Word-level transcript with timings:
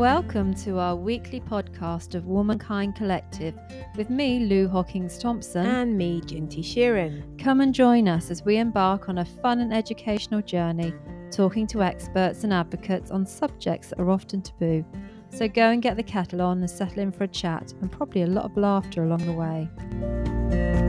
Welcome 0.00 0.54
to 0.64 0.78
our 0.78 0.96
weekly 0.96 1.42
podcast 1.42 2.14
of 2.14 2.24
Womankind 2.24 2.94
Collective 2.94 3.54
with 3.98 4.08
me, 4.08 4.46
Lou 4.46 4.66
Hawkins 4.66 5.18
Thompson. 5.18 5.66
And 5.66 5.94
me, 5.94 6.22
Ginty 6.22 6.62
Sheeran. 6.62 7.38
Come 7.38 7.60
and 7.60 7.74
join 7.74 8.08
us 8.08 8.30
as 8.30 8.42
we 8.42 8.56
embark 8.56 9.10
on 9.10 9.18
a 9.18 9.26
fun 9.26 9.60
and 9.60 9.74
educational 9.74 10.40
journey, 10.40 10.94
talking 11.30 11.66
to 11.66 11.82
experts 11.82 12.44
and 12.44 12.52
advocates 12.54 13.10
on 13.10 13.26
subjects 13.26 13.90
that 13.90 14.00
are 14.00 14.08
often 14.08 14.40
taboo. 14.40 14.86
So 15.28 15.46
go 15.46 15.68
and 15.68 15.82
get 15.82 15.98
the 15.98 16.02
kettle 16.02 16.40
on 16.40 16.60
and 16.60 16.70
settle 16.70 17.00
in 17.00 17.12
for 17.12 17.24
a 17.24 17.28
chat 17.28 17.74
and 17.82 17.92
probably 17.92 18.22
a 18.22 18.26
lot 18.26 18.46
of 18.46 18.56
laughter 18.56 19.04
along 19.04 19.26
the 19.26 19.32
way. 19.34 20.79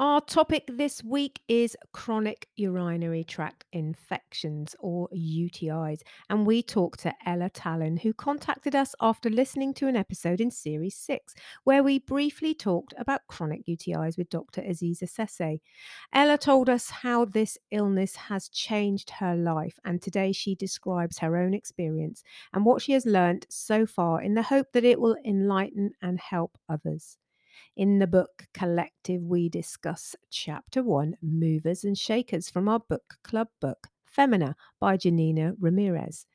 Our 0.00 0.20
topic 0.20 0.62
this 0.68 1.02
week 1.02 1.40
is 1.48 1.76
chronic 1.92 2.46
urinary 2.54 3.24
tract 3.24 3.64
infections 3.72 4.76
or 4.78 5.08
UTIs. 5.08 6.02
And 6.30 6.46
we 6.46 6.62
talked 6.62 7.00
to 7.00 7.12
Ella 7.26 7.50
Tallyn, 7.50 8.00
who 8.00 8.12
contacted 8.12 8.76
us 8.76 8.94
after 9.00 9.28
listening 9.28 9.74
to 9.74 9.88
an 9.88 9.96
episode 9.96 10.40
in 10.40 10.52
Series 10.52 10.94
6, 10.94 11.34
where 11.64 11.82
we 11.82 11.98
briefly 11.98 12.54
talked 12.54 12.94
about 12.96 13.26
chronic 13.26 13.66
UTIs 13.66 14.16
with 14.16 14.30
Dr. 14.30 14.62
Aziza 14.62 15.10
Sesay. 15.10 15.58
Ella 16.12 16.38
told 16.38 16.68
us 16.68 16.90
how 16.90 17.24
this 17.24 17.58
illness 17.72 18.14
has 18.14 18.48
changed 18.48 19.10
her 19.10 19.34
life, 19.34 19.80
and 19.84 20.00
today 20.00 20.30
she 20.30 20.54
describes 20.54 21.18
her 21.18 21.36
own 21.36 21.54
experience 21.54 22.22
and 22.52 22.64
what 22.64 22.80
she 22.80 22.92
has 22.92 23.04
learned 23.04 23.46
so 23.50 23.84
far 23.84 24.22
in 24.22 24.34
the 24.34 24.42
hope 24.42 24.70
that 24.74 24.84
it 24.84 25.00
will 25.00 25.16
enlighten 25.24 25.90
and 26.00 26.20
help 26.20 26.56
others. 26.68 27.18
In 27.78 28.00
the 28.00 28.08
book 28.08 28.48
Collective, 28.52 29.22
we 29.22 29.48
discuss 29.48 30.16
chapter 30.30 30.82
one 30.82 31.14
Movers 31.22 31.84
and 31.84 31.96
Shakers 31.96 32.50
from 32.50 32.68
our 32.68 32.80
book 32.80 33.18
club 33.22 33.50
book. 33.60 33.86
Femina 34.18 34.56
by 34.80 34.96
Janina 34.96 35.52
Ramirez. 35.60 36.26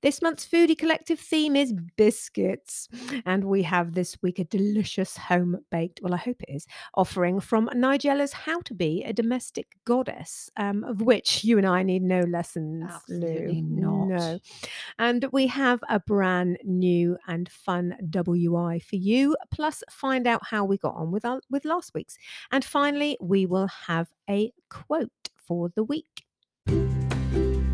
This 0.00 0.22
month's 0.22 0.46
Foodie 0.46 0.78
Collective 0.78 1.20
theme 1.20 1.54
is 1.54 1.74
biscuits, 1.98 2.88
and 3.26 3.44
we 3.44 3.62
have 3.62 3.92
this 3.92 4.16
week 4.22 4.38
a 4.38 4.44
delicious 4.44 5.18
home 5.18 5.58
baked, 5.70 6.00
well, 6.02 6.14
I 6.14 6.16
hope 6.16 6.42
it 6.42 6.54
is, 6.54 6.66
offering 6.94 7.40
from 7.40 7.68
Nigella's 7.74 8.32
How 8.32 8.60
to 8.62 8.72
Be 8.72 9.04
a 9.04 9.12
Domestic 9.12 9.66
Goddess, 9.84 10.48
um, 10.56 10.82
of 10.84 11.02
which 11.02 11.44
you 11.44 11.58
and 11.58 11.66
I 11.66 11.82
need 11.82 12.02
no 12.02 12.20
lessons. 12.20 12.84
Absolutely 12.88 13.60
Lou. 13.60 13.82
not. 13.82 14.08
No. 14.08 14.38
And 14.98 15.26
we 15.30 15.46
have 15.48 15.80
a 15.90 16.00
brand 16.00 16.56
new 16.64 17.18
and 17.28 17.50
fun 17.50 17.96
WI 18.08 18.78
for 18.78 18.96
you, 18.96 19.36
plus 19.50 19.82
find 19.90 20.26
out 20.26 20.46
how 20.46 20.64
we 20.64 20.78
got 20.78 20.94
on 20.94 21.10
with, 21.10 21.26
our, 21.26 21.42
with 21.50 21.66
last 21.66 21.92
week's. 21.92 22.16
And 22.50 22.64
finally, 22.64 23.18
we 23.20 23.44
will 23.44 23.68
have 23.86 24.08
a 24.30 24.54
quote 24.70 25.10
for 25.46 25.68
the 25.74 25.84
week 25.84 26.25
thank 27.36 27.56
you 27.56 27.65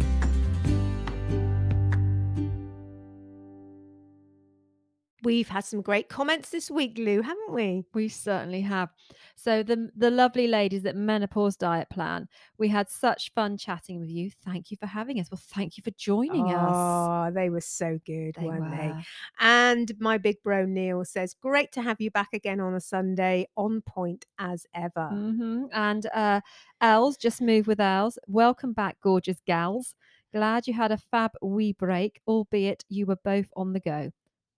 We've 5.22 5.48
had 5.48 5.64
some 5.64 5.82
great 5.82 6.08
comments 6.08 6.50
this 6.50 6.68
week, 6.68 6.98
Lou, 6.98 7.22
haven't 7.22 7.52
we? 7.52 7.84
We 7.94 8.08
certainly 8.08 8.62
have. 8.62 8.90
So 9.36 9.62
the 9.62 9.90
the 9.96 10.10
lovely 10.10 10.48
ladies 10.48 10.84
at 10.84 10.96
Menopause 10.96 11.56
Diet 11.56 11.88
Plan, 11.90 12.28
we 12.58 12.68
had 12.68 12.90
such 12.90 13.32
fun 13.32 13.56
chatting 13.56 14.00
with 14.00 14.10
you. 14.10 14.30
Thank 14.44 14.72
you 14.72 14.76
for 14.76 14.86
having 14.86 15.20
us. 15.20 15.30
Well, 15.30 15.40
thank 15.42 15.76
you 15.76 15.82
for 15.84 15.92
joining 15.92 16.46
us. 16.50 16.74
Oh, 16.76 17.30
they 17.32 17.50
were 17.50 17.60
so 17.60 18.00
good, 18.04 18.34
They 18.34 18.46
weren't 18.46 18.70
they? 18.70 18.92
And 19.38 19.92
my 20.00 20.18
big 20.18 20.42
bro 20.42 20.66
Neil 20.66 21.04
says, 21.04 21.34
Great 21.40 21.70
to 21.72 21.82
have 21.82 22.00
you 22.00 22.10
back 22.10 22.30
again 22.32 22.58
on 22.60 22.74
a 22.74 22.80
Sunday, 22.80 23.46
on 23.56 23.80
point 23.82 24.26
as 24.38 24.66
ever. 24.74 25.08
hmm 25.08 25.64
And 25.72 26.06
uh, 26.14 26.40
Els, 26.80 27.16
just 27.16 27.40
move 27.40 27.66
with 27.68 27.80
Els. 27.80 28.18
Welcome 28.26 28.72
back, 28.72 28.96
gorgeous 29.00 29.40
gals. 29.46 29.94
Glad 30.34 30.66
you 30.66 30.74
had 30.74 30.90
a 30.90 30.96
fab 30.96 31.32
wee 31.42 31.72
break, 31.72 32.20
albeit 32.26 32.84
you 32.88 33.06
were 33.06 33.18
both 33.22 33.50
on 33.54 33.72
the 33.72 33.80
go. 33.80 34.10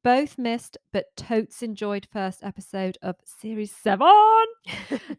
Both 0.04 0.36
missed, 0.36 0.76
but 0.92 1.16
totes 1.16 1.62
enjoyed 1.62 2.06
first 2.12 2.44
episode 2.44 2.98
of 3.00 3.16
series 3.24 3.74
seven. 3.74 4.06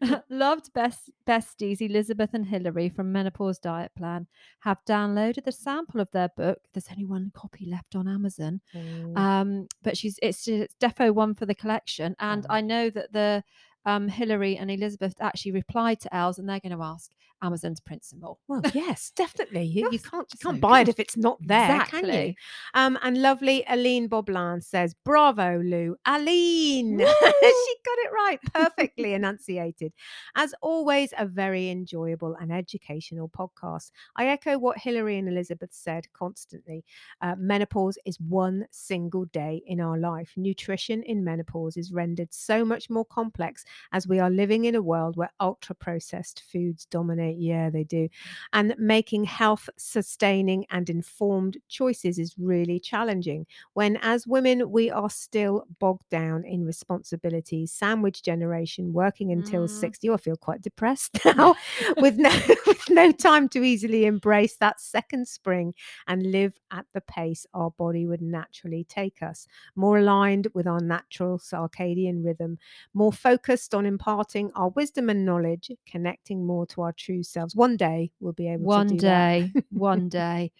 Loved 0.30 0.72
best 0.74 1.10
besties 1.26 1.80
Elizabeth 1.80 2.30
and 2.34 2.46
Hillary 2.46 2.88
from 2.88 3.10
Menopause 3.10 3.58
Diet 3.58 3.90
Plan. 3.96 4.28
Have 4.60 4.78
downloaded 4.88 5.42
the 5.42 5.50
sample 5.50 6.00
of 6.00 6.08
their 6.12 6.28
book. 6.36 6.58
There's 6.72 6.86
only 6.88 7.04
one 7.04 7.32
copy 7.34 7.66
left 7.66 7.96
on 7.96 8.06
Amazon. 8.06 8.60
Mm. 8.72 9.18
Um, 9.18 9.66
but 9.82 9.96
she's 9.96 10.20
it's, 10.22 10.46
it's 10.46 10.76
defo 10.80 11.12
one 11.12 11.34
for 11.34 11.46
the 11.46 11.54
collection, 11.56 12.14
and 12.20 12.46
Oh. 12.48 12.54
I 12.54 12.60
know 12.60 12.88
that 12.90 13.12
the 13.12 13.42
um, 13.86 14.06
Hillary 14.06 14.56
and 14.56 14.70
Elizabeth 14.70 15.16
actually 15.20 15.52
replied 15.52 15.98
to 16.02 16.14
Els, 16.14 16.38
and 16.38 16.48
they're 16.48 16.60
going 16.60 16.76
to 16.76 16.84
ask 16.84 17.10
Amazon's 17.42 17.80
principle. 17.80 18.38
well, 18.48 18.62
yes, 18.74 19.12
definitely. 19.14 19.64
You, 19.64 19.90
you 19.92 19.98
can't 19.98 20.26
you 20.32 20.38
can't 20.42 20.60
buy 20.60 20.80
it 20.80 20.88
if 20.88 20.98
it's 20.98 21.16
not 21.16 21.38
there, 21.40 21.80
can 21.86 22.06
you? 22.06 22.34
Um, 22.74 22.98
and 23.02 23.20
lovely 23.20 23.64
Aline 23.68 24.08
Boblan 24.08 24.62
says, 24.64 24.94
Bravo, 25.04 25.60
Lou. 25.62 25.96
Aline. 26.06 26.98
she 26.98 27.74
got 27.84 27.98
it 27.98 28.12
right. 28.12 28.38
Perfectly 28.52 29.14
enunciated. 29.14 29.92
As 30.34 30.54
always, 30.62 31.12
a 31.18 31.26
very 31.26 31.70
enjoyable 31.70 32.36
and 32.40 32.52
educational 32.52 33.28
podcast. 33.28 33.90
I 34.16 34.28
echo 34.28 34.58
what 34.58 34.78
Hilary 34.78 35.18
and 35.18 35.28
Elizabeth 35.28 35.70
said 35.72 36.06
constantly. 36.12 36.84
Uh, 37.20 37.34
menopause 37.38 37.98
is 38.04 38.20
one 38.20 38.66
single 38.70 39.26
day 39.26 39.62
in 39.66 39.80
our 39.80 39.98
life. 39.98 40.32
Nutrition 40.36 41.02
in 41.02 41.24
menopause 41.24 41.76
is 41.76 41.92
rendered 41.92 42.32
so 42.32 42.64
much 42.64 42.88
more 42.88 43.04
complex 43.04 43.64
as 43.92 44.06
we 44.08 44.18
are 44.18 44.30
living 44.30 44.64
in 44.64 44.74
a 44.74 44.82
world 44.82 45.16
where 45.16 45.32
ultra 45.40 45.74
processed 45.74 46.42
foods 46.50 46.86
dominate. 46.86 47.25
Yeah, 47.38 47.70
they 47.70 47.84
do. 47.84 48.08
And 48.52 48.74
making 48.78 49.24
health 49.24 49.68
sustaining 49.76 50.66
and 50.70 50.88
informed 50.90 51.58
choices 51.68 52.18
is 52.18 52.34
really 52.38 52.78
challenging 52.80 53.46
when, 53.74 53.96
as 54.02 54.26
women, 54.26 54.70
we 54.70 54.90
are 54.90 55.10
still 55.10 55.66
bogged 55.78 56.08
down 56.10 56.44
in 56.44 56.64
responsibilities. 56.64 57.72
Sandwich 57.72 58.22
generation, 58.22 58.92
working 58.92 59.32
until 59.32 59.66
Mm. 59.66 59.70
60. 59.70 60.10
I 60.10 60.16
feel 60.16 60.36
quite 60.36 60.62
depressed 60.62 61.18
now 61.24 61.54
with 61.98 62.16
no, 62.18 62.30
with 62.66 62.90
no 62.90 63.12
time 63.12 63.48
to 63.50 63.62
easily 63.62 64.04
embrace 64.06 64.56
that 64.56 64.80
second 64.80 65.28
spring 65.28 65.74
and 66.06 66.30
live 66.30 66.58
at 66.70 66.86
the 66.92 67.00
pace 67.00 67.46
our 67.54 67.70
body 67.70 68.06
would 68.06 68.22
naturally 68.22 68.84
take 68.84 69.22
us. 69.22 69.46
More 69.74 69.98
aligned 69.98 70.48
with 70.54 70.66
our 70.66 70.80
natural 70.80 71.38
circadian 71.38 72.24
rhythm, 72.24 72.58
more 72.94 73.12
focused 73.12 73.74
on 73.74 73.86
imparting 73.86 74.50
our 74.54 74.70
wisdom 74.70 75.10
and 75.10 75.24
knowledge, 75.24 75.70
connecting 75.86 76.46
more 76.46 76.66
to 76.66 76.82
our 76.82 76.92
true 76.92 77.15
selves. 77.22 77.54
One 77.56 77.76
day 77.76 78.10
we'll 78.20 78.32
be 78.32 78.48
able 78.48 78.64
One 78.64 78.88
to 78.88 78.94
do 78.94 79.00
that. 79.02 79.02
day, 79.02 79.52
one 79.70 80.08
day. 80.22 80.52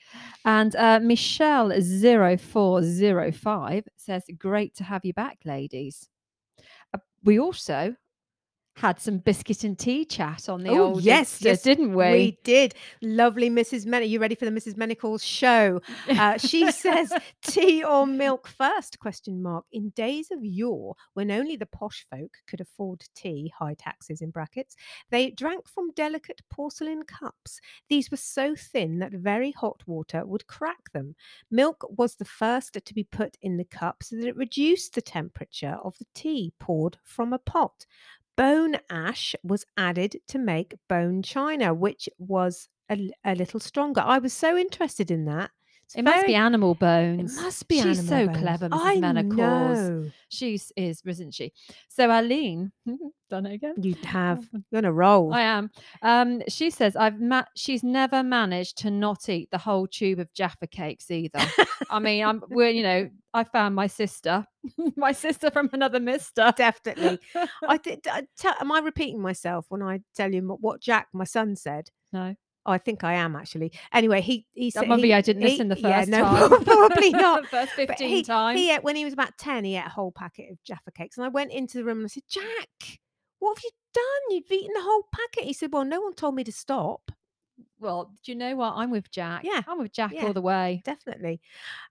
And 0.45 0.75
uh, 0.77 1.01
Michelle 1.01 1.71
0405 1.71 3.85
says, 3.97 4.25
Great 4.39 4.75
to 4.77 4.85
have 4.85 5.05
you 5.05 5.13
back, 5.13 5.39
ladies. 5.45 6.09
Uh, 6.95 6.99
we 7.25 7.39
also 7.39 7.97
had 8.77 9.01
some 9.01 9.19
biscuit 9.19 9.65
and 9.65 9.79
tea 9.79 10.05
chat 10.05 10.49
on 10.49 10.63
the 10.63 10.71
Oh, 10.71 10.85
old 10.85 11.03
yes, 11.03 11.41
yes, 11.41 11.63
didn't 11.63 11.95
we? 11.95 12.11
We 12.13 12.39
did. 12.45 12.75
Lovely 13.03 13.49
Mrs. 13.49 13.87
Men. 13.87 14.03
Are 14.03 14.05
you 14.05 14.21
ready 14.21 14.35
for 14.35 14.45
the 14.45 14.51
Mrs. 14.51 14.77
Menacles 14.77 15.25
show? 15.25 15.81
Uh, 16.17 16.39
she 16.39 16.71
says, 16.71 17.13
tea 17.43 17.85
or 17.85 18.07
milk 18.07 18.49
first, 18.49 18.99
question 18.99 19.43
mark. 19.43 19.65
In 19.73 19.91
days 19.91 20.31
of 20.31 20.39
yore, 20.43 20.95
when 21.15 21.31
only 21.31 21.57
the 21.57 21.67
posh 21.67 22.07
folk 22.11 22.31
could 22.49 22.61
afford 22.61 23.03
tea, 23.15 23.53
high 23.59 23.75
taxes 23.75 24.23
in 24.23 24.31
brackets, 24.31 24.77
they 25.11 25.31
drank 25.31 25.69
from 25.69 25.91
delicate 25.93 26.41
porcelain 26.51 27.03
cups. 27.03 27.61
These 27.89 28.11
were 28.11 28.17
so 28.17 28.55
thin 28.57 28.99
that 29.01 29.13
very 29.13 29.53
hot 29.53 29.83
water 29.87 30.25
would 30.25 30.47
crack 30.47 30.91
them. 30.93 31.15
Milk 31.51 31.85
was 31.97 32.15
the 32.15 32.25
first 32.25 32.79
to 32.83 32.95
be 32.95 33.05
put 33.05 33.37
in 33.43 33.57
the 33.57 33.65
cup 33.65 34.03
so 34.03 34.17
that 34.17 34.27
it 34.27 34.37
reduced 34.37 34.95
the 34.95 35.03
temperature 35.03 35.79
of 35.83 35.97
the 35.99 36.07
tea 36.15 36.53
poured 36.59 36.99
from 37.05 37.33
a 37.33 37.39
pot. 37.39 37.85
Bone 38.37 38.77
ash 38.91 39.35
was 39.43 39.65
added 39.77 40.17
to 40.29 40.39
make 40.39 40.77
bone 40.89 41.23
china, 41.23 41.75
which 41.75 42.09
was 42.19 42.69
a 42.89 43.11
little 43.35 43.61
stronger. 43.61 44.01
I 44.03 44.19
was 44.19 44.33
so 44.33 44.57
interested 44.57 45.11
in 45.11 45.25
that. 45.25 45.51
It's 45.87 45.95
It 45.95 46.03
must 46.03 46.27
be 46.27 46.33
very- 46.33 46.35
animal 46.35 46.73
It 46.73 47.23
must 47.23 47.69
be 47.69 47.79
animal 47.79 47.95
bones. 47.95 47.99
She's 48.01 48.09
so 48.09 48.27
bones. 48.27 48.39
clever, 48.39 48.69
Mrs. 48.69 48.79
I 48.83 48.97
Menacause. 48.97 49.89
know. 50.05 50.11
She 50.29 50.59
is, 50.77 51.01
isn't 51.07 51.33
she? 51.33 51.53
So 51.89 52.11
Aline, 52.11 52.73
done 53.31 53.47
it 53.47 53.55
again. 53.55 53.75
You 53.81 53.95
have. 54.05 54.45
You're 54.73 54.79
on 54.79 54.85
a 54.85 54.93
roll. 54.93 55.33
I 55.33 55.43
am. 55.43 55.71
Um, 56.03 56.43
she 56.49 56.71
says 56.71 56.97
I've 56.97 57.21
ma- 57.21 57.45
she's 57.55 57.85
never 57.85 58.25
managed 58.25 58.79
to 58.79 58.91
not 58.91 59.29
eat 59.29 59.49
the 59.53 59.59
whole 59.59 59.87
tube 59.87 60.19
of 60.19 60.33
Jaffa 60.35 60.67
cakes 60.67 61.09
either. 61.13 61.39
I 61.89 62.01
mean, 62.01 62.25
I'm 62.25 62.43
we're 62.51 62.71
you 62.71 62.83
know 62.83 63.09
I 63.33 63.45
found 63.45 63.77
my 63.77 63.87
sister, 63.87 64.45
my 64.97 65.13
sister 65.13 65.53
from 65.53 65.71
another 65.73 66.01
Mister. 66.01 66.53
Definitely. 66.57 67.21
I 67.69 67.77
did. 67.77 68.01
I 68.11 68.25
tell, 68.37 68.55
am 68.61 68.73
I 68.73 68.81
repeating 68.81 69.23
myself 69.23 69.67
when 69.69 69.83
I 69.83 70.01
tell 70.17 70.35
you 70.35 70.43
what 70.61 70.81
Jack, 70.81 71.07
my 71.13 71.25
son, 71.25 71.55
said? 71.55 71.91
no, 72.13 72.35
Oh, 72.67 72.73
I 72.73 72.79
think 72.79 73.05
I 73.05 73.15
am 73.15 73.37
actually. 73.37 73.73
Anyway, 73.93 74.21
he 74.21 74.45
he 74.53 74.71
said 74.71 74.83
that 74.83 74.89
maybe 74.89 75.15
I 75.15 75.21
didn't 75.21 75.43
he- 75.43 75.51
listen 75.51 75.69
the 75.69 75.77
first 75.77 75.85
yeah, 75.85 76.01
first 76.01 76.11
no, 76.11 76.25
time. 76.49 76.65
probably 76.65 77.11
not. 77.11 77.47
first 77.47 77.73
fifteen 77.73 78.09
he, 78.09 78.23
times. 78.23 78.59
He 78.59 78.73
ate, 78.73 78.83
when 78.83 78.97
he 78.97 79.05
was 79.05 79.15
about 79.15 79.39
10, 79.39 79.65
he 79.65 79.77
ate 79.77 79.87
a 79.87 79.91
whole 79.91 80.11
packet 80.11 80.51
of 80.51 80.63
Jaffa 80.65 80.91
cakes. 80.91 81.17
And 81.17 81.25
I 81.25 81.29
went 81.29 81.53
into 81.53 81.79
the 81.79 81.85
room 81.85 81.99
and 81.99 82.07
I 82.07 82.09
said, 82.09 82.25
Jack, 82.29 82.99
what 83.39 83.57
have 83.57 83.63
you 83.63 83.71
done? 83.95 84.37
You've 84.37 84.51
eaten 84.51 84.75
the 84.75 84.83
whole 84.83 85.05
packet. 85.13 85.45
He 85.45 85.53
said, 85.53 85.73
Well, 85.73 85.85
no 85.85 86.01
one 86.01 86.15
told 86.15 86.35
me 86.35 86.45
to 86.45 86.53
stop. 86.53 87.13
Well, 87.79 88.13
do 88.25 88.33
you 88.33 88.37
know 88.37 88.57
what? 88.57 88.75
I'm 88.75 88.91
with 88.91 89.11
Jack. 89.11 89.43
Yeah, 89.45 89.63
I'm 89.69 89.79
with 89.79 89.93
Jack 89.93 90.13
yeah. 90.13 90.25
all 90.25 90.33
the 90.33 90.43
way. 90.43 90.83
Definitely. 90.85 91.41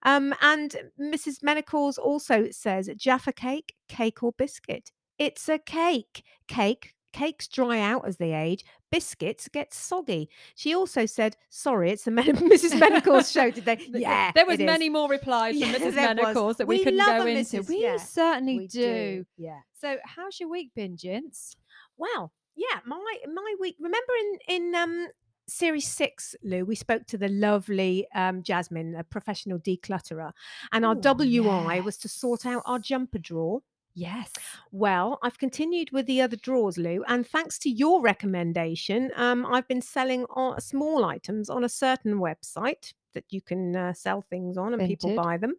Um, 0.04 0.34
and 0.42 0.76
Mrs. 1.00 1.44
Menacause 1.44 1.98
also 1.98 2.50
says 2.52 2.90
Jaffa 2.98 3.34
cake, 3.34 3.76
cake 3.88 4.24
or 4.24 4.34
biscuit. 4.34 4.92
It's 5.18 5.48
a 5.48 5.60
cake. 5.60 6.24
Cake. 6.48 6.95
Cakes 7.16 7.48
dry 7.48 7.80
out 7.80 8.06
as 8.06 8.18
they 8.18 8.34
age. 8.34 8.66
Biscuits 8.92 9.48
get 9.48 9.74
soggy. 9.74 10.30
She 10.54 10.76
also 10.76 11.06
said, 11.06 11.38
"Sorry, 11.50 11.90
it's 11.90 12.04
the 12.04 12.12
Men- 12.12 12.26
Mrs. 12.36 12.78
Menacause 12.78 13.32
show 13.32 13.52
today." 13.52 13.78
Yeah, 13.88 14.34
there 14.34 14.46
was 14.46 14.56
it 14.56 14.64
is. 14.64 14.66
many 14.66 14.90
more 14.90 15.08
replies 15.08 15.58
from 15.58 15.72
Yeah, 15.72 15.78
Mrs. 15.80 16.36
was. 16.36 16.58
That 16.58 16.68
we, 16.68 16.80
We 16.80 16.84
couldn't 16.84 17.00
go 17.00 17.22
a 17.22 17.26
into. 17.26 17.62
Mrs. 17.62 17.70
We 17.70 17.82
yeah, 17.84 17.96
certainly 17.96 18.58
We 18.58 18.68
do. 18.68 19.26
Yeah. 19.38 19.60
So, 19.80 19.96
how's 20.04 20.42
your 20.42 20.50
week 20.50 20.72
been, 20.76 20.98
gents? 20.98 21.56
Well, 21.96 22.34
yeah, 22.58 22.80
my 22.86 23.18
my 23.34 23.56
week. 23.62 23.78
Remember 23.80 24.14
in 24.20 24.56
in 24.58 24.76
um 24.76 25.08
series 25.48 25.88
six, 25.88 26.36
Lou, 26.44 26.66
we 26.66 26.76
spoke 26.76 27.06
to 27.08 27.18
the 27.18 27.30
lovely 27.30 28.08
um 28.14 28.44
Jasmine, 28.44 28.96
a 28.96 29.06
professional 29.06 29.60
declutterer, 29.60 30.34
and 30.74 30.86
our 30.86 30.96
Ooh, 30.98 31.00
WI 31.02 31.80
was 31.80 31.96
to 32.00 32.10
sort 32.10 32.46
out 32.46 32.62
our 32.66 32.80
jumper 32.80 33.20
drawer. 33.20 33.62
Yes. 33.98 34.32
Well, 34.74 35.20
I've 35.24 35.38
continued 35.40 35.92
with 35.92 36.06
the 36.06 36.22
other 36.22 36.36
drawers, 36.36 36.78
Lou, 36.78 37.04
and 37.08 37.26
thanks 37.26 37.58
to 37.60 37.70
your 37.70 38.02
recommendation, 38.02 39.10
um, 39.16 39.46
I've 39.46 39.68
been 39.70 39.82
selling 39.82 40.26
on, 40.32 40.60
small 40.60 41.06
items 41.06 41.50
on 41.50 41.64
a 41.64 41.70
certain 41.70 42.16
website 42.16 42.94
that 43.14 43.24
you 43.30 43.42
can 43.42 43.74
uh, 43.76 43.94
sell 43.94 44.22
things 44.22 44.58
on, 44.58 44.74
and 44.74 44.86
people 44.86 45.16
buy 45.16 45.38
them. 45.38 45.56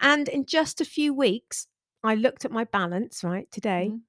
And 0.00 0.28
in 0.28 0.44
just 0.44 0.80
a 0.80 0.84
few 0.84 1.14
weeks, 1.14 1.68
I 2.02 2.16
looked 2.16 2.44
at 2.44 2.50
my 2.50 2.64
balance 2.64 3.22
right 3.22 3.48
today, 3.52 3.90
Mhm. 3.92 4.00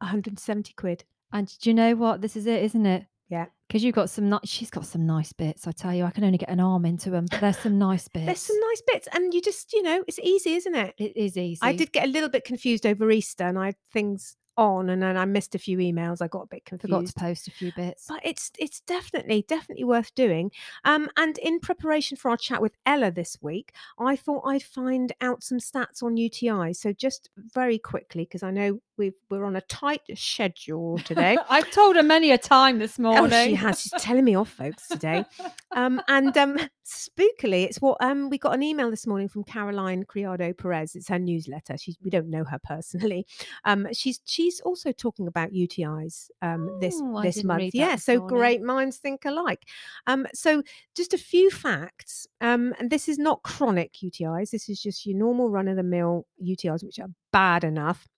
170 0.00 0.72
quid. 0.72 1.04
And 1.32 1.54
do 1.60 1.68
you 1.70 1.74
know 1.74 1.94
what? 1.94 2.22
This 2.22 2.34
is 2.36 2.46
it, 2.46 2.62
isn't 2.62 2.86
it? 2.86 3.06
Yeah. 3.28 3.46
Because 3.72 3.84
you've 3.84 3.94
got 3.94 4.10
some 4.10 4.28
nice, 4.28 4.40
she's 4.44 4.68
got 4.68 4.84
some 4.84 5.06
nice 5.06 5.32
bits. 5.32 5.66
I 5.66 5.72
tell 5.72 5.94
you, 5.94 6.04
I 6.04 6.10
can 6.10 6.24
only 6.24 6.36
get 6.36 6.50
an 6.50 6.60
arm 6.60 6.84
into 6.84 7.08
them, 7.08 7.24
but 7.30 7.40
there's 7.40 7.56
some 7.56 7.78
nice 7.78 8.06
bits. 8.12 8.26
There's 8.26 8.38
some 8.40 8.60
nice 8.60 8.82
bits, 8.86 9.08
and 9.14 9.32
you 9.32 9.40
just, 9.40 9.72
you 9.72 9.82
know, 9.82 10.04
it's 10.06 10.18
easy, 10.18 10.52
isn't 10.56 10.74
it? 10.74 10.94
It 10.98 11.16
is 11.16 11.38
easy. 11.38 11.60
I 11.62 11.74
did 11.74 11.90
get 11.90 12.04
a 12.04 12.10
little 12.10 12.28
bit 12.28 12.44
confused 12.44 12.84
over 12.84 13.10
Easter, 13.10 13.44
and 13.44 13.58
I 13.58 13.64
had 13.66 13.76
things 13.90 14.36
on, 14.56 14.90
and 14.90 15.02
then 15.02 15.16
I 15.16 15.24
missed 15.24 15.54
a 15.54 15.58
few 15.58 15.78
emails. 15.78 16.20
I 16.20 16.28
got 16.28 16.42
a 16.42 16.46
bit 16.46 16.64
confused. 16.64 16.92
forgot 16.92 17.06
to 17.06 17.14
post 17.14 17.48
a 17.48 17.50
few 17.50 17.72
bits. 17.76 18.06
but 18.08 18.20
it's 18.24 18.50
it's 18.58 18.80
definitely 18.80 19.44
definitely 19.48 19.84
worth 19.84 20.14
doing. 20.14 20.50
Um, 20.84 21.08
and 21.16 21.38
in 21.38 21.60
preparation 21.60 22.16
for 22.16 22.30
our 22.30 22.36
chat 22.36 22.60
with 22.60 22.76
Ella 22.86 23.10
this 23.10 23.38
week, 23.40 23.72
I 23.98 24.16
thought 24.16 24.42
I'd 24.46 24.62
find 24.62 25.12
out 25.20 25.42
some 25.42 25.58
stats 25.58 26.02
on 26.02 26.16
UTI. 26.16 26.72
So 26.74 26.92
just 26.92 27.30
very 27.36 27.78
quickly, 27.78 28.24
because 28.24 28.42
I 28.42 28.50
know 28.50 28.80
we've 28.96 29.14
we're 29.30 29.44
on 29.44 29.56
a 29.56 29.60
tight 29.62 30.02
schedule 30.14 30.98
today. 30.98 31.36
I've 31.48 31.70
told 31.70 31.96
her 31.96 32.02
many 32.02 32.30
a 32.30 32.38
time 32.38 32.78
this 32.78 32.98
morning. 32.98 33.32
Oh, 33.32 33.44
she 33.44 33.54
has. 33.54 33.80
She's 33.80 33.92
telling 33.98 34.24
me 34.24 34.34
off, 34.34 34.50
folks, 34.50 34.88
today. 34.88 35.24
Um, 35.74 36.02
and 36.06 36.36
um, 36.36 36.58
spookily, 36.84 37.64
it's 37.64 37.80
what 37.80 37.96
um, 38.02 38.28
we 38.28 38.36
got 38.36 38.52
an 38.52 38.62
email 38.62 38.90
this 38.90 39.06
morning 39.06 39.26
from 39.26 39.42
Caroline 39.42 40.04
Criado 40.04 40.52
Perez. 40.52 40.94
It's 40.94 41.08
her 41.08 41.18
newsletter. 41.18 41.78
She's 41.78 41.96
we 42.04 42.10
don't 42.10 42.28
know 42.28 42.44
her 42.44 42.58
personally. 42.62 43.26
Um, 43.64 43.88
she's 43.92 44.18
she's 44.42 44.60
also 44.60 44.92
talking 44.92 45.26
about 45.26 45.52
UTIs 45.52 46.28
um, 46.40 46.78
this 46.80 46.98
Oh, 47.00 47.16
I 47.16 47.22
this 47.22 47.44
month. 47.44 47.74
Yeah, 47.74 47.96
so 47.96 48.18
morning. 48.18 48.36
great 48.36 48.62
minds 48.62 48.96
think 48.96 49.24
alike. 49.24 49.64
Um, 50.06 50.26
so 50.34 50.62
just 50.96 51.14
a 51.14 51.18
few 51.18 51.50
facts. 51.50 52.26
Um, 52.40 52.74
and 52.78 52.90
this 52.90 53.08
is 53.08 53.18
not 53.18 53.42
chronic 53.42 53.94
UTIs. 54.02 54.50
This 54.50 54.68
is 54.68 54.82
just 54.82 55.06
your 55.06 55.16
normal 55.16 55.50
run 55.50 55.68
of 55.68 55.76
the 55.76 55.82
mill 55.82 56.26
UTIs, 56.42 56.84
which 56.84 56.98
are 56.98 57.10
bad 57.32 57.64
enough. 57.64 58.08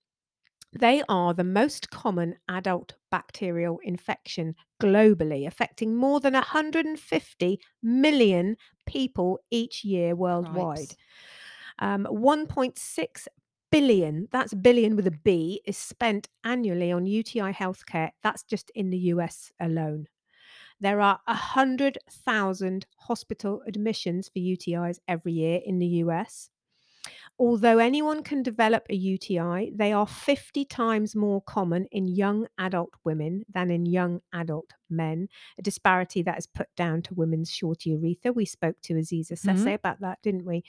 They 0.72 1.02
are 1.08 1.34
the 1.34 1.44
most 1.44 1.90
common 1.90 2.36
adult 2.48 2.94
bacterial 3.10 3.78
infection 3.84 4.56
globally, 4.82 5.46
affecting 5.46 5.94
more 5.94 6.18
than 6.18 6.32
150 6.32 7.60
million 7.82 8.56
people 8.86 9.38
each 9.50 9.84
year 9.84 10.16
worldwide. 10.16 10.96
Um, 11.78 12.08
1.6 12.10 13.26
billion, 13.74 14.28
that's 14.30 14.54
billion 14.54 14.94
with 14.94 15.04
a 15.04 15.10
B, 15.10 15.60
is 15.66 15.76
spent 15.76 16.28
annually 16.44 16.92
on 16.92 17.06
UTI 17.06 17.52
healthcare. 17.52 18.10
That's 18.22 18.44
just 18.44 18.70
in 18.72 18.90
the 18.90 18.98
US 19.14 19.50
alone. 19.58 20.06
There 20.78 21.00
are 21.00 21.18
100,000 21.26 22.86
hospital 22.98 23.62
admissions 23.66 24.28
for 24.28 24.38
UTIs 24.38 24.98
every 25.08 25.32
year 25.32 25.60
in 25.66 25.80
the 25.80 25.88
US. 26.04 26.50
Although 27.36 27.78
anyone 27.78 28.22
can 28.22 28.44
develop 28.44 28.86
a 28.88 28.94
UTI, 28.94 29.72
they 29.74 29.92
are 29.92 30.06
50 30.06 30.64
times 30.66 31.16
more 31.16 31.42
common 31.42 31.86
in 31.90 32.06
young 32.06 32.46
adult 32.58 32.90
women 33.04 33.44
than 33.52 33.72
in 33.72 33.86
young 33.86 34.20
adult 34.32 34.70
men, 34.88 35.28
a 35.58 35.62
disparity 35.62 36.22
that 36.22 36.38
is 36.38 36.46
put 36.46 36.68
down 36.76 37.02
to 37.02 37.14
women's 37.14 37.50
short 37.50 37.86
urethra. 37.86 38.30
We 38.32 38.44
spoke 38.44 38.76
to 38.82 38.94
Aziza 38.94 39.32
Sesay 39.32 39.64
Mhm. 39.64 39.74
about 39.74 40.00
that, 40.00 40.22
didn't 40.22 40.44
we? 40.44 40.62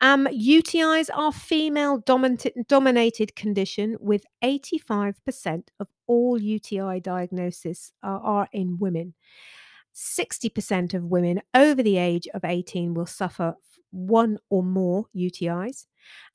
Um, 0.00 0.26
UTIs 0.32 1.08
are 1.14 1.30
female 1.32 1.98
dominant, 1.98 2.46
dominated 2.66 3.36
condition 3.36 3.96
with 4.00 4.24
85% 4.42 5.70
of 5.78 5.86
all 6.08 6.36
UTI 6.42 6.98
diagnoses 6.98 7.92
are, 8.02 8.18
are 8.20 8.48
in 8.52 8.78
women. 8.78 9.14
60% 9.92 10.94
of 10.94 11.04
women 11.04 11.42
over 11.54 11.82
the 11.82 11.98
age 11.98 12.26
of 12.34 12.44
18 12.44 12.94
will 12.94 13.06
suffer 13.06 13.54
one 13.92 14.38
or 14.50 14.62
more 14.62 15.06
UTIs, 15.14 15.86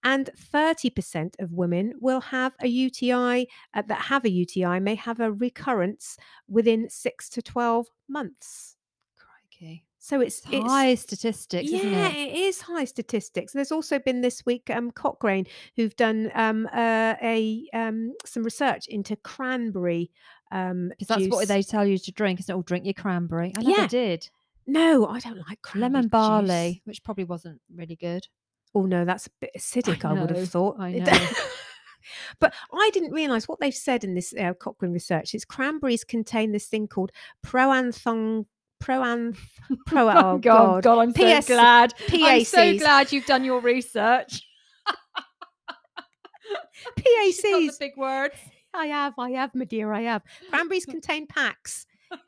and 0.04 0.30
30% 0.38 1.36
of 1.40 1.52
women 1.52 1.94
will 2.00 2.22
have 2.22 2.54
a 2.62 2.68
UTI 2.68 3.48
uh, 3.74 3.82
that 3.88 4.02
have 4.04 4.24
a 4.26 4.30
UTI 4.30 4.80
may 4.80 4.96
have 4.96 5.20
a 5.20 5.32
recurrence 5.32 6.18
within 6.48 6.90
6 6.90 7.30
to 7.30 7.42
12 7.42 7.88
months. 8.08 8.78
Crikey. 9.18 9.86
So 10.00 10.22
it's, 10.22 10.38
It's 10.46 10.54
it's 10.54 10.64
high 10.64 10.96
statistics, 10.96 11.74
isn't 11.74 11.94
yeah, 11.94 12.08
it? 12.10 12.16
it 12.16 12.36
is 12.36 12.62
high 12.62 12.86
statistics. 12.86 13.52
There's 13.52 13.72
also 13.72 14.00
been 14.00 14.22
this 14.22 14.46
week 14.46 14.70
um, 14.70 14.92
Cochrane 14.92 15.46
who've 15.76 15.96
done 15.96 16.32
um, 16.34 16.68
uh, 16.72 17.16
a 17.22 17.68
um, 17.74 18.14
some 18.26 18.44
research 18.44 18.88
into 18.88 19.16
cranberry 19.18 20.12
um, 20.52 20.90
Because 20.90 21.08
that's 21.08 21.28
what 21.28 21.48
they 21.48 21.62
tell 21.64 21.86
you 21.86 21.98
to 21.98 22.12
drink. 22.12 22.40
Isn't? 22.40 22.56
Oh, 22.56 22.62
drink 22.62 22.86
your 22.86 22.94
cranberry. 22.94 23.54
I 23.58 23.62
never 23.62 23.72
Yeah. 23.72 23.88
did. 23.88 24.30
No, 24.68 25.08
I 25.08 25.20
don't 25.20 25.38
like 25.48 25.62
cranberry 25.62 25.90
Lemon 25.90 26.04
juice. 26.04 26.12
barley, 26.12 26.82
which 26.84 27.04
probably 27.04 27.24
wasn't 27.24 27.62
really 27.74 27.96
good. 27.96 28.28
Oh 28.76 28.86
no, 28.86 29.06
that's 29.06 29.28
a 29.28 29.30
bit 29.40 29.52
acidic. 29.58 30.04
I, 30.04 30.14
would 30.14 30.30
know, 30.30 30.40
have 30.40 30.50
thought. 30.50 30.78
I 30.78 30.92
know. 30.94 31.28
but 32.40 32.54
I 32.74 32.90
didn't 32.94 33.14
realise 33.14 33.48
what 33.48 33.62
they've 33.62 33.74
said 33.74 34.04
in 34.04 34.14
this 34.14 34.34
uh, 34.38 34.54
Cochrane 34.54 34.92
research. 34.92 35.34
Is 35.34 35.46
cranberries 35.46 36.04
contain 36.04 36.52
this 36.52 36.68
thing 36.68 36.88
called 36.88 37.12
proanthong 37.46 38.46
proanth 38.84 39.38
pro. 39.86 40.10
Oh, 40.10 40.34
oh 40.34 40.38
God, 40.38 40.84
God, 40.84 41.00
I'm 41.00 41.14
so 41.14 41.40
PS 41.40 41.48
glad. 41.48 41.94
I'm 42.12 42.44
so 42.44 42.78
glad 42.78 43.12
you've 43.12 43.26
done 43.26 43.46
your 43.46 43.62
research. 43.62 44.42
She's 46.98 47.42
got 47.42 47.60
the 47.60 47.68
PACs. 47.68 47.80
big 47.80 47.98
words. 47.98 48.36
I 48.74 48.88
have, 48.88 49.14
I 49.18 49.32
have, 49.32 49.56
my 49.56 49.66
dear, 49.66 49.92
I 49.92 50.02
have. 50.02 50.22
Cranberries 50.50 50.86
contain 50.86 51.26
PACs 51.26 51.86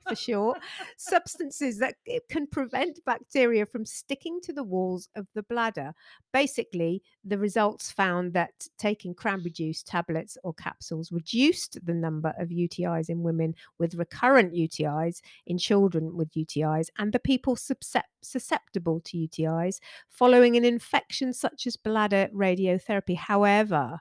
for 0.07 0.15
sure, 0.15 0.55
substances 0.97 1.77
that 1.79 1.95
can 2.29 2.47
prevent 2.47 3.03
bacteria 3.05 3.65
from 3.65 3.85
sticking 3.85 4.39
to 4.41 4.53
the 4.53 4.63
walls 4.63 5.09
of 5.15 5.27
the 5.35 5.43
bladder. 5.43 5.93
Basically, 6.33 7.01
the 7.23 7.37
results 7.37 7.91
found 7.91 8.33
that 8.33 8.67
taking 8.77 9.13
cranberry 9.13 9.51
juice 9.51 9.83
tablets 9.83 10.37
or 10.43 10.53
capsules 10.53 11.11
reduced 11.11 11.77
the 11.85 11.93
number 11.93 12.33
of 12.39 12.49
UTIs 12.49 13.09
in 13.09 13.23
women 13.23 13.55
with 13.77 13.95
recurrent 13.95 14.53
UTIs, 14.53 15.21
in 15.45 15.57
children 15.57 16.15
with 16.15 16.31
UTIs, 16.31 16.87
and 16.97 17.13
the 17.13 17.19
people 17.19 17.55
susceptible 17.55 18.99
to 19.01 19.17
UTIs 19.17 19.79
following 20.09 20.55
an 20.57 20.65
infection 20.65 21.33
such 21.33 21.67
as 21.67 21.77
bladder 21.77 22.27
radiotherapy. 22.33 23.15
However, 23.15 23.99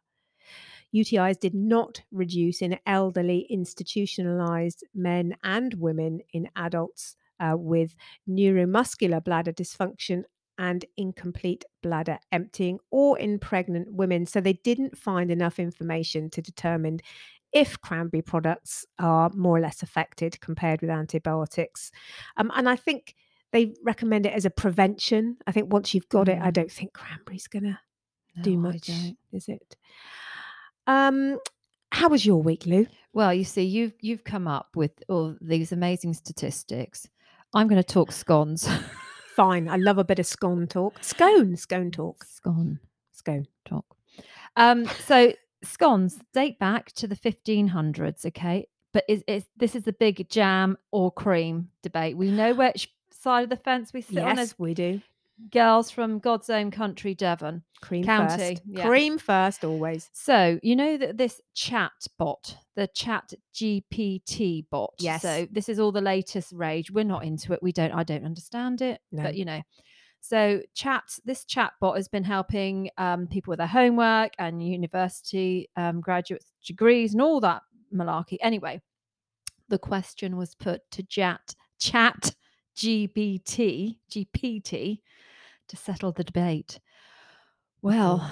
UTIs 0.94 1.38
did 1.38 1.54
not 1.54 2.02
reduce 2.10 2.62
in 2.62 2.78
elderly 2.86 3.40
institutionalized 3.50 4.84
men 4.94 5.36
and 5.42 5.74
women 5.74 6.20
in 6.32 6.48
adults 6.56 7.16
uh, 7.40 7.54
with 7.56 7.94
neuromuscular 8.28 9.22
bladder 9.22 9.52
dysfunction 9.52 10.24
and 10.56 10.84
incomplete 10.96 11.64
bladder 11.82 12.18
emptying 12.32 12.78
or 12.90 13.16
in 13.18 13.38
pregnant 13.38 13.92
women. 13.92 14.26
So 14.26 14.40
they 14.40 14.54
didn't 14.54 14.98
find 14.98 15.30
enough 15.30 15.58
information 15.58 16.30
to 16.30 16.42
determine 16.42 16.98
if 17.52 17.80
cranberry 17.80 18.22
products 18.22 18.84
are 18.98 19.30
more 19.34 19.56
or 19.56 19.60
less 19.60 19.82
affected 19.82 20.40
compared 20.40 20.80
with 20.80 20.90
antibiotics. 20.90 21.90
Um, 22.36 22.50
and 22.54 22.68
I 22.68 22.76
think 22.76 23.14
they 23.52 23.72
recommend 23.82 24.26
it 24.26 24.34
as 24.34 24.44
a 24.44 24.50
prevention. 24.50 25.38
I 25.46 25.52
think 25.52 25.72
once 25.72 25.94
you've 25.94 26.08
got 26.08 26.28
it, 26.28 26.38
I 26.42 26.50
Mm. 26.50 26.52
don't 26.52 26.72
think 26.72 26.92
cranberry's 26.92 27.46
going 27.46 27.62
to 27.64 27.78
do 28.42 28.56
No, 28.56 28.62
I 28.68 28.78
much, 28.78 29.14
is 29.32 29.48
it? 29.48 29.76
Um, 30.88 31.38
how 31.92 32.08
was 32.08 32.26
your 32.26 32.42
week, 32.42 32.66
Lou? 32.66 32.86
Well, 33.12 33.32
you 33.32 33.44
see, 33.44 33.62
you've 33.62 33.92
you've 34.00 34.24
come 34.24 34.48
up 34.48 34.68
with 34.74 34.90
all 35.08 35.36
these 35.40 35.70
amazing 35.70 36.14
statistics. 36.14 37.08
I'm 37.54 37.68
going 37.68 37.82
to 37.82 37.86
talk 37.86 38.10
scones. 38.10 38.68
Fine. 39.36 39.68
I 39.68 39.76
love 39.76 39.98
a 39.98 40.04
bit 40.04 40.18
of 40.18 40.26
scone 40.26 40.66
talk. 40.66 41.02
Scone, 41.02 41.56
scone 41.56 41.90
talk, 41.90 42.24
Scone 42.24 42.80
scone. 43.12 43.46
talk. 43.64 43.84
Um, 44.56 44.86
so 45.06 45.32
scones 45.62 46.18
date 46.34 46.58
back 46.58 46.92
to 46.92 47.06
the 47.06 47.16
1500s. 47.16 48.26
Okay, 48.26 48.66
but 48.92 49.04
is, 49.08 49.22
is 49.28 49.44
this 49.56 49.76
is 49.76 49.84
the 49.84 49.92
big 49.92 50.28
jam 50.28 50.76
or 50.90 51.12
cream 51.12 51.68
debate. 51.82 52.16
We 52.16 52.30
know 52.30 52.54
which 52.54 52.92
side 53.10 53.44
of 53.44 53.50
the 53.50 53.56
fence 53.56 53.92
we 53.92 54.00
sit 54.00 54.18
on 54.18 54.38
as 54.38 54.50
Yes, 54.50 54.54
we 54.58 54.74
do. 54.74 55.00
Girls 55.50 55.90
from 55.90 56.18
God's 56.18 56.50
own 56.50 56.70
country, 56.70 57.14
Devon. 57.14 57.62
Cream 57.80 58.04
County, 58.04 58.54
first. 58.54 58.62
yeah. 58.66 58.86
Cream 58.86 59.18
first, 59.18 59.64
always. 59.64 60.10
So 60.12 60.58
you 60.62 60.74
know 60.74 60.96
that 60.96 61.16
this 61.16 61.40
chat 61.54 61.92
bot, 62.18 62.56
the 62.74 62.88
chat 62.88 63.32
GPT 63.54 64.64
bot. 64.70 64.94
Yes. 64.98 65.22
So 65.22 65.46
this 65.50 65.68
is 65.68 65.78
all 65.78 65.92
the 65.92 66.00
latest 66.00 66.52
rage. 66.52 66.90
We're 66.90 67.04
not 67.04 67.24
into 67.24 67.52
it. 67.52 67.62
We 67.62 67.72
don't. 67.72 67.92
I 67.92 68.02
don't 68.02 68.24
understand 68.24 68.82
it. 68.82 69.00
No. 69.12 69.22
But 69.22 69.36
you 69.36 69.44
know. 69.44 69.62
So 70.20 70.60
chat. 70.74 71.04
This 71.24 71.44
chat 71.44 71.72
bot 71.80 71.96
has 71.96 72.08
been 72.08 72.24
helping 72.24 72.90
um, 72.98 73.26
people 73.28 73.52
with 73.52 73.58
their 73.58 73.66
homework 73.68 74.32
and 74.38 74.66
university 74.66 75.70
um, 75.76 76.00
graduate 76.00 76.44
degrees 76.64 77.12
and 77.12 77.22
all 77.22 77.40
that 77.40 77.62
malarkey. 77.94 78.38
Anyway, 78.40 78.82
the 79.68 79.78
question 79.78 80.36
was 80.36 80.54
put 80.56 80.82
to 80.90 81.02
chat 81.04 81.54
chat 81.78 82.34
GBT, 82.76 83.96
GPT 84.10 85.00
to 85.68 85.76
settle 85.76 86.12
the 86.12 86.24
debate. 86.24 86.80
Well, 87.82 88.30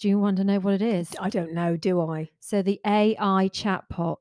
do 0.00 0.08
you 0.08 0.18
want 0.18 0.36
to 0.38 0.44
know 0.44 0.58
what 0.58 0.74
it 0.74 0.82
is? 0.82 1.14
I 1.20 1.30
don't 1.30 1.52
know, 1.52 1.76
do 1.76 2.00
I? 2.00 2.30
So 2.40 2.62
the 2.62 2.80
AI 2.86 3.48
chatbot 3.52 4.16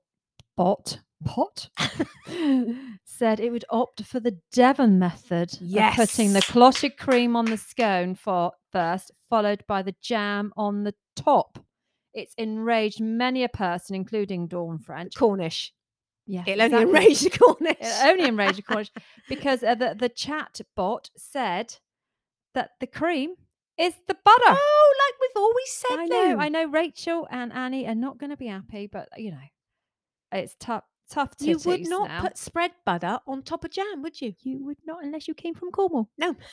bot 0.55 0.99
bot 1.21 1.69
said 3.05 3.39
it 3.39 3.51
would 3.51 3.65
opt 3.69 4.03
for 4.03 4.19
the 4.19 4.39
Devon 4.51 4.99
method 4.99 5.53
of 5.61 5.93
putting 5.95 6.33
the 6.33 6.41
clotted 6.41 6.97
cream 6.97 7.35
on 7.35 7.45
the 7.45 7.57
scone 7.57 8.15
for 8.15 8.51
first, 8.71 9.11
followed 9.29 9.63
by 9.67 9.81
the 9.81 9.95
jam 10.01 10.51
on 10.57 10.83
the 10.83 10.93
top. 11.15 11.59
It's 12.13 12.33
enraged 12.37 13.01
many 13.01 13.43
a 13.43 13.49
person, 13.49 13.95
including 13.95 14.47
Dawn 14.47 14.79
French. 14.79 15.15
Cornish. 15.15 15.73
Yeah, 16.25 16.43
It'll 16.45 16.63
only 16.63 16.77
exactly. 16.77 16.99
enrage 16.99 17.19
the 17.21 17.29
Cornish. 17.31 17.77
It 17.79 18.05
only 18.05 18.27
enraged 18.27 18.57
the 18.57 18.61
Cornish 18.63 18.91
because 19.29 19.63
uh, 19.63 19.75
the 19.75 19.95
the 19.97 20.09
chat 20.09 20.61
bot 20.75 21.09
said 21.17 21.75
that 22.55 22.71
the 22.79 22.87
cream 22.87 23.33
is 23.77 23.93
the 24.07 24.13
butter. 24.23 24.41
Oh, 24.47 24.93
like 25.07 25.19
we've 25.21 25.41
always 25.41 25.71
said. 25.71 25.99
I 25.99 26.05
know, 26.05 26.35
though. 26.35 26.41
I 26.41 26.49
know. 26.49 26.65
Rachel 26.69 27.27
and 27.31 27.51
Annie 27.53 27.87
are 27.87 27.95
not 27.95 28.17
going 28.17 28.29
to 28.29 28.37
be 28.37 28.47
happy, 28.47 28.87
but 28.87 29.09
you 29.17 29.31
know, 29.31 29.37
it's 30.31 30.55
tough, 30.59 30.83
tough 31.09 31.31
You 31.39 31.57
would 31.65 31.87
not 31.87 32.07
now. 32.09 32.21
put 32.21 32.37
spread 32.37 32.71
butter 32.85 33.19
on 33.27 33.41
top 33.43 33.63
of 33.65 33.71
jam, 33.71 34.01
would 34.03 34.19
you? 34.21 34.33
you 34.41 34.63
would 34.65 34.77
not 34.85 35.03
unless 35.03 35.27
you 35.27 35.33
came 35.33 35.53
from 35.55 35.71
Cornwall. 35.71 36.09
No. 36.17 36.35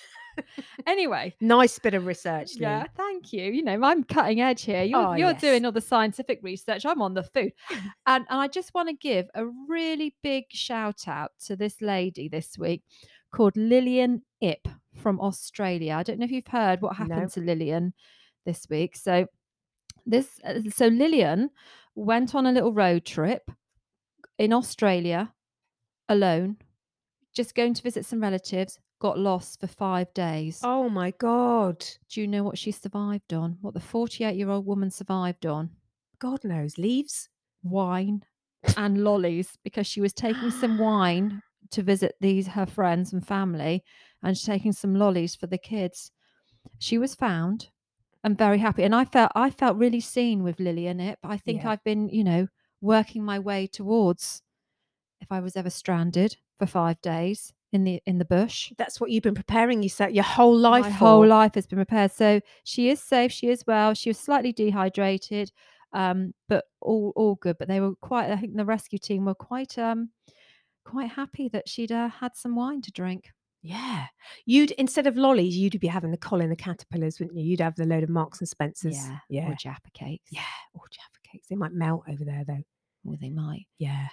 Anyway, 0.87 1.35
Nice 1.43 1.79
bit 1.79 1.93
of 1.93 2.07
research, 2.07 2.53
Lou. 2.57 2.63
yeah, 2.63 2.85
thank 2.97 3.31
you. 3.33 3.51
You 3.51 3.63
know, 3.63 3.79
I'm 3.83 4.05
cutting 4.05 4.41
edge 4.41 4.63
here. 4.63 4.83
You're, 4.85 4.99
Oh, 5.09 5.13
you're 5.15 5.33
yes. 5.33 5.41
doing 5.41 5.67
all 5.67 5.73
the 5.73 5.83
scientific 5.83 6.41
research. 6.43 6.87
I'm 6.87 7.03
on 7.03 7.13
the 7.13 7.25
food, 7.25 7.53
and, 8.07 8.25
and 8.31 8.41
I 8.41 8.47
just 8.49 8.73
want 8.73 8.89
to 8.89 8.95
give 8.95 9.27
a 9.35 9.45
really 9.69 10.15
big 10.23 10.45
shout 10.51 11.07
out 11.09 11.33
to 11.47 11.57
this 11.57 11.83
lady 11.83 12.29
this 12.29 12.57
week 12.57 12.83
called 13.35 13.55
Lillian 13.57 14.23
Ip 14.41 14.67
from 14.97 15.21
Australia. 15.21 15.95
I 15.95 16.03
don't 16.03 16.19
know 16.19 16.25
if 16.25 16.31
you've 16.33 16.47
heard 16.47 16.81
what 16.83 16.97
happened 16.97 17.21
No. 17.23 17.29
to 17.29 17.41
Lillian 17.41 17.93
this 18.45 18.67
week. 18.71 18.97
So 18.97 19.27
this, 20.07 20.41
uh, 20.45 20.61
so 20.71 20.89
Lillian 20.89 21.51
went 21.95 22.35
on 22.35 22.47
a 22.47 22.53
little 22.53 22.73
road 22.73 23.05
trip 23.05 23.51
in 24.39 24.53
Australia 24.53 25.33
alone, 26.09 26.57
just 27.35 27.55
going 27.55 27.75
to 27.75 27.83
visit 27.83 28.05
some 28.07 28.21
relatives. 28.21 28.79
Got 29.01 29.19
lost 29.19 29.61
for 29.61 29.67
five 29.67 30.13
days. 30.13 30.61
Oh 30.63 30.91
my 30.91 31.13
god. 31.13 31.83
Do 32.11 32.21
you 32.21 32.27
know 32.27 32.43
what 32.43 32.59
she 32.59 32.71
survived 32.71 33.33
on? 33.33 33.57
What 33.63 33.73
the 33.73 33.81
48 33.81 34.37
year 34.37 34.51
old 34.51 34.67
woman 34.67 34.91
survived 34.91 35.47
on? 35.47 35.71
God 36.19 36.45
knows. 36.45 36.77
Leaves. 36.77 37.29
Wine 37.63 38.23
and 38.77 39.03
lollies 39.03 39.57
because 39.65 39.87
she 39.87 40.01
was 40.03 40.13
taking 40.13 40.51
some 40.51 40.77
wine 40.79 41.43
to 41.73 41.83
visit 41.83 42.17
these 42.21 42.49
her 42.49 42.67
friends 42.67 43.13
and 43.13 43.27
family 43.27 43.85
and 44.23 44.37
she's 44.37 44.47
taking 44.47 44.73
some 44.73 44.95
lollies 44.95 45.35
for 45.35 45.47
the 45.47 45.59
kids. 45.59 46.11
She 46.79 46.99
was 46.99 47.15
found 47.15 47.69
and 48.23 48.37
very 48.37 48.59
happy. 48.59 48.83
And 48.83 48.95
I 48.95 49.05
felt 49.05 49.33
I 49.35 49.51
felt 49.51 49.77
really 49.77 50.01
seen 50.01 50.43
with 50.43 50.59
lily 50.59 50.83
Lillian 50.83 51.01
Ip. 51.01 51.19
I 51.25 51.37
think 51.37 51.63
Yeah. 51.63 51.71
I've 51.71 51.85
been, 51.85 52.09
you 52.09 52.25
know, 52.25 52.49
working 52.81 53.25
my 53.25 53.39
way 53.39 53.67
towards 53.67 54.43
if 55.21 55.31
I 55.31 55.41
was 55.41 55.57
ever 55.57 55.71
stranded 55.71 56.37
for 56.59 56.67
five 56.67 57.01
days 57.01 57.53
in 57.73 57.85
the 57.85 58.03
in 58.07 58.19
the 58.19 58.25
bush. 58.25 58.73
That's 58.77 59.01
what 59.01 59.11
you've 59.11 59.23
been 59.23 59.35
preparing 59.35 59.83
yourself 59.83 60.13
your 60.13 60.25
whole 60.25 60.57
life 60.57 60.85
my 60.85 60.91
for. 60.91 60.97
whole 60.97 61.27
life 61.27 61.55
has 61.55 61.67
been 61.67 61.79
prepared. 61.79 62.13
So 62.13 62.41
she 62.65 62.91
is 62.91 63.03
safe. 63.03 63.33
She 63.33 63.49
is 63.49 63.65
well. 63.67 63.95
She 63.95 64.11
was 64.11 64.19
slightly 64.19 64.53
dehydrated, 64.53 65.53
um, 65.93 66.35
but 66.49 66.65
all 66.81 67.13
all 67.17 67.37
good. 67.37 67.57
But 67.59 67.69
they 67.69 67.81
were 67.81 67.95
quite. 67.97 68.31
I 68.31 68.37
think 68.37 68.57
the 68.57 68.65
rescue 68.65 68.99
team 68.99 69.25
were 69.25 69.35
quite 69.35 69.79
um 69.79 70.11
quite 70.91 71.11
happy 71.11 71.49
that 71.49 71.69
she'd 71.69 71.93
uh, 71.93 72.09
had 72.09 72.37
some 72.37 72.57
wine 72.57 72.83
to 72.83 72.91
drink. 72.93 73.31
Yeah. 73.63 74.07
You'd 74.47 74.71
instead 74.73 75.07
of 75.07 75.17
lollies, 75.17 75.57
you'd 75.57 75.79
be 75.81 75.87
having 75.87 76.11
the 76.11 76.17
Colin 76.17 76.49
the 76.51 76.57
caterpillars, 76.57 77.21
wouldn't 77.21 77.39
you? 77.39 77.45
You'd 77.45 77.61
have 77.61 77.77
the 77.77 77.85
load 77.87 78.03
of 78.03 78.09
Marks 78.09 78.39
and 78.41 78.49
Spencers. 78.49 78.97
Yeah, 78.97 79.19
Yeah. 79.29 79.51
Or 79.51 79.55
Jaffa 79.55 79.91
cakes. 79.93 80.31
Yeah. 80.31 80.41
Or 80.75 80.83
Jaffa 80.91 81.19
cakes. 81.31 81.49
They 81.49 81.57
might 81.57 81.73
melt 81.73 82.05
over 82.09 82.25
there 82.25 82.45
though. 82.47 82.63
Or 83.05 83.17
they 83.21 83.29
might. 83.31 83.67
Yeah. 83.79 84.09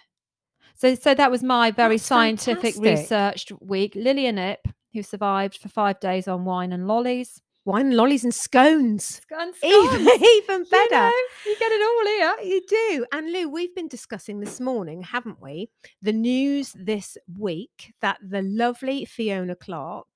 So 0.75 0.95
so 0.95 1.13
that 1.13 1.31
was 1.31 1.43
my 1.43 1.71
very 1.71 1.95
That's 1.95 2.05
scientific 2.05 2.75
fantastic. 2.75 2.83
researched 3.01 3.51
week. 3.61 3.93
Lillian 3.95 4.37
Ip, 4.37 4.67
who 4.93 5.01
survived 5.01 5.57
for 5.57 5.69
five 5.69 5.99
days 6.01 6.27
on 6.27 6.43
wine 6.43 6.73
and 6.73 6.85
lollies. 6.87 7.41
Wine, 7.67 7.91
lollies, 7.91 8.23
and 8.23 8.33
scones. 8.33 9.19
And 9.29 9.53
Even, 9.61 10.05
scones. 10.05 10.21
even 10.23 10.59
You 10.61 10.65
better. 10.71 10.95
know, 10.95 11.11
you 11.45 11.55
get 11.59 11.69
it 11.69 11.81
all 11.83 12.05
here. 12.05 12.49
You 12.49 12.61
do. 12.65 13.05
And 13.11 13.29
Lou, 13.33 13.49
we've 13.49 13.75
been 13.75 13.89
discussing 13.89 14.39
this 14.39 14.61
morning, 14.61 15.01
haven't 15.01 15.41
we? 15.41 15.69
The 16.01 16.13
news 16.13 16.73
this 16.79 17.17
week 17.37 17.93
that 17.99 18.19
the 18.25 18.41
lovely 18.41 19.03
Fiona 19.03 19.53
Clark 19.53 20.07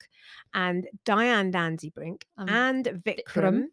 and 0.53 0.87
Diane 1.03 1.51
Danzebrink 1.51 2.21
Um, 2.37 2.47
and 2.47 2.85
Vikram 3.05 3.65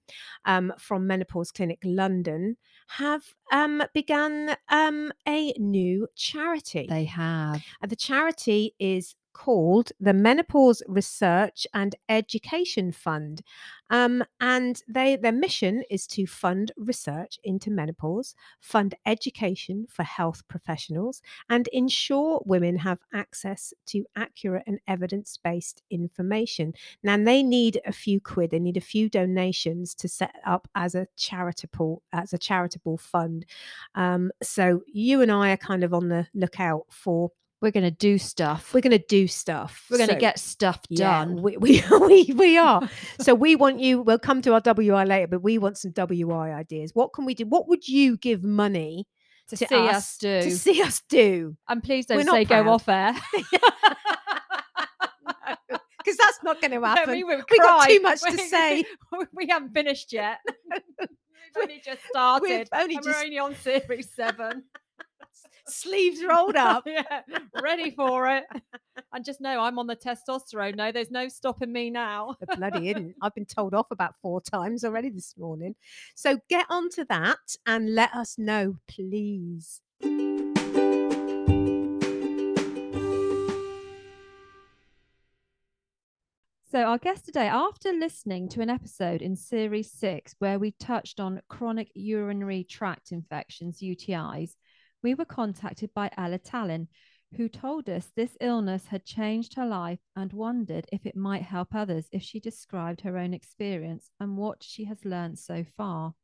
um, 0.44 0.72
from 0.80 1.06
Menopause 1.06 1.52
Clinic 1.52 1.78
London 1.84 2.56
have 2.88 3.22
um, 3.52 3.80
begun 3.94 4.56
um, 4.70 5.12
a 5.28 5.52
new 5.52 6.08
charity. 6.16 6.86
They 6.88 7.04
have. 7.04 7.62
Uh, 7.80 7.86
the 7.86 7.94
charity 7.94 8.74
is 8.80 9.14
called 9.32 9.92
the 10.00 10.12
Menopause 10.12 10.82
Research 10.88 11.66
and 11.74 11.94
Education 12.08 12.92
Fund. 12.92 13.42
Um, 13.90 14.22
and 14.40 14.82
they 14.86 15.16
their 15.16 15.32
mission 15.32 15.82
is 15.88 16.06
to 16.08 16.26
fund 16.26 16.72
research 16.76 17.38
into 17.42 17.70
menopause, 17.70 18.34
fund 18.60 18.94
education 19.06 19.86
for 19.88 20.02
health 20.02 20.42
professionals, 20.48 21.22
and 21.48 21.68
ensure 21.68 22.42
women 22.44 22.76
have 22.76 22.98
access 23.14 23.72
to 23.86 24.04
accurate 24.14 24.64
and 24.66 24.78
evidence-based 24.86 25.82
information. 25.90 26.74
Now 27.02 27.16
they 27.16 27.42
need 27.42 27.80
a 27.86 27.92
few 27.92 28.20
quid, 28.20 28.50
they 28.50 28.58
need 28.58 28.76
a 28.76 28.82
few 28.82 29.08
donations 29.08 29.94
to 29.96 30.08
set 30.08 30.34
up 30.46 30.68
as 30.74 30.94
a 30.94 31.06
charitable 31.16 32.02
as 32.12 32.32
a 32.32 32.38
charitable 32.38 32.98
fund. 32.98 33.46
Um, 33.94 34.30
so 34.42 34.82
you 34.86 35.22
and 35.22 35.32
I 35.32 35.52
are 35.52 35.56
kind 35.56 35.82
of 35.82 35.94
on 35.94 36.08
the 36.08 36.26
lookout 36.34 36.84
for 36.90 37.30
We're 37.60 37.72
going 37.72 37.84
to 37.84 37.90
do 37.90 38.18
stuff. 38.18 38.72
we're 38.72 38.80
going 38.82 38.92
to 38.96 39.04
do 39.08 39.26
stuff. 39.26 39.86
We're 39.90 39.96
going 39.98 40.08
to 40.10 40.14
So- 40.14 40.20
get 40.20 40.38
stuff 40.38 40.80
yeah, 40.88 41.24
done. 41.24 41.42
We, 41.42 41.56
we, 41.56 41.82
we, 42.00 42.32
we 42.36 42.56
are. 42.68 42.88
so 43.20 43.34
we 43.34 43.56
want 43.56 43.80
you, 43.80 44.00
we'll 44.02 44.18
come 44.18 44.42
to 44.42 44.52
our 44.54 44.60
WI 44.60 45.04
later, 45.04 45.26
but 45.26 45.42
we 45.42 45.58
want 45.58 45.76
some 45.78 45.90
WI 45.92 46.52
ideas. 46.52 46.92
What 46.94 47.12
can 47.12 47.24
we 47.24 47.34
do? 47.34 47.46
What 47.46 47.68
would 47.68 47.88
you 47.88 48.16
give 48.16 48.44
money 48.44 49.06
to, 49.48 49.56
to 49.56 49.66
see 49.66 49.88
us, 49.88 50.16
do. 50.18 50.42
To 50.42 50.50
see 50.50 50.82
us 50.82 51.02
do? 51.08 51.56
and 51.68 51.82
please 51.82 52.06
don't 52.06 52.24
say 52.24 52.44
go 52.44 52.68
off 52.68 52.88
air. 52.88 53.14
Because 55.98 56.16
that's 56.16 56.42
not 56.42 56.58
going 56.62 56.70
to 56.70 56.80
happen. 56.86 57.10
we 57.12 57.22
would 57.24 57.44
we 57.50 57.58
got 57.58 57.86
too 57.86 58.00
much 58.00 58.22
to 58.22 58.38
say. 58.38 58.82
we 59.34 59.46
haven't 59.46 59.74
finished 59.74 60.10
yet. 60.10 60.38
We've 60.70 61.08
only 61.60 61.82
just 61.84 62.00
started. 62.08 62.66
only 62.72 62.94
just- 62.96 63.06
We're 63.08 63.24
only 63.24 63.38
on 63.38 63.54
series 63.56 64.08
seven. 64.14 64.62
Sleeves 65.68 66.20
rolled 66.24 66.56
up. 66.56 66.84
yeah, 66.86 67.20
ready 67.62 67.90
for 67.90 68.28
it. 68.28 68.44
And 69.12 69.24
just 69.24 69.40
know 69.40 69.60
I'm 69.60 69.78
on 69.78 69.86
the 69.86 69.96
testosterone. 69.96 70.76
No, 70.76 70.92
there's 70.92 71.10
no 71.10 71.28
stopping 71.28 71.72
me 71.72 71.90
now. 71.90 72.36
The 72.40 72.56
bloody 72.56 72.90
isn't. 72.90 73.14
I've 73.22 73.34
been 73.34 73.46
told 73.46 73.74
off 73.74 73.90
about 73.90 74.14
four 74.22 74.40
times 74.40 74.84
already 74.84 75.10
this 75.10 75.34
morning. 75.36 75.74
So 76.14 76.38
get 76.48 76.66
onto 76.68 77.04
that 77.06 77.56
and 77.66 77.94
let 77.94 78.14
us 78.14 78.38
know, 78.38 78.76
please. 78.88 79.80
So, 86.70 86.82
our 86.82 86.98
guest 86.98 87.24
today, 87.24 87.48
after 87.48 87.92
listening 87.94 88.50
to 88.50 88.60
an 88.60 88.68
episode 88.68 89.22
in 89.22 89.36
series 89.36 89.90
six 89.90 90.34
where 90.38 90.58
we 90.58 90.72
touched 90.72 91.18
on 91.18 91.40
chronic 91.48 91.90
urinary 91.94 92.62
tract 92.62 93.10
infections, 93.10 93.80
UTIs, 93.80 94.54
we 95.02 95.14
were 95.14 95.24
contacted 95.24 95.92
by 95.94 96.10
Ella 96.16 96.38
Tallyn, 96.38 96.88
who 97.36 97.48
told 97.48 97.88
us 97.88 98.10
this 98.16 98.36
illness 98.40 98.86
had 98.86 99.04
changed 99.04 99.54
her 99.54 99.66
life 99.66 99.98
and 100.16 100.32
wondered 100.32 100.86
if 100.90 101.04
it 101.04 101.16
might 101.16 101.42
help 101.42 101.74
others 101.74 102.08
if 102.10 102.22
she 102.22 102.40
described 102.40 103.02
her 103.02 103.18
own 103.18 103.34
experience 103.34 104.10
and 104.18 104.36
what 104.36 104.62
she 104.62 104.84
has 104.84 105.04
learned 105.04 105.38
so 105.38 105.64
far. 105.76 106.14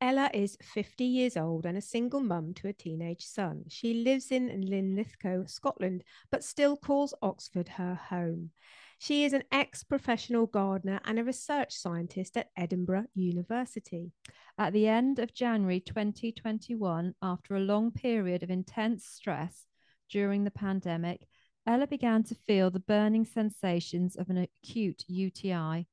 Ella 0.00 0.30
is 0.34 0.58
50 0.62 1.04
years 1.04 1.36
old 1.36 1.64
and 1.64 1.78
a 1.78 1.82
single 1.82 2.20
mum 2.20 2.52
to 2.54 2.68
a 2.68 2.72
teenage 2.72 3.24
son. 3.24 3.64
She 3.68 3.94
lives 3.94 4.30
in 4.30 4.68
Linlithgow, 4.68 5.46
Scotland, 5.46 6.04
but 6.30 6.44
still 6.44 6.76
calls 6.76 7.14
Oxford 7.22 7.68
her 7.68 7.94
home. 7.94 8.50
She 8.98 9.24
is 9.24 9.34
an 9.34 9.44
ex 9.52 9.84
professional 9.84 10.46
gardener 10.46 11.00
and 11.04 11.18
a 11.18 11.24
research 11.24 11.74
scientist 11.74 12.36
at 12.36 12.50
Edinburgh 12.56 13.06
University. 13.14 14.12
At 14.56 14.72
the 14.72 14.88
end 14.88 15.18
of 15.18 15.34
January 15.34 15.80
2021, 15.80 17.14
after 17.20 17.54
a 17.54 17.60
long 17.60 17.90
period 17.90 18.42
of 18.42 18.50
intense 18.50 19.04
stress 19.04 19.66
during 20.08 20.44
the 20.44 20.50
pandemic, 20.50 21.28
Ella 21.66 21.86
began 21.86 22.22
to 22.24 22.34
feel 22.34 22.70
the 22.70 22.80
burning 22.80 23.26
sensations 23.26 24.16
of 24.16 24.30
an 24.30 24.38
acute 24.38 25.04
UTI. 25.08 25.86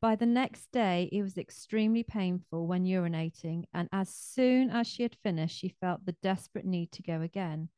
By 0.00 0.16
the 0.16 0.26
next 0.26 0.70
day, 0.72 1.08
it 1.12 1.22
was 1.22 1.36
extremely 1.36 2.04
painful 2.04 2.66
when 2.66 2.84
urinating, 2.84 3.64
and 3.74 3.88
as 3.92 4.14
soon 4.14 4.70
as 4.70 4.86
she 4.86 5.02
had 5.02 5.16
finished, 5.16 5.58
she 5.58 5.76
felt 5.80 6.06
the 6.06 6.16
desperate 6.22 6.64
need 6.64 6.92
to 6.92 7.02
go 7.02 7.20
again. 7.20 7.68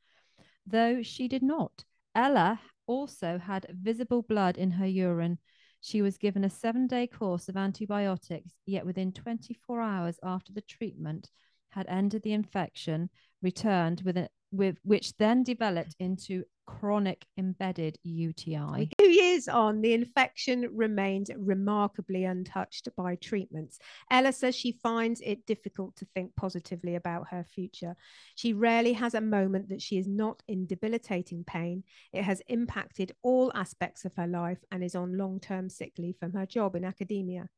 Though 0.66 1.02
she 1.02 1.28
did 1.28 1.42
not. 1.42 1.84
Ella 2.14 2.60
also 2.86 3.38
had 3.38 3.66
visible 3.70 4.22
blood 4.22 4.58
in 4.58 4.72
her 4.72 4.86
urine. 4.86 5.38
She 5.80 6.02
was 6.02 6.18
given 6.18 6.44
a 6.44 6.50
seven 6.50 6.86
day 6.86 7.06
course 7.06 7.48
of 7.48 7.56
antibiotics, 7.56 8.52
yet 8.66 8.84
within 8.84 9.12
24 9.12 9.80
hours 9.80 10.18
after 10.22 10.52
the 10.52 10.60
treatment 10.60 11.30
had 11.70 11.86
ended 11.88 12.22
the 12.22 12.32
infection, 12.32 13.10
returned 13.42 14.02
with, 14.04 14.16
a, 14.16 14.28
with 14.50 14.76
which 14.82 15.16
then 15.16 15.42
developed 15.42 15.94
into 15.98 16.44
chronic 16.78 17.26
embedded 17.36 17.98
UTI. 18.02 18.90
Two 18.98 19.10
years 19.10 19.48
on, 19.48 19.80
the 19.80 19.92
infection 19.92 20.68
remained 20.72 21.30
remarkably 21.36 22.24
untouched 22.24 22.88
by 22.96 23.16
treatments. 23.16 23.78
Ella 24.10 24.32
says 24.32 24.54
she 24.54 24.72
finds 24.72 25.20
it 25.20 25.46
difficult 25.46 25.96
to 25.96 26.06
think 26.14 26.34
positively 26.36 26.94
about 26.94 27.28
her 27.30 27.44
future. 27.44 27.96
She 28.34 28.52
rarely 28.52 28.92
has 28.94 29.14
a 29.14 29.20
moment 29.20 29.68
that 29.68 29.82
she 29.82 29.98
is 29.98 30.06
not 30.06 30.42
in 30.48 30.66
debilitating 30.66 31.44
pain. 31.44 31.84
It 32.12 32.22
has 32.22 32.42
impacted 32.48 33.12
all 33.22 33.52
aspects 33.54 34.04
of 34.04 34.14
her 34.16 34.26
life 34.26 34.64
and 34.70 34.82
is 34.84 34.94
on 34.94 35.18
long 35.18 35.40
term 35.40 35.68
sick 35.68 35.92
leave 35.98 36.16
from 36.18 36.32
her 36.32 36.46
job 36.46 36.76
in 36.76 36.84
academia. 36.84 37.48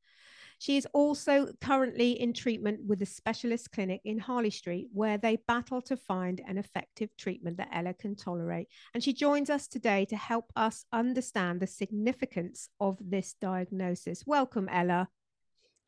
She 0.63 0.77
is 0.77 0.87
also 0.93 1.49
currently 1.61 2.13
in 2.13 2.33
treatment 2.33 2.85
with 2.87 3.03
a 3.03 3.07
specialist 3.07 3.73
clinic 3.73 4.01
in 4.05 4.17
Harley 4.17 4.51
Street, 4.51 4.87
where 4.93 5.19
they 5.19 5.39
battle 5.49 5.83
to 5.83 5.97
find 5.97 6.41
an 6.47 6.57
effective 6.57 7.11
treatment 7.17 7.57
that 7.57 7.71
Ella 7.73 7.95
can 7.95 8.15
tolerate. 8.15 8.69
And 8.95 9.03
she 9.03 9.13
joins 9.13 9.51
us 9.51 9.67
today 9.67 10.05
to 10.05 10.15
help 10.15 10.53
us 10.55 10.85
understand 10.93 11.59
the 11.59 11.67
significance 11.67 12.69
of 12.79 12.97
this 13.01 13.35
diagnosis. 13.41 14.23
Welcome, 14.25 14.69
Ella. 14.69 15.09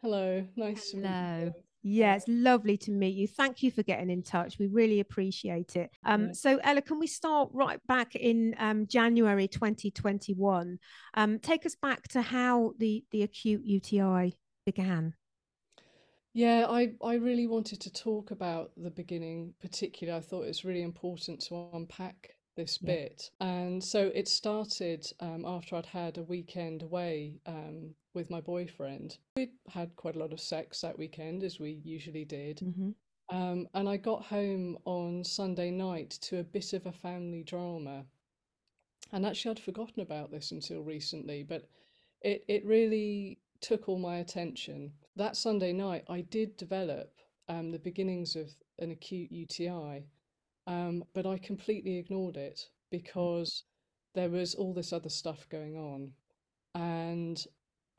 Hello, 0.02 0.44
nice 0.56 0.90
Hello. 0.90 1.02
to 1.02 1.44
meet 1.44 1.44
you. 1.44 1.54
Yeah, 1.86 2.16
it's 2.16 2.26
lovely 2.26 2.76
to 2.78 2.90
meet 2.90 3.14
you. 3.14 3.28
Thank 3.28 3.62
you 3.62 3.70
for 3.70 3.84
getting 3.84 4.10
in 4.10 4.24
touch. 4.24 4.58
We 4.58 4.66
really 4.66 4.98
appreciate 4.98 5.76
it. 5.76 5.90
Um, 6.04 6.26
yeah. 6.26 6.32
So, 6.32 6.58
Ella, 6.64 6.82
can 6.82 6.98
we 6.98 7.06
start 7.06 7.50
right 7.52 7.78
back 7.86 8.16
in 8.16 8.56
um, 8.58 8.88
January 8.88 9.46
2021? 9.46 10.80
Um, 11.14 11.38
take 11.38 11.64
us 11.64 11.76
back 11.76 12.08
to 12.08 12.22
how 12.22 12.72
the, 12.78 13.04
the 13.12 13.22
acute 13.22 13.64
UTI 13.64 14.34
began? 14.64 15.14
Yeah, 16.32 16.66
I, 16.68 16.92
I 17.02 17.14
really 17.14 17.46
wanted 17.46 17.80
to 17.82 17.92
talk 17.92 18.32
about 18.32 18.72
the 18.76 18.90
beginning, 18.90 19.54
particularly. 19.60 20.18
I 20.18 20.20
thought 20.20 20.42
it 20.42 20.48
was 20.48 20.64
really 20.64 20.82
important 20.82 21.40
to 21.42 21.68
unpack 21.72 22.34
this 22.56 22.78
yeah. 22.80 22.94
bit. 22.94 23.30
And 23.40 23.82
so 23.82 24.10
it 24.14 24.26
started 24.28 25.06
um, 25.20 25.44
after 25.46 25.76
I'd 25.76 25.86
had 25.86 26.18
a 26.18 26.24
weekend 26.24 26.82
away 26.82 27.40
um, 27.46 27.94
with 28.14 28.30
my 28.30 28.40
boyfriend. 28.40 29.18
We'd 29.36 29.52
had 29.68 29.94
quite 29.96 30.16
a 30.16 30.18
lot 30.18 30.32
of 30.32 30.40
sex 30.40 30.80
that 30.80 30.98
weekend, 30.98 31.44
as 31.44 31.60
we 31.60 31.80
usually 31.84 32.24
did. 32.24 32.58
Mm-hmm. 32.58 32.90
Um, 33.34 33.68
and 33.74 33.88
I 33.88 33.96
got 33.96 34.24
home 34.24 34.76
on 34.84 35.24
Sunday 35.24 35.70
night 35.70 36.10
to 36.22 36.40
a 36.40 36.44
bit 36.44 36.72
of 36.72 36.86
a 36.86 36.92
family 36.92 37.42
drama. 37.42 38.04
And 39.12 39.24
actually, 39.24 39.52
I'd 39.52 39.60
forgotten 39.60 40.02
about 40.02 40.30
this 40.30 40.50
until 40.50 40.82
recently, 40.82 41.42
but 41.42 41.68
it, 42.22 42.44
it 42.48 42.64
really 42.64 43.38
took 43.64 43.88
all 43.88 43.98
my 43.98 44.16
attention. 44.16 44.92
That 45.16 45.36
Sunday 45.36 45.72
night, 45.72 46.04
I 46.08 46.20
did 46.20 46.56
develop 46.58 47.10
um, 47.48 47.70
the 47.70 47.78
beginnings 47.78 48.36
of 48.36 48.50
an 48.78 48.90
acute 48.90 49.32
UTI, 49.32 50.04
um, 50.66 51.02
but 51.14 51.26
I 51.26 51.38
completely 51.38 51.96
ignored 51.96 52.36
it 52.36 52.60
because 52.90 53.64
there 54.14 54.28
was 54.28 54.54
all 54.54 54.74
this 54.74 54.92
other 54.92 55.08
stuff 55.08 55.48
going 55.48 55.76
on. 55.76 56.12
And 56.74 57.42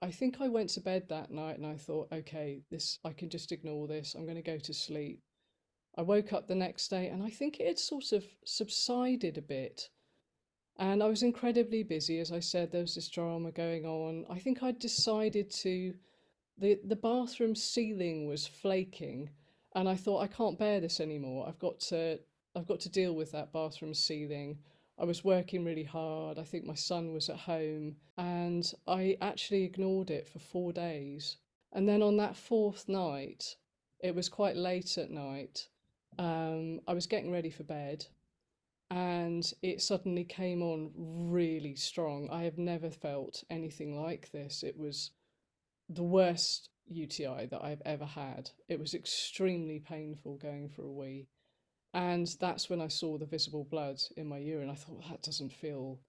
I 0.02 0.12
think 0.12 0.38
I 0.40 0.50
went 0.50 0.70
to 0.72 0.82
bed 0.82 1.10
that 1.10 1.32
night 1.32 1.58
and 1.58 1.66
I 1.66 1.78
thought, 1.78 2.10
okay, 2.12 2.62
this 2.70 3.00
I 3.04 3.12
can 3.12 3.30
just 3.30 3.52
ignore 3.52 3.88
this. 3.88 4.14
I'm 4.14 4.26
going 4.26 4.36
to 4.36 4.52
go 4.52 4.60
to 4.60 4.74
sleep. 4.74 5.20
I 5.98 6.04
woke 6.04 6.32
up 6.32 6.48
the 6.48 6.56
next 6.56 6.90
day 6.90 7.08
and 7.08 7.24
I 7.24 7.30
think 7.30 7.60
it 7.60 7.68
had 7.68 7.80
sort 7.80 8.12
of 8.12 8.24
subsided 8.46 9.38
a 9.38 9.42
bit. 9.42 9.90
And 10.78 11.02
I 11.02 11.08
was 11.08 11.24
incredibly 11.24 11.84
busy. 11.84 12.20
As 12.20 12.32
I 12.32 12.40
said, 12.40 12.72
there 12.72 12.82
was 12.82 12.96
this 12.96 13.08
drama 13.08 13.52
going 13.52 13.86
on. 13.86 14.26
I 14.30 14.40
think 14.40 14.62
I 14.62 14.72
decided 14.72 15.50
to, 15.52 15.94
the, 16.58 16.80
the 16.84 16.98
bathroom 16.98 17.56
ceiling 17.56 18.28
was 18.28 18.46
flaking. 18.46 19.30
And 19.74 19.88
I 19.88 19.96
thought, 19.96 20.22
I 20.22 20.28
can't 20.28 20.60
bear 20.60 20.80
this 20.80 21.00
anymore. 21.00 21.46
I've 21.48 21.60
got 21.60 21.80
to, 21.82 22.20
I've 22.56 22.68
got 22.68 22.82
to 22.82 22.90
deal 22.90 23.14
with 23.14 23.32
that 23.32 23.54
bathroom 23.54 23.94
ceiling. 23.94 24.58
I 25.00 25.06
was 25.06 25.24
working 25.24 25.64
really 25.64 25.84
hard. 25.84 26.38
I 26.38 26.44
think 26.44 26.66
my 26.66 26.76
son 26.76 27.14
was 27.14 27.30
at 27.30 27.38
home. 27.38 27.96
And 28.18 28.70
I 28.88 29.18
actually 29.22 29.64
ignored 29.64 30.10
it 30.12 30.28
for 30.28 30.40
four 30.40 30.74
days. 30.74 31.38
And 31.72 31.88
then 31.88 32.02
on 32.02 32.18
that 32.18 32.36
fourth 32.36 32.90
night, 32.90 33.56
it 34.02 34.14
was 34.14 34.28
quite 34.28 34.58
late 34.58 34.98
at 34.98 35.10
night. 35.10 35.68
Um, 36.18 36.82
I 36.88 36.94
was 36.94 37.08
getting 37.08 37.32
ready 37.32 37.50
for 37.50 37.64
bed 37.64 38.06
and 38.92 39.52
it 39.62 39.82
suddenly 39.82 40.24
came 40.24 40.62
on 40.62 40.92
really 40.96 41.76
strong. 41.76 42.30
I 42.32 42.44
have 42.44 42.58
never 42.58 42.90
felt 42.90 43.44
anything 43.50 44.00
like 44.00 44.32
this. 44.32 44.64
It 44.64 44.78
was 44.78 45.12
the 45.90 46.04
worst 46.04 46.70
UTI 46.88 47.48
that 47.50 47.64
I've 47.64 47.82
ever 47.86 48.06
had. 48.06 48.50
It 48.68 48.80
was 48.80 48.94
extremely 48.94 49.80
painful 49.80 50.38
going 50.38 50.70
for 50.70 50.84
a 50.84 50.92
wee. 50.92 51.28
And 51.94 52.28
that's 52.40 52.70
when 52.70 52.82
I 52.82 52.90
saw 52.90 53.18
the 53.18 53.26
visible 53.26 53.64
blood 53.64 54.02
in 54.18 54.28
my 54.28 54.38
urine. 54.38 54.70
I 54.70 54.76
thought 54.76 55.02
that 55.10 55.24
doesn't 55.24 55.54
feel 55.54 56.00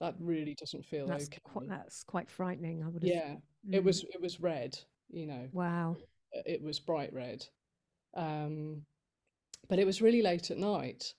that 0.00 0.14
really 0.18 0.54
doesn't 0.58 0.84
feel 0.84 1.06
that's 1.06 1.26
okay. 1.26 1.38
Quite, 1.44 1.68
that's 1.68 2.02
quite 2.02 2.30
frightening. 2.30 2.82
I 2.82 2.88
would 2.88 3.02
have. 3.02 3.12
Yeah, 3.12 3.34
mm. 3.68 3.74
it 3.74 3.84
was. 3.84 4.04
It 4.12 4.20
was 4.20 4.40
red. 4.40 4.76
You 5.10 5.26
know. 5.26 5.48
Wow. 5.52 5.96
It 6.32 6.62
was 6.62 6.80
bright 6.80 7.12
red, 7.12 7.46
um, 8.14 8.82
but 9.68 9.78
it 9.78 9.86
was 9.86 10.02
really 10.02 10.20
late 10.20 10.50
at 10.50 10.58
night, 10.58 11.14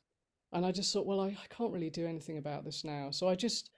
and 0.53 0.65
I 0.65 0.71
just 0.71 0.93
thought, 0.93 1.05
well, 1.05 1.21
I, 1.21 1.27
I 1.27 1.47
can't 1.49 1.73
really 1.73 1.89
do 1.89 2.05
anything 2.07 2.37
about 2.37 2.63
this 2.63 2.83
now. 2.83 3.11
So 3.11 3.27
I 3.27 3.35
just 3.35 3.69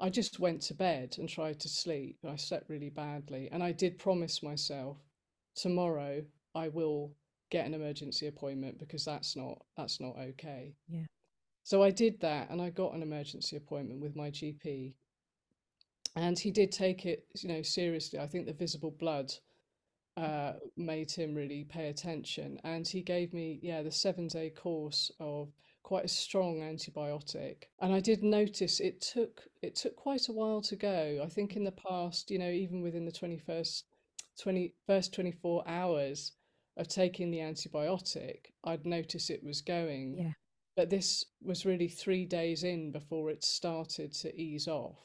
I 0.00 0.08
just 0.08 0.40
went 0.40 0.62
to 0.62 0.74
bed 0.74 1.16
and 1.18 1.28
tried 1.28 1.60
to 1.60 1.68
sleep. 1.68 2.18
I 2.26 2.36
slept 2.36 2.70
really 2.70 2.88
badly. 2.88 3.48
And 3.52 3.62
I 3.62 3.72
did 3.72 3.98
promise 3.98 4.42
myself 4.42 4.96
tomorrow 5.54 6.22
I 6.54 6.68
will 6.68 7.12
get 7.50 7.66
an 7.66 7.74
emergency 7.74 8.26
appointment 8.26 8.78
because 8.78 9.04
that's 9.04 9.36
not 9.36 9.58
that's 9.76 10.00
not 10.00 10.16
okay. 10.18 10.74
Yeah. 10.88 11.04
So 11.64 11.82
I 11.82 11.90
did 11.90 12.20
that 12.20 12.50
and 12.50 12.62
I 12.62 12.70
got 12.70 12.94
an 12.94 13.02
emergency 13.02 13.56
appointment 13.56 14.00
with 14.00 14.16
my 14.16 14.30
GP. 14.30 14.94
And 16.16 16.36
he 16.38 16.50
did 16.50 16.72
take 16.72 17.06
it, 17.06 17.26
you 17.36 17.48
know, 17.48 17.62
seriously. 17.62 18.18
I 18.18 18.26
think 18.26 18.46
the 18.46 18.52
visible 18.52 18.90
blood 18.98 19.32
uh, 20.16 20.54
made 20.76 21.10
him 21.10 21.34
really 21.34 21.64
pay 21.64 21.88
attention. 21.88 22.58
And 22.64 22.86
he 22.86 23.02
gave 23.02 23.32
me, 23.32 23.60
yeah, 23.62 23.82
the 23.82 23.92
seven 23.92 24.26
day 24.26 24.50
course 24.50 25.12
of 25.20 25.52
quite 25.82 26.04
a 26.04 26.08
strong 26.08 26.60
antibiotic. 26.60 27.64
And 27.80 27.92
I 27.92 28.00
did 28.00 28.22
notice 28.22 28.80
it 28.80 29.00
took 29.00 29.42
it 29.62 29.76
took 29.76 29.96
quite 29.96 30.28
a 30.28 30.32
while 30.32 30.60
to 30.62 30.76
go. 30.76 31.20
I 31.24 31.28
think 31.28 31.56
in 31.56 31.64
the 31.64 31.72
past, 31.72 32.30
you 32.30 32.38
know, 32.38 32.50
even 32.50 32.82
within 32.82 33.04
the 33.04 33.12
21st 33.12 33.82
20 34.40 34.74
first 34.86 35.12
24 35.14 35.64
hours 35.66 36.32
of 36.76 36.88
taking 36.88 37.30
the 37.30 37.38
antibiotic, 37.38 38.52
I'd 38.64 38.86
notice 38.86 39.30
it 39.30 39.44
was 39.44 39.60
going. 39.60 40.16
Yeah. 40.18 40.32
But 40.76 40.88
this 40.88 41.24
was 41.42 41.66
really 41.66 41.88
three 41.88 42.24
days 42.24 42.62
in 42.64 42.92
before 42.92 43.30
it 43.30 43.44
started 43.44 44.12
to 44.14 44.34
ease 44.40 44.68
off. 44.68 44.98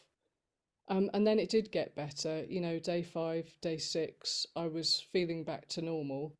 Um, 0.87 1.09
and 1.13 1.25
then 1.25 1.39
it 1.39 1.49
did 1.49 1.71
get 1.71 1.95
better. 1.95 2.45
You 2.47 2.61
know, 2.61 2.79
day 2.79 3.01
five, 3.01 3.49
day 3.61 3.77
six, 3.77 4.45
I 4.55 4.67
was 4.67 5.05
feeling 5.11 5.43
back 5.43 5.67
to 5.69 5.81
normal. 5.81 6.37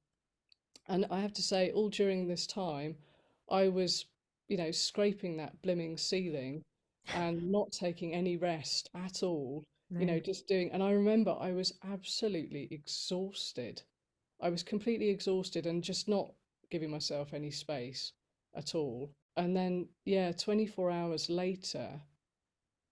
And 0.88 1.06
I 1.10 1.20
have 1.22 1.34
to 1.34 1.42
say, 1.42 1.72
all 1.72 1.90
during 1.90 2.28
this 2.28 2.46
time, 2.46 2.96
I 3.50 3.70
was 3.70 4.06
you 4.48 4.58
know, 4.58 4.72
scraping 4.72 5.38
that 5.38 5.62
blimming 5.62 5.98
ceiling 5.98 6.64
and 7.14 7.52
not 7.52 7.72
taking 7.72 8.14
any 8.14 8.38
rest 8.38 8.90
at 8.96 9.24
all. 9.24 9.64
No. 9.90 10.00
You 10.00 10.06
know, 10.06 10.20
just 10.20 10.48
doing. 10.48 10.72
And 10.72 10.84
I 10.84 10.92
remember 10.92 11.36
I 11.40 11.52
was 11.54 11.74
absolutely 11.84 12.68
exhausted. 12.72 13.82
I 14.42 14.50
was 14.50 14.64
completely 14.64 15.10
exhausted 15.10 15.66
and 15.66 15.84
just 15.84 16.08
not 16.08 16.34
giving 16.72 16.92
myself 16.92 17.34
any 17.34 17.52
space 17.52 18.14
at 18.56 18.76
all. 18.76 19.12
And 19.38 19.56
then, 19.56 19.90
yeah, 20.06 20.32
24 20.32 20.92
hours 20.92 21.30
later, 21.30 22.02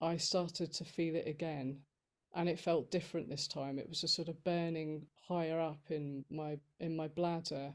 I 0.00 0.18
started 0.18 0.72
to 0.74 0.84
feel 0.84 1.16
it 1.16 1.26
again. 1.26 1.82
and 2.34 2.48
it 2.48 2.60
felt 2.60 2.90
different 2.90 3.28
this 3.28 3.48
time. 3.48 3.78
It 3.78 3.88
was 3.88 4.04
a 4.04 4.08
sort 4.08 4.28
of 4.28 4.44
burning 4.44 5.06
higher 5.28 5.60
up 5.60 5.90
in 5.90 6.24
my 6.30 6.58
in 6.80 6.96
my 6.96 7.08
bladder. 7.08 7.74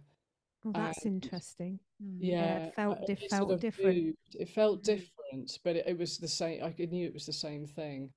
Oh, 0.65 0.74
that's 0.74 1.06
And 1.06 1.06
interesting. 1.06 1.80
Mm. 2.02 2.38
yeah, 2.38 2.58
it 2.58 2.65
felt 2.76 3.00
it 3.10 3.19
felt 3.30 3.30
sort 3.30 3.60
of 3.60 3.60
different. 3.60 4.06
moved. 4.06 4.36
It 4.39 4.50
felt 4.50 4.84
Mm. 4.84 4.84
different, 4.84 5.60
but 5.63 5.76
it, 5.78 5.88
it 5.88 5.98
was 5.98 6.17
the 6.17 6.28
same. 6.28 6.63
I 6.63 6.74
knew 6.86 7.08
it 7.08 7.13
was 7.13 7.26
the 7.26 7.34
same 7.34 7.65
thing, 7.65 8.12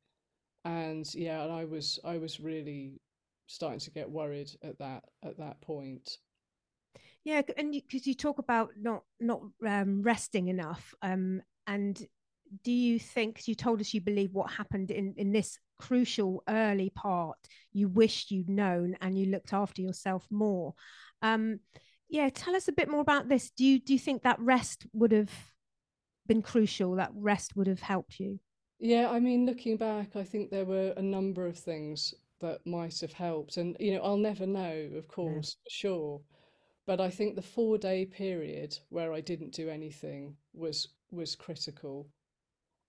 and 0.64 1.12
yeah, 1.14 1.42
and 1.44 1.52
I 1.52 1.64
was 1.66 2.00
I 2.04 2.18
was 2.18 2.40
really 2.40 3.00
starting 3.48 3.80
to 3.80 3.90
get 3.92 4.10
worried 4.10 4.50
at 4.62 4.78
that 4.80 5.04
at 5.24 5.38
that 5.38 5.60
point. 5.62 6.18
Yeah, 7.24 7.42
and 7.56 7.72
because 7.72 8.06
you, 8.06 8.14
talk 8.14 8.38
about 8.38 8.70
not 8.80 9.02
not 9.20 9.42
um, 9.66 10.02
resting 10.02 10.48
enough, 10.48 10.94
um, 11.02 11.40
and 11.66 12.04
do 12.64 12.72
you 12.72 12.98
think 12.98 13.36
'cause 13.36 13.48
you 13.48 13.54
told 13.54 13.80
us 13.80 13.94
you 13.94 14.00
believe 14.00 14.32
what 14.34 14.50
happened 14.50 14.90
in 14.90 15.14
in 15.16 15.32
this 15.32 15.58
crucial 15.78 16.42
early 16.48 16.90
part 16.90 17.36
you 17.72 17.88
wished 17.88 18.30
you'd 18.30 18.48
known 18.48 18.96
and 19.00 19.18
you 19.18 19.26
looked 19.26 19.52
after 19.52 19.82
yourself 19.82 20.26
more? 20.30 20.74
Um, 21.22 21.60
yeah, 22.12 22.28
tell 22.28 22.54
us 22.54 22.68
a 22.68 22.72
bit 22.72 22.90
more 22.90 23.00
about 23.00 23.30
this. 23.30 23.50
Do 23.50 23.64
you 23.64 23.80
do 23.80 23.94
you 23.94 23.98
think 23.98 24.22
that 24.22 24.38
rest 24.38 24.86
would 24.92 25.12
have 25.12 25.32
been 26.26 26.42
crucial? 26.42 26.94
That 26.96 27.10
rest 27.14 27.56
would 27.56 27.66
have 27.66 27.80
helped 27.80 28.20
you? 28.20 28.38
Yeah, 28.78 29.08
I 29.10 29.18
mean, 29.18 29.46
looking 29.46 29.78
back, 29.78 30.14
I 30.14 30.22
think 30.22 30.50
there 30.50 30.66
were 30.66 30.92
a 30.98 31.02
number 31.02 31.46
of 31.46 31.58
things 31.58 32.12
that 32.40 32.66
might 32.66 33.00
have 33.00 33.14
helped, 33.14 33.56
and 33.56 33.76
you 33.80 33.94
know, 33.94 34.02
I'll 34.02 34.18
never 34.18 34.46
know, 34.46 34.90
of 34.94 35.08
course, 35.08 35.56
for 35.64 35.70
sure. 35.70 36.20
But 36.84 37.00
I 37.00 37.08
think 37.08 37.34
the 37.34 37.40
four 37.42 37.78
day 37.78 38.04
period 38.04 38.76
where 38.90 39.14
I 39.14 39.22
didn't 39.22 39.54
do 39.54 39.70
anything 39.70 40.36
was 40.52 40.88
was 41.10 41.34
critical. 41.34 42.08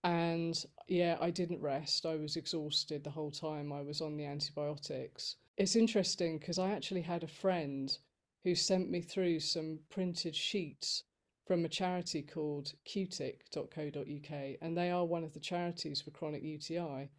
And 0.03 0.61
yeah, 0.89 1.17
I 1.21 1.29
didn't 1.29 1.61
rest. 1.61 2.05
I 2.05 2.17
was 2.17 2.35
exhausted 2.35 3.05
the 3.05 3.09
whole 3.09 3.31
time 3.31 3.71
I 3.71 3.83
was 3.83 4.01
on 4.01 4.17
the 4.17 4.25
antibiotics. 4.25 5.37
It's 5.55 5.77
interesting 5.77 6.39
because 6.39 6.59
I 6.59 6.71
actually 6.71 7.03
had 7.03 7.23
a 7.23 7.27
friend 7.27 7.97
who 8.43 8.55
sent 8.55 8.89
me 8.89 9.01
through 9.01 9.39
some 9.39 9.79
printed 9.89 10.35
sheets 10.35 11.03
from 11.45 11.65
a 11.65 11.69
charity 11.69 12.21
called 12.21 12.73
cutic.co.uk, 12.87 14.57
and 14.61 14.77
they 14.77 14.91
are 14.91 15.05
one 15.05 15.23
of 15.23 15.33
the 15.33 15.39
charities 15.39 16.01
for 16.01 16.11
chronic 16.11 16.43
UTI. 16.43 17.09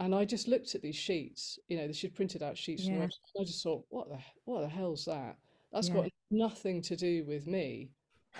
And 0.00 0.14
I 0.14 0.24
just 0.24 0.48
looked 0.48 0.74
at 0.74 0.82
these 0.82 0.96
sheets, 0.96 1.58
you 1.68 1.76
know, 1.76 1.90
she'd 1.92 2.14
printed 2.16 2.42
out 2.42 2.58
sheets 2.58 2.84
Yeah. 2.84 3.04
I 3.04 3.44
just 3.44 3.62
thought, 3.62 3.84
what 3.90 4.08
the 4.08 4.18
what 4.44 4.62
the 4.62 4.68
hell's 4.68 5.04
that? 5.04 5.36
That's 5.72 5.88
Yeah. 5.88 5.94
got 5.94 6.10
nothing 6.30 6.82
to 6.82 6.96
do 6.96 7.24
with 7.24 7.46
me. 7.46 7.90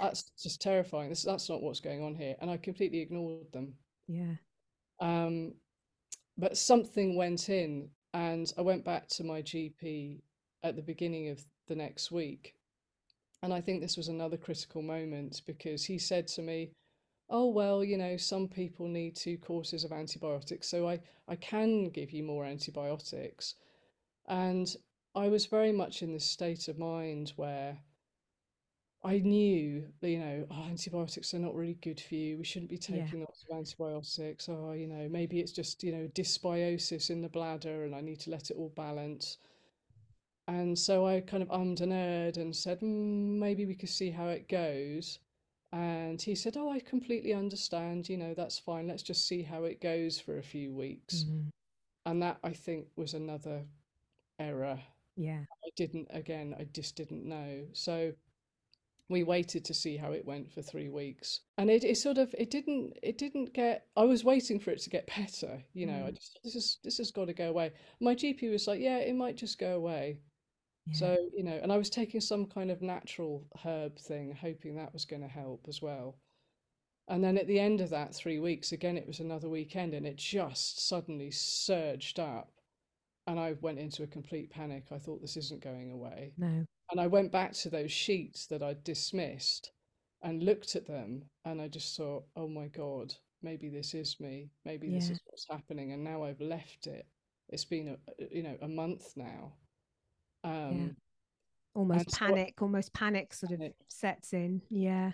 That's 0.01 0.25
just 0.43 0.61
terrifying. 0.61 1.09
This, 1.11 1.23
that's 1.23 1.49
not 1.49 1.63
what's 1.63 1.79
going 1.79 2.03
on 2.03 2.17
here. 2.17 2.35
And 2.41 2.51
I 2.51 2.57
completely 2.57 2.99
ignored 2.99 3.53
them. 3.53 3.75
Yeah. 4.09 4.35
Um, 5.01 5.55
but 6.37 6.57
something 6.57 7.15
went 7.17 7.49
in, 7.49 7.89
and 8.13 8.53
I 8.59 8.63
went 8.63 8.85
back 8.85 9.07
to 9.11 9.25
my 9.25 9.41
GP 9.43 10.23
at 10.65 10.75
the 10.75 10.83
beginning 10.83 11.29
of 11.29 11.45
the 11.67 11.75
next 11.75 12.11
week. 12.13 12.55
And 13.43 13.53
I 13.55 13.61
think 13.61 13.81
this 13.81 13.97
was 13.97 14.09
another 14.09 14.37
critical 14.37 14.83
moment 14.83 15.43
because 15.47 15.85
he 15.85 15.99
said 15.99 16.27
to 16.29 16.43
me, 16.43 16.73
Oh, 17.31 17.49
well, 17.49 17.85
you 17.85 17.99
know, 17.99 18.17
some 18.19 18.49
people 18.49 18.89
need 18.89 19.17
two 19.17 19.39
courses 19.39 19.85
of 19.85 19.93
antibiotics, 19.93 20.69
so 20.69 20.89
I, 20.89 21.01
I 21.29 21.37
can 21.37 21.91
give 21.91 22.13
you 22.13 22.23
more 22.25 22.45
antibiotics. 22.45 23.57
And 24.29 24.75
I 25.15 25.29
was 25.29 25.47
very 25.47 25.73
much 25.73 26.03
in 26.03 26.13
this 26.13 26.31
state 26.31 26.69
of 26.69 26.79
mind 26.79 27.33
where 27.37 27.79
I 29.05 29.19
knew, 29.19 29.93
you 30.01 30.19
know, 30.19 30.47
oh, 30.51 30.65
antibiotics 30.65 31.33
are 31.35 31.39
not 31.39 31.55
really 31.55 31.75
good 31.75 32.01
for 32.01 32.15
you. 32.17 32.39
We 32.39 32.45
shouldn't 32.45 32.71
be 32.71 32.79
Yeah. 32.89 33.07
taking 33.07 33.21
lots 33.21 33.45
of 33.45 33.57
antibiotics. 33.57 34.49
Oh, 34.49 34.73
you 34.73 34.87
know, 34.89 35.09
maybe 35.09 35.41
it's 35.41 35.53
just, 35.53 35.83
you 35.85 35.93
know, 35.93 36.09
dysbiosis 36.09 37.11
in 37.11 37.21
the 37.21 37.29
bladder 37.29 37.85
and 37.85 37.95
I 37.95 38.01
need 38.01 38.21
to 38.21 38.31
let 38.31 38.51
it 38.51 38.57
all 38.57 38.71
balance. 38.71 39.39
And 40.47 40.79
so 40.79 41.07
I 41.07 41.21
kind 41.21 41.43
of 41.43 41.51
ummed 41.51 41.81
and 41.81 41.93
erred 41.93 42.37
and 42.37 42.55
said, 42.55 42.81
mm, 42.81 43.39
maybe 43.39 43.65
we 43.65 43.75
could 43.75 43.89
see 43.89 44.11
how 44.11 44.29
it 44.29 44.49
goes. 44.49 45.19
And 45.73 46.21
he 46.21 46.35
said, 46.35 46.57
Oh, 46.57 46.71
I 46.71 46.79
completely 46.81 47.33
understand. 47.35 48.09
You 48.09 48.17
know, 48.17 48.35
that's 48.35 48.59
fine. 48.59 48.87
Let's 48.87 49.03
just 49.03 49.27
see 49.27 49.43
how 49.43 49.65
it 49.65 49.81
goes 49.81 50.21
for 50.21 50.39
a 50.39 50.43
few 50.43 50.73
weeks. 50.73 51.25
Mhm. 51.25 51.49
And 52.07 52.23
that, 52.23 52.39
I 52.45 52.53
think, 52.53 52.87
was 52.97 53.15
another 53.15 53.65
error. 54.39 54.79
Yeah. 55.17 55.45
I 55.65 55.71
didn't, 55.77 56.09
again, 56.11 56.55
I 56.59 56.65
just 56.65 56.95
didn't 56.97 57.25
know. 57.25 57.67
So 57.73 58.13
we 59.09 59.23
waited 59.23 59.65
to 59.67 59.75
see 59.75 59.97
how 59.97 60.13
it 60.13 60.25
went 60.25 60.51
for 60.53 60.63
three 60.63 60.89
weeks. 60.91 61.41
And 61.59 61.71
it, 61.71 61.85
it 61.85 61.97
sort 61.97 62.19
of, 62.19 62.35
it 62.39 62.51
didn't, 62.51 62.99
it 63.03 63.19
didn't 63.19 63.53
get, 63.53 63.87
I 63.97 64.05
was 64.05 64.25
waiting 64.25 64.61
for 64.61 64.71
it 64.71 64.81
to 64.83 64.91
get 64.91 65.07
better. 65.17 65.63
You 65.73 65.87
know, 65.87 66.05
I 66.07 66.11
Mm. 66.11 66.15
just, 66.17 66.39
this 66.45 66.55
is, 66.55 66.79
this 66.85 66.99
has 66.99 67.11
got 67.11 67.27
to 67.27 67.35
go 67.35 67.49
away. 67.51 67.73
My 68.01 68.15
GP 68.15 68.51
was 68.51 68.67
like, 68.67 68.81
Yeah, 68.81 68.99
it 68.99 69.17
might 69.17 69.37
just 69.37 69.59
go 69.59 69.75
away. 69.77 70.19
Yeah. 70.87 70.95
So, 70.95 71.17
you 71.37 71.43
know, 71.45 71.59
and 71.63 71.73
I 71.73 71.77
was 71.77 71.91
taking 71.91 72.21
some 72.21 72.47
kind 72.47 72.71
of 72.71 72.83
natural 72.83 73.45
herb 73.65 73.99
thing, 73.99 74.33
hoping 74.33 74.77
that 74.77 74.93
was 74.93 75.05
going 75.05 75.23
to 75.23 75.29
help 75.29 75.67
as 75.69 75.81
well. 75.81 76.17
And 77.09 77.23
then 77.23 77.37
at 77.37 77.47
the 77.47 77.61
end 77.61 77.81
of 77.81 77.91
that 77.91 78.15
three 78.15 78.39
weeks, 78.39 78.73
again, 78.73 78.97
it 78.97 79.07
was 79.07 79.21
another 79.21 79.49
weekend 79.49 79.95
and 79.95 80.07
it 80.07 80.17
just 80.17 80.87
suddenly 80.89 81.31
surged 81.31 82.19
up. 82.19 82.51
And 83.27 83.39
I 83.41 83.55
went 83.61 83.79
into 83.79 84.03
a 84.03 84.07
complete 84.07 84.51
panic. 84.51 84.85
I 84.93 84.99
thought 84.99 85.21
this 85.21 85.37
isn't 85.37 85.63
going 85.63 85.91
away. 85.91 86.33
No. 86.37 86.65
And 86.91 87.01
I 87.01 87.07
went 87.07 87.33
back 87.33 87.53
to 87.55 87.71
those 87.71 87.93
sheets 87.93 88.47
that 88.47 88.63
I'd 88.63 88.85
dismissed 88.85 89.73
and 90.23 90.43
looked 90.43 90.77
at 90.77 90.87
them 90.87 91.25
and 91.45 91.61
I 91.61 91.69
just 91.69 91.97
thought, 91.97 92.25
oh 92.37 92.49
my 92.49 92.69
God, 92.69 93.15
maybe 93.43 93.69
this 93.69 93.95
is 93.95 94.19
me. 94.21 94.51
Maybe 94.65 94.91
this 94.91 95.07
Yeah. 95.07 95.13
is 95.13 95.21
what's 95.27 95.47
happening. 95.49 95.93
And 95.93 96.05
now 96.05 96.25
I've 96.25 96.41
left 96.41 96.87
it. 96.87 97.07
It's 97.49 97.65
been, 97.65 97.89
a, 97.89 98.25
you 98.31 98.43
know, 98.43 98.57
a 98.63 98.69
month 98.69 99.17
now. 99.17 99.53
Um, 100.71 100.97
Almost 101.75 102.01
and 102.05 102.13
so- 102.13 102.19
panic, 102.27 102.63
almost 102.63 102.93
panic 102.93 103.35
sort 103.35 103.53
of 103.53 103.59
Panic. 103.59 103.75
sets 103.89 104.33
in. 104.33 104.63
Yeah. 104.71 105.13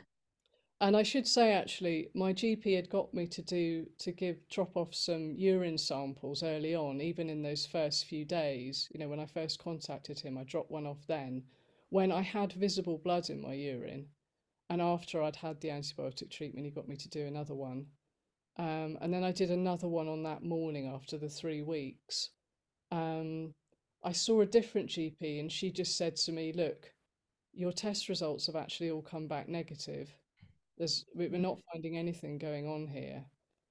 And 0.83 0.97
I 0.97 1.03
should 1.03 1.27
say, 1.29 1.53
actually, 1.53 2.09
my 2.15 2.33
GP 2.33 2.75
had 2.77 2.89
got 2.89 3.13
me 3.13 3.27
to 3.29 3.43
do 3.43 3.87
to 3.99 4.13
give 4.13 4.47
drop 4.49 4.77
off 4.77 4.95
some 4.95 5.33
urine 5.37 5.77
samples 5.79 6.43
early 6.43 6.75
on, 6.75 7.01
even 7.03 7.29
in 7.29 7.43
those 7.43 7.67
first 7.67 8.07
few 8.07 8.25
days. 8.25 8.89
You 8.93 9.01
know, 9.01 9.09
when 9.09 9.21
I 9.21 9.27
first 9.27 9.59
contacted 9.59 10.19
him, 10.21 10.39
I 10.39 10.45
dropped 10.45 10.71
one 10.71 10.87
off 10.87 11.07
then, 11.07 11.43
when 11.91 12.11
I 12.13 12.23
had 12.23 12.53
visible 12.55 12.97
blood 12.99 13.29
in 13.31 13.41
my 13.43 13.53
urine, 13.53 14.07
and 14.71 14.81
after 14.81 15.23
I'd 15.23 15.37
had 15.37 15.61
the 15.61 15.69
antibiotic 15.69 16.31
treatment, 16.31 16.65
he 16.65 16.71
got 16.71 16.89
me 16.89 16.97
to 16.97 17.09
do 17.11 17.27
another 17.27 17.55
one. 17.55 17.87
Um, 18.57 18.97
and 19.03 19.13
then 19.13 19.25
I 19.25 19.33
did 19.33 19.51
another 19.51 19.89
one 19.89 20.09
on 20.09 20.23
that 20.25 20.43
morning 20.43 20.87
after 20.89 21.19
the 21.19 21.29
three 21.29 21.61
weeks. 21.63 22.31
Um, 22.91 23.55
I 24.03 24.13
saw 24.13 24.41
a 24.41 24.47
different 24.47 24.89
GP, 24.91 25.41
and 25.41 25.51
she 25.53 25.71
just 25.71 25.97
said 25.97 26.17
to 26.17 26.33
me, 26.33 26.53
"Look, 26.53 26.93
your 27.53 27.73
test 27.73 28.09
results 28.09 28.47
have 28.47 28.57
actually 28.57 28.91
all 28.91 29.03
come 29.03 29.27
back 29.29 29.49
negative." 29.49 30.15
There's, 30.79 31.05
we- 31.15 31.29
we're 31.29 31.39
not 31.39 31.61
finding 31.73 31.99
anything 31.99 32.39
going 32.39 32.67
on 32.67 32.87
here. 32.87 33.25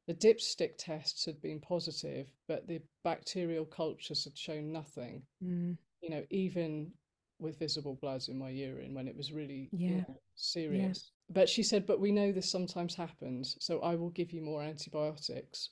The 0.08 0.14
dipstick 0.14 0.78
tests 0.78 1.26
had 1.26 1.42
been 1.42 1.60
positive, 1.60 2.32
but 2.48 2.68
the 2.68 2.82
bacterial 3.04 3.66
cultures 3.66 4.24
had 4.24 4.38
shown 4.38 4.72
nothing. 4.72 5.24
Mm. 5.44 5.78
You 6.02 6.10
know, 6.10 6.26
even 6.30 6.92
with 7.40 7.58
visible 7.58 7.96
bloods 7.96 8.28
in 8.28 8.38
my 8.38 8.50
urine 8.50 8.94
when 8.94 9.08
it 9.08 9.16
was 9.16 9.32
really 9.32 9.70
you 9.72 9.98
know, 9.98 10.20
serious. 10.36 11.12
But 11.30 11.48
she 11.48 11.64
said, 11.64 11.86
but 11.86 12.00
we 12.00 12.12
know 12.12 12.32
this 12.32 12.50
sometimes 12.52 12.96
happens, 12.96 13.56
so 13.60 13.80
I 13.80 13.96
will 13.96 14.10
give 14.10 14.32
you 14.32 14.42
more 14.42 14.62
antibiotics. 14.62 15.70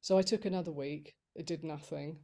So 0.00 0.18
I 0.18 0.22
took 0.22 0.44
another 0.44 0.72
week. 0.72 1.14
It 1.34 1.46
did 1.46 1.64
nothing. 1.64 2.18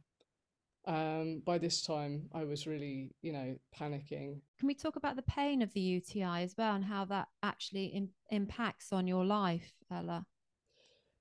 Um, 0.89 1.43
by 1.45 1.59
this 1.59 1.83
time, 1.83 2.29
I 2.33 2.45
was 2.45 2.65
really, 2.65 3.11
you 3.21 3.31
know, 3.31 3.55
panicking. 3.79 4.41
Can 4.57 4.65
we 4.67 4.73
talk 4.73 4.95
about 4.95 5.15
the 5.15 5.21
pain 5.21 5.61
of 5.61 5.71
the 5.73 5.79
UTI 5.79 6.41
as 6.41 6.55
well 6.57 6.73
and 6.73 6.83
how 6.83 7.05
that 7.05 7.27
actually 7.43 7.85
im- 7.85 8.09
impacts 8.31 8.91
on 8.91 9.05
your 9.05 9.23
life, 9.23 9.71
Ella? 9.91 10.25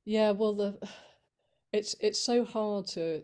Yeah, 0.06 0.30
well, 0.30 0.54
the 0.54 0.78
it's 1.74 1.94
it's 2.00 2.18
so 2.18 2.46
hard 2.46 2.86
to 2.88 3.22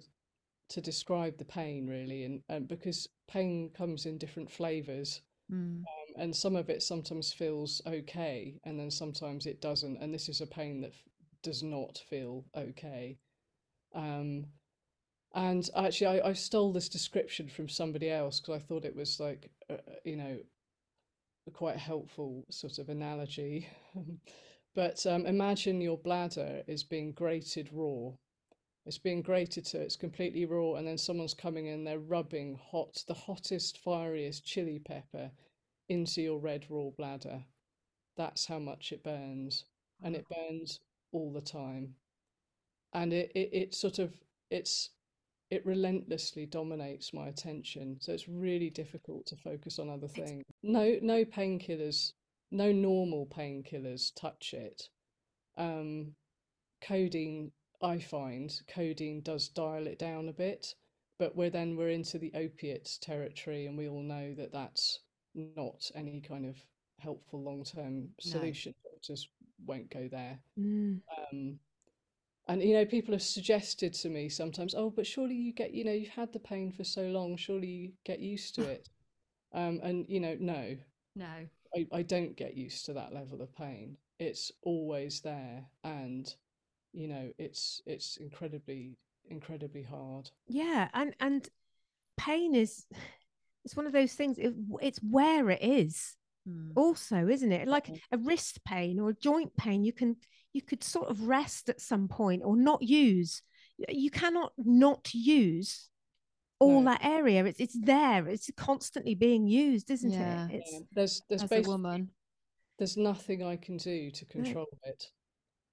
to 0.68 0.80
describe 0.83 1.38
the 1.38 1.46
pain 1.46 1.87
really, 1.87 2.24
and, 2.24 2.42
and 2.50 2.68
because 2.68 3.09
pain 3.26 3.70
comes 3.74 4.04
in 4.04 4.18
different 4.18 4.50
flavors, 4.50 5.22
Mm. 5.50 5.80
um, 5.80 5.85
and 6.22 6.37
some 6.37 6.57
of 6.57 6.68
it 6.68 6.83
sometimes 6.83 7.33
feels 7.33 7.80
okay, 7.87 8.61
and 8.64 8.78
then 8.78 8.90
sometimes 8.90 9.46
it 9.46 9.62
doesn't. 9.62 9.96
And 10.02 10.12
this 10.12 10.28
is 10.28 10.42
a 10.42 10.46
pain 10.46 10.83
that 10.83 10.92
f- 10.92 11.02
does 11.42 11.62
not 11.62 12.02
feel 12.09 12.44
okay. 12.54 13.18
Um, 13.94 14.46
and 15.35 15.68
actually, 15.77 16.20
I, 16.20 16.31
I 16.31 16.33
stole 16.33 16.73
this 16.73 16.88
description 16.88 17.49
from 17.49 17.68
somebody 17.68 18.11
else 18.11 18.40
because 18.40 18.62
I 18.62 18.64
thought 18.64 18.85
it 18.85 18.97
was 18.97 19.18
like, 19.20 19.51
uh, 19.68 19.75
uh, 19.75 19.94
you 20.05 20.16
know, 20.16 20.38
a 21.47 21.51
quite 21.51 21.77
helpful 21.77 22.44
sort 22.51 22.79
of 22.79 22.88
analogy. 22.88 23.68
But 24.75 25.07
um, 25.07 25.25
imagine 25.25 25.81
your 25.81 25.99
bladder 25.99 26.64
is 26.66 26.83
being 26.83 27.12
grated 27.12 27.68
raw. 27.73 28.11
It's 28.85 28.99
being 28.99 29.23
grated 29.23 29.68
so 29.68 29.79
it's 29.79 29.94
completely 29.97 30.47
raw, 30.47 30.75
and 30.75 30.87
then 30.87 30.99
someone's 30.99 31.33
coming 31.33 31.66
in, 31.66 31.85
they're 31.85 32.01
rubbing 32.01 32.59
hot, 32.70 33.05
the 33.07 33.14
hottest, 33.14 33.79
fieriest 33.79 34.44
chili 34.44 34.81
pepper 34.81 35.31
into 35.88 36.23
your 36.23 36.40
red 36.40 36.66
raw 36.68 36.90
bladder. 36.90 37.44
That's 38.16 38.47
how 38.47 38.59
much 38.59 38.90
it 38.90 39.05
burns, 39.05 39.64
and 40.03 40.16
it 40.16 40.27
burns 40.29 40.81
all 41.12 41.33
the 41.33 41.40
time. 41.40 41.94
And 42.92 43.12
it, 43.12 43.31
it, 43.35 43.51
it 43.53 43.75
sort 43.75 43.99
of 43.99 44.12
it's 44.51 44.90
it 45.54 45.64
relentlessly 45.64 46.46
dominates 46.46 47.14
my 47.14 47.28
attention. 47.28 47.96
So 48.00 48.12
it's 48.12 48.28
really 48.28 48.70
difficult 48.70 49.26
to 49.26 49.36
focus 49.36 49.78
on 49.78 49.88
other 49.88 50.08
things. 50.08 50.42
No, 50.62 50.98
no 51.00 51.24
painkillers, 51.24 52.12
no 52.50 52.72
normal 52.72 53.26
painkillers 53.26 54.10
touch 54.16 54.52
it. 54.52 54.88
Um, 55.56 56.14
codeine, 56.82 57.52
I 57.80 58.00
find 58.00 58.52
codeine 58.68 59.20
does 59.20 59.48
dial 59.48 59.86
it 59.86 59.98
down 59.98 60.28
a 60.28 60.32
bit, 60.32 60.74
but 61.20 61.36
we're 61.36 61.50
then 61.50 61.76
we're 61.76 61.90
into 61.90 62.18
the 62.18 62.32
opiates 62.34 62.98
territory, 62.98 63.66
and 63.66 63.78
we 63.78 63.88
all 63.88 64.02
know 64.02 64.34
that 64.34 64.52
that's 64.52 65.00
not 65.34 65.88
any 65.94 66.20
kind 66.20 66.46
of 66.46 66.56
helpful 66.98 67.42
long 67.42 67.62
term 67.62 68.08
solution. 68.20 68.74
No. 68.84 68.90
Doctors 68.90 69.28
won't 69.64 69.90
go 69.90 70.08
there. 70.10 70.40
Mm. 70.58 71.00
Um, 71.32 71.58
and 72.46 72.62
you 72.62 72.74
know 72.74 72.85
people 72.85 73.12
have 73.12 73.22
suggested 73.22 73.94
to 73.94 74.09
me 74.09 74.28
sometimes 74.28 74.74
oh 74.74 74.90
but 74.90 75.07
surely 75.07 75.35
you 75.35 75.52
get 75.52 75.72
you 75.72 75.85
know 75.85 75.92
you've 75.92 76.09
had 76.09 76.33
the 76.33 76.38
pain 76.38 76.70
for 76.70 76.85
so 76.85 77.02
long 77.02 77.37
surely 77.37 77.66
you 77.66 77.92
get 78.04 78.20
used 78.20 78.54
to 78.54 78.62
it. 78.62 78.88
Um, 79.52 79.80
and 79.83 80.04
you 80.09 80.18
know 80.20 80.37
no. 80.40 80.76
No. 81.14 81.46
I, 81.76 81.87
I 81.92 82.02
don't 82.02 82.37
get 82.37 82.57
used 82.57 82.87
to 82.87 82.92
that 82.94 83.12
level 83.12 83.40
of 83.40 83.54
pain. 83.54 83.96
It's 84.18 84.50
always 84.62 85.20
there 85.20 85.64
and 85.85 86.33
you 86.92 87.09
know 87.09 87.30
it's 87.38 87.83
it's 87.87 88.16
incredibly 88.18 88.98
incredibly 89.30 89.83
hard. 89.83 90.30
Yeah 90.48 90.88
and 90.92 91.14
and 91.20 91.48
pain 92.16 92.54
is 92.54 92.87
it's 93.64 93.76
one 93.76 93.87
of 93.87 93.92
those 93.92 94.12
things 94.12 94.38
it, 94.38 94.54
it's 94.83 94.98
where 94.98 95.50
it 95.50 95.62
is 95.62 96.16
mm. 96.48 96.70
also 96.74 97.28
isn't 97.28 97.52
it 97.52 97.68
like 97.68 97.88
a 98.12 98.18
wrist 98.18 98.64
pain 98.64 98.98
or 98.98 99.11
a 99.11 99.14
joint 99.14 99.54
pain 99.57 99.85
you 99.85 99.92
can 99.92 100.16
you 100.52 100.62
could 100.62 100.83
sort 100.83 101.09
of 101.09 101.26
rest 101.26 101.68
at 101.68 101.80
some 101.80 102.09
point 102.09 102.42
or 102.44 102.57
not 102.57 102.83
use 102.83 103.42
you 103.88 104.11
cannot 104.11 104.52
not 104.57 105.12
use 105.12 105.88
all 106.61 106.80
no. 106.80 106.92
that 106.92 107.04
area 107.04 107.44
it's 107.44 107.61
it's 107.61 107.78
there 107.80 108.26
it's 108.28 108.50
constantly 108.57 109.14
being 109.14 109.46
used 109.46 109.90
isn't 109.90 110.12
yeah. 110.12 110.46
it 110.48 110.57
it's 110.57 110.72
yeah. 110.72 110.78
there's 110.92 111.22
there's 111.28 111.42
As 111.42 111.50
basically, 111.50 111.72
a 111.72 111.76
woman 111.76 112.11
there's 112.78 112.96
nothing 112.96 113.42
i 113.42 113.57
can 113.57 113.76
do 113.76 114.11
to 114.11 114.24
control 114.26 114.66
no. 114.85 114.90
it 114.90 115.11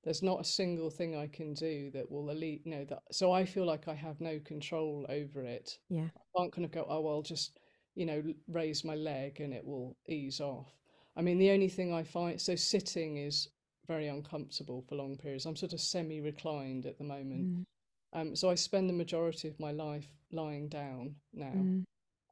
there's 0.03 0.23
not 0.23 0.41
a 0.41 0.43
single 0.43 0.89
thing 0.89 1.15
i 1.15 1.27
can 1.27 1.53
do 1.53 1.91
that 1.91 2.09
will 2.09 2.29
elite 2.31 2.61
you 2.65 2.71
know 2.71 2.85
that 2.85 2.99
so 3.11 3.31
i 3.31 3.45
feel 3.45 3.65
like 3.65 3.87
i 3.87 3.93
have 3.93 4.19
no 4.19 4.39
control 4.43 5.05
over 5.09 5.43
it 5.43 5.77
yeah 5.89 6.07
i 6.15 6.39
can't 6.39 6.51
kind 6.51 6.65
of 6.65 6.71
go 6.71 6.85
oh 6.89 7.01
well 7.01 7.21
just 7.21 7.59
you 7.95 8.05
know 8.05 8.23
raise 8.47 8.83
my 8.83 8.95
leg 8.95 9.39
and 9.39 9.53
it 9.53 9.65
will 9.65 9.97
ease 10.07 10.39
off 10.39 10.71
i 11.15 11.21
mean 11.21 11.37
the 11.37 11.51
only 11.51 11.67
thing 11.67 11.93
i 11.93 12.03
find 12.03 12.39
so 12.39 12.55
sitting 12.55 13.17
is 13.17 13.49
very 13.91 14.07
uncomfortable 14.07 14.83
for 14.87 14.95
long 14.95 15.17
periods. 15.17 15.45
I'm 15.45 15.55
sort 15.55 15.73
of 15.73 15.81
semi 15.81 16.21
reclined 16.21 16.85
at 16.85 16.97
the 16.97 17.03
moment. 17.03 17.45
Mm. 17.45 17.65
Um, 18.13 18.35
so 18.35 18.49
I 18.49 18.55
spend 18.55 18.89
the 18.89 18.93
majority 18.93 19.47
of 19.47 19.59
my 19.59 19.71
life 19.71 20.07
lying 20.31 20.69
down 20.69 21.15
now. 21.33 21.53
Mm. 21.53 21.83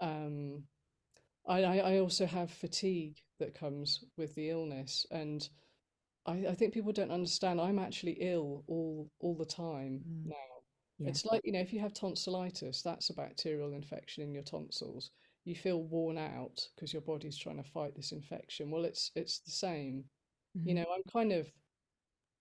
Um, 0.01 0.63
I, 1.47 1.63
I, 1.63 1.99
also 1.99 2.25
have 2.25 2.51
fatigue 2.51 3.17
that 3.39 3.59
comes 3.59 4.03
with 4.17 4.35
the 4.35 4.49
illness, 4.49 5.05
and 5.11 5.47
I, 6.25 6.45
I 6.49 6.53
think 6.53 6.73
people 6.73 6.93
don't 6.93 7.11
understand. 7.11 7.59
I'm 7.59 7.79
actually 7.79 8.17
ill 8.21 8.63
all 8.67 9.09
all 9.19 9.35
the 9.35 9.45
time 9.45 10.01
mm. 10.07 10.29
now. 10.29 10.35
Yeah. 10.99 11.09
It's 11.09 11.25
like 11.25 11.41
you 11.43 11.51
know, 11.51 11.59
if 11.59 11.73
you 11.73 11.79
have 11.79 11.93
tonsillitis, 11.93 12.81
that's 12.81 13.09
a 13.09 13.13
bacterial 13.13 13.73
infection 13.73 14.23
in 14.23 14.33
your 14.33 14.43
tonsils. 14.43 15.11
You 15.49 15.55
feel 15.55 15.83
worn 15.83 16.17
out 16.17 16.67
because 16.75 16.93
your 16.93 17.01
body's 17.01 17.37
trying 17.37 17.61
to 17.61 17.69
fight 17.69 17.95
this 17.95 18.11
infection. 18.11 18.71
Well, 18.71 18.85
it's 18.85 19.11
it's 19.15 19.39
the 19.39 19.51
same 19.51 20.05
Mm-hmm. 20.57 20.69
You 20.69 20.75
know, 20.75 20.85
I'm 20.93 21.03
kind 21.11 21.31
of, 21.31 21.47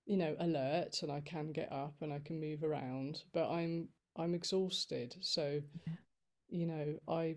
you 0.06 0.16
know, 0.16 0.34
alert 0.40 1.02
and 1.02 1.12
I 1.12 1.20
can 1.20 1.52
get 1.52 1.70
up 1.72 1.94
and 2.00 2.12
I 2.12 2.20
can 2.20 2.40
move 2.40 2.62
around, 2.62 3.22
but 3.32 3.50
I'm 3.50 3.88
I'm 4.16 4.34
exhausted. 4.34 5.16
So, 5.20 5.60
yeah. 5.86 5.92
you 6.48 6.66
know, 6.66 6.98
I 7.08 7.36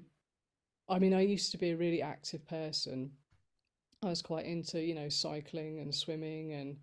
I 0.90 1.00
mean, 1.00 1.14
I 1.14 1.22
used 1.22 1.52
to 1.52 1.58
be 1.58 1.72
a 1.72 1.78
really 1.78 2.02
active 2.02 2.46
person. 2.48 3.12
I 4.04 4.08
was 4.08 4.22
quite 4.22 4.46
into, 4.46 4.82
you 4.82 4.96
know, 4.96 5.10
cycling 5.10 5.80
and 5.80 5.94
swimming 5.94 6.54
and 6.54 6.78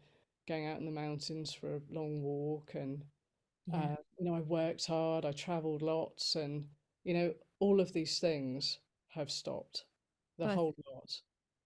going 0.46 0.66
out 0.66 0.78
in 0.78 0.86
the 0.86 0.92
mountains 0.92 1.52
for 1.52 1.76
a 1.76 1.80
long 1.90 2.22
walk 2.22 2.72
and 2.74 3.04
yeah. 3.66 3.78
uh, 3.78 3.96
you 4.18 4.26
know, 4.30 4.36
I 4.36 4.40
worked 4.40 4.86
hard, 4.86 5.24
I 5.24 5.32
traveled 5.32 5.82
lots 5.82 6.36
and 6.36 6.66
you 7.04 7.14
know, 7.14 7.34
all 7.60 7.80
of 7.80 7.92
these 7.92 8.18
things 8.18 8.78
have 9.08 9.30
stopped. 9.30 9.84
The 10.38 10.46
but 10.46 10.54
whole 10.54 10.74
lot. 10.92 11.10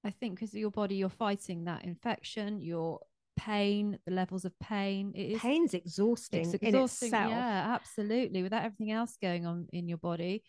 I 0.04 0.10
think 0.10 0.36
because 0.36 0.54
your 0.54 0.70
body, 0.70 0.96
you're 0.96 1.08
fighting 1.08 1.64
that 1.64 1.84
infection, 1.84 2.60
your 2.60 3.00
pain, 3.36 3.98
the 4.06 4.12
levels 4.12 4.44
of 4.44 4.58
pain. 4.58 5.12
It 5.14 5.32
is 5.32 5.40
pain's 5.40 5.74
exhausting, 5.74 6.42
it's 6.42 6.54
exhausting 6.54 7.08
in 7.08 7.14
itself. 7.14 7.30
Yeah, 7.30 7.74
absolutely. 7.74 8.42
Without 8.42 8.64
everything 8.64 8.92
else 8.92 9.16
going 9.20 9.46
on 9.46 9.68
in 9.72 9.88
your 9.88 9.98
body. 9.98 10.42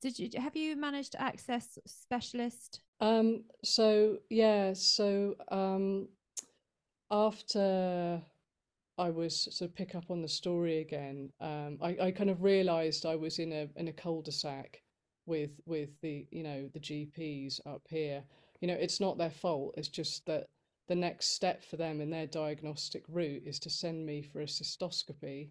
Did 0.00 0.18
you 0.18 0.28
have 0.38 0.56
you 0.56 0.76
managed 0.76 1.12
to 1.12 1.22
access 1.22 1.78
specialist? 1.86 2.80
Um, 3.00 3.44
so 3.62 4.18
yeah, 4.30 4.72
so 4.74 5.34
um 5.50 6.08
after 7.10 8.22
I 8.96 9.10
was 9.10 9.44
to 9.58 9.68
pick 9.68 9.94
up 9.94 10.10
on 10.10 10.22
the 10.22 10.28
story 10.28 10.78
again, 10.78 11.30
um, 11.40 11.78
I, 11.82 11.96
I 12.00 12.10
kind 12.10 12.30
of 12.30 12.42
realized 12.42 13.06
I 13.06 13.16
was 13.16 13.38
in 13.38 13.52
a 13.52 13.68
in 13.76 13.88
a 13.88 13.92
cul-de-sac 13.92 14.80
with 15.26 15.60
with 15.66 15.90
the 16.00 16.26
you 16.30 16.42
know 16.42 16.68
the 16.72 16.80
GPs 16.80 17.60
up 17.66 17.82
here 17.88 18.24
you 18.64 18.68
know, 18.68 18.78
it's 18.80 18.98
not 18.98 19.18
their 19.18 19.28
fault. 19.28 19.74
It's 19.76 19.88
just 19.88 20.24
that 20.24 20.46
the 20.88 20.94
next 20.94 21.34
step 21.34 21.62
for 21.62 21.76
them 21.76 22.00
in 22.00 22.08
their 22.08 22.26
diagnostic 22.26 23.04
route 23.08 23.42
is 23.44 23.58
to 23.58 23.68
send 23.68 24.06
me 24.06 24.22
for 24.22 24.40
a 24.40 24.46
cystoscopy. 24.46 25.50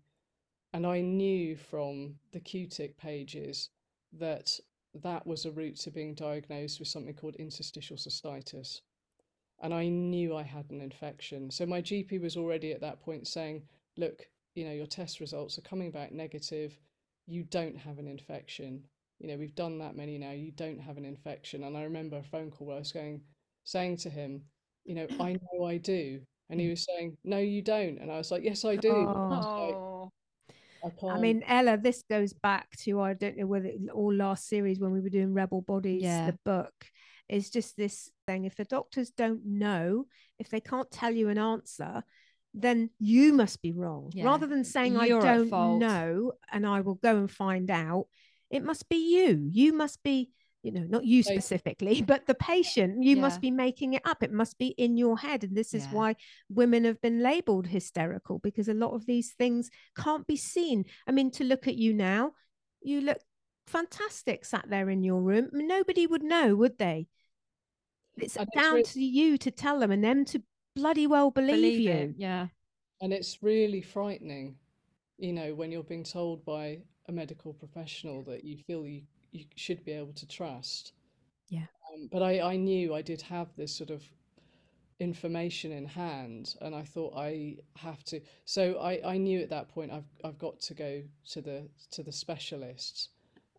And 0.74 0.84
I 0.84 1.02
knew 1.02 1.56
from 1.56 2.16
the 2.32 2.40
CUTIC 2.40 2.98
pages 2.98 3.70
that 4.14 4.60
that 4.96 5.28
was 5.28 5.46
a 5.46 5.52
route 5.52 5.76
to 5.82 5.92
being 5.92 6.16
diagnosed 6.16 6.80
with 6.80 6.88
something 6.88 7.14
called 7.14 7.36
interstitial 7.36 7.98
cystitis. 7.98 8.82
And 9.62 9.76
I 9.76 9.90
knew 9.90 10.36
I 10.36 10.42
had 10.42 10.72
an 10.72 10.82
infection. 10.82 11.52
So 11.52 11.68
my 11.68 11.84
GP 11.84 12.20
was 12.20 12.36
already 12.36 12.72
at 12.72 12.82
that 12.82 13.00
point 13.00 13.28
saying, 13.28 13.62
look, 13.96 14.28
you 14.56 14.66
know, 14.66 14.74
your 14.74 14.88
test 14.88 15.20
results 15.20 15.60
are 15.60 15.62
coming 15.62 15.92
back 15.92 16.12
negative. 16.12 16.80
You 17.28 17.44
don't 17.44 17.78
have 17.78 18.00
an 18.00 18.08
infection 18.08 18.86
you 19.20 19.28
know, 19.28 19.38
we've 19.38 19.56
done 19.56 19.80
that 19.80 19.96
many 19.96 20.18
now, 20.18 20.32
you 20.32 20.52
don't 20.52 20.82
have 20.82 20.98
an 20.98 21.06
infection. 21.06 21.64
And 21.64 21.78
I 21.78 21.84
remember 21.84 22.18
a 22.18 22.24
phone 22.24 22.52
call 22.52 22.68
where 22.68 22.76
I 22.76 22.80
was 22.80 22.92
going, 22.92 23.22
saying 23.64 23.98
to 23.98 24.10
him, 24.10 24.42
you 24.86 24.96
know, 24.96 25.08
I 25.20 25.34
know 25.34 25.66
I 25.66 25.78
do. 25.78 26.22
And 26.50 26.60
he 26.60 26.68
mm. 26.68 26.72
was 26.72 26.86
saying, 26.86 27.18
no, 27.24 27.38
you 27.38 27.62
don't. 27.62 28.00
And 28.00 28.12
I 28.12 28.18
was 28.18 28.32
like, 28.32 28.44
yes, 28.44 28.66
I 28.66 28.76
do. 28.76 28.92
Oh. 28.92 30.12
I, 30.84 31.08
I, 31.08 31.20
mean, 31.20 31.44
Ella, 31.48 31.78
this 31.78 32.04
goes 32.10 32.34
back 32.34 32.68
to, 32.82 33.00
I 33.00 33.14
don't 33.14 33.38
know 33.38 33.46
whether 33.46 33.72
all 33.94 34.14
last 34.14 34.50
series 34.50 34.80
when 34.80 34.92
we 34.92 35.00
were 35.00 35.10
doing 35.10 35.34
Rebel 35.34 35.62
Bodies, 35.62 36.04
yeah. 36.04 36.32
the 36.32 36.38
book. 36.44 36.74
It's 37.30 37.50
just 37.50 37.78
this 37.78 38.12
thing. 38.28 38.44
If 38.44 38.56
the 38.56 38.66
doctors 38.66 39.12
don't 39.12 39.46
know, 39.46 40.06
if 40.40 40.50
they 40.50 40.60
can't 40.60 40.92
tell 40.92 41.12
you 41.14 41.30
an 41.30 41.38
answer, 41.38 42.04
then 42.54 42.90
you 43.00 43.34
must 43.34 43.62
be 43.62 43.72
wrong. 43.72 44.12
Yeah. 44.14 44.26
Rather 44.26 44.46
than 44.46 44.64
saying, 44.64 44.94
You're 44.94 45.26
I 45.26 45.38
don't 45.38 45.80
know 45.80 46.34
and 46.52 46.68
I 46.68 46.82
will 46.82 46.96
go 46.96 47.16
and 47.16 47.32
find 47.32 47.72
out, 47.72 48.08
it 48.54 48.64
must 48.64 48.88
be 48.88 49.18
you. 49.18 49.50
You 49.52 49.74
must 49.74 50.02
be 50.04 50.30
you 50.62 50.72
know 50.72 50.86
not 50.88 51.04
you 51.04 51.24
specifically 51.24 52.02
but 52.08 52.26
the 52.28 52.36
patient. 52.36 53.04
You 53.04 53.16
yeah. 53.16 53.22
must 53.22 53.42
be 53.42 53.52
making 53.52 53.96
it 53.96 54.04
up. 54.06 54.22
It 54.22 54.32
must 54.32 54.58
be 54.58 54.68
in 54.68 54.96
your 54.96 55.18
head. 55.18 55.44
And 55.44 55.58
this 55.58 55.74
is 55.74 55.86
yeah. 55.86 55.92
why 55.92 56.16
women 56.50 56.86
have 56.86 57.02
been 57.02 57.22
labeled 57.22 57.68
hysterical 57.68 58.40
because 58.40 58.68
a 58.68 58.74
lot 58.74 58.94
of 58.94 59.06
these 59.08 59.34
things 59.34 59.72
can't 59.98 60.28
be 60.28 60.38
seen. 60.38 60.86
I 61.08 61.12
mean 61.12 61.32
to 61.32 61.44
look 61.44 61.68
at 61.68 61.76
you 61.76 61.94
now 61.94 62.34
you 62.82 63.02
look 63.02 63.18
fantastic 63.68 64.46
sat 64.46 64.66
there 64.70 64.90
in 64.90 65.04
your 65.04 65.22
room. 65.22 65.50
Nobody 65.52 66.06
would 66.06 66.24
know 66.24 66.56
would 66.56 66.78
they? 66.78 67.08
It's 68.18 68.38
and 68.38 68.48
down 68.56 68.78
it's 68.78 68.96
really... 68.96 69.08
to 69.08 69.12
you 69.12 69.38
to 69.40 69.52
tell 69.52 69.80
them 69.80 69.92
and 69.92 70.04
them 70.04 70.26
to 70.26 70.44
bloody 70.76 71.08
well 71.08 71.32
believe, 71.32 71.56
believe 71.56 71.80
you. 71.80 71.92
it. 71.92 72.16
yeah. 72.18 72.48
And 73.02 73.12
it's 73.12 73.42
really 73.42 73.82
frightening 73.82 74.56
you 75.18 75.34
know 75.34 75.54
when 75.54 75.72
you're 75.72 75.84
being 75.84 76.04
told 76.04 76.44
by 76.46 76.80
a 77.08 77.12
medical 77.12 77.54
professional 77.54 78.24
that 78.24 78.44
you 78.44 78.58
feel 78.58 78.86
you, 78.86 79.02
you 79.32 79.46
should 79.56 79.84
be 79.84 79.92
able 79.92 80.14
to 80.14 80.28
trust. 80.28 80.94
Yeah. 81.50 81.66
Um, 81.94 82.10
but 82.12 82.24
I, 82.24 82.42
I 82.42 82.56
knew 82.56 82.94
I 82.94 83.02
did 83.02 83.22
have 83.22 83.56
this 83.56 83.76
sort 83.76 83.90
of 83.90 84.04
information 85.00 85.72
in 85.72 85.86
hand 85.86 86.56
and 86.62 86.74
I 86.74 86.84
thought 86.84 87.14
I 87.16 87.58
have 87.76 88.04
to 88.06 88.22
so 88.46 88.78
I, 88.80 89.02
I 89.04 89.18
knew 89.18 89.40
at 89.42 89.50
that 89.50 89.68
point 89.68 89.92
I've 89.92 90.08
I've 90.24 90.38
got 90.38 90.60
to 90.62 90.74
go 90.74 91.02
to 91.32 91.42
the 91.42 91.68
to 91.92 92.04
the 92.04 92.12
specialists 92.12 93.10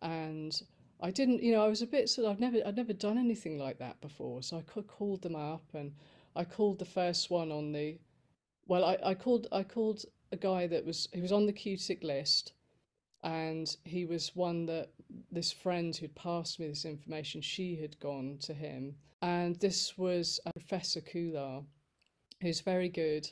and 0.01 0.59
I 1.01 1.11
didn't 1.11 1.43
you 1.43 1.51
know 1.51 1.63
I 1.63 1.67
was 1.67 1.81
a 1.81 1.87
bit 1.87 2.09
sort 2.09 2.25
of 2.25 2.31
I've 2.31 2.39
never 2.39 2.57
I'd 2.65 2.77
never 2.77 2.93
done 2.93 3.17
anything 3.17 3.59
like 3.59 3.77
that 3.79 3.99
before 4.01 4.41
so 4.41 4.57
I 4.57 4.81
called 4.81 5.21
them 5.21 5.35
up 5.35 5.65
and 5.73 5.93
I 6.35 6.45
called 6.45 6.79
the 6.79 6.85
first 6.85 7.29
one 7.29 7.51
on 7.51 7.71
the 7.71 7.99
well 8.65 8.83
I, 8.83 8.97
I 9.03 9.13
called 9.13 9.47
I 9.51 9.63
called 9.63 10.05
a 10.31 10.37
guy 10.37 10.67
that 10.67 10.85
was 10.85 11.07
he 11.13 11.21
was 11.21 11.31
on 11.31 11.45
the 11.45 11.53
CUTIC 11.53 12.03
list 12.03 12.53
and 13.25 13.75
he 13.83 14.05
was 14.05 14.35
one 14.35 14.65
that 14.65 14.89
this 15.31 15.51
friend 15.51 15.95
who'd 15.95 16.15
passed 16.15 16.59
me 16.59 16.67
this 16.67 16.85
information 16.85 17.41
she 17.41 17.75
had 17.75 17.99
gone 17.99 18.37
to 18.39 18.53
him 18.53 18.95
and 19.21 19.57
this 19.57 19.97
was 19.97 20.39
professor 20.53 21.01
Koulard 21.01 21.65
who's 22.41 22.61
very 22.61 22.89
good 22.89 23.29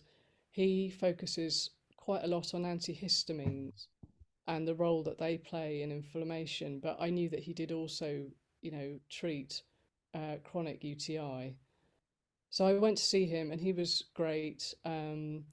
he 0.51 0.89
focuses 0.89 1.69
quite 1.95 2.23
a 2.23 2.27
lot 2.27 2.53
on 2.53 2.63
antihistamines 2.63 3.87
and 4.47 4.67
the 4.67 4.75
role 4.75 5.03
that 5.03 5.17
they 5.17 5.37
play 5.37 5.81
in 5.81 5.91
inflammation. 5.91 6.79
But 6.79 6.97
I 6.99 7.09
knew 7.09 7.29
that 7.29 7.39
he 7.39 7.53
did 7.53 7.71
also, 7.71 8.25
you 8.61 8.71
know, 8.71 8.99
treat 9.09 9.61
uh, 10.13 10.35
chronic 10.43 10.83
UTI. 10.83 11.55
So 12.49 12.65
I 12.65 12.73
went 12.73 12.97
to 12.97 13.03
see 13.03 13.25
him, 13.25 13.51
and 13.51 13.59
he 13.59 13.73
was 13.73 14.03
great. 14.13 14.73
Um, 14.85 15.45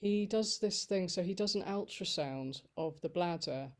he 0.00 0.26
does 0.26 0.58
this 0.58 0.84
thing, 0.84 1.08
so 1.08 1.22
he 1.22 1.34
does 1.34 1.54
an 1.54 1.64
ultrasound 1.64 2.62
of 2.76 3.00
the 3.00 3.08
bladder. 3.08 3.70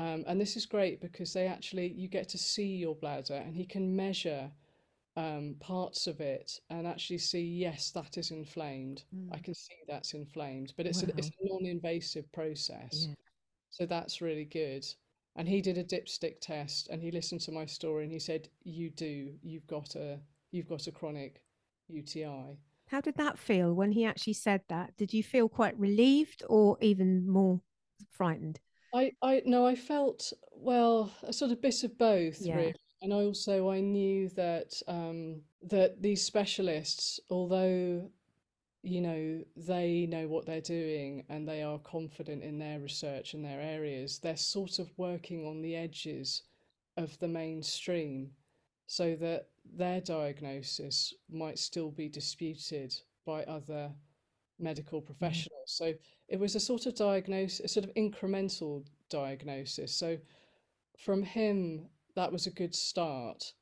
Um, 0.00 0.24
and 0.26 0.40
this 0.40 0.56
is 0.56 0.64
great 0.64 1.02
because 1.02 1.34
they 1.34 1.46
actually, 1.46 1.88
you 1.88 2.08
get 2.08 2.26
to 2.30 2.38
see 2.38 2.76
your 2.76 2.94
bladder, 2.94 3.34
and 3.34 3.54
he 3.54 3.66
can 3.66 3.94
measure 3.94 4.50
um, 5.16 5.56
parts 5.60 6.06
of 6.06 6.20
it 6.20 6.58
and 6.70 6.86
actually 6.86 7.18
see, 7.18 7.42
yes, 7.42 7.90
that 7.90 8.16
is 8.16 8.30
inflamed. 8.30 9.04
I 9.30 9.36
Mm. 9.36 9.44
can 9.44 9.54
see 9.54 9.74
that's 9.86 10.14
inflamed, 10.14 10.72
but 10.78 10.86
it's 10.86 11.02
a, 11.02 11.08
it's 11.18 11.28
a 11.28 11.48
non-invasive 11.52 12.32
process. 12.32 13.08
Yeah. 13.08 13.14
So 13.68 13.84
that's 13.84 14.22
really 14.22 14.46
good. 14.46 14.86
And 15.36 15.46
he 15.46 15.60
did 15.60 15.76
a 15.76 15.84
dipstick 15.84 16.40
test 16.40 16.88
and 16.88 17.02
he 17.02 17.10
listened 17.10 17.42
to 17.42 17.52
my 17.52 17.66
story 17.66 18.04
and 18.04 18.12
he 18.12 18.18
said, 18.18 18.48
You 18.64 18.88
do, 18.90 19.34
you've 19.42 19.66
got 19.66 19.96
a 19.96 20.18
you've 20.50 20.68
got 20.68 20.86
a 20.86 20.92
chronic 20.92 21.42
UTI. 21.88 22.56
How 22.86 23.00
did 23.00 23.16
that 23.16 23.38
feel 23.38 23.74
when 23.74 23.92
he 23.92 24.04
actually 24.06 24.32
said 24.32 24.62
that? 24.68 24.96
Did 24.96 25.12
you 25.12 25.22
feel 25.22 25.48
quite 25.48 25.78
relieved 25.78 26.42
or 26.48 26.78
even 26.80 27.28
more 27.28 27.60
frightened? 28.10 28.60
I, 28.92 29.12
I 29.22 29.42
no, 29.46 29.66
I 29.66 29.74
felt 29.74 30.32
well, 30.52 31.10
a 31.22 31.32
sort 31.32 31.52
of 31.52 31.60
bit 31.60 31.84
of 31.84 31.96
both 31.98 32.40
Yeah. 32.40 32.56
really. 32.56 32.74
And 33.02 33.12
I 33.14 33.16
also 33.16 33.70
I 33.70 33.80
knew 33.80 34.28
that 34.30 34.74
um 34.88 35.42
that 35.62 36.02
these 36.02 36.22
specialists, 36.22 37.20
although 37.30 38.10
you 38.82 39.00
know, 39.02 39.44
they 39.56 40.06
know 40.06 40.26
what 40.26 40.46
they're 40.46 40.60
doing 40.60 41.24
and 41.28 41.46
they 41.46 41.62
are 41.62 41.78
confident 41.80 42.42
in 42.42 42.58
their 42.58 42.80
research 42.80 43.34
and 43.34 43.44
their 43.44 43.60
areas. 43.60 44.18
They're 44.18 44.36
sort 44.36 44.78
of 44.78 44.90
working 44.96 45.46
on 45.46 45.60
the 45.60 45.76
edges 45.76 46.42
of 46.96 47.18
the 47.18 47.28
mainstream 47.28 48.30
so 48.86 49.16
that 49.16 49.48
their 49.64 50.00
diagnosis 50.00 51.14
might 51.30 51.58
still 51.58 51.90
be 51.90 52.08
disputed 52.08 52.94
by 53.26 53.44
other 53.44 53.92
medical 54.60 55.00
professionals. 55.00 55.66
So 55.66 55.92
it 56.28 56.38
was 56.38 56.54
a 56.54 56.60
sort 56.60 56.86
of 56.86 56.94
diagnosis, 56.94 57.60
a 57.60 57.68
sort 57.68 57.86
of 57.86 57.94
incremental 57.94 58.84
diagnosis. 59.08 59.94
So 59.94 60.18
from 60.98 61.22
him, 61.22 61.86
that 62.16 62.32
was 62.32 62.46
a 62.46 62.50
good 62.50 62.74
start. 62.74 63.52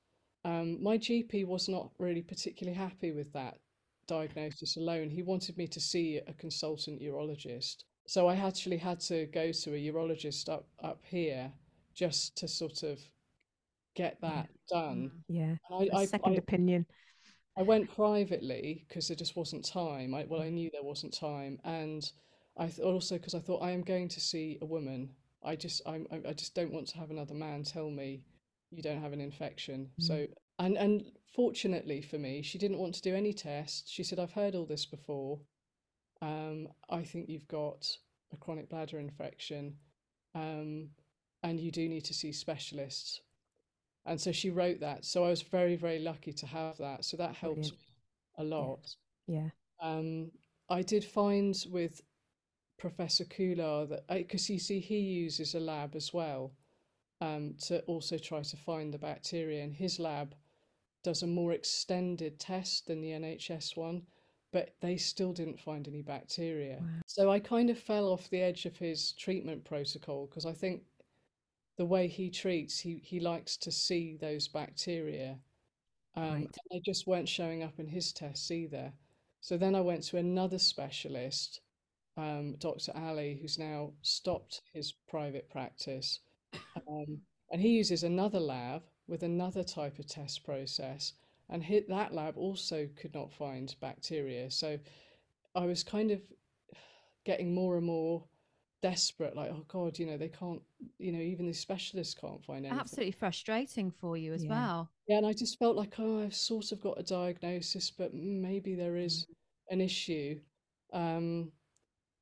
Um, 0.45 0.83
my 0.83 0.99
GP 0.99 1.47
was 1.47 1.69
not 1.69 1.91
really 1.99 2.23
particularly 2.23 2.77
happy 2.77 3.13
with 3.13 3.33
that 3.33 3.59
diagnosis 4.07 4.77
alone. 4.77 5.11
He 5.11 5.23
wanted 5.23 5.57
me 5.57 5.67
to 5.69 5.81
see 5.81 6.21
a 6.27 6.33
consultant 6.33 7.01
urologist. 7.01 7.85
So 8.07 8.27
I 8.27 8.37
actually 8.37 8.79
had 8.79 9.01
to 9.01 9.27
go 9.27 9.53
to 9.53 9.75
a 9.75 9.93
urologist 9.93 10.49
up 10.49 10.67
up 10.83 11.01
here 11.05 11.53
just 11.95 12.37
to 12.39 12.49
sort 12.49 12.83
of 12.83 12.99
get 13.95 14.19
that 14.23 14.49
done. 14.71 15.11
Mm. 15.13 15.21
Yeah. 15.29 15.55
And 15.71 15.91
A 15.91 15.95
I, 15.95 16.01
I, 16.01 16.05
second 16.07 16.35
I, 16.35 16.37
opinion. 16.37 16.87
I 17.59 17.63
went 17.63 17.93
privately 17.95 18.85
because 18.89 19.09
there 19.09 19.17
just 19.17 19.37
wasn't 19.37 19.65
time. 19.65 20.15
I, 20.15 20.25
well, 20.29 20.43
I 20.43 20.49
knew 20.49 20.71
there 20.73 20.85
wasn't 20.85 21.13
time, 21.13 21.59
and 21.65 22.09
I 22.57 22.67
th- 22.67 22.79
also 22.79 23.17
because 23.17 23.35
I 23.35 23.41
thought 23.41 23.63
I 23.63 23.73
am 23.73 23.83
going 23.83 24.09
to 24.09 24.21
see 24.21 24.59
a 24.63 24.65
woman. 24.65 25.11
I 25.45 25.57
just 25.57 25.83
I'm, 25.85 26.07
I 26.13 26.29
I 26.29 26.33
just 26.35 26.55
don't 26.55 26.73
want 26.73 26.87
to 26.89 26.99
have 26.99 27.11
another 27.11 27.35
man 27.35 27.65
tell 27.65 27.91
me 27.91 28.23
you 28.71 28.81
don't 28.81 29.03
have 29.03 29.13
an 29.13 29.21
infection. 29.21 29.91
So 29.99 30.27
and 30.61 30.77
and 30.79 31.11
fortunately 31.35 32.01
for 32.01 32.17
me, 32.19 32.43
she 32.43 32.59
didn't 32.59 32.79
want 32.79 32.95
to 32.95 33.03
do 33.03 33.17
any 33.17 33.33
tests. 33.33 33.91
She 33.91 34.05
said 34.05 34.21
I've 34.21 34.33
heard 34.33 34.55
all 34.55 34.67
this 34.67 34.87
before. 34.87 35.41
Um, 36.23 36.69
I 36.91 37.03
think 37.03 37.29
you've 37.29 37.49
got 37.49 37.87
a 38.33 38.37
chronic 38.37 38.69
bladder 38.69 39.01
infection, 39.01 39.75
um, 40.35 40.91
and 41.43 41.59
you 41.59 41.73
do 41.73 41.89
need 41.89 42.05
to 42.05 42.15
see 42.15 42.31
specialists. 42.31 43.21
And 44.09 44.21
so 44.21 44.33
she 44.33 44.51
wrote 44.51 44.81
that. 44.81 45.05
So 45.05 45.25
I 45.25 45.31
was 45.31 45.43
very, 45.43 45.77
very 45.77 45.99
lucky 45.99 46.33
to 46.33 46.47
have 46.47 46.79
that. 46.79 47.05
So 47.05 47.17
that 47.17 47.35
helped 47.35 47.73
a 48.39 48.45
lot. 48.45 48.95
Yeah. 49.27 49.49
Um, 49.81 50.31
I 50.71 50.83
did 50.83 51.05
find 51.05 51.55
with 51.71 52.03
Professor 52.79 53.25
Khullar 53.25 53.89
that, 53.89 54.09
because 54.09 54.49
you 54.49 54.59
see, 54.59 54.81
he 54.81 54.99
uses 54.99 55.55
a 55.55 55.61
lab 55.61 55.95
as 55.95 56.13
well 56.13 56.53
um, 57.21 57.55
to 57.67 57.81
also 57.83 58.19
try 58.19 58.43
to 58.43 58.57
find 58.57 58.93
the 58.93 58.99
bacteria. 58.99 59.63
And 59.63 59.75
his 59.75 59.99
lab 59.99 60.35
does 61.03 61.23
a 61.23 61.27
more 61.27 61.53
extended 61.53 62.39
test 62.39 62.87
than 62.87 63.01
the 63.01 63.11
NHS 63.11 63.77
one, 63.77 64.03
but 64.53 64.75
they 64.81 64.97
still 64.97 65.33
didn't 65.33 65.61
find 65.61 65.87
any 65.87 66.03
bacteria. 66.03 66.79
Wow. 66.81 66.87
So 67.07 67.31
I 67.31 67.41
kind 67.41 67.71
of 67.71 67.79
fell 67.79 68.09
off 68.09 68.31
the 68.31 68.41
edge 68.41 68.67
of 68.67 68.77
his 68.77 69.13
treatment 69.13 69.65
protocol 69.65 70.27
because 70.27 70.47
I 70.47 70.53
think 70.53 70.83
the 71.79 71.87
way 71.87 72.09
he 72.09 72.29
treats, 72.29 72.79
he, 72.79 73.01
he 73.05 73.21
likes 73.21 73.57
to 73.59 73.71
see 73.73 74.17
those 74.21 74.49
bacteria. 74.49 75.39
Um, 76.17 76.25
Right. 76.33 76.43
and 76.43 76.55
they 76.71 76.81
just 76.85 77.07
weren't 77.07 77.29
showing 77.29 77.63
up 77.63 77.79
in 77.79 77.87
his 77.87 78.13
tests 78.13 78.51
either. 78.51 78.93
So 79.41 79.57
then 79.57 79.75
I 79.77 79.81
went 79.81 80.03
to 80.05 80.17
another 80.19 80.59
specialist, 80.59 81.61
um, 82.17 82.57
Dr. 82.59 82.93
Ali, 82.97 83.39
who's 83.41 83.59
now 83.59 83.93
stopped 84.03 84.63
his 84.73 84.93
private 85.09 85.49
practice. 85.49 86.21
Um, 86.89 87.23
and 87.53 87.61
he 87.63 87.69
uses 87.69 88.03
another 88.03 88.41
lab 88.41 88.83
with 89.07 89.23
another 89.23 89.63
type 89.63 89.99
of 90.01 90.07
test 90.07 90.45
process. 90.45 91.13
And 91.49 91.63
hit 91.63 91.89
that 91.89 92.13
lab 92.13 92.37
also 92.37 92.89
could 92.97 93.15
not 93.15 93.33
find 93.33 93.75
bacteria. 93.81 94.51
So 94.51 94.79
I 95.55 95.65
was 95.67 95.85
kind 95.85 96.11
of 96.11 96.21
getting 97.25 97.55
more 97.55 97.77
and 97.77 97.87
more 97.87 98.25
desperate, 98.81 99.35
like, 99.37 99.51
oh 99.51 99.65
God, 99.69 99.99
you 99.99 100.07
know, 100.07 100.17
they 100.17 100.29
can't, 100.29 100.63
you 100.99 101.13
know, 101.13 101.21
even 101.21 101.47
the 101.47 101.53
specialists 101.53 102.15
can't 102.15 102.45
find 102.45 102.65
anything. 102.65 102.79
Absolutely 102.81 103.13
frustrating 103.13 103.91
for 103.91 104.17
you 104.17 104.33
as 104.33 104.45
Yeah. 104.45 104.51
well. 104.51 104.91
Yeah, 105.07 105.19
and 105.19 105.27
I 105.27 105.33
just 105.33 105.59
felt 105.59 105.77
like, 105.77 105.99
oh, 105.99 106.23
I've 106.23 106.35
sort 106.35 106.73
of 106.73 106.81
got 106.81 106.99
a 106.99 107.03
diagnosis, 107.03 107.91
but 107.91 108.15
maybe 108.15 108.75
there 108.75 108.97
is 108.97 109.27
an 109.71 109.81
issue. 109.81 110.41
Um, 110.93 111.53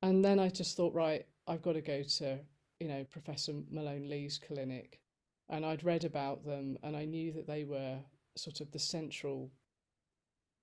and 0.01 0.23
then 0.23 0.39
I 0.39 0.49
just 0.49 0.77
thought, 0.77 0.93
right, 0.93 1.25
I've 1.47 1.61
got 1.61 1.73
to 1.73 1.81
go 1.81 2.03
to, 2.03 2.39
you 2.79 2.87
know, 2.87 3.03
Professor 3.05 3.53
Malone 3.69 4.09
Lee's 4.09 4.37
clinic. 4.37 5.01
And 5.49 5.65
I'd 5.65 5.83
read 5.83 6.03
about 6.03 6.43
them 6.43 6.77
and 6.83 6.95
I 6.95 7.05
knew 7.05 7.31
that 7.33 7.47
they 7.47 7.63
were 7.63 7.99
sort 8.35 8.59
of 8.61 8.69
the 8.71 8.79
central 8.79 9.49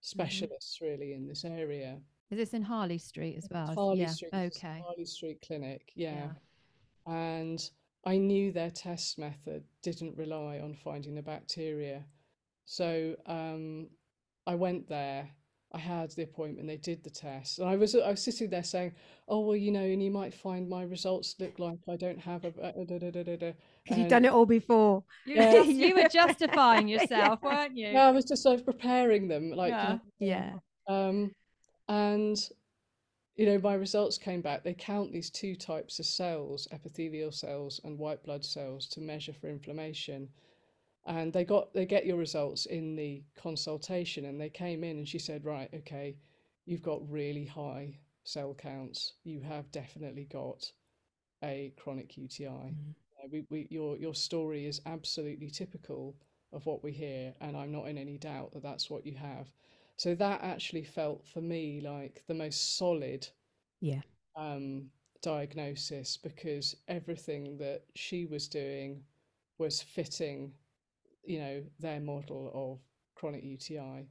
specialists 0.00 0.80
really 0.82 1.14
in 1.14 1.26
this 1.26 1.44
area. 1.44 1.98
Is 2.34 2.50
this 2.50 2.54
in 2.54 2.62
Harley 2.62 2.98
Street 2.98 3.36
as 3.36 3.46
well? 3.48 3.72
Harley 3.72 4.00
yeah. 4.00 4.08
Street, 4.08 4.34
Okay. 4.34 4.82
Harley 4.84 5.04
Street 5.04 5.38
Clinic, 5.46 5.92
yeah. 5.94 6.30
Yeah. 7.06 7.12
And 7.14 7.70
I 8.04 8.16
knew 8.16 8.50
their 8.50 8.72
test 8.72 9.20
method 9.20 9.62
didn't 9.82 10.16
rely 10.16 10.58
on 10.58 10.74
finding 10.74 11.14
the 11.14 11.22
bacteria. 11.22 12.04
So 12.64 13.14
um, 13.26 13.86
I 14.48 14.56
went 14.56 14.88
there. 14.88 15.30
I 15.72 15.78
had 15.78 16.10
the 16.10 16.24
appointment. 16.24 16.66
They 16.66 16.76
did 16.76 17.04
the 17.04 17.10
test, 17.10 17.60
and 17.60 17.68
I 17.68 17.76
was 17.76 17.94
I 17.94 18.10
was 18.10 18.22
sitting 18.22 18.50
there 18.50 18.64
saying, 18.64 18.94
"Oh 19.28 19.40
well, 19.40 19.56
you 19.56 19.70
know, 19.70 19.80
and 19.84 20.02
you 20.02 20.10
might 20.10 20.34
find 20.34 20.68
my 20.68 20.82
results 20.82 21.36
look 21.38 21.58
like 21.60 21.78
I 21.88 21.94
don't 21.96 22.18
have 22.18 22.44
a." 22.44 22.48
a 22.48 22.84
da, 22.84 22.98
da, 22.98 23.10
da, 23.10 23.22
da, 23.22 23.36
da," 23.36 23.52
Because 23.84 23.98
you've 23.98 24.08
done 24.08 24.24
it 24.24 24.32
all 24.32 24.46
before. 24.46 25.04
You, 25.24 25.36
were 25.36 25.42
Yeah. 25.42 25.62
you 25.86 25.94
were 25.94 26.08
justifying 26.08 26.88
yourself, 26.94 27.42
weren't 27.42 27.76
you? 27.76 27.88
Yeah, 27.88 28.06
I 28.06 28.10
was 28.10 28.24
just 28.24 28.42
sort 28.42 28.58
of 28.58 28.64
preparing 28.64 29.28
them, 29.28 29.50
like, 29.50 29.70
you 29.70 30.00
Yeah. 30.26 30.50
know, 30.50 30.60
Yeah. 30.88 31.08
Um, 31.08 31.32
and 31.88 32.38
you 33.36 33.46
know, 33.46 33.58
my 33.58 33.74
results 33.74 34.16
came 34.16 34.40
back. 34.42 34.62
They 34.62 34.74
count 34.74 35.12
these 35.12 35.30
two 35.30 35.56
types 35.56 35.98
of 35.98 36.06
cells, 36.06 36.68
epithelial 36.72 37.32
cells 37.32 37.80
and 37.84 37.98
white 37.98 38.22
blood 38.22 38.44
cells, 38.44 38.86
to 38.88 39.00
measure 39.00 39.32
for 39.32 39.48
inflammation. 39.48 40.28
And 41.06 41.32
they 41.32 41.44
got 41.44 41.72
they 41.74 41.86
get 41.86 42.06
your 42.06 42.16
results 42.16 42.66
in 42.66 42.96
the 42.96 43.24
consultation, 43.36 44.24
and 44.26 44.40
they 44.40 44.50
came 44.50 44.84
in, 44.84 44.98
and 44.98 45.08
she 45.08 45.18
said, 45.18 45.44
right, 45.44 45.68
okay, 45.74 46.16
you've 46.66 46.82
got 46.82 47.10
really 47.10 47.44
high 47.44 47.98
cell 48.24 48.54
counts. 48.54 49.14
You 49.24 49.40
have 49.40 49.70
definitely 49.72 50.24
got 50.24 50.72
a 51.42 51.72
chronic 51.76 52.16
UTI. 52.16 52.48
Uh, 53.22 53.28
We, 53.30 53.46
we, 53.50 53.66
your 53.70 53.96
your 53.98 54.14
story 54.14 54.66
is 54.66 54.80
absolutely 54.86 55.50
typical 55.50 56.16
of 56.52 56.66
what 56.66 56.84
we 56.84 56.92
hear, 56.92 57.34
and 57.40 57.56
I'm 57.56 57.72
not 57.72 57.88
in 57.88 57.98
any 57.98 58.18
doubt 58.18 58.52
that 58.52 58.62
that's 58.62 58.88
what 58.90 59.04
you 59.06 59.14
have. 59.16 59.50
So 59.96 60.14
that 60.16 60.42
actually 60.42 60.84
felt 60.84 61.26
for 61.26 61.40
me 61.40 61.80
like 61.80 62.24
the 62.26 62.34
most 62.34 62.76
solid 62.76 63.28
Yeah. 63.80 64.00
um, 64.36 64.90
diagnosis 65.22 66.16
because 66.16 66.76
everything 66.88 67.56
that 67.58 67.82
she 67.94 68.26
was 68.26 68.48
doing 68.48 69.02
was 69.58 69.80
fitting, 69.82 70.52
you 71.24 71.38
know, 71.38 71.62
their 71.78 72.00
model 72.00 72.50
of 72.54 72.80
chronic 73.14 73.44
UTI. 73.44 74.06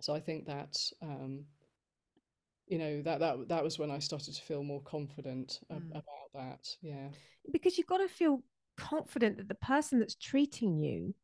So 0.00 0.14
I 0.14 0.20
think 0.20 0.46
that's, 0.46 0.92
um, 1.02 1.44
you 2.66 2.78
know, 2.78 3.02
that 3.02 3.20
that 3.20 3.48
that 3.48 3.64
was 3.64 3.78
when 3.78 3.90
I 3.90 3.98
started 3.98 4.34
to 4.34 4.42
feel 4.42 4.62
more 4.62 4.82
confident 4.82 5.60
Mm. 5.72 5.90
about 5.90 6.32
that. 6.34 6.76
Yeah. 6.82 7.08
Because 7.52 7.78
you've 7.78 7.86
got 7.86 7.98
to 7.98 8.08
feel 8.08 8.42
confident 8.76 9.36
that 9.38 9.48
the 9.48 9.54
person 9.54 9.98
that's 9.98 10.14
treating 10.16 10.78
you 10.78 11.14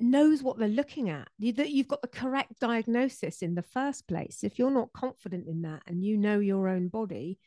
knows 0.00 0.42
what 0.42 0.58
they're 0.58 0.68
looking 0.68 1.08
at 1.10 1.28
you, 1.38 1.52
that 1.52 1.70
you've 1.70 1.88
got 1.88 2.02
the 2.02 2.08
correct 2.08 2.58
diagnosis 2.60 3.42
in 3.42 3.54
the 3.54 3.62
first 3.62 4.06
place 4.08 4.42
if 4.42 4.58
you're 4.58 4.70
not 4.70 4.92
confident 4.92 5.46
in 5.48 5.62
that 5.62 5.82
and 5.86 6.04
you 6.04 6.16
know 6.16 6.38
your 6.38 6.68
own 6.68 6.88
body 6.88 7.38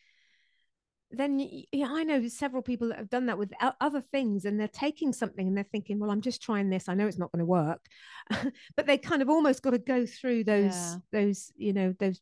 then 1.14 1.40
yeah, 1.74 1.90
I 1.90 2.04
know 2.04 2.26
several 2.28 2.62
people 2.62 2.88
that 2.90 2.98
have 2.98 3.10
done 3.10 3.26
that 3.26 3.38
with 3.38 3.52
other 3.82 4.00
things, 4.02 4.46
and 4.46 4.60
they're 4.60 4.68
taking 4.70 5.12
something 5.12 5.46
and 5.48 5.58
they're 5.58 5.66
thinking, 5.66 6.00
"Well, 6.00 6.10
I'm 6.10 6.22
just 6.22 6.42
trying 6.42 6.70
this. 6.70 6.88
I 6.88 6.94
know 6.94 7.08
it's 7.08 7.18
not 7.18 7.32
going 7.32 7.40
to 7.40 7.46
work," 7.46 7.86
but 8.76 8.88
they 8.88 8.98
kind 8.98 9.22
of 9.22 9.30
almost 9.30 9.62
got 9.62 9.72
to 9.72 9.78
go 9.78 10.06
through 10.06 10.46
those 10.46 10.72
Yeah. 10.72 11.00
those 11.12 11.52
you 11.58 11.74
know 11.74 11.94
those 12.00 12.22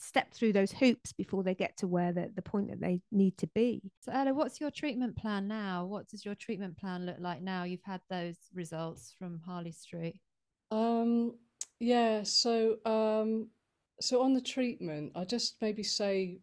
step 0.00 0.32
through 0.32 0.52
those 0.52 0.72
hoops 0.72 1.12
before 1.12 1.42
they 1.42 1.54
get 1.54 1.76
to 1.78 1.86
where 1.86 2.12
the 2.12 2.30
the 2.34 2.42
point 2.42 2.68
that 2.70 2.80
they 2.80 3.00
need 3.10 3.36
to 3.38 3.46
be. 3.48 3.82
So 4.00 4.12
Ella, 4.12 4.32
what's 4.32 4.60
your 4.60 4.70
treatment 4.70 5.16
plan 5.16 5.48
now? 5.48 5.84
What 5.84 6.08
does 6.08 6.24
your 6.24 6.34
treatment 6.34 6.76
plan 6.76 7.04
look 7.06 7.16
like 7.18 7.42
now? 7.42 7.64
You've 7.64 7.82
had 7.84 8.00
those 8.08 8.36
results 8.54 9.14
from 9.18 9.40
Harley 9.46 9.72
Street. 9.72 10.20
Um, 10.70 11.34
yeah, 11.80 12.22
so 12.22 12.76
um, 12.84 13.48
so 14.00 14.22
on 14.22 14.34
the 14.34 14.40
treatment, 14.40 15.12
I 15.14 15.24
just 15.24 15.56
maybe 15.60 15.82
say 15.82 16.38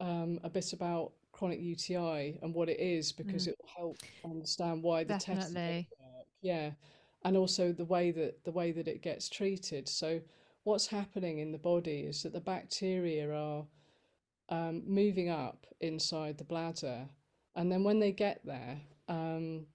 um, 0.00 0.40
a 0.42 0.50
bit 0.50 0.72
about 0.72 1.12
chronic 1.32 1.60
UTI 1.60 2.38
and 2.42 2.54
what 2.54 2.68
it 2.68 2.78
is 2.80 3.12
because 3.12 3.46
Mm. 3.46 3.48
it 3.48 3.56
will 3.60 3.70
help 3.76 3.96
understand 4.24 4.82
why 4.82 5.04
the 5.04 5.14
tests 5.14 5.52
Definitely. 5.52 5.88
work. 5.98 6.26
Yeah, 6.42 6.70
and 7.24 7.36
also 7.36 7.72
the 7.72 7.84
way 7.84 8.10
that 8.12 8.44
the 8.44 8.52
way 8.52 8.70
that 8.72 8.86
it 8.88 9.02
gets 9.02 9.28
treated. 9.28 9.88
So 9.88 10.20
what's 10.64 10.86
happening 10.86 11.38
in 11.38 11.52
the 11.52 11.58
body 11.58 12.00
is 12.00 12.22
that 12.22 12.32
the 12.32 12.40
bacteria 12.40 13.30
are 13.32 13.66
um, 14.48 14.82
moving 14.86 15.28
up 15.28 15.66
inside 15.80 16.38
the 16.38 16.44
bladder, 16.44 17.08
and 17.54 17.70
then 17.70 17.84
when 17.84 18.00
they 18.00 18.12
get 18.12 18.40
there, 18.44 18.80
um, 19.08 19.66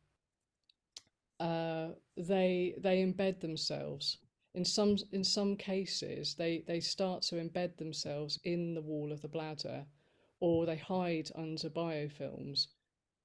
uh, 1.39 1.89
they 2.17 2.75
they 2.79 3.03
embed 3.03 3.39
themselves. 3.39 4.17
In 4.55 4.65
some 4.65 4.97
in 5.11 5.23
some 5.23 5.55
cases, 5.55 6.35
they 6.35 6.63
they 6.67 6.79
start 6.79 7.21
to 7.23 7.35
embed 7.35 7.77
themselves 7.77 8.39
in 8.43 8.73
the 8.73 8.81
wall 8.81 9.11
of 9.11 9.21
the 9.21 9.27
bladder, 9.27 9.85
or 10.39 10.65
they 10.65 10.77
hide 10.77 11.29
under 11.35 11.69
biofilms, 11.69 12.67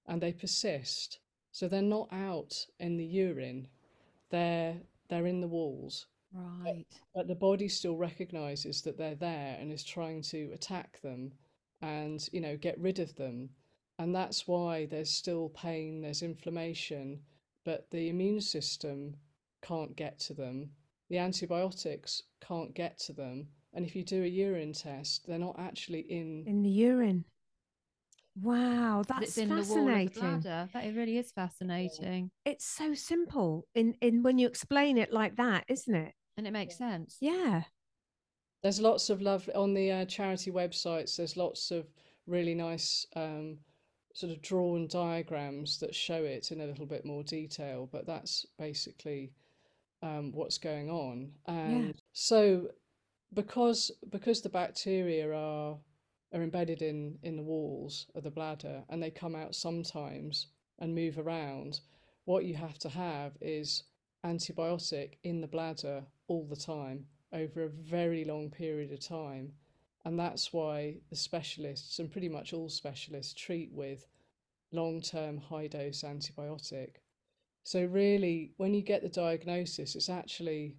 and 0.07 0.21
they 0.23 0.33
persist. 0.33 1.19
So 1.51 1.69
they're 1.69 1.83
not 1.83 2.09
out 2.13 2.67
in 2.79 2.97
the 2.97 3.05
urine; 3.05 3.69
they're 4.31 4.77
they're 5.09 5.27
in 5.27 5.41
the 5.41 5.49
walls. 5.49 6.07
Right. 6.35 6.87
But 7.15 7.29
the 7.29 7.35
body 7.35 7.69
still 7.69 7.97
recognizes 7.97 8.83
that 8.83 8.99
they're 8.99 9.15
there 9.15 9.57
and 9.61 9.73
is 9.73 9.85
trying 9.85 10.23
to 10.23 10.51
attack 10.53 11.01
them 11.01 11.33
and, 11.81 12.27
you 12.33 12.41
know, 12.41 12.57
get 12.57 12.79
rid 12.79 12.99
of 12.99 13.15
them. 13.15 13.51
And 13.99 14.15
that's 14.15 14.49
why 14.49 14.87
there's 14.87 15.11
still 15.11 15.51
pain, 15.51 16.01
there's 16.01 16.23
inflammation, 16.23 17.21
but 17.65 17.87
the 17.91 18.09
immune 18.09 18.41
system 18.41 19.15
can't 19.63 19.95
get 19.95 20.19
to 20.21 20.35
them. 20.35 20.71
The 21.09 21.19
antibiotics 21.19 22.23
can't 22.41 22.75
get 22.75 22.99
to 23.01 23.13
them. 23.13 23.47
And 23.73 23.85
if 23.85 23.95
you 23.95 24.03
do 24.03 24.25
a 24.25 24.27
urine 24.27 24.73
test, 24.73 25.27
they're 25.27 25.39
not 25.39 25.59
actually 25.59 26.01
in. 26.01 26.45
in 26.47 26.63
the 26.63 26.71
urine. 26.71 27.25
Wow, 28.41 29.05
that's 29.07 29.29
it's 29.29 29.39
in 29.39 29.49
the 29.49 29.55
wall 29.55 29.63
of 29.63 29.67
the 29.67 30.09
fascinating. 30.09 30.41
That 30.41 30.85
it 30.85 30.97
really 30.97 31.19
is 31.19 31.31
fascinating. 31.31 32.31
It's 32.45 32.65
so 32.65 32.95
simple 32.95 33.67
in 33.77 33.95
in 34.01 34.25
when 34.25 34.39
you 34.39 34.49
explain 34.49 34.99
it 34.99 35.13
like 35.13 35.37
that, 35.37 35.65
isn't 35.69 35.95
it? 35.95 36.15
And 36.37 36.47
it 36.47 36.53
makes 36.53 36.77
sense. 36.77 37.17
Yeah. 37.21 37.63
There's 38.63 38.81
lots 38.81 39.11
of 39.11 39.21
love 39.21 39.49
on 39.55 39.75
the 39.75 39.93
uh, 39.93 40.05
charity 40.07 40.51
websites. 40.51 41.17
There's 41.17 41.37
lots 41.37 41.71
of 41.71 41.87
really 42.27 42.55
nice 42.55 43.07
um, 43.15 43.59
sort 44.15 44.33
of 44.33 44.41
drawn 44.41 44.87
diagrams 44.87 45.79
that 45.81 45.95
show 45.95 46.23
it 46.25 46.51
in 46.51 46.61
a 46.61 46.67
little 46.67 46.87
bit 46.87 47.05
more 47.05 47.23
detail. 47.23 47.89
But 47.93 48.07
that's 48.07 48.47
basically 48.59 49.33
um, 50.03 50.33
what's 50.33 50.59
going 50.59 50.91
on. 50.91 51.33
And 51.47 51.95
so, 52.13 52.69
because 53.35 53.91
because 54.11 54.41
the 54.41 54.49
bacteria 54.49 55.33
are 55.33 55.77
are 56.33 56.43
embedded 56.43 56.83
in 56.83 57.19
in 57.23 57.37
the 57.37 57.43
walls 57.43 58.07
of 58.15 58.23
the 58.23 58.31
bladder 58.31 58.83
and 58.89 59.03
they 59.03 59.11
come 59.11 59.35
out 59.35 59.55
sometimes 59.55 60.49
and 60.79 60.95
move 60.95 61.19
around, 61.19 61.81
what 62.25 62.45
you 62.45 62.55
have 62.55 62.79
to 62.79 62.89
have 62.89 63.33
is 63.41 63.85
antibiotic 64.25 65.19
in 65.23 65.41
the 65.41 65.47
bladder 65.47 66.05
all 66.29 66.47
the 66.47 66.57
time 66.57 67.07
over 67.33 67.65
a 67.65 67.69
very 67.69 68.25
long 68.25 68.51
period 68.51 68.93
of 68.93 69.01
time. 69.01 69.53
And 70.05 70.19
that's 70.19 70.53
why 70.53 70.99
the 71.11 71.17
specialists, 71.17 71.99
and 71.99 72.11
pretty 72.11 72.29
much 72.29 72.53
all 72.53 72.69
specialists, 72.69 73.35
treat 73.35 73.73
with 73.73 74.07
long 74.73 75.01
term 75.01 75.39
high 75.39 75.69
dose 75.69 76.03
antibiotic. 76.03 76.97
So 77.65 77.85
really, 77.87 78.53
when 78.59 78.75
you 78.75 78.83
get 78.83 79.03
the 79.03 79.09
diagnosis, 79.09 79.97
it's 79.97 80.11
actually 80.11 80.79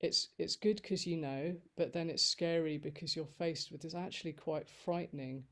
it's 0.00 0.28
it's 0.38 0.56
good 0.56 0.76
because 0.82 1.06
you 1.06 1.16
know, 1.16 1.56
but 1.76 1.92
then 1.92 2.10
it's 2.10 2.22
scary 2.24 2.78
because 2.78 3.16
you're 3.16 3.26
faced 3.26 3.72
with 3.72 3.82
this 3.82 3.94
actually 3.94 4.32
quite 4.32 4.68
frightening 4.68 5.44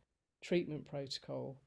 treatment 0.42 0.84
protocol. 0.86 1.58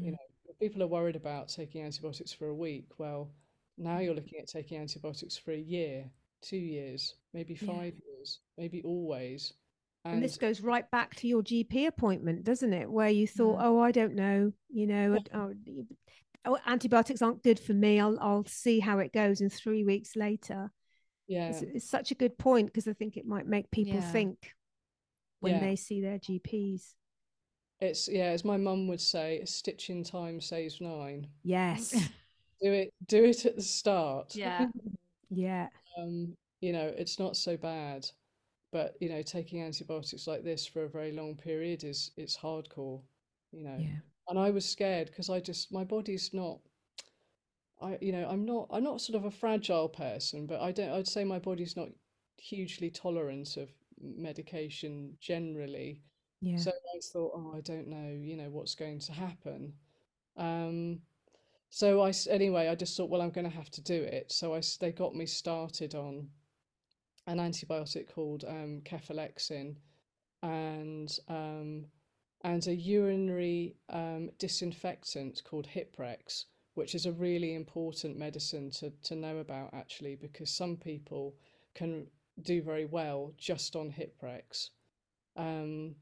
You 0.00 0.12
Mm. 0.12 0.12
know, 0.12 0.54
people 0.60 0.82
are 0.82 0.86
worried 0.86 1.16
about 1.16 1.48
taking 1.48 1.82
antibiotics 1.84 2.32
for 2.32 2.48
a 2.48 2.54
week. 2.54 2.98
Well, 2.98 3.30
now 3.78 3.98
you're 3.98 4.14
looking 4.14 4.38
at 4.40 4.48
taking 4.48 4.78
antibiotics 4.78 5.36
for 5.36 5.52
a 5.52 5.58
year, 5.58 6.10
two 6.42 6.56
years, 6.56 7.14
maybe 7.32 7.54
Yeah. 7.54 7.66
five 7.66 7.94
years, 8.06 8.40
maybe 8.58 8.82
always. 8.82 9.54
And 10.04 10.22
this 10.22 10.36
goes 10.36 10.60
right 10.60 10.90
back 10.90 11.14
to 11.16 11.28
your 11.28 11.42
GP 11.42 11.86
appointment, 11.86 12.42
doesn't 12.44 12.72
it? 12.72 12.90
Where 12.90 13.08
you 13.08 13.26
thought, 13.28 13.58
Mm. 13.60 13.64
oh, 13.64 13.78
I 13.78 13.92
don't 13.92 14.14
know, 14.14 14.52
you 14.68 14.86
know, 14.88 15.14
Yeah. 15.14 15.38
oh, 15.38 15.54
oh, 16.44 16.58
antibiotics 16.66 17.22
aren't 17.22 17.42
good 17.44 17.60
for 17.60 17.72
me. 17.72 18.00
I'll 18.00 18.18
I'll 18.20 18.44
see 18.46 18.80
how 18.80 18.98
it 18.98 19.12
goes. 19.12 19.40
And 19.40 19.52
three 19.52 19.84
weeks 19.84 20.16
later, 20.16 20.72
yeah, 21.28 21.50
it's, 21.50 21.62
it's 21.62 21.88
such 21.88 22.10
a 22.10 22.16
good 22.16 22.36
point 22.36 22.66
because 22.66 22.88
I 22.88 22.94
think 22.94 23.16
it 23.16 23.24
might 23.26 23.46
make 23.46 23.70
people 23.70 23.94
Yeah. 23.94 24.10
think 24.12 24.54
when 25.38 25.52
Yeah. 25.54 25.60
they 25.60 25.76
see 25.76 26.00
their 26.00 26.18
GPs. 26.18 26.94
it's 27.80 28.08
yeah, 28.08 28.26
as 28.30 28.44
my 28.44 28.56
mum 28.56 28.86
would 28.88 29.00
say, 29.00 29.40
a 29.40 29.46
stitch 29.46 29.88
in 29.90 30.02
time 30.04 30.40
saves 30.40 30.80
nine. 30.80 31.28
Yes. 31.42 31.90
Do 32.60 32.72
it, 32.72 32.94
do 33.08 33.24
it 33.24 33.44
at 33.44 33.56
the 33.56 33.62
start. 33.62 34.36
Yeah. 34.36 34.68
yeah. 35.30 35.68
Um, 35.98 36.36
you 36.60 36.72
know, 36.72 36.92
it's 36.96 37.18
not 37.18 37.36
so 37.36 37.56
bad, 37.56 38.08
but 38.70 38.96
you 39.00 39.08
know, 39.08 39.22
taking 39.22 39.62
antibiotics 39.62 40.26
like 40.26 40.44
this 40.44 40.66
for 40.66 40.84
a 40.84 40.88
very 40.88 41.12
long 41.12 41.36
period 41.36 41.84
is 41.84 42.10
it's 42.16 42.36
hardcore, 42.36 43.00
you 43.52 43.64
know. 43.64 43.76
Yeah. 43.78 43.98
And 44.28 44.38
I 44.38 44.50
was 44.50 44.68
scared 44.68 45.08
because 45.08 45.28
I 45.28 45.40
just 45.40 45.72
my 45.72 45.84
body's 45.84 46.32
not 46.32 46.60
I 47.80 47.98
you 48.00 48.12
know, 48.12 48.26
I'm 48.28 48.44
not 48.44 48.68
I'm 48.70 48.84
not 48.84 49.00
sort 49.00 49.16
of 49.16 49.24
a 49.24 49.30
fragile 49.30 49.88
person, 49.88 50.46
but 50.46 50.60
I 50.60 50.72
don't 50.72 50.90
I'd 50.90 51.08
say 51.08 51.24
my 51.24 51.38
body's 51.38 51.76
not 51.76 51.88
hugely 52.38 52.90
tolerant 52.90 53.56
of 53.56 53.70
medication 54.00 55.16
generally. 55.20 56.02
Yeah. 56.40 56.56
So 56.58 56.70
I 56.70 57.00
thought, 57.12 57.32
oh, 57.34 57.54
I 57.56 57.60
don't 57.60 57.88
know, 57.88 58.10
you 58.20 58.36
know, 58.36 58.50
what's 58.50 58.74
going 58.74 58.98
to 59.00 59.12
happen. 59.12 59.74
Um, 60.36 61.00
so 61.74 62.02
I 62.02 62.12
anyway, 62.28 62.68
I 62.68 62.74
just 62.74 62.94
thought, 62.94 63.08
well, 63.08 63.22
I'm 63.22 63.30
going 63.30 63.50
to 63.50 63.56
have 63.56 63.70
to 63.70 63.80
do 63.80 63.94
it. 63.94 64.30
So 64.30 64.54
I 64.54 64.60
they 64.78 64.92
got 64.92 65.14
me 65.14 65.24
started 65.24 65.94
on 65.94 66.28
an 67.26 67.38
antibiotic 67.38 68.12
called 68.12 68.44
um, 68.46 68.82
cefalexin 68.84 69.76
and 70.42 71.18
um, 71.28 71.86
and 72.42 72.66
a 72.66 72.74
urinary 72.74 73.74
um, 73.88 74.28
disinfectant 74.38 75.40
called 75.44 75.66
Hiprex, 75.66 76.44
which 76.74 76.94
is 76.94 77.06
a 77.06 77.12
really 77.12 77.54
important 77.54 78.18
medicine 78.18 78.70
to 78.72 78.90
to 79.04 79.16
know 79.16 79.38
about 79.38 79.70
actually, 79.72 80.14
because 80.14 80.50
some 80.50 80.76
people 80.76 81.36
can 81.74 82.06
do 82.42 82.60
very 82.60 82.84
well 82.84 83.32
just 83.38 83.76
on 83.76 83.90
Hiprex. 83.90 84.68
Um, 85.36 85.94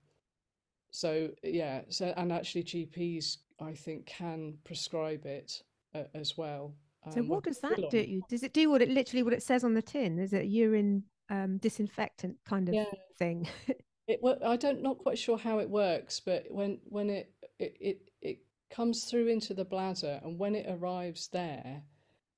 so 0.91 1.31
yeah, 1.45 1.83
so 1.91 2.13
and 2.17 2.33
actually 2.33 2.65
GPs 2.65 3.37
I 3.61 3.75
think 3.75 4.07
can 4.07 4.59
prescribe 4.65 5.27
it 5.27 5.63
uh, 5.95 6.05
as 6.15 6.37
well. 6.37 6.75
So 7.13 7.21
um, 7.21 7.29
what 7.29 7.45
does 7.45 7.59
that 7.61 7.73
still 7.75 7.87
on 7.87 7.91
do? 7.91 8.23
Does 8.29 8.43
it 8.43 8.53
do 8.53 8.71
what 8.71 8.83
it 8.83 8.89
literally 8.91 9.23
what 9.23 9.33
it 9.33 9.43
says 9.43 9.65
on 9.65 9.75
the 9.75 9.83
tin? 9.83 10.19
Is 10.19 10.33
it 10.33 10.43
a 10.43 10.47
urine 10.47 11.05
um, 11.29 11.59
disinfectant 11.59 12.37
kind 12.45 12.69
of 12.69 12.75
Yeah, 12.75 12.85
thing? 13.19 13.49
it. 14.07 14.23
wo- 14.23 14.39
I 14.45 14.57
don't 14.57 14.83
not 14.83 14.99
quite 14.99 15.19
sure 15.19 15.39
how 15.39 15.59
it 15.59 15.69
works, 15.71 16.21
but 16.21 16.45
when 16.51 16.79
when 16.85 17.11
it 17.11 17.33
it 17.59 17.77
it, 17.81 18.11
it 18.21 18.39
comes 18.71 19.05
through 19.05 19.29
into 19.29 19.55
the 19.55 19.65
bladder, 19.65 20.21
and 20.23 20.39
when 20.39 20.55
it 20.55 20.67
arrives 20.69 21.29
there, 21.29 21.83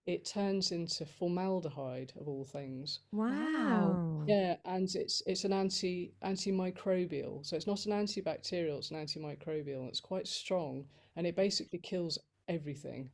it 0.07 0.25
turns 0.25 0.73
into 0.73 1.07
formaldehyde 1.07 2.13
of 2.21 2.27
all 2.29 2.45
things. 2.45 3.01
Wow. 3.13 4.25
Yeah, 4.27 4.57
and 4.65 4.89
it's 4.95 5.23
it's 5.27 5.45
an 5.45 5.53
anti 5.53 6.13
antimicrobial, 6.25 7.45
so 7.47 7.57
it's 7.57 7.67
not 7.67 7.87
an 7.87 7.93
antibacterial, 7.93 8.79
it's 8.79 8.91
an 8.91 8.97
antimicrobial, 9.05 9.81
and 9.81 9.89
it's 9.89 10.01
quite 10.01 10.27
strong, 10.27 10.87
and 11.17 11.27
it 11.27 11.37
basically 11.37 11.79
kills 11.79 12.19
everything. 12.49 13.11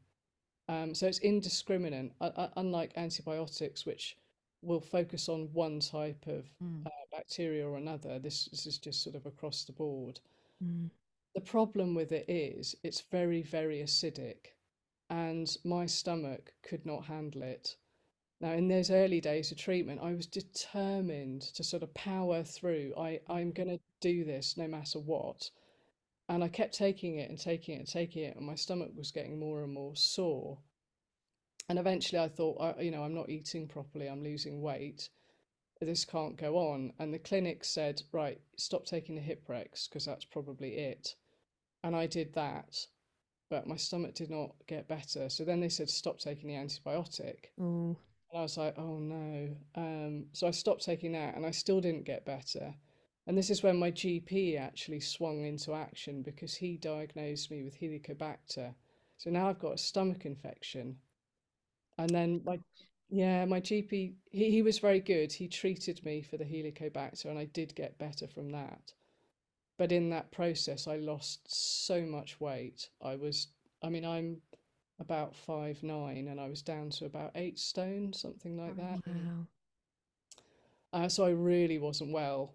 Um, 0.69 0.95
so 0.95 1.07
it's 1.07 1.19
indiscriminate, 1.21 2.13
u- 2.21 2.31
u- 2.39 2.49
unlike 2.57 2.93
antibiotics, 2.97 3.87
which 3.87 4.17
will 4.63 4.81
focus 4.81 5.29
on 5.29 5.49
one 5.53 5.81
type 5.81 6.27
of 6.27 6.47
Mm. 6.63 6.87
uh, 6.87 6.91
bacteria 7.13 7.67
or 7.67 7.77
another. 7.77 8.19
This 8.19 8.47
this 8.47 8.67
is 8.67 8.79
just 8.79 9.03
sort 9.03 9.17
of 9.17 9.27
across 9.27 9.65
the 9.65 9.73
board. 9.73 10.21
Mm. 10.63 10.91
The 11.35 11.41
problem 11.43 11.95
with 11.95 12.13
it 12.13 12.29
is 12.29 12.75
it's 12.83 13.03
very, 13.03 13.43
very 13.43 13.79
acidic, 13.83 14.55
and 15.11 15.57
my 15.65 15.87
stomach 15.87 16.53
could 16.63 16.85
not 16.87 17.05
handle 17.05 17.43
it. 17.43 17.77
Now, 18.41 18.53
in 18.53 18.69
those 18.69 18.91
early 18.91 19.21
days 19.21 19.51
of 19.51 19.59
treatment, 19.59 20.01
I 20.03 20.15
was 20.15 20.27
determined 20.27 21.43
to 21.55 21.65
sort 21.65 21.83
of 21.83 21.93
power 21.95 22.45
through. 22.45 22.95
I, 22.97 23.21
I'm 23.29 23.51
going 23.53 23.69
to 23.69 23.81
do 24.01 24.25
this 24.25 24.57
no 24.57 24.69
matter 24.69 24.99
what. 25.01 25.51
and 26.29 26.45
I 26.45 26.49
kept 26.49 26.75
taking 26.75 27.17
it 27.17 27.31
and 27.31 27.39
taking 27.39 27.77
it 27.77 27.79
and 27.79 27.89
taking 27.89 28.25
it, 28.25 28.37
and 28.37 28.47
my 28.47 28.55
stomach 28.55 28.91
was 28.95 29.11
getting 29.11 29.39
more 29.39 29.63
and 29.63 29.73
more 29.73 29.97
sore. 29.97 30.59
And 31.69 31.79
eventually, 31.79 32.21
I 32.21 32.29
thought, 32.29 32.81
you 32.81 32.91
know, 32.91 33.03
I'm 33.03 33.15
not 33.15 33.31
eating 33.31 33.67
properly. 33.67 34.09
I'm 34.09 34.23
losing 34.23 34.61
weight. 34.61 35.09
This 35.81 36.05
can't 36.05 36.37
go 36.37 36.57
on. 36.57 36.93
And 36.99 37.13
the 37.13 37.19
clinic 37.19 37.65
said, 37.65 38.03
right, 38.13 38.41
stop 38.57 38.85
taking 38.85 39.15
the 39.15 39.21
Hiprex 39.21 39.89
because 39.89 40.05
that's 40.05 40.25
probably 40.25 40.77
it. 40.77 41.15
And 41.85 41.95
I 41.95 42.07
did 42.07 42.35
that, 42.35 42.87
but 43.51 43.67
my 43.67 43.77
stomach 43.77 44.15
did 44.15 44.31
not 44.31 44.55
get 44.67 44.89
better. 44.89 45.29
So 45.29 45.45
then 45.45 45.61
they 45.61 45.69
said, 45.69 45.89
stop 45.91 46.19
taking 46.19 46.49
the 46.49 46.55
antibiotic. 46.55 47.47
Oh, 47.61 47.97
And 48.31 48.39
I 48.41 48.43
was 48.43 48.57
like, 48.57 48.79
oh 48.79 48.99
no. 48.99 49.57
Um, 49.75 50.27
so 50.33 50.47
I 50.47 50.51
stopped 50.51 50.85
taking 50.85 51.13
that 51.13 51.37
and 51.37 51.47
I 51.47 51.51
still 51.51 51.81
didn't 51.81 52.05
get 52.05 52.25
better. 52.27 52.75
And 53.27 53.37
this 53.37 53.51
is 53.51 53.63
when 53.63 53.77
my 53.77 53.91
GP 53.91 54.59
actually 54.59 55.01
swung 55.01 55.45
into 55.45 55.75
action 55.75 56.23
because 56.23 56.55
he 56.55 56.77
diagnosed 56.79 57.51
me 57.51 57.63
with 57.63 57.79
Helicobacter. 57.79 58.75
So 59.19 59.31
now 59.31 59.49
I've 59.49 59.59
got 59.59 59.75
a 59.75 59.79
stomach 59.79 60.25
infection. 60.27 60.99
And 61.99 62.11
then 62.11 62.43
my 62.45 62.59
yeah, 63.11 63.45
my 63.47 63.61
GP 63.61 64.15
he, 64.31 64.51
he 64.51 64.63
was 64.63 64.79
very 64.79 65.01
good. 65.01 65.33
He 65.33 65.49
treated 65.49 66.05
me 66.05 66.23
for 66.23 66.37
the 66.39 66.45
Helicobacter 66.45 67.27
and 67.27 67.39
I 67.39 67.45
did 67.47 67.75
get 67.75 67.99
better 67.99 68.27
from 68.27 68.51
that. 68.51 68.95
But 69.79 69.93
in 69.93 70.11
that 70.11 70.31
process 70.31 70.87
I 70.87 70.97
lost 70.97 71.41
so 71.51 72.03
much 72.03 72.41
weight. 72.41 72.91
I 73.03 73.17
was 73.17 73.49
I 73.83 73.89
mean 73.89 74.05
I'm 74.05 74.43
about 75.01 75.35
five 75.35 75.83
nine 75.83 76.29
and 76.29 76.41
I 76.41 76.49
was 76.49 76.63
down 76.63 76.91
to 76.91 77.07
about 77.07 77.33
eight 77.35 77.59
stone, 77.59 78.13
something 78.13 78.57
like 78.59 78.77
that. 78.77 79.01
wow. 79.07 79.47
Uh, 80.93 81.09
so 81.09 81.25
I 81.25 81.31
really 81.31 81.79
wasn't 81.79 82.13
well. 82.13 82.55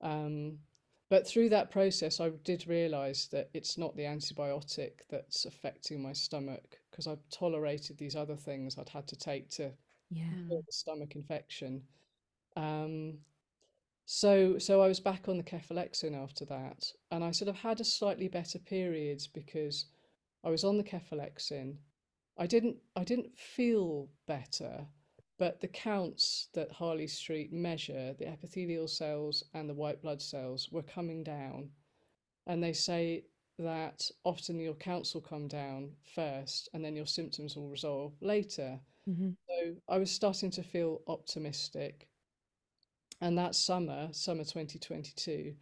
Um, 0.00 0.58
but 1.10 1.26
through 1.26 1.50
that 1.50 1.70
process, 1.70 2.20
I 2.20 2.30
did 2.44 2.66
realise 2.66 3.26
that 3.28 3.50
it's 3.54 3.78
not 3.78 3.96
the 3.96 4.04
antibiotic 4.04 5.00
that's 5.10 5.44
affecting 5.44 6.02
my 6.02 6.12
stomach 6.12 6.78
because 6.90 7.06
I've 7.06 7.28
tolerated 7.30 7.98
these 7.98 8.16
other 8.16 8.36
things 8.36 8.78
I'd 8.78 8.88
had 8.88 9.06
to 9.08 9.16
take 9.16 9.50
to 9.50 9.72
Yeah. 10.10 10.50
the 10.50 10.62
stomach 10.70 11.16
infection. 11.16 11.82
Um, 12.56 13.18
so 14.06 14.58
so 14.58 14.80
I 14.82 14.88
was 14.88 15.00
back 15.00 15.28
on 15.28 15.36
the 15.38 15.42
cefalexin 15.44 16.14
after 16.14 16.44
that, 16.46 16.92
and 17.10 17.22
I 17.24 17.30
sort 17.32 17.48
of 17.48 17.56
had 17.56 17.80
a 17.80 17.84
slightly 17.84 18.28
better 18.28 18.58
period 18.58 19.22
because 19.34 19.86
I 20.44 20.50
was 20.50 20.64
on 20.64 20.76
the 20.78 20.84
cefalexin. 20.84 21.78
I 22.38 22.46
didn't 22.46 22.78
I 22.96 23.04
didn't 23.04 23.38
feel 23.38 24.08
better, 24.26 24.86
but 25.38 25.60
the 25.60 25.68
counts 25.68 26.48
that 26.54 26.72
Harley 26.72 27.06
Street 27.08 27.52
measure, 27.52 28.14
the 28.18 28.28
epithelial 28.28 28.88
cells 28.88 29.44
and 29.54 29.68
the 29.68 29.74
white 29.74 30.02
blood 30.02 30.22
cells, 30.22 30.70
were 30.72 30.82
coming 30.82 31.22
down. 31.24 31.70
And 32.46 32.62
they 32.62 32.72
say 32.72 33.26
that 33.58 34.10
often 34.24 34.58
your 34.60 34.74
counts 34.74 35.14
will 35.14 35.20
come 35.22 35.48
down 35.48 35.96
first 36.14 36.68
and 36.74 36.84
then 36.84 36.96
your 36.96 37.06
symptoms 37.06 37.56
will 37.56 37.68
resolve 37.68 38.14
later. 38.22 38.80
hmm 39.06 39.36
So 39.48 39.76
I 39.88 39.98
was 39.98 40.10
starting 40.12 40.50
to 40.52 40.62
feel 40.62 41.02
optimistic. 41.08 42.08
And 43.24 43.38
that 43.38 43.54
summer, 43.54 44.08
summer 44.12 44.44
2022, 44.44 45.54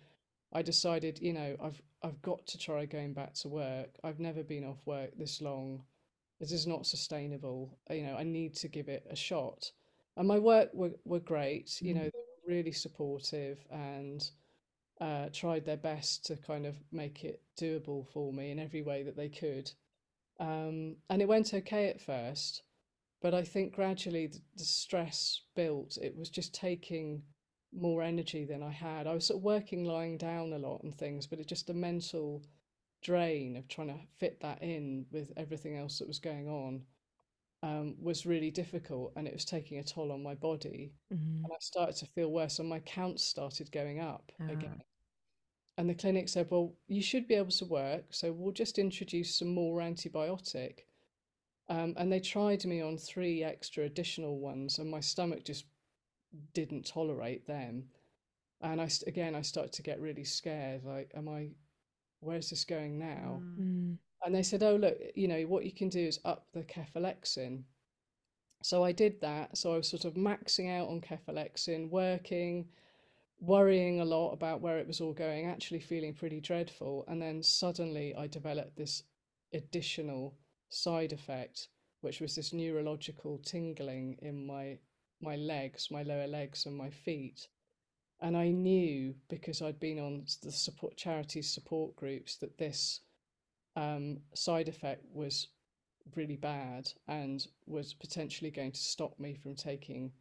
I 0.53 0.63
decided, 0.63 1.21
you 1.21 1.33
know, 1.33 1.57
I've 1.63 1.81
I've 2.03 2.21
got 2.21 2.45
to 2.49 2.59
try 2.59 2.87
going 2.87 3.15
back 3.15 3.35
to 3.35 3.49
work. 3.49 3.91
I've 4.03 4.19
never 4.19 4.43
been 4.43 4.65
off 4.65 4.85
work 4.85 5.11
this 5.17 5.41
long. 5.41 5.85
This 6.41 6.51
is 6.51 6.67
not 6.67 6.89
sustainable. 6.89 7.79
You 7.89 8.03
know, 8.03 8.17
I 8.17 8.25
need 8.25 8.57
to 8.57 8.67
give 8.69 8.89
it 8.89 9.07
a 9.09 9.15
shot. 9.15 9.71
And 10.17 10.27
my 10.27 10.41
work 10.41 10.71
were, 10.75 10.91
were 11.05 11.21
great. 11.21 11.81
You 11.81 11.95
know, 11.95 12.01
Mm. 12.01 12.13
they 12.13 12.19
were 12.19 12.55
really 12.57 12.73
supportive 12.73 13.65
and 13.71 14.29
uh, 15.01 15.29
tried 15.33 15.65
their 15.65 15.77
best 15.77 16.27
to 16.27 16.37
kind 16.37 16.67
of 16.67 16.75
make 16.91 17.23
it 17.23 17.43
doable 17.57 18.09
for 18.09 18.33
me 18.33 18.51
in 18.51 18.59
every 18.59 18.83
way 18.83 19.05
that 19.05 19.17
they 19.17 19.29
could. 19.29 19.71
Um, 20.41 20.97
and 21.09 21.23
it 21.23 21.29
went 21.29 21.55
okay 21.55 21.87
at 21.91 22.01
first, 22.01 22.65
but 23.21 23.35
I 23.35 23.45
think 23.45 23.73
gradually 23.73 24.27
the, 24.27 24.41
the 24.57 24.65
stress 24.65 25.43
built. 25.55 25.97
It 26.03 26.17
was 26.17 26.29
just 26.29 26.53
taking 26.53 27.23
more 27.73 28.03
energy 28.03 28.45
than 28.45 28.63
I 28.63 28.71
had. 28.71 29.07
I 29.07 29.15
was 29.15 29.27
sort 29.27 29.39
of 29.39 29.45
working 29.45 29.85
lying 29.85 30.19
down 30.19 30.53
a 30.53 30.59
lot 30.59 30.83
and 30.83 30.95
things, 30.95 31.27
but 31.27 31.41
it 31.41 31.47
just 31.49 31.67
the 31.67 31.75
mental 31.75 32.43
drain 33.03 33.57
of 33.57 33.69
trying 33.69 33.89
to 33.89 34.01
fit 34.19 34.41
that 34.41 34.63
in 34.63 35.07
with 35.11 35.33
everything 35.37 35.77
else 35.77 35.99
that 35.99 36.09
was 36.09 36.19
going 36.21 36.49
on 36.49 36.87
um, 37.63 37.97
was 38.03 38.27
really 38.27 38.51
difficult, 38.51 39.13
and 39.17 39.27
it 39.29 39.35
was 39.35 39.45
taking 39.45 39.79
a 39.79 39.85
toll 39.85 40.13
on 40.13 40.23
my 40.23 40.35
body. 40.35 40.95
hmm 41.11 41.45
And 41.45 41.53
I 41.55 41.59
started 41.61 41.97
to 41.97 42.07
feel 42.07 42.31
worse, 42.33 42.59
and 42.59 42.69
my 42.69 42.81
counts 42.81 43.25
started 43.25 43.73
going 43.73 44.01
up 44.01 44.33
Ah. 44.39 44.47
again. 44.49 44.83
And 45.79 45.89
the 45.91 45.95
clinic 45.95 46.29
said, 46.31 46.51
Well, 46.51 46.77
you 46.89 47.03
should 47.03 47.29
be 47.29 47.35
able 47.35 47.51
to 47.51 47.65
work, 47.67 48.15
so 48.15 48.33
we'll 48.33 48.53
just 48.53 48.79
introduce 48.79 49.35
some 49.39 49.49
more 49.55 49.81
antibiotic. 49.81 50.87
Um, 51.69 51.95
and 51.99 52.13
they 52.13 52.21
tried 52.21 52.65
me 52.67 52.81
on 52.83 52.99
three 52.99 53.43
extra 53.45 53.85
additional 53.85 54.39
ones, 54.41 54.79
and 54.79 54.91
my 54.91 55.01
stomach 55.01 55.45
just 55.45 55.67
didn't 56.55 56.87
tolerate 56.87 57.47
them. 57.47 57.85
And 58.61 58.81
I, 58.81 58.89
again, 59.07 59.35
I 59.35 59.43
started 59.43 59.73
to 59.75 59.83
get 59.83 60.01
really 60.01 60.25
scared. 60.25 60.85
Like, 60.85 61.11
am 61.15 61.29
I, 61.29 61.49
where's 62.21 62.51
this 62.51 62.65
going 62.65 62.99
now? 62.99 63.41
Mm. 63.43 63.59
Mm. 63.59 63.99
And 64.25 64.35
they 64.35 64.43
said, 64.43 64.63
oh, 64.63 64.77
look, 64.77 64.97
you 65.15 65.27
know, 65.27 65.41
what 65.43 65.65
you 65.65 65.73
can 65.73 65.89
do 65.89 66.01
is 66.01 66.21
up 66.25 66.47
the 66.53 66.63
cefalexin. 66.63 67.65
So 68.63 68.85
I 68.85 68.93
did 68.93 69.21
that. 69.21 69.57
So 69.59 69.75
I 69.75 69.77
was 69.79 69.89
sort 69.89 70.05
of 70.05 70.15
maxing 70.15 70.71
out 70.71 70.89
on 70.89 71.01
cefalexin, 71.01 71.91
working, 71.91 72.69
worrying 73.41 74.01
a 74.01 74.05
lot 74.05 74.33
about 74.33 74.61
where 74.61 74.79
it 74.79 74.87
was 74.87 75.01
all 75.01 75.13
going, 75.13 75.47
actually 75.47 75.81
feeling 75.81 76.15
pretty 76.15 76.41
dreadful. 76.41 77.05
And 77.09 77.21
then 77.21 77.43
suddenly 77.43 78.15
I 78.15 78.29
developed 78.29 78.77
this 78.77 79.03
additional 79.53 80.37
side 80.69 81.13
effect, 81.13 81.69
which 82.03 82.21
was 82.21 82.37
this 82.37 82.53
neurological 82.53 83.39
tingling 83.39 84.19
in 84.23 84.47
my 84.47 84.79
my 85.23 85.37
legs, 85.37 85.89
my 85.91 86.03
lower 86.03 86.27
legs 86.27 86.67
and 86.67 86.77
my 86.77 86.91
feet. 86.91 87.49
And 88.21 88.37
I 88.37 88.51
knew 88.51 89.15
because 89.29 89.63
I'd 89.63 89.81
been 89.81 89.99
on 89.99 90.25
the 90.43 90.53
support 90.53 90.97
charities 90.97 91.53
support 91.53 91.97
groups 91.97 92.37
that 92.37 92.57
this 92.59 93.01
um, 93.77 94.19
side 94.35 94.69
effect 94.69 95.05
was 95.13 95.49
really 96.17 96.37
bad 96.37 96.89
and 97.09 97.47
was 97.67 97.95
potentially 97.95 98.51
going 98.51 98.73
to 98.73 98.81
stop 98.81 99.19
me 99.19 99.35
from 99.35 99.55
taking 99.55 100.13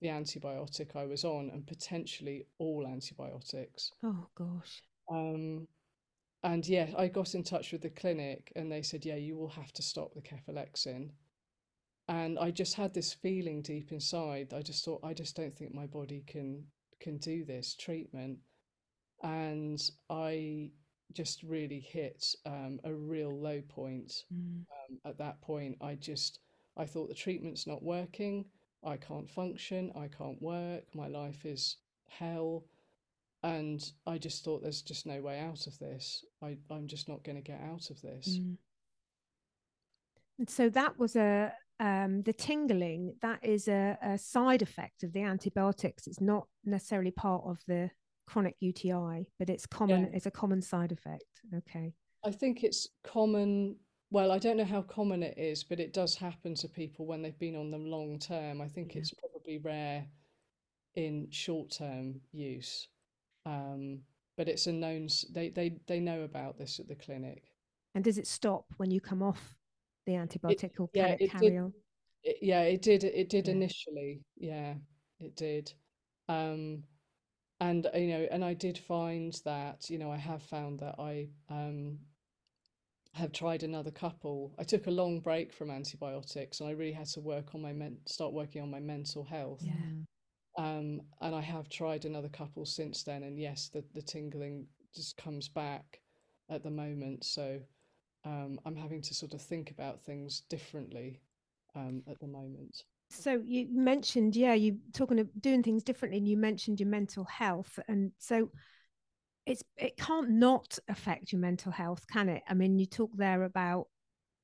the 0.00 0.08
antibiotic 0.08 0.94
I 0.94 1.06
was 1.06 1.24
on 1.24 1.50
and 1.52 1.66
potentially 1.66 2.46
all 2.58 2.86
antibiotics. 2.86 3.92
Oh 4.02 4.26
gosh. 4.34 4.82
Um, 5.10 5.66
and 6.42 6.66
yeah, 6.66 6.88
I 6.96 7.08
got 7.08 7.34
in 7.34 7.42
touch 7.42 7.72
with 7.72 7.82
the 7.82 7.90
clinic 7.90 8.52
and 8.56 8.70
they 8.70 8.82
said, 8.82 9.04
yeah, 9.04 9.16
you 9.16 9.36
will 9.36 9.48
have 9.48 9.72
to 9.72 9.82
stop 9.82 10.12
the 10.14 10.20
cefalexin. 10.20 11.10
And 12.08 12.38
I 12.38 12.50
just 12.52 12.74
had 12.74 12.94
this 12.94 13.12
feeling 13.12 13.62
deep 13.62 13.90
inside. 13.90 14.52
I 14.54 14.62
just 14.62 14.84
thought, 14.84 15.00
I 15.02 15.12
just 15.12 15.34
don't 15.34 15.54
think 15.54 15.74
my 15.74 15.86
body 15.86 16.22
can 16.26 16.64
can 17.00 17.18
do 17.18 17.44
this 17.44 17.74
treatment. 17.74 18.38
And 19.22 19.80
I 20.08 20.70
just 21.12 21.42
really 21.42 21.80
hit 21.80 22.34
um, 22.44 22.78
a 22.84 22.92
real 22.92 23.30
low 23.30 23.60
point 23.68 24.24
Mm. 24.32 24.64
um, 24.90 24.98
at 25.04 25.18
that 25.18 25.40
point, 25.40 25.76
I 25.80 25.94
just 25.94 26.40
I 26.76 26.84
thought 26.86 27.08
the 27.08 27.14
treatment's 27.14 27.66
not 27.66 27.82
working. 27.82 28.44
I 28.84 28.96
can't 28.98 29.28
function. 29.28 29.90
I 29.96 30.08
can't 30.08 30.40
work. 30.42 30.84
My 30.94 31.08
life 31.08 31.44
is 31.46 31.76
hell, 32.08 32.64
and 33.42 33.82
I 34.06 34.18
just 34.18 34.44
thought 34.44 34.62
there's 34.62 34.82
just 34.82 35.06
no 35.06 35.20
way 35.22 35.40
out 35.40 35.66
of 35.66 35.78
this. 35.78 36.24
I 36.42 36.56
I'm 36.70 36.86
just 36.86 37.08
not 37.08 37.24
going 37.24 37.36
to 37.36 37.42
get 37.42 37.60
out 37.62 37.90
of 37.90 38.00
this. 38.02 38.38
Mm. 38.38 38.56
And 40.38 40.50
so 40.50 40.68
that 40.68 40.98
was 40.98 41.16
a 41.16 41.52
um, 41.80 42.22
the 42.22 42.32
tingling. 42.32 43.14
That 43.22 43.44
is 43.44 43.68
a, 43.68 43.98
a 44.02 44.18
side 44.18 44.62
effect 44.62 45.02
of 45.02 45.12
the 45.12 45.22
antibiotics. 45.22 46.06
It's 46.06 46.20
not 46.20 46.46
necessarily 46.64 47.10
part 47.10 47.42
of 47.44 47.58
the 47.66 47.90
chronic 48.26 48.56
UTI, 48.60 49.28
but 49.38 49.50
it's 49.50 49.66
common. 49.66 50.04
Yeah. 50.04 50.10
It's 50.14 50.26
a 50.26 50.30
common 50.30 50.62
side 50.62 50.92
effect. 50.92 51.24
Okay. 51.54 51.92
I 52.24 52.30
think 52.30 52.64
it's 52.64 52.88
common. 53.04 53.76
Well, 54.10 54.32
I 54.32 54.38
don't 54.38 54.56
know 54.56 54.64
how 54.64 54.82
common 54.82 55.22
it 55.22 55.36
is, 55.36 55.64
but 55.64 55.80
it 55.80 55.92
does 55.92 56.14
happen 56.14 56.54
to 56.56 56.68
people 56.68 57.06
when 57.06 57.22
they've 57.22 57.38
been 57.38 57.56
on 57.56 57.70
them 57.70 57.86
long 57.86 58.18
term. 58.18 58.60
I 58.60 58.68
think 58.68 58.94
Yeah. 58.94 59.00
it's 59.00 59.12
probably 59.12 59.58
rare 59.58 60.06
in 60.94 61.28
short 61.30 61.70
term 61.70 62.20
use, 62.32 62.88
um, 63.44 64.00
but 64.36 64.48
it's 64.48 64.66
a 64.66 64.72
known. 64.72 65.08
They 65.30 65.50
they 65.50 65.78
they 65.86 66.00
know 66.00 66.22
about 66.22 66.56
this 66.58 66.80
at 66.80 66.88
the 66.88 66.94
clinic. 66.94 67.44
And 67.94 68.04
does 68.04 68.18
it 68.18 68.26
stop 68.26 68.66
when 68.76 68.90
you 68.90 69.00
come 69.00 69.22
off 69.22 69.56
the 70.06 70.12
antibiotic, 70.12 70.78
or 70.80 70.88
yeah, 70.94 71.08
can 71.08 71.12
it 71.14 71.20
it 71.22 71.30
carry 71.30 71.50
did- 71.50 71.58
on? 71.58 71.72
It, 72.22 72.38
yeah, 72.42 72.62
it 72.62 72.82
did. 72.82 73.04
It 73.04 73.28
did 73.28 73.46
Yeah. 73.46 73.54
initially. 73.54 74.20
Yeah, 74.36 74.74
it 75.20 75.36
did. 75.36 75.72
Um, 76.28 76.82
and 77.60 77.86
uh, 77.86 77.96
you 77.98 78.08
know, 78.08 78.26
and 78.30 78.44
I 78.44 78.54
did 78.54 78.78
find 78.78 79.32
that, 79.44 79.88
you 79.88 79.98
know, 79.98 80.10
I 80.10 80.16
have 80.16 80.42
found 80.42 80.80
that 80.80 80.96
I 80.98 81.28
um 81.48 81.98
have 83.14 83.32
tried 83.32 83.62
another 83.62 83.90
couple. 83.90 84.54
I 84.58 84.64
took 84.64 84.86
a 84.88 84.90
long 84.90 85.20
break 85.20 85.52
from 85.52 85.70
antibiotics, 85.70 86.60
and 86.60 86.68
I 86.68 86.72
really 86.72 86.92
had 86.92 87.06
to 87.08 87.20
work 87.20 87.54
on 87.54 87.62
my 87.62 87.72
men 87.72 87.98
start 88.06 88.32
working 88.32 88.60
on 88.62 88.70
my 88.70 88.80
mental 88.80 89.24
health. 89.24 89.62
Yeah. 89.62 89.72
Um, 90.58 91.02
and 91.20 91.34
I 91.34 91.40
have 91.42 91.68
tried 91.68 92.04
another 92.06 92.28
couple 92.30 92.64
since 92.66 93.02
then, 93.04 93.22
and 93.22 93.38
yes, 93.38 93.68
the 93.68 93.84
the 93.94 94.02
tingling 94.02 94.66
just 94.94 95.16
comes 95.16 95.48
back. 95.48 96.00
at 96.48 96.62
the 96.62 96.70
moment. 96.70 97.24
So 97.24 97.60
um, 98.26 98.58
I'm 98.66 98.76
having 98.76 99.00
to 99.02 99.14
sort 99.14 99.34
of 99.34 99.40
think 99.40 99.70
about 99.70 100.00
things 100.00 100.42
differently 100.50 101.20
um, 101.76 102.02
at 102.10 102.18
the 102.18 102.26
moment. 102.26 102.82
So 103.08 103.40
you 103.46 103.68
mentioned, 103.70 104.34
yeah, 104.34 104.54
you 104.54 104.78
talking 104.92 105.20
of 105.20 105.28
doing 105.40 105.62
things 105.62 105.84
differently, 105.84 106.18
and 106.18 106.26
you 106.26 106.36
mentioned 106.36 106.80
your 106.80 106.88
mental 106.88 107.24
health, 107.24 107.78
and 107.86 108.10
so 108.18 108.50
it's 109.46 109.62
it 109.76 109.96
can't 109.96 110.30
not 110.30 110.76
affect 110.88 111.32
your 111.32 111.40
mental 111.40 111.70
health, 111.70 112.04
can 112.08 112.28
it? 112.28 112.42
I 112.48 112.54
mean, 112.54 112.80
you 112.80 112.86
talk 112.86 113.12
there 113.16 113.44
about 113.44 113.86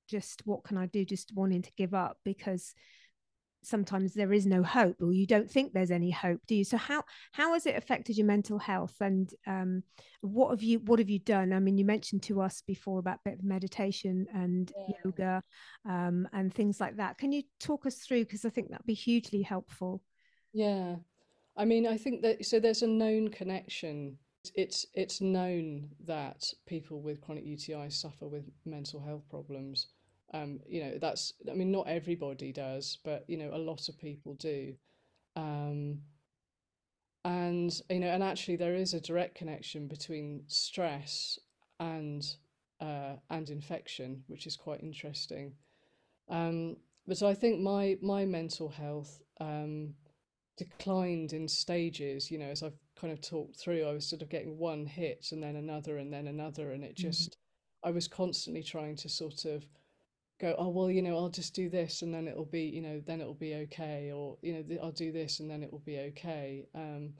just 0.08 0.42
what 0.46 0.62
can 0.62 0.76
I 0.76 0.86
do, 0.86 1.04
just 1.04 1.34
wanting 1.34 1.62
to 1.62 1.72
give 1.76 1.92
up 1.92 2.18
because 2.24 2.72
sometimes 3.62 4.14
there 4.14 4.32
is 4.32 4.46
no 4.46 4.62
hope 4.62 4.96
or 5.00 5.12
you 5.12 5.26
don't 5.26 5.50
think 5.50 5.72
there's 5.72 5.90
any 5.90 6.10
hope 6.10 6.40
do 6.46 6.54
you? 6.54 6.64
So 6.64 6.76
how 6.76 7.02
how 7.32 7.52
has 7.54 7.66
it 7.66 7.76
affected 7.76 8.16
your 8.16 8.26
mental 8.26 8.58
health 8.58 8.96
and 9.00 9.30
um, 9.46 9.82
what 10.20 10.50
have 10.50 10.62
you 10.62 10.78
what 10.80 10.98
have 10.98 11.10
you 11.10 11.18
done? 11.18 11.52
I 11.52 11.60
mean 11.60 11.78
you 11.78 11.84
mentioned 11.84 12.22
to 12.24 12.40
us 12.40 12.62
before 12.66 12.98
about 12.98 13.24
bit 13.24 13.34
of 13.34 13.44
meditation 13.44 14.26
and 14.34 14.72
yeah. 14.76 14.94
yoga 15.04 15.42
um, 15.88 16.28
and 16.32 16.52
things 16.52 16.80
like 16.80 16.96
that. 16.96 17.18
Can 17.18 17.32
you 17.32 17.42
talk 17.60 17.86
us 17.86 17.96
through 17.96 18.24
because 18.24 18.44
i 18.44 18.50
think 18.50 18.70
that'd 18.70 18.86
be 18.86 18.94
hugely 18.94 19.42
helpful. 19.42 20.02
Yeah. 20.52 20.96
I 21.56 21.64
mean 21.64 21.86
i 21.86 21.96
think 21.96 22.22
that 22.22 22.44
so 22.44 22.60
there's 22.60 22.82
a 22.82 22.86
known 22.86 23.28
connection. 23.28 24.18
It's 24.56 24.86
it's 24.94 25.20
known 25.20 25.88
that 26.04 26.42
people 26.66 27.00
with 27.00 27.20
chronic 27.20 27.44
uti 27.44 27.90
suffer 27.90 28.26
with 28.26 28.50
mental 28.64 29.00
health 29.00 29.22
problems 29.30 29.86
um, 30.32 30.60
you 30.66 30.82
know, 30.82 30.98
that's, 31.00 31.34
I 31.50 31.54
mean, 31.54 31.70
not 31.70 31.88
everybody 31.88 32.52
does, 32.52 32.98
but, 33.04 33.24
you 33.28 33.36
know, 33.36 33.50
a 33.52 33.58
lot 33.58 33.88
of 33.88 33.98
people 33.98 34.34
do. 34.34 34.74
Um, 35.36 36.00
and, 37.24 37.72
you 37.88 38.00
know, 38.00 38.08
and 38.08 38.22
actually 38.22 38.56
there 38.56 38.74
is 38.74 38.94
a 38.94 39.00
direct 39.00 39.34
connection 39.34 39.88
between 39.88 40.44
stress 40.46 41.38
and, 41.78 42.24
uh, 42.80 43.16
and 43.30 43.48
infection, 43.50 44.24
which 44.26 44.46
is 44.46 44.56
quite 44.56 44.82
interesting. 44.82 45.52
Um, 46.28 46.76
but 47.06 47.18
so 47.18 47.28
I 47.28 47.34
think 47.34 47.60
my, 47.60 47.96
my 48.00 48.24
mental 48.24 48.68
health, 48.68 49.20
um, 49.40 49.94
declined 50.56 51.32
in 51.32 51.48
stages, 51.48 52.30
you 52.30 52.38
know, 52.38 52.46
as 52.46 52.62
I've 52.62 52.78
kind 53.00 53.12
of 53.12 53.20
talked 53.20 53.56
through, 53.58 53.84
I 53.84 53.92
was 53.92 54.08
sort 54.08 54.22
of 54.22 54.28
getting 54.28 54.58
one 54.58 54.86
hit 54.86 55.28
and 55.32 55.42
then 55.42 55.56
another 55.56 55.98
and 55.98 56.12
then 56.12 56.26
another. 56.26 56.72
And 56.72 56.84
it 56.84 56.94
mm-hmm. 56.94 57.08
just, 57.08 57.30
mm-hmm. 57.30 57.88
I 57.88 57.92
was 57.92 58.06
constantly 58.08 58.62
trying 58.62 58.96
to 58.96 59.08
sort 59.08 59.44
of 59.44 59.66
go 60.42 60.56
oh 60.58 60.68
well 60.68 60.90
you 60.90 61.00
know 61.00 61.16
i'll 61.16 61.28
just 61.28 61.54
do 61.54 61.70
this 61.70 62.02
and 62.02 62.12
then 62.12 62.26
it'll 62.26 62.44
be 62.44 62.62
you 62.64 62.82
know 62.82 63.00
then 63.06 63.20
it'll 63.20 63.32
be 63.32 63.54
okay 63.54 64.10
or 64.12 64.36
you 64.42 64.52
know 64.52 64.78
i'll 64.82 64.90
do 64.90 65.12
this 65.12 65.38
and 65.38 65.48
then 65.48 65.62
it 65.62 65.70
will 65.70 65.78
be 65.86 65.98
okay 66.00 66.66
um, 66.74 67.10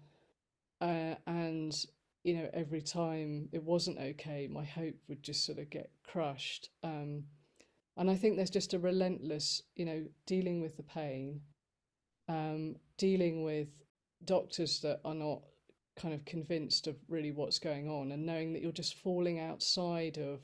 uh, 0.80 1.14
and 1.28 1.86
you 2.24 2.34
know 2.34 2.50
every 2.52 2.82
time 2.82 3.48
it 3.52 3.62
wasn't 3.62 3.96
okay 3.96 4.48
my 4.50 4.64
hope 4.64 4.96
would 5.08 5.22
just 5.22 5.46
sort 5.46 5.58
of 5.58 5.70
get 5.70 5.90
crushed 6.04 6.70
um, 6.82 7.22
and 7.96 8.10
i 8.10 8.16
think 8.16 8.36
there's 8.36 8.50
just 8.50 8.74
a 8.74 8.78
relentless 8.78 9.62
you 9.76 9.84
know 9.84 10.04
dealing 10.26 10.60
with 10.60 10.76
the 10.76 10.82
pain 10.82 11.40
um, 12.28 12.74
dealing 12.98 13.44
with 13.44 13.68
doctors 14.24 14.80
that 14.80 15.00
are 15.04 15.14
not 15.14 15.42
kind 15.96 16.14
of 16.14 16.24
convinced 16.24 16.88
of 16.88 16.96
really 17.08 17.30
what's 17.30 17.58
going 17.60 17.88
on 17.88 18.10
and 18.10 18.26
knowing 18.26 18.52
that 18.52 18.62
you're 18.62 18.72
just 18.72 18.96
falling 18.96 19.38
outside 19.38 20.18
of 20.18 20.40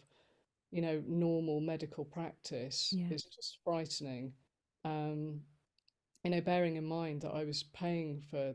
you 0.71 0.83
know, 0.83 1.03
normal 1.07 1.61
medical 1.61 2.05
practice 2.05 2.91
yeah. 2.93 3.09
is 3.11 3.25
just 3.25 3.59
frightening. 3.65 4.33
Um, 4.85 5.41
you 6.25 6.31
know, 6.31 6.41
bearing 6.41 6.77
in 6.77 6.85
mind 6.85 7.23
that 7.23 7.33
I 7.33 7.45
was 7.45 7.63
paying 7.75 8.23
for 8.31 8.55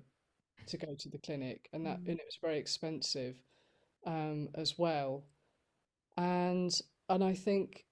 to 0.67 0.77
go 0.77 0.93
to 0.93 1.09
the 1.09 1.17
clinic, 1.17 1.69
and 1.73 1.85
that 1.85 1.99
mm. 2.03 2.09
and 2.09 2.19
it 2.19 2.25
was 2.25 2.37
very 2.41 2.57
expensive 2.57 3.35
um, 4.05 4.49
as 4.55 4.77
well. 4.77 5.23
And 6.17 6.71
and 7.09 7.23
I 7.23 7.33
think 7.33 7.85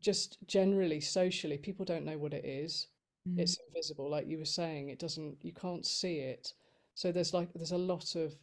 just 0.00 0.38
generally 0.46 1.00
socially, 1.00 1.58
people 1.58 1.84
don't 1.84 2.04
know 2.04 2.18
what 2.18 2.34
it 2.34 2.44
is. 2.44 2.88
Mm. 3.28 3.38
It's 3.38 3.58
invisible, 3.68 4.10
like 4.10 4.26
you 4.26 4.38
were 4.38 4.44
saying. 4.44 4.88
It 4.88 4.98
doesn't. 4.98 5.38
You 5.42 5.52
can't 5.52 5.86
see 5.86 6.18
it. 6.18 6.52
So 6.94 7.12
there's 7.12 7.34
like 7.34 7.48
there's 7.54 7.72
a 7.72 7.78
lot 7.78 8.14
of 8.14 8.34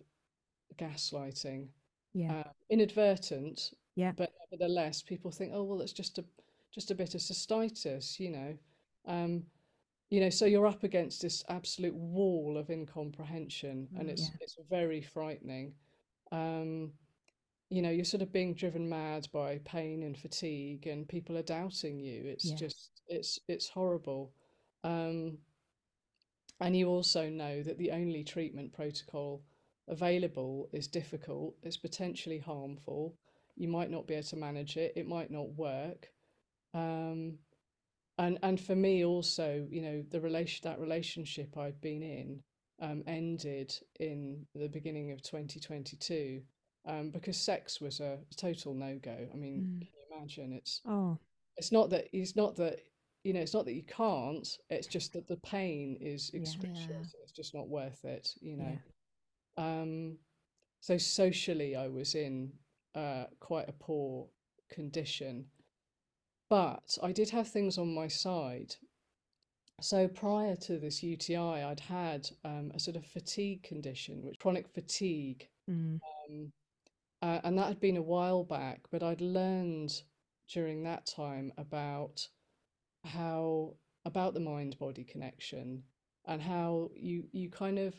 gaslighting, 0.77 1.67
yeah, 2.13 2.39
uh, 2.39 2.49
inadvertent, 2.69 3.71
yeah. 3.95 4.11
But 4.15 4.33
nevertheless, 4.51 5.01
people 5.01 5.31
think, 5.31 5.51
oh 5.53 5.63
well, 5.63 5.81
it's 5.81 5.93
just 5.93 6.17
a 6.17 6.25
just 6.73 6.91
a 6.91 6.95
bit 6.95 7.15
of 7.15 7.21
cystitis, 7.21 8.19
you 8.19 8.29
know. 8.29 8.57
Um, 9.07 9.43
you 10.09 10.19
know, 10.19 10.29
so 10.29 10.45
you're 10.45 10.67
up 10.67 10.83
against 10.83 11.21
this 11.21 11.43
absolute 11.49 11.95
wall 11.95 12.57
of 12.57 12.69
incomprehension, 12.69 13.87
and 13.97 14.09
it's 14.09 14.23
yeah. 14.23 14.37
it's 14.41 14.57
very 14.69 15.01
frightening. 15.01 15.73
Um, 16.31 16.91
you 17.69 17.81
know, 17.81 17.89
you're 17.89 18.05
sort 18.05 18.21
of 18.21 18.31
being 18.31 18.53
driven 18.53 18.87
mad 18.87 19.27
by 19.33 19.59
pain 19.65 20.03
and 20.03 20.17
fatigue, 20.17 20.87
and 20.87 21.07
people 21.07 21.37
are 21.37 21.43
doubting 21.43 21.99
you. 21.99 22.23
It's 22.25 22.51
just 22.51 23.01
it's 23.07 23.39
it's 23.47 23.69
horrible. 23.69 24.33
Um, 24.83 25.37
and 26.61 26.75
you 26.75 26.87
also 26.87 27.29
know 27.29 27.63
that 27.63 27.77
the 27.77 27.91
only 27.91 28.23
treatment 28.23 28.71
protocol 28.71 29.43
available 29.87 30.69
is 30.71 30.87
difficult, 30.87 31.55
it's 31.63 31.77
potentially 31.77 32.39
harmful, 32.39 33.15
you 33.55 33.67
might 33.67 33.89
not 33.89 34.07
be 34.07 34.13
able 34.13 34.27
to 34.27 34.35
manage 34.35 34.77
it 34.77 34.93
it 34.95 35.07
might 35.07 35.31
not 35.31 35.49
work 35.55 36.09
um, 36.73 37.37
and 38.17 38.37
and 38.43 38.59
for 38.59 38.75
me 38.75 39.05
also 39.05 39.65
you 39.69 39.81
know 39.81 40.03
the 40.11 40.19
relation 40.19 40.61
that 40.63 40.79
relationship 40.79 41.57
I'd 41.57 41.79
been 41.81 42.03
in 42.03 42.41
um, 42.81 43.03
ended 43.07 43.73
in 43.99 44.45
the 44.53 44.67
beginning 44.67 45.11
of 45.11 45.21
2022 45.21 46.41
um, 46.87 47.09
because 47.09 47.37
sex 47.37 47.79
was 47.81 47.99
a 47.99 48.19
total 48.35 48.73
no 48.73 48.99
go 49.01 49.15
I 49.33 49.35
mean 49.35 49.61
mm. 49.61 49.79
can 49.79 49.89
you 49.93 50.17
imagine 50.17 50.53
it's 50.53 50.81
oh 50.87 51.17
it's 51.57 51.71
not 51.71 51.89
that 51.91 52.07
it's 52.11 52.35
not 52.35 52.55
that 52.57 52.79
you 53.23 53.33
know 53.33 53.39
it's 53.39 53.53
not 53.53 53.65
that 53.65 53.73
you 53.73 53.83
can't 53.83 54.47
it's 54.69 54.87
just 54.87 55.13
that 55.13 55.27
the 55.27 55.37
pain 55.37 55.97
is 55.99 56.29
excruciating 56.33 56.89
yeah. 56.89 57.21
it's 57.23 57.31
just 57.31 57.55
not 57.55 57.67
worth 57.67 58.03
it 58.03 58.29
you 58.41 58.57
know 58.57 58.77
yeah. 59.57 59.81
um 59.81 60.17
so 60.81 60.97
socially 60.97 61.75
I 61.75 61.87
was 61.87 62.13
in 62.13 62.51
uh, 62.95 63.25
quite 63.39 63.69
a 63.69 63.73
poor 63.73 64.27
condition. 64.71 65.45
But 66.49 66.97
I 67.01 67.11
did 67.11 67.29
have 67.31 67.47
things 67.47 67.77
on 67.77 67.93
my 67.93 68.07
side. 68.07 68.75
So 69.81 70.07
prior 70.07 70.55
to 70.57 70.77
this 70.77 71.03
UTI, 71.03 71.37
I'd 71.37 71.81
had 71.81 72.29
um, 72.45 72.71
a 72.73 72.79
sort 72.79 72.95
of 72.95 73.05
fatigue 73.05 73.63
condition, 73.63 74.23
which 74.23 74.39
chronic 74.39 74.67
fatigue, 74.73 75.49
mm. 75.69 75.99
um, 76.29 76.51
uh, 77.21 77.39
and 77.43 77.57
that 77.57 77.67
had 77.67 77.81
been 77.81 77.97
a 77.97 78.01
while 78.01 78.43
back. 78.43 78.81
But 78.91 79.03
I'd 79.03 79.21
learned 79.21 80.01
during 80.47 80.83
that 80.83 81.05
time 81.05 81.51
about 81.57 82.25
how 83.03 83.73
about 84.05 84.33
the 84.33 84.39
mind 84.39 84.77
body 84.79 85.03
connection 85.03 85.83
and 86.25 86.41
how 86.41 86.91
you 86.95 87.25
you 87.31 87.49
kind 87.49 87.79
of 87.79 87.95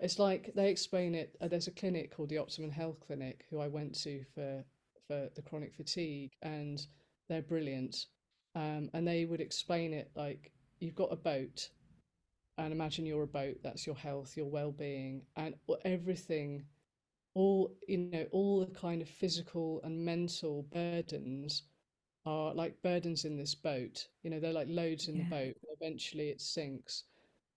it's 0.00 0.18
like 0.18 0.52
they 0.54 0.70
explain 0.70 1.14
it. 1.14 1.36
Uh, 1.40 1.48
there's 1.48 1.68
a 1.68 1.72
clinic 1.72 2.14
called 2.14 2.28
the 2.28 2.38
Optimum 2.38 2.70
Health 2.70 2.98
Clinic 3.06 3.44
who 3.50 3.60
I 3.60 3.68
went 3.68 3.94
to 4.02 4.24
for 4.34 4.64
for 5.08 5.28
the 5.34 5.42
chronic 5.42 5.74
fatigue, 5.74 6.32
and 6.42 6.84
they're 7.28 7.42
brilliant. 7.42 8.06
Um, 8.54 8.90
and 8.94 9.06
they 9.06 9.26
would 9.26 9.40
explain 9.40 9.92
it 9.92 10.10
like 10.16 10.50
you've 10.80 10.94
got 10.94 11.12
a 11.12 11.16
boat, 11.16 11.68
and 12.58 12.72
imagine 12.72 13.06
you're 13.06 13.22
a 13.22 13.26
boat. 13.26 13.58
That's 13.62 13.86
your 13.86 13.96
health, 13.96 14.36
your 14.36 14.46
well-being, 14.46 15.22
and 15.36 15.54
everything. 15.84 16.64
All 17.34 17.74
you 17.86 17.98
know, 17.98 18.26
all 18.32 18.60
the 18.60 18.74
kind 18.74 19.02
of 19.02 19.08
physical 19.08 19.80
and 19.84 20.04
mental 20.04 20.66
burdens 20.72 21.64
are 22.24 22.54
like 22.54 22.82
burdens 22.82 23.24
in 23.24 23.36
this 23.36 23.54
boat. 23.54 24.08
You 24.22 24.30
know, 24.30 24.40
they're 24.40 24.52
like 24.52 24.68
loads 24.68 25.08
in 25.08 25.16
yeah. 25.16 25.24
the 25.24 25.30
boat. 25.30 25.56
Eventually, 25.80 26.30
it 26.30 26.40
sinks. 26.40 27.04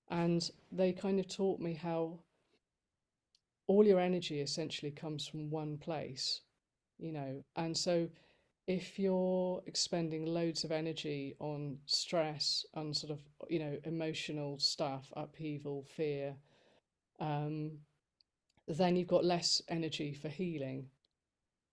And 0.10 0.50
they 0.72 0.92
kind 0.92 1.20
of 1.20 1.28
taught 1.28 1.60
me 1.60 1.74
how 1.74 2.20
all 3.70 3.86
your 3.86 4.00
energy 4.02 4.42
essentially 4.42 4.92
comes 4.92 5.28
from 5.28 5.52
one 5.52 5.78
place, 5.78 6.42
you 6.98 7.14
know. 7.14 7.44
And 7.56 7.78
so 7.78 8.10
if 8.68 9.00
you're 9.00 9.62
expending 9.68 10.26
loads 10.26 10.64
of 10.66 10.72
energy 10.72 11.36
on 11.40 11.78
stress, 11.86 12.66
and 12.76 12.98
sort 12.98 13.12
of, 13.14 13.22
you 13.50 13.60
know, 13.60 13.78
emotional 13.86 14.60
stuff, 14.60 15.14
upheaval, 15.16 15.86
fear, 15.96 16.36
um, 17.20 17.80
then 18.68 18.96
you've 18.96 19.08
got 19.08 19.26
less 19.26 19.62
energy 19.70 20.14
for 20.14 20.30
healing 20.30 20.88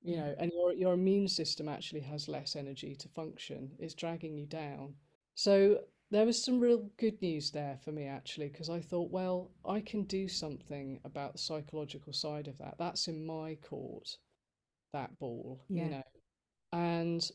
you 0.03 0.17
know? 0.17 0.35
And 0.39 0.53
your 0.55 0.73
your 0.75 0.95
immune 0.95 1.29
system 1.29 1.69
actually 1.69 2.03
has 2.03 2.29
less 2.29 2.57
energy 2.57 2.95
to 2.97 3.09
function. 3.09 3.73
It's 3.79 3.95
dragging 3.95 4.37
you 4.37 4.47
down. 4.47 4.95
So 5.35 5.81
there 6.11 6.27
was 6.27 6.43
some 6.43 6.61
real 6.61 6.89
good 6.99 7.21
news 7.21 7.51
there 7.51 7.79
for 7.85 7.91
me 7.91 8.07
actually 8.07 8.49
because 8.49 8.71
I 8.71 8.81
thought, 8.81 9.11
well, 9.11 9.51
I 9.67 9.81
can 9.81 10.05
do 10.05 10.29
something 10.29 11.01
about 11.05 11.33
the 11.33 11.39
psychological 11.39 12.13
side 12.13 12.47
of 12.47 12.59
that. 12.59 12.77
That's 12.79 13.09
in 13.09 13.27
my 13.27 13.57
court, 13.69 14.09
that 14.93 15.19
ball, 15.19 15.65
yeah. 15.69 15.85
you 15.85 15.91
know. 15.91 16.03
And 16.73 17.31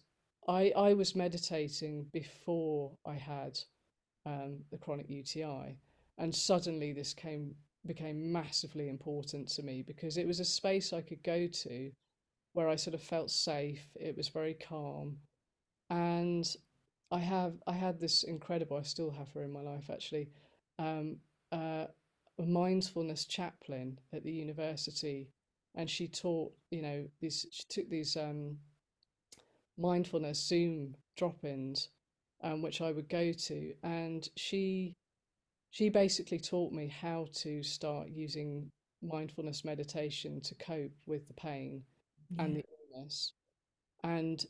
I 0.47 0.71
I 0.75 0.93
was 0.93 1.15
meditating 1.15 2.07
before 2.13 2.91
I 3.05 3.15
had 3.15 3.59
um, 4.25 4.59
the 4.71 4.77
chronic 4.77 5.09
UTI, 5.09 5.77
and 6.17 6.33
suddenly 6.33 6.93
this 6.93 7.13
came 7.13 7.55
became 7.85 8.31
massively 8.31 8.89
important 8.89 9.47
to 9.49 9.63
me 9.63 9.81
because 9.81 10.17
it 10.17 10.27
was 10.27 10.39
a 10.39 10.45
space 10.45 10.93
I 10.93 11.01
could 11.01 11.23
go 11.23 11.47
to 11.47 11.91
where 12.53 12.69
I 12.69 12.75
sort 12.75 12.93
of 12.93 13.01
felt 13.01 13.31
safe. 13.31 13.81
It 13.95 14.15
was 14.15 14.29
very 14.29 14.53
calm. 14.53 15.17
And 15.89 16.47
I 17.11 17.19
have 17.19 17.53
I 17.67 17.73
had 17.73 17.99
this 17.99 18.23
incredible, 18.23 18.77
I 18.77 18.83
still 18.83 19.11
have 19.11 19.29
her 19.33 19.43
in 19.43 19.51
my 19.51 19.61
life 19.61 19.89
actually, 19.89 20.29
um, 20.79 21.17
uh, 21.51 21.85
a 22.39 22.45
mindfulness 22.45 23.25
chaplain 23.25 23.99
at 24.13 24.23
the 24.23 24.31
university. 24.31 25.29
And 25.75 25.89
she 25.89 26.07
taught, 26.07 26.53
you 26.69 26.81
know, 26.81 27.07
these 27.19 27.45
she 27.51 27.63
took 27.69 27.89
these 27.89 28.17
um, 28.17 28.57
mindfulness 29.77 30.39
Zoom 30.39 30.95
drop-ins, 31.17 31.89
um, 32.41 32.61
which 32.61 32.81
I 32.81 32.91
would 32.91 33.09
go 33.09 33.31
to, 33.31 33.73
and 33.83 34.27
she 34.35 34.95
she 35.69 35.89
basically 35.89 36.39
taught 36.39 36.73
me 36.73 36.87
how 36.87 37.27
to 37.35 37.63
start 37.63 38.09
using 38.09 38.69
mindfulness 39.01 39.63
meditation 39.63 40.41
to 40.41 40.55
cope 40.55 40.91
with 41.07 41.27
the 41.27 41.33
pain 41.33 41.83
and 42.37 42.55
the 42.57 42.65
illness. 42.93 43.33
And 44.03 44.45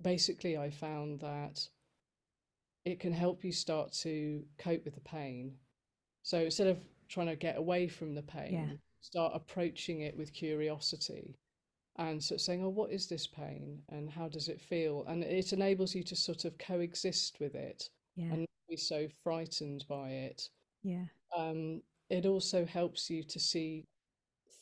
basically, 0.00 0.56
I 0.58 0.70
found 0.70 1.20
that 1.20 1.68
it 2.84 3.00
can 3.00 3.12
help 3.12 3.44
you 3.44 3.52
start 3.52 3.92
to 3.92 4.44
cope 4.58 4.84
with 4.84 4.94
the 4.94 5.00
pain. 5.00 5.56
So 6.22 6.38
instead 6.38 6.66
of 6.66 6.78
trying 7.08 7.28
to 7.28 7.36
get 7.36 7.56
away 7.56 7.88
from 7.88 8.14
the 8.14 8.22
Yeah. 8.22 8.32
pain, 8.42 8.80
start 9.00 9.32
approaching 9.34 10.00
it 10.00 10.16
with 10.16 10.32
curiosity 10.32 11.36
and 11.96 12.22
sort 12.22 12.36
of 12.40 12.42
saying, 12.42 12.62
Oh, 12.64 12.68
what 12.70 12.90
is 12.90 13.08
this 13.08 13.26
pain? 13.26 13.82
And 13.88 14.08
how 14.10 14.28
does 14.28 14.48
it 14.48 14.60
feel? 14.60 15.04
And 15.04 15.22
it 15.22 15.52
enables 15.52 15.94
you 15.94 16.02
to 16.04 16.16
sort 16.16 16.44
of 16.44 16.56
coexist 16.58 17.38
with 17.40 17.54
it 17.54 17.88
Yeah. 18.14 18.32
and 18.32 18.40
not 18.40 18.48
be 18.68 18.76
so 18.76 19.08
frightened 19.08 19.84
by 19.88 20.10
it. 20.10 20.48
Yeah. 20.82 21.06
Um, 21.36 21.82
it 22.08 22.26
also 22.26 22.64
helps 22.64 23.10
you 23.10 23.22
to 23.24 23.38
see 23.40 23.84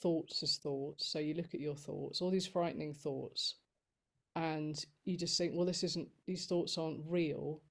thoughts 0.00 0.42
as 0.42 0.58
thoughts. 0.58 1.06
So 1.06 1.18
you 1.18 1.34
look 1.34 1.54
at 1.54 1.60
your 1.60 1.76
thoughts, 1.76 2.20
all 2.22 2.30
these 2.30 2.46
frightening 2.46 2.94
thoughts, 2.94 3.56
and 4.36 4.82
you 5.04 5.16
just 5.16 5.36
think, 5.36 5.54
well, 5.54 5.66
this 5.66 5.82
isn't, 5.84 6.08
these 6.26 6.46
thoughts 6.46 6.78
aren't 6.78 7.04
real. 7.06 7.62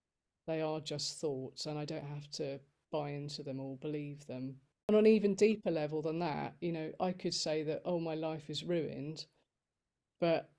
They 0.49 0.61
are 0.61 0.79
just 0.79 1.19
thoughts, 1.21 1.67
and 1.67 1.77
I 1.77 1.85
don't 1.85 2.03
have 2.07 2.27
to 2.31 2.59
buy 2.91 3.11
into 3.11 3.43
them 3.43 3.59
or 3.59 3.77
believe 3.77 4.25
them. 4.25 4.55
On 4.89 4.95
an 4.95 5.05
even 5.05 5.35
deeper 5.35 5.69
level 5.69 6.01
than 6.01 6.17
that, 6.19 6.55
you 6.59 6.71
know, 6.71 6.91
I 6.99 7.11
could 7.11 7.35
say 7.35 7.61
that, 7.61 7.83
oh, 7.85 7.99
my 7.99 8.15
life 8.15 8.49
is 8.49 8.63
ruined. 8.63 9.27
But 10.19 10.49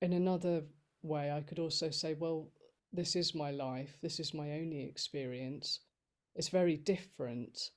in 0.00 0.12
another 0.12 0.64
way, 1.02 1.30
I 1.30 1.40
could 1.42 1.60
also 1.60 1.88
say, 1.90 2.14
well, 2.14 2.48
this 2.92 3.14
is 3.14 3.32
my 3.32 3.52
life. 3.52 3.96
This 4.02 4.18
is 4.18 4.34
my 4.34 4.54
only 4.54 4.82
experience. 4.82 5.78
It's 6.34 6.48
very 6.48 6.76
different 6.76 7.70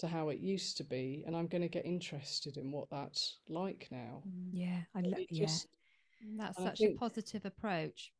to 0.00 0.06
how 0.06 0.28
it 0.28 0.40
used 0.40 0.76
to 0.76 0.84
be, 0.84 1.24
and 1.26 1.34
I'm 1.34 1.46
going 1.46 1.62
to 1.62 1.68
get 1.68 1.86
interested 1.86 2.58
in 2.58 2.70
what 2.72 2.90
that's 2.90 3.38
like 3.48 3.88
now. 3.90 4.22
Mm. 4.28 4.50
Yeah. 4.52 4.80
I 4.94 5.00
So 5.00 5.08
lo- 5.08 5.16
yeah. 5.30 5.46
just, 5.46 5.68
That's 6.36 6.58
and 6.58 6.68
I 6.68 6.70
such 6.72 6.82
a 6.82 6.94
positive 6.94 7.46
approach 7.46 8.12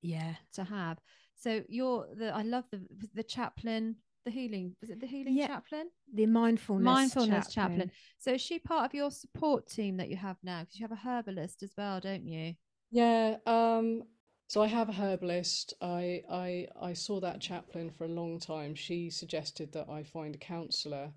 Yeah. 0.00 0.36
to 0.54 0.64
have. 0.64 0.98
So 1.40 1.62
you're 1.68 2.06
the 2.14 2.34
I 2.34 2.42
love 2.42 2.64
the 2.70 2.80
the 3.14 3.22
chaplain, 3.22 3.96
the 4.24 4.30
healing 4.30 4.76
was 4.80 4.90
it 4.90 5.00
the 5.00 5.06
healing 5.06 5.36
Yeah, 5.36 5.46
chaplain? 5.48 5.90
The 6.14 6.26
mindfulness 6.26 6.84
Mindfulness 6.84 7.46
chaplain. 7.46 7.54
chaplain. 7.54 7.90
So 8.18 8.32
is 8.32 8.40
she 8.40 8.58
part 8.58 8.84
of 8.84 8.94
your 8.94 9.10
support 9.10 9.66
team 9.68 9.96
that 9.96 10.08
you 10.08 10.16
have 10.16 10.36
now? 10.42 10.60
Because 10.60 10.78
you 10.78 10.84
have 10.84 10.92
a 10.98 11.08
herbalist 11.08 11.62
as 11.62 11.72
well, 11.76 12.00
don't 12.00 12.26
you? 12.26 12.54
yeah. 12.90 13.36
Um, 13.46 14.02
so 14.48 14.62
I 14.62 14.66
have 14.66 14.88
a 14.88 14.92
herbalist. 14.92 15.74
I, 15.80 16.22
I 16.30 16.66
I 16.80 16.92
saw 16.92 17.20
that 17.20 17.40
chaplain 17.40 17.90
for 17.90 18.04
a 18.04 18.08
long 18.08 18.38
time. 18.40 18.74
She 18.74 19.10
suggested 19.10 19.72
that 19.72 19.88
I 19.88 20.02
find 20.02 20.34
a 20.34 20.38
counsellor. 20.38 21.12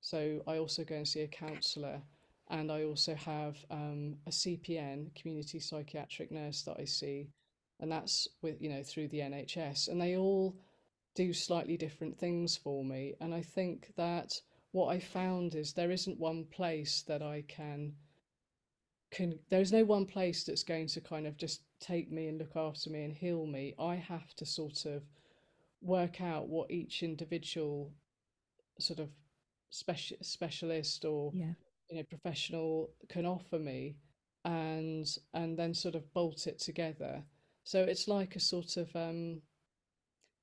So 0.00 0.42
I 0.46 0.58
also 0.58 0.84
go 0.84 0.94
and 0.96 1.06
see 1.08 1.20
a 1.22 1.28
counsellor, 1.28 2.00
and 2.50 2.70
I 2.72 2.84
also 2.84 3.14
have 3.14 3.56
um, 3.70 4.16
a 4.26 4.30
CPN, 4.30 5.14
community 5.14 5.60
psychiatric 5.60 6.30
nurse 6.30 6.62
that 6.62 6.76
I 6.80 6.84
see, 6.84 7.28
and 7.80 7.90
that's 7.90 8.28
with 8.42 8.60
you 8.60 8.68
know 8.68 8.82
through 8.82 9.08
the 9.08 9.20
NHS, 9.20 9.88
and 9.88 10.00
they 10.00 10.16
all 10.16 10.56
do 11.14 11.32
slightly 11.32 11.76
different 11.76 12.18
things 12.18 12.56
for 12.56 12.84
me. 12.84 13.14
And 13.20 13.34
I 13.34 13.42
think 13.42 13.92
that 13.96 14.40
what 14.72 14.88
I 14.88 15.00
found 15.00 15.54
is 15.54 15.72
there 15.72 15.90
isn't 15.90 16.18
one 16.18 16.44
place 16.44 17.02
that 17.08 17.22
I 17.22 17.44
can 17.48 17.94
can 19.10 19.38
there's 19.48 19.72
no 19.72 19.84
one 19.84 20.04
place 20.06 20.44
that's 20.44 20.62
going 20.62 20.86
to 20.88 21.00
kind 21.00 21.26
of 21.26 21.36
just 21.36 21.62
take 21.80 22.10
me 22.10 22.28
and 22.28 22.38
look 22.38 22.56
after 22.56 22.90
me 22.90 23.04
and 23.04 23.12
heal 23.12 23.46
me. 23.46 23.74
I 23.78 23.94
have 23.96 24.34
to 24.36 24.46
sort 24.46 24.84
of 24.84 25.02
work 25.80 26.20
out 26.20 26.48
what 26.48 26.70
each 26.70 27.02
individual 27.02 27.92
sort 28.78 28.98
of 29.00 29.08
special 29.70 30.16
specialist 30.22 31.04
or 31.04 31.32
Yeah. 31.34 31.52
you 31.90 31.96
know 31.96 32.02
professional 32.04 32.90
can 33.08 33.26
offer 33.26 33.58
me 33.58 33.96
and 34.44 35.06
and 35.34 35.58
then 35.58 35.74
sort 35.74 35.94
of 35.94 36.12
bolt 36.12 36.46
it 36.46 36.58
together. 36.58 37.24
So 37.68 37.82
it's 37.82 38.08
like 38.08 38.34
a 38.34 38.40
sort 38.40 38.78
of 38.78 38.88
um 38.96 39.42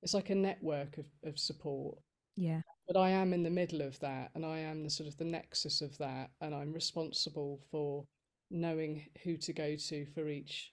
it's 0.04 0.14
like 0.14 0.30
a 0.30 0.36
network 0.36 1.00
of, 1.00 1.08
of 1.24 1.40
support. 1.40 1.98
Yeah. 2.36 2.62
But 2.88 2.98
I 2.98 3.10
am 3.10 3.34
in 3.34 3.42
the 3.42 3.50
middle 3.50 3.82
of 3.82 4.00
that 4.02 4.30
and 4.36 4.46
I 4.46 4.60
am 4.60 4.84
the 4.84 4.92
sort 4.92 5.10
of 5.10 5.18
the 5.18 5.26
nexus 5.26 5.82
of 5.82 5.98
that 5.98 6.30
and 6.42 6.54
I'm 6.54 6.72
responsible 6.72 7.60
for 7.72 8.06
knowing 8.52 9.08
who 9.24 9.38
to 9.38 9.54
go 9.54 9.76
to 9.76 10.06
for 10.14 10.30
each 10.30 10.72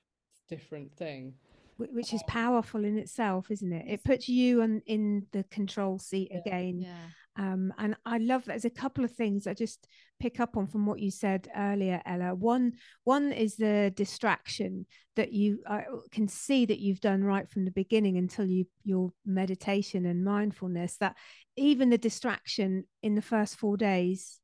different 0.50 0.94
thing. 0.94 1.32
Which 1.78 2.12
is 2.12 2.22
powerful 2.24 2.84
in 2.84 2.98
itself, 2.98 3.50
isn't 3.50 3.72
it? 3.72 3.86
It 3.88 4.04
puts 4.04 4.28
you 4.28 4.60
on 4.60 4.82
in 4.84 5.24
the 5.32 5.44
control 5.44 5.98
seat 5.98 6.28
Yeah. 6.32 6.40
again. 6.40 6.80
Yeah. 6.80 7.06
Um, 7.36 7.72
and 7.78 7.96
I 8.04 8.18
love 8.18 8.44
that 8.44 8.52
there's 8.52 8.66
a 8.66 8.70
couple 8.70 9.04
of 9.04 9.12
things 9.12 9.46
I 9.46 9.54
just 9.54 9.88
pick 10.22 10.38
up 10.38 10.56
on 10.56 10.68
from 10.68 10.86
what 10.86 11.00
you 11.00 11.10
said 11.10 11.48
earlier, 11.56 12.00
Ella. 12.06 12.32
One, 12.32 12.74
one 13.02 13.32
is 13.32 13.56
the 13.56 13.92
distraction 13.96 14.86
that 15.16 15.32
you 15.32 15.58
I 15.66 15.84
can 16.12 16.28
see 16.28 16.64
that 16.64 16.78
you've 16.78 17.00
done 17.00 17.24
right 17.24 17.50
from 17.50 17.64
the 17.64 17.72
beginning 17.72 18.16
until 18.16 18.46
you 18.46 18.66
your 18.84 19.12
meditation 19.26 20.06
and 20.06 20.24
mindfulness. 20.24 20.96
That 20.98 21.16
even 21.56 21.90
the 21.90 21.98
distraction 21.98 22.84
in 23.02 23.16
the 23.16 23.20
first 23.22 23.56
four 23.56 23.76
days, 23.76 24.38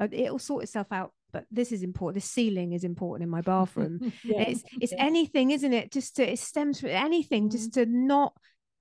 uh, 0.00 0.06
it'll 0.12 0.38
sort 0.38 0.62
itself 0.62 0.86
out. 0.92 1.12
But 1.32 1.46
this 1.50 1.72
is 1.72 1.82
important. 1.82 2.22
The 2.22 2.28
ceiling 2.28 2.72
is 2.72 2.84
important 2.84 3.24
in 3.24 3.28
my 3.28 3.40
bathroom. 3.54 4.12
Yeah. 4.22 4.42
It's 4.42 4.62
it's 4.80 4.92
Yeah. 4.92 5.04
anything, 5.04 5.50
isn't 5.50 5.72
it? 5.72 5.90
Just 5.90 6.14
to 6.16 6.32
it 6.32 6.38
stems 6.38 6.78
from 6.78 6.90
anything, 6.90 7.50
just 7.50 7.74
to 7.74 7.86
not 7.86 8.34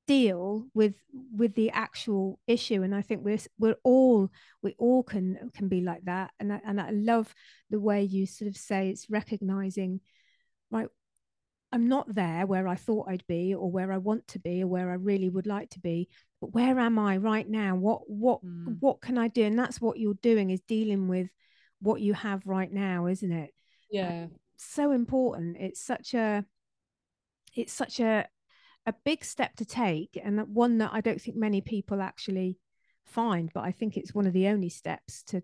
deal 0.08 0.68
with 0.74 0.96
with 1.36 1.56
the 1.56 1.72
actual 1.72 2.40
issue. 2.48 2.84
And 2.84 2.94
I 2.94 3.02
think 3.02 3.24
we're 3.24 3.40
we're 3.58 3.78
all 3.84 4.30
we 4.62 4.76
all 4.78 5.04
can 5.04 5.50
can 5.54 5.68
be 5.68 5.82
like 5.82 6.04
that. 6.06 6.32
And 6.40 6.52
I, 6.54 6.62
and 6.66 6.80
I 6.82 6.90
love 6.92 7.34
the 7.70 7.80
way 7.80 8.04
you 8.04 8.26
sort 8.26 8.50
of 8.50 8.58
say 8.58 8.90
it's 8.90 9.10
recognizing, 9.10 10.02
right? 10.72 10.88
I'm 11.72 11.88
not 11.88 12.14
there 12.14 12.46
where 12.46 12.68
I 12.68 12.76
thought 12.76 13.10
I'd 13.10 13.26
be, 13.28 13.56
or 13.56 13.72
where 13.72 13.92
I 13.92 13.98
want 13.98 14.28
to 14.30 14.40
be, 14.40 14.62
or 14.62 14.68
where 14.68 14.92
I 14.92 14.96
really 14.96 15.30
would 15.30 15.48
like 15.48 15.72
to 15.72 15.80
be. 15.80 16.08
But 16.40 16.54
where 16.54 16.78
am 16.80 17.00
I 17.00 17.18
right 17.18 17.50
now? 17.50 17.76
What 17.76 18.10
what 18.10 18.44
Mm. 18.44 18.78
what 18.80 19.02
can 19.02 19.18
I 19.18 19.28
do? 19.28 19.44
And 19.44 19.58
that's 19.58 19.82
what 19.82 19.98
you're 19.98 20.14
doing 20.16 20.52
is 20.52 20.62
dealing 20.68 21.08
with 21.08 21.30
what 21.82 22.00
you 22.02 22.14
have 22.14 22.46
right 22.46 22.72
now, 22.72 23.08
isn't 23.08 23.32
it? 23.32 23.52
Yeah. 23.92 24.28
so 24.58 24.92
important 24.92 25.58
it's 25.60 25.82
such 25.82 26.14
a 26.14 26.46
it's 27.56 27.74
such 27.74 28.00
a 28.00 28.28
a 28.86 28.94
big 29.06 29.24
step 29.24 29.56
to 29.56 29.66
take 29.66 30.20
and 30.22 30.38
that 30.40 30.50
one 30.50 30.78
that 30.80 30.92
i 30.94 31.02
don't 31.02 31.22
think 31.22 31.38
many 31.38 31.62
people 31.62 32.02
actually 32.02 32.58
find 33.06 33.52
but 33.54 33.64
i 33.64 33.72
think 33.72 33.96
it's 33.98 34.14
one 34.14 34.28
of 34.28 34.34
the 34.34 34.48
only 34.48 34.70
steps 34.70 35.24
to 35.24 35.42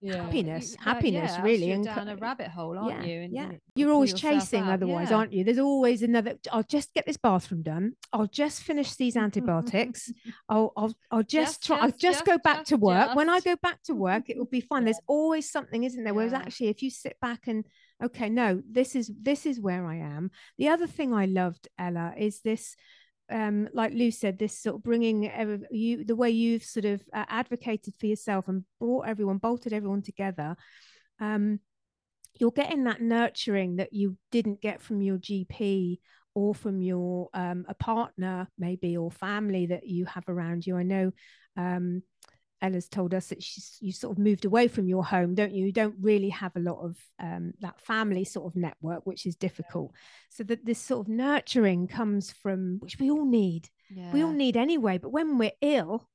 Yeah. 0.00 0.24
happiness 0.24 0.76
well, 0.76 0.94
happiness 0.94 1.32
yeah, 1.34 1.42
really 1.42 1.66
you're 1.68 1.76
and 1.76 1.84
down 1.84 2.08
a 2.08 2.16
rabbit 2.16 2.48
hole, 2.48 2.76
aren't 2.78 3.06
yeah, 3.06 3.10
you? 3.10 3.20
And- 3.22 3.34
yeah. 3.34 3.44
and 3.44 3.60
you're 3.74 3.90
always 3.92 4.12
chasing 4.12 4.64
out. 4.64 4.74
otherwise 4.74 5.10
aren't 5.10 5.32
you? 5.32 5.44
There's 5.44 5.58
always 5.58 6.02
another 6.02 6.34
i'll 6.52 6.62
just 6.62 6.92
get 6.92 7.06
this 7.06 7.16
bathroom 7.16 7.62
done. 7.62 7.92
I'll 8.12 8.26
just 8.26 8.62
finish 8.64 8.96
these 8.96 9.16
antibiotics. 9.16 10.12
I'll, 10.50 10.72
I'll 10.76 10.94
i'll 11.10 11.22
just, 11.22 11.62
Just, 11.62 11.66
try 11.66 11.78
i'll 11.78 11.88
just, 11.88 12.00
just, 12.00 12.24
go 12.26 12.36
back 12.36 12.58
just, 12.58 12.68
to 12.70 12.76
work. 12.76 13.14
When 13.14 13.30
i 13.30 13.40
go 13.40 13.56
back 13.62 13.82
to 13.84 13.94
work 13.94 14.28
it 14.28 14.36
will 14.36 14.44
be 14.44 14.60
fine. 14.60 14.84
There's 14.88 15.00
always 15.06 15.50
something 15.50 15.84
isn't 15.84 16.04
there? 16.04 16.12
Whereas 16.12 16.34
actually 16.34 16.68
if 16.68 16.82
you 16.82 16.90
sit 16.90 17.16
back 17.20 17.46
and 17.46 17.64
okay 18.02 18.28
no 18.28 18.62
this 18.70 18.94
is 18.94 19.10
this 19.20 19.46
is 19.46 19.60
where 19.60 19.86
i 19.86 19.96
am. 19.96 20.30
The 20.58 20.68
other 20.68 20.86
thing 20.86 21.12
i 21.14 21.26
loved 21.26 21.68
ella 21.78 22.14
is 22.16 22.40
this 22.40 22.76
um 23.30 23.68
like 23.72 23.92
lou 23.94 24.10
said 24.10 24.38
this 24.38 24.58
sort 24.58 24.76
of 24.76 24.82
bringing 24.82 25.30
every, 25.30 25.60
you 25.70 26.04
the 26.04 26.16
way 26.16 26.30
you've 26.30 26.64
sort 26.64 26.84
of 26.84 27.02
uh, 27.12 27.24
advocated 27.28 27.94
for 27.98 28.06
yourself 28.06 28.48
and 28.48 28.64
brought 28.78 29.08
everyone 29.08 29.38
bolted 29.38 29.72
everyone 29.72 30.02
together 30.02 30.56
um 31.20 31.58
you're 32.38 32.50
getting 32.50 32.84
that 32.84 33.00
nurturing 33.00 33.76
that 33.76 33.92
you 33.92 34.16
didn't 34.30 34.60
get 34.60 34.82
from 34.82 35.00
your 35.00 35.16
gp 35.16 35.98
or 36.34 36.54
from 36.54 36.82
your 36.82 37.28
um, 37.32 37.64
a 37.68 37.74
partner 37.74 38.48
maybe 38.58 38.96
or 38.96 39.10
family 39.10 39.66
that 39.66 39.86
you 39.86 40.04
have 40.06 40.24
around 40.28 40.66
you. 40.66 40.76
I 40.76 40.82
know 40.82 41.12
um 41.56 42.02
Ella's 42.64 42.88
told 42.88 43.12
us 43.14 43.26
that 43.28 43.42
she's 43.42 43.76
you 43.80 43.92
sort 43.92 44.12
of 44.16 44.18
moved 44.18 44.44
away 44.44 44.66
from 44.68 44.88
your 44.88 45.04
home, 45.04 45.34
don't 45.34 45.52
you? 45.54 45.66
You 45.66 45.72
don't 45.72 45.94
really 46.00 46.30
have 46.30 46.54
a 46.56 46.60
lot 46.70 46.78
of 46.82 46.96
um, 47.20 47.52
that 47.60 47.78
family 47.80 48.24
sort 48.24 48.46
of 48.46 48.56
network, 48.56 49.04
which 49.06 49.26
is 49.26 49.36
difficult. 49.36 49.92
So 50.30 50.42
that 50.44 50.64
this 50.64 50.78
sort 50.78 51.06
of 51.06 51.08
nurturing 51.08 51.86
comes 51.88 52.32
from 52.32 52.78
which 52.80 52.98
we 52.98 53.10
all 53.10 53.26
need. 53.26 53.68
We 54.12 54.22
all 54.24 54.32
need 54.32 54.56
anyway. 54.56 54.98
But 54.98 55.10
when 55.12 55.38
we're 55.38 55.58
ill, 55.60 56.08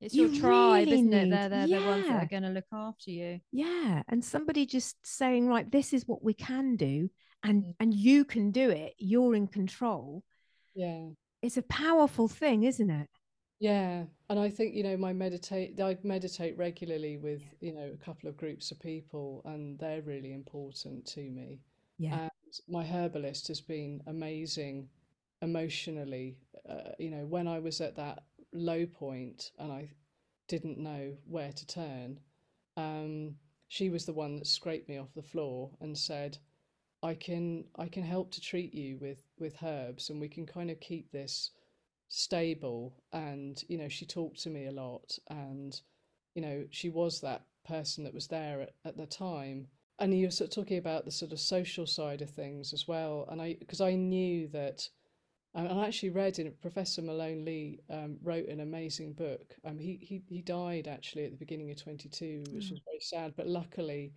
It's 0.00 0.14
You 0.14 0.26
your 0.28 0.40
tribe, 0.40 0.86
really 0.86 1.00
isn't 1.00 1.12
it? 1.12 1.24
need- 1.24 1.32
They're, 1.32 1.48
they're 1.48 1.66
the 1.80 1.86
ones 1.86 2.06
that 2.08 2.22
are 2.24 2.26
going 2.34 2.42
to 2.42 2.48
look 2.58 2.70
after 2.72 3.10
you. 3.10 3.40
Yeah, 3.52 4.02
and 4.08 4.24
somebody 4.24 4.66
just 4.66 4.96
saying, 5.06 5.46
right, 5.46 5.70
this 5.70 5.92
is 5.92 6.06
what 6.08 6.22
we 6.22 6.34
can 6.34 6.76
do, 6.76 7.08
and 7.42 7.62
Mm. 7.64 7.74
and 7.80 7.94
you 7.94 8.24
can 8.24 8.50
do 8.50 8.70
it. 8.70 8.92
You're 8.98 9.34
in 9.34 9.46
control. 9.46 10.22
Yeah. 10.74 11.10
It's 11.42 11.56
a 11.58 11.62
powerful 11.62 12.26
thing, 12.28 12.64
isn't 12.64 12.90
it? 12.90 13.08
Yeah, 13.60 14.04
and 14.28 14.38
I 14.38 14.50
think, 14.50 14.74
you 14.74 14.82
know, 14.82 14.96
my 14.96 15.12
meditate, 15.12 15.80
I 15.80 15.96
meditate 16.02 16.56
regularly 16.58 17.16
with, 17.16 17.42
you 17.60 17.72
know, 17.72 17.90
a 17.94 18.04
couple 18.04 18.28
of 18.28 18.36
groups 18.36 18.70
of 18.70 18.80
people, 18.80 19.42
and 19.44 19.78
they're 19.78 20.02
really 20.02 20.32
important 20.32 21.06
to 21.06 21.30
me. 21.30 21.60
Yeah, 21.98 22.22
And 22.22 22.30
my 22.68 22.84
herbalist 22.84 23.48
has 23.48 23.60
been 23.60 24.02
amazing 24.06 24.88
emotionally. 25.40 26.36
Uh, 26.68 26.92
you 26.98 27.10
know, 27.10 27.26
when 27.26 27.46
I 27.48 27.58
was 27.60 27.80
at 27.80 27.96
that 27.96 28.24
low 28.52 28.86
point 28.86 29.52
and 29.58 29.72
I 29.72 29.90
didn't 30.48 30.78
know 30.78 31.16
where 31.26 31.52
to 31.52 31.66
turn, 31.66 32.20
um, 32.76 33.36
she 33.68 33.88
was 33.90 34.04
the 34.04 34.12
one 34.12 34.36
that 34.36 34.46
scraped 34.46 34.88
me 34.88 34.98
off 34.98 35.14
the 35.14 35.22
floor 35.22 35.70
and 35.80 35.96
said, 35.96 36.38
"I 37.02 37.14
can, 37.14 37.66
I 37.76 37.88
can 37.88 38.02
help 38.02 38.32
to 38.32 38.40
treat 38.40 38.74
you 38.74 38.98
with 38.98 39.22
with 39.38 39.62
herbs, 39.62 40.10
and 40.10 40.20
we 40.20 40.28
can 40.28 40.46
kind 40.46 40.70
of 40.70 40.80
keep 40.80 41.12
this 41.12 41.50
stable." 42.14 42.94
And 43.12 43.62
you 43.68 43.78
know, 43.78 43.88
she 43.88 44.06
talked 44.06 44.42
to 44.42 44.50
me 44.50 44.66
a 44.66 44.72
lot, 44.72 45.18
and 45.28 45.80
you 46.34 46.42
know, 46.42 46.64
she 46.70 46.88
was 46.88 47.20
that 47.20 47.46
person 47.66 48.04
that 48.04 48.14
was 48.14 48.26
there 48.26 48.60
at, 48.62 48.74
at 48.84 48.96
the 48.96 49.06
time 49.06 49.66
and 50.00 50.12
you 50.12 50.26
were 50.26 50.30
sort 50.30 50.50
of 50.50 50.54
talking 50.54 50.76
about 50.76 51.04
the 51.04 51.10
sort 51.10 51.32
of 51.32 51.40
social 51.40 51.86
side 51.86 52.20
of 52.20 52.28
things 52.28 52.74
as 52.74 52.86
well 52.86 53.26
and 53.30 53.40
i 53.40 53.56
because 53.58 53.80
i 53.80 53.94
knew 53.94 54.46
that 54.48 54.86
and 55.54 55.68
I 55.68 55.86
actually 55.86 56.10
read 56.10 56.40
in 56.40 56.52
Professor 56.60 57.00
Malone 57.00 57.44
Lee 57.44 57.78
um, 57.88 58.16
wrote 58.22 58.48
an 58.48 58.60
amazing 58.60 59.12
book. 59.12 59.54
Um, 59.64 59.78
he, 59.78 59.98
he 60.02 60.20
he 60.26 60.42
died 60.42 60.88
actually 60.88 61.24
at 61.24 61.30
the 61.30 61.36
beginning 61.36 61.70
of 61.70 61.80
22, 61.80 62.42
which 62.50 62.70
was 62.70 62.80
very 62.84 63.00
sad. 63.00 63.34
But 63.36 63.46
luckily, 63.46 64.12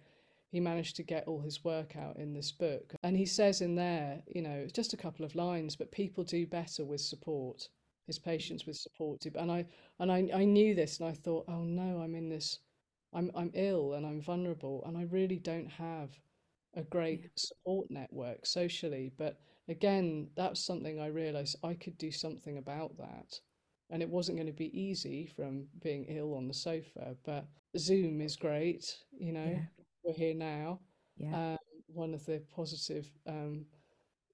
he 0.50 0.60
managed 0.60 0.96
to 0.96 1.04
get 1.04 1.28
all 1.28 1.40
his 1.40 1.64
work 1.64 1.96
out 1.96 2.18
in 2.18 2.34
this 2.34 2.52
book. 2.52 2.96
And 3.04 3.16
he 3.16 3.28
says 3.28 3.62
in 3.62 3.76
there, 3.76 4.24
you 4.28 4.42
know, 4.42 4.50
it's 4.50 4.74
just 4.74 4.94
a 4.94 4.98
couple 4.98 5.26
of 5.26 5.36
lines, 5.36 5.76
but 5.76 5.92
people 5.92 6.24
do 6.24 6.48
better 6.48 6.84
with 6.84 7.02
support. 7.02 7.70
His 8.08 8.20
patients 8.20 8.66
with 8.66 8.78
support 8.78 9.20
do. 9.22 9.32
And 9.36 9.52
I 9.52 9.66
and 10.00 10.12
I, 10.12 10.30
I 10.34 10.46
knew 10.46 10.74
this, 10.76 11.00
and 11.00 11.10
I 11.10 11.14
thought, 11.14 11.46
oh 11.48 11.64
no, 11.64 12.02
I'm 12.02 12.16
in 12.16 12.30
this, 12.30 12.60
I'm 13.14 13.32
I'm 13.36 13.52
ill 13.54 13.94
and 13.94 14.06
I'm 14.06 14.22
vulnerable, 14.22 14.84
and 14.86 14.98
I 14.98 15.04
really 15.04 15.38
don't 15.40 15.70
have 15.72 16.18
a 16.76 16.84
great 16.84 17.30
support 17.36 17.90
network 17.90 18.46
socially. 18.46 19.12
But 19.18 19.40
again, 19.68 20.30
that's 20.36 20.60
something 20.64 21.00
I 21.00 21.08
realized 21.08 21.58
I 21.64 21.74
could 21.74 21.98
do 21.98 22.12
something 22.12 22.58
about 22.58 22.98
that. 22.98 23.40
And 23.90 24.02
it 24.02 24.10
wasn't 24.10 24.38
going 24.38 24.48
to 24.48 24.54
be 24.54 24.78
easy 24.80 25.26
from 25.26 25.68
being 25.82 26.06
ill 26.10 26.34
on 26.36 26.48
the 26.48 26.54
sofa, 26.54 27.16
but 27.24 27.48
Zoom 27.78 28.22
is 28.22 28.36
great. 28.36 28.98
You 29.18 29.32
know, 29.34 29.50
Yeah. 29.52 29.66
we're 30.04 30.14
here 30.14 30.34
now. 30.36 30.80
yeah, 31.18 31.54
Um, 31.54 31.58
one 31.88 32.14
of 32.14 32.26
the 32.26 32.42
positive 32.54 33.10
um, 33.26 33.66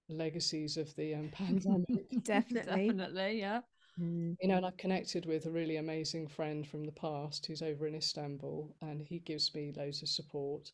legacies 0.10 0.78
of 0.78 0.95
the 0.95 1.16
um, 1.16 1.30
pandemic. 1.34 1.88
definitely. 2.24 2.88
Definitely, 2.88 3.39
yeah. 3.39 3.62
Mm, 3.99 4.38
You 4.41 4.47
know, 4.49 4.58
and 4.58 4.66
I've 4.66 4.78
connected 4.78 5.26
with 5.26 5.45
a 5.45 5.51
really 5.51 5.78
amazing 5.78 6.28
friend 6.28 6.68
from 6.68 6.86
the 6.86 6.91
past 6.91 7.45
who's 7.45 7.62
over 7.64 7.88
in 7.88 7.95
Istanbul, 7.95 8.76
and 8.82 9.01
he 9.01 9.20
gives 9.20 9.54
me 9.56 9.72
loads 9.76 10.01
of 10.04 10.10
support. 10.10 10.72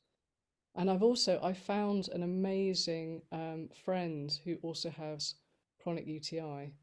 And 0.76 0.90
I've 0.90 1.04
also 1.04 1.40
I 1.44 1.54
found 1.54 2.10
an 2.10 2.24
amazing 2.24 3.22
um, 3.32 3.70
friend 3.86 4.32
who 4.46 4.58
also 4.64 4.90
has 4.92 5.36
chronic 5.80 6.08
UTI, 6.08 6.74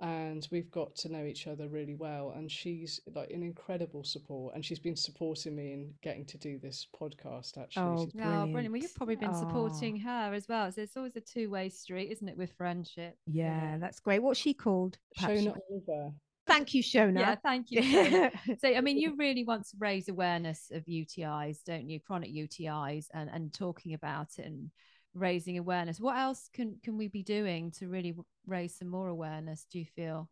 and 0.00 0.46
we've 0.50 0.70
got 0.70 0.94
to 0.96 1.08
know 1.08 1.24
each 1.24 1.46
other 1.46 1.68
really 1.68 1.94
well. 1.94 2.32
And 2.36 2.50
she's 2.50 3.00
like 3.14 3.30
an 3.30 3.42
incredible 3.42 4.04
support, 4.04 4.54
and 4.54 4.64
she's 4.64 4.78
been 4.78 4.96
supporting 4.96 5.54
me 5.56 5.72
in 5.72 5.94
getting 6.02 6.24
to 6.26 6.38
do 6.38 6.58
this 6.58 6.86
podcast. 7.00 7.56
Actually, 7.58 7.82
Oh, 7.82 7.96
She's- 7.98 8.12
Oh, 8.16 8.46
brilliant. 8.46 8.72
Well, 8.72 8.82
you've 8.82 8.94
probably 8.94 9.16
been 9.16 9.30
Aw. 9.30 9.40
supporting 9.40 9.96
her 10.00 10.34
as 10.34 10.48
well. 10.48 10.70
So 10.72 10.82
it's 10.82 10.96
always 10.96 11.16
a 11.16 11.20
two 11.20 11.50
way 11.50 11.68
street, 11.68 12.10
isn't 12.10 12.28
it, 12.28 12.36
with 12.36 12.52
friendship? 12.52 13.16
yeah, 13.26 13.78
that's 13.78 14.00
great. 14.00 14.20
What's 14.22 14.40
she 14.40 14.54
called? 14.54 14.98
Perhaps 15.16 15.40
Shona 15.40 15.56
Oliver. 15.70 16.12
Thank 16.46 16.74
you, 16.74 16.82
Shona. 16.82 17.20
Yeah, 17.20 17.34
thank 17.36 17.70
you. 17.70 18.30
So, 18.60 18.68
I 18.68 18.80
mean, 18.82 18.98
you 18.98 19.16
really 19.16 19.44
want 19.44 19.66
to 19.68 19.76
raise 19.78 20.08
awareness 20.10 20.70
of 20.72 20.84
UTIs, 20.84 21.64
don't 21.64 21.88
you? 21.88 22.00
Chronic 22.00 22.30
UTIs 22.34 23.06
and, 23.14 23.30
and 23.32 23.50
talking 23.52 23.94
about 23.94 24.28
it 24.38 24.44
and 24.44 24.70
raising 25.14 25.58
awareness. 25.58 26.00
What 26.00 26.16
else 26.16 26.48
can, 26.52 26.76
can 26.82 26.96
we 26.96 27.08
be 27.08 27.22
doing 27.22 27.70
to 27.72 27.88
really 27.88 28.14
raise 28.46 28.76
some 28.76 28.88
more 28.88 29.08
awareness, 29.08 29.66
do 29.70 29.78
you 29.78 29.86
feel? 29.86 30.28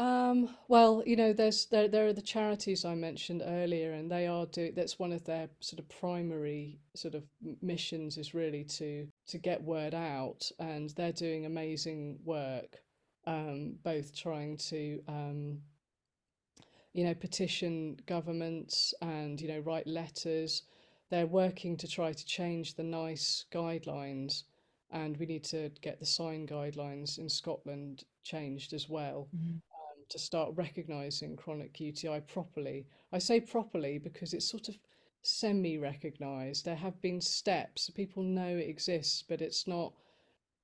Um, 0.00 0.54
well, 0.68 1.02
you 1.04 1.16
know, 1.16 1.32
there's 1.32 1.66
there 1.66 1.88
there 1.88 2.06
are 2.06 2.12
the 2.12 2.22
charities 2.22 2.84
I 2.84 2.94
mentioned 2.94 3.42
earlier, 3.44 3.94
and 3.94 4.08
they 4.08 4.28
are 4.28 4.46
do 4.46 4.70
that's 4.70 4.96
one 4.96 5.12
of 5.12 5.24
their 5.24 5.48
sort 5.58 5.80
of 5.80 5.88
primary 5.88 6.78
sort 6.94 7.16
of 7.16 7.24
missions 7.62 8.16
is 8.16 8.32
really 8.32 8.62
to 8.64 9.08
to 9.26 9.38
get 9.38 9.60
word 9.60 9.94
out, 9.94 10.48
and 10.60 10.90
they're 10.90 11.10
doing 11.10 11.46
amazing 11.46 12.20
work, 12.24 12.76
um, 13.26 13.74
both 13.82 14.14
trying 14.14 14.56
to 14.68 15.02
um, 15.08 15.58
you 16.98 17.04
know, 17.04 17.14
petition 17.14 17.96
governments 18.06 18.94
and, 19.02 19.40
you 19.40 19.48
know, 19.48 19.60
write 19.60 19.86
letters. 19.86 20.62
They're 21.10 21.26
working 21.26 21.76
to 21.78 21.88
try 21.88 22.12
to 22.12 22.26
change 22.26 22.74
the 22.74 22.82
NICE 22.82 23.46
guidelines, 23.50 24.44
and 24.90 25.16
we 25.16 25.26
need 25.26 25.44
to 25.44 25.70
get 25.80 25.98
the 25.98 26.04
SIGN 26.06 26.48
guidelines 26.48 27.18
in 27.18 27.28
Scotland 27.28 28.04
changed 28.22 28.72
as 28.72 28.88
well 28.88 29.28
Mhm. 29.34 29.60
um, 29.72 30.04
to 30.08 30.18
start 30.18 30.54
recognising 30.54 31.36
chronic 31.36 31.80
UTI 31.80 32.20
properly. 32.20 32.86
I 33.12 33.18
say 33.18 33.40
properly 33.40 33.98
because 33.98 34.34
it's 34.34 34.46
sort 34.48 34.68
of 34.68 34.78
semi-recognised. 35.22 36.64
There 36.64 36.76
have 36.76 37.00
been 37.00 37.20
steps, 37.20 37.90
people 37.90 38.22
know 38.22 38.56
it 38.56 38.68
exists, 38.68 39.22
but 39.22 39.40
it's 39.40 39.66
not, 39.66 39.94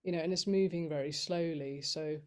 you 0.02 0.12
know, 0.12 0.18
and 0.20 0.32
it's 0.32 0.46
moving 0.46 0.88
very 0.88 1.12
slowly. 1.12 1.80
So 1.80 2.20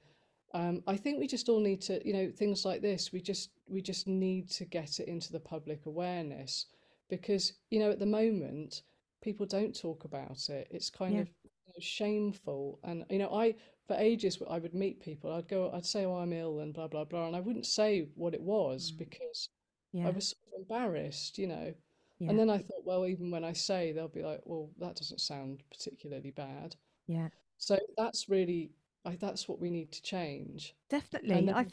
um, 0.54 0.82
I 0.88 0.96
think 0.98 1.20
we 1.20 1.28
just 1.28 1.50
all 1.50 1.60
need 1.60 1.82
to, 1.82 2.06
you 2.08 2.14
know, 2.14 2.32
things 2.32 2.66
like 2.66 2.82
this. 2.82 3.12
We 3.12 3.22
just 3.22 3.52
we 3.68 3.82
just 3.82 4.08
need 4.08 4.50
to 4.52 4.66
get 4.66 5.00
it 5.00 5.08
into 5.08 5.32
the 5.32 5.40
public 5.40 5.86
awareness 5.86 6.68
because 7.10 7.54
you 7.70 7.80
know 7.80 7.92
at 7.92 8.00
the 8.00 8.06
moment 8.06 8.84
people 9.22 9.46
don't 9.46 9.76
talk 9.80 10.04
about 10.06 10.50
it. 10.50 10.68
It's 10.72 10.90
kind 10.90 11.18
Yeah. 11.18 11.20
of 11.20 11.28
you 11.44 11.50
know, 11.68 11.74
shameful, 11.80 12.80
and 12.84 13.06
you 13.10 13.20
know 13.20 13.34
I 13.34 13.56
for 13.88 13.96
ages 13.98 14.42
I 14.50 14.60
would 14.60 14.74
meet 14.74 15.00
people. 15.02 15.32
I'd 15.34 15.48
go, 15.48 15.72
I'd 15.72 15.86
say, 15.86 16.06
"Oh, 16.06 16.16
I'm 16.16 16.34
ill," 16.34 16.60
and 16.60 16.74
blah 16.74 16.88
blah 16.88 17.06
blah, 17.06 17.28
and 17.28 17.36
I 17.36 17.40
wouldn't 17.42 17.66
say 17.66 18.10
what 18.16 18.34
it 18.34 18.42
was 18.42 18.92
Mm. 18.92 18.98
because 18.98 19.50
Yeah, 19.92 20.04
I 20.06 20.12
was 20.12 20.30
sort 20.30 20.42
of 20.56 20.62
embarrassed, 20.62 21.38
you 21.38 21.48
know. 21.48 21.76
yeah, 22.20 22.30
And 22.30 22.40
then 22.40 22.50
I 22.50 22.60
thought, 22.60 22.84
well, 22.86 23.06
even 23.08 23.32
when 23.32 23.44
I 23.46 23.54
say, 23.54 23.92
they'll 23.94 24.08
be 24.10 24.24
like, 24.24 24.42
"Well, 24.46 24.72
that 24.80 24.96
doesn't 24.98 25.22
sound 25.22 25.64
particularly 25.72 26.32
bad." 26.32 26.76
yeah, 27.08 27.30
So 27.58 27.78
that's 27.98 28.30
really, 28.30 28.72
I, 29.06 29.16
that's 29.16 29.48
what 29.48 29.60
we 29.60 29.70
need 29.70 29.92
to 29.94 30.02
change. 30.02 30.76
definitely. 30.90 31.50
And 31.50 31.52
I 31.52 31.68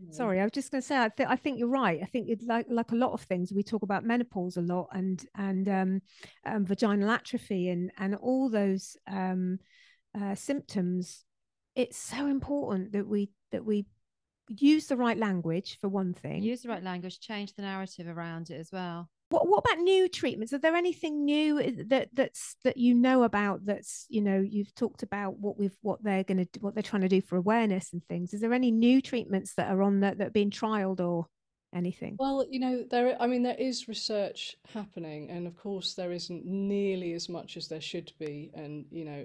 then, 0.00 0.06
th- 0.06 0.06
you 0.06 0.06
know, 0.06 0.16
Sorry, 0.16 0.40
I 0.40 0.44
was 0.44 0.52
just 0.52 0.70
going 0.70 0.82
to 0.82 0.86
say. 0.86 0.98
I, 0.98 1.08
th- 1.08 1.28
I 1.28 1.36
think 1.36 1.58
you're 1.58 1.68
right. 1.68 2.00
I 2.02 2.06
think 2.06 2.28
it's 2.28 2.46
like 2.46 2.66
like 2.68 2.92
a 2.92 2.96
lot 2.96 3.12
of 3.12 3.22
things. 3.22 3.52
We 3.52 3.62
talk 3.62 3.82
about 3.82 4.04
menopause 4.04 4.56
a 4.56 4.62
lot, 4.62 4.88
and 4.92 5.24
and 5.36 5.68
um, 5.68 6.02
um, 6.44 6.64
vaginal 6.64 7.10
atrophy, 7.10 7.68
and 7.68 7.90
and 7.98 8.14
all 8.16 8.50
those 8.50 8.96
um, 9.06 9.58
uh, 10.20 10.34
symptoms. 10.34 11.24
It's 11.74 11.96
so 11.96 12.26
important 12.26 12.92
that 12.92 13.06
we 13.06 13.30
that 13.52 13.64
we 13.64 13.86
use 14.48 14.86
the 14.86 14.96
right 14.96 15.16
language 15.16 15.78
for 15.80 15.88
one 15.88 16.12
thing. 16.12 16.42
Use 16.42 16.62
the 16.62 16.68
right 16.68 16.82
language, 16.82 17.20
change 17.20 17.54
the 17.54 17.62
narrative 17.62 18.08
around 18.08 18.50
it 18.50 18.58
as 18.58 18.70
well. 18.72 19.08
What 19.30 19.48
what 19.48 19.64
about 19.64 19.82
new 19.82 20.08
treatments? 20.08 20.52
Are 20.52 20.58
there 20.58 20.74
anything 20.76 21.24
new 21.24 21.84
that 21.88 22.10
that's 22.12 22.56
that 22.64 22.76
you 22.76 22.94
know 22.94 23.22
about? 23.22 23.64
That's 23.64 24.06
you 24.08 24.20
know 24.20 24.40
you've 24.40 24.74
talked 24.74 25.02
about 25.02 25.38
what 25.38 25.56
we've 25.56 25.76
what 25.82 26.02
they're 26.02 26.24
going 26.24 26.46
to 26.46 26.60
what 26.60 26.74
they're 26.74 26.82
trying 26.82 27.02
to 27.02 27.08
do 27.08 27.20
for 27.20 27.36
awareness 27.36 27.92
and 27.92 28.04
things. 28.08 28.34
Is 28.34 28.40
there 28.40 28.52
any 28.52 28.70
new 28.70 29.00
treatments 29.00 29.54
that 29.54 29.70
are 29.70 29.82
on 29.82 30.00
that 30.00 30.18
that 30.18 30.28
are 30.28 30.32
being 30.32 30.50
trialed 30.50 31.00
or 31.00 31.26
anything? 31.74 32.16
Well, 32.18 32.44
you 32.50 32.58
know, 32.58 32.84
there, 32.90 33.16
I 33.22 33.26
mean, 33.28 33.42
there 33.44 33.54
is 33.56 33.86
research 33.88 34.56
happening, 34.74 35.30
and 35.30 35.46
of 35.46 35.56
course, 35.56 35.94
there 35.94 36.12
isn't 36.12 36.44
nearly 36.44 37.12
as 37.12 37.28
much 37.28 37.56
as 37.56 37.68
there 37.68 37.80
should 37.80 38.12
be. 38.18 38.50
And, 38.54 38.84
you 38.90 39.04
know, 39.04 39.24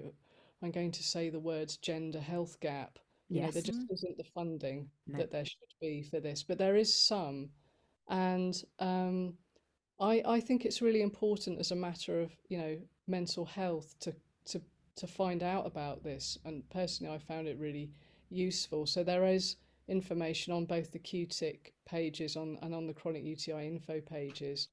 I'm 0.62 0.70
going 0.70 0.92
to 0.92 1.02
say 1.02 1.28
the 1.28 1.40
words 1.40 1.76
gender 1.78 2.20
health 2.20 2.60
gap. 2.60 2.98
You 3.28 3.42
know, 3.42 3.50
there 3.50 3.62
just 3.62 3.80
isn't 3.90 4.16
the 4.16 4.24
funding 4.32 4.88
No. 5.08 5.18
that 5.18 5.32
there 5.32 5.44
should 5.44 5.58
be 5.80 6.04
for 6.04 6.20
this, 6.20 6.44
but 6.44 6.58
there 6.58 6.76
is 6.76 6.94
some. 6.94 7.50
And 8.08 8.54
um, 8.78 9.34
I, 9.98 10.22
I 10.26 10.40
think 10.40 10.64
it's 10.64 10.82
really 10.82 11.02
important 11.02 11.58
as 11.58 11.70
a 11.70 11.76
matter 11.76 12.20
of, 12.20 12.32
you 12.48 12.58
know, 12.58 12.76
mental 13.06 13.44
health 13.44 13.94
to, 14.00 14.14
to, 14.46 14.60
to 14.96 15.06
find 15.06 15.42
out 15.42 15.66
about 15.66 16.02
this. 16.02 16.38
And 16.44 16.68
personally, 16.70 17.14
I 17.14 17.18
found 17.18 17.48
it 17.48 17.58
really 17.58 17.90
useful. 18.28 18.86
So 18.86 19.02
there 19.02 19.26
is 19.26 19.56
information 19.88 20.52
on 20.52 20.66
both 20.66 20.92
the 20.92 20.98
CUTIC 20.98 21.72
pages 21.86 22.36
on 22.36 22.58
and 22.62 22.74
on 22.74 22.86
the 22.86 22.92
chronic 22.92 23.24
UTI 23.24 23.66
info 23.66 24.00
pages 24.00 24.68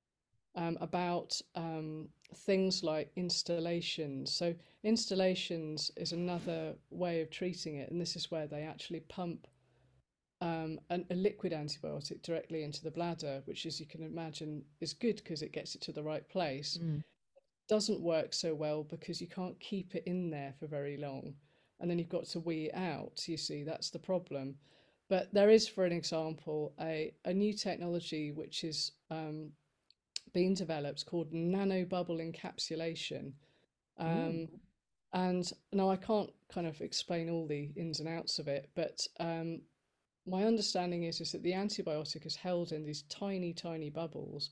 um, 0.56 0.78
about 0.82 1.40
um, 1.56 2.10
things 2.36 2.84
like 2.84 3.12
instillations. 3.16 4.34
So 4.34 4.54
instillations 4.84 5.92
is 5.96 6.12
another 6.12 6.74
way 6.90 7.22
of 7.22 7.30
treating 7.30 7.76
it, 7.78 7.92
and 7.92 8.00
this 8.00 8.16
is 8.16 8.32
where 8.32 8.48
they 8.48 8.64
actually 8.64 9.02
pump 9.02 9.48
um, 10.44 10.80
an, 10.90 11.06
a 11.10 11.16
liquid 11.16 11.54
antibiotic 11.54 12.22
directly 12.22 12.64
into 12.64 12.84
the 12.84 12.92
bladder, 12.92 13.42
which, 13.46 13.66
as 13.66 13.80
you 13.80 13.86
can 13.86 14.04
imagine, 14.04 14.64
is 14.82 14.94
good 14.94 15.18
because 15.18 15.42
it 15.42 15.54
gets 15.54 15.74
it 15.76 15.82
to 15.84 15.94
the 15.94 16.04
right 16.04 16.28
place, 16.28 16.78
Mm. 16.82 17.02
doesn't 17.70 18.02
work 18.02 18.34
so 18.34 18.54
well 18.54 18.84
because 18.84 19.22
you 19.22 19.28
can't 19.28 19.58
keep 19.60 19.96
it 19.96 20.04
in 20.06 20.30
there 20.30 20.54
for 20.60 20.68
very 20.68 20.98
long. 20.98 21.34
And 21.80 21.90
then 21.90 21.98
you've 21.98 22.18
got 22.18 22.26
to 22.26 22.40
wee 22.42 22.66
it 22.66 22.76
out. 22.76 23.28
You 23.28 23.38
see, 23.38 23.64
that's 23.64 23.90
the 23.90 24.00
problem. 24.00 24.56
But 25.10 25.34
there 25.34 25.50
is, 25.50 25.68
for 25.68 25.86
an 25.86 25.94
example, 25.94 26.74
a, 26.80 27.14
a 27.26 27.34
new 27.34 27.54
technology 27.54 28.32
which 28.32 28.64
is 28.66 28.92
um, 29.10 29.52
being 30.34 30.54
developed 30.56 31.06
called 31.06 31.32
nanobubble 31.32 32.20
encapsulation. 32.20 33.34
Um, 33.98 34.48
and 35.14 35.50
now 35.72 35.90
I 35.90 35.96
can't 35.98 36.32
kind 36.54 36.68
of 36.68 36.82
explain 36.82 37.30
all 37.30 37.48
the 37.48 37.72
ins 37.76 38.00
and 38.00 38.10
outs 38.10 38.40
of 38.40 38.48
it, 38.48 38.70
but 38.76 39.06
um, 39.20 39.62
my 40.26 40.46
understanding 40.46 41.04
is 41.04 41.22
is 41.22 41.32
that 41.32 41.44
the 41.44 41.52
antibiotic 41.52 42.26
is 42.26 42.36
held 42.36 42.72
in 42.72 42.84
these 42.84 43.04
tiny, 43.04 43.54
tiny 43.54 43.90
bubbles, 43.90 44.52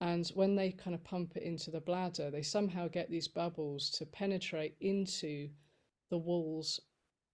and 0.00 0.26
when 0.34 0.56
they 0.56 0.72
kind 0.72 0.94
of 0.94 1.04
pump 1.04 1.36
it 1.36 1.42
into 1.42 1.70
the 1.70 1.80
bladder, 1.80 2.30
they 2.30 2.42
somehow 2.42 2.88
get 2.88 3.10
these 3.10 3.28
bubbles 3.28 3.90
to 3.90 4.06
penetrate 4.06 4.76
into 4.80 5.48
the 6.10 6.18
walls 6.18 6.80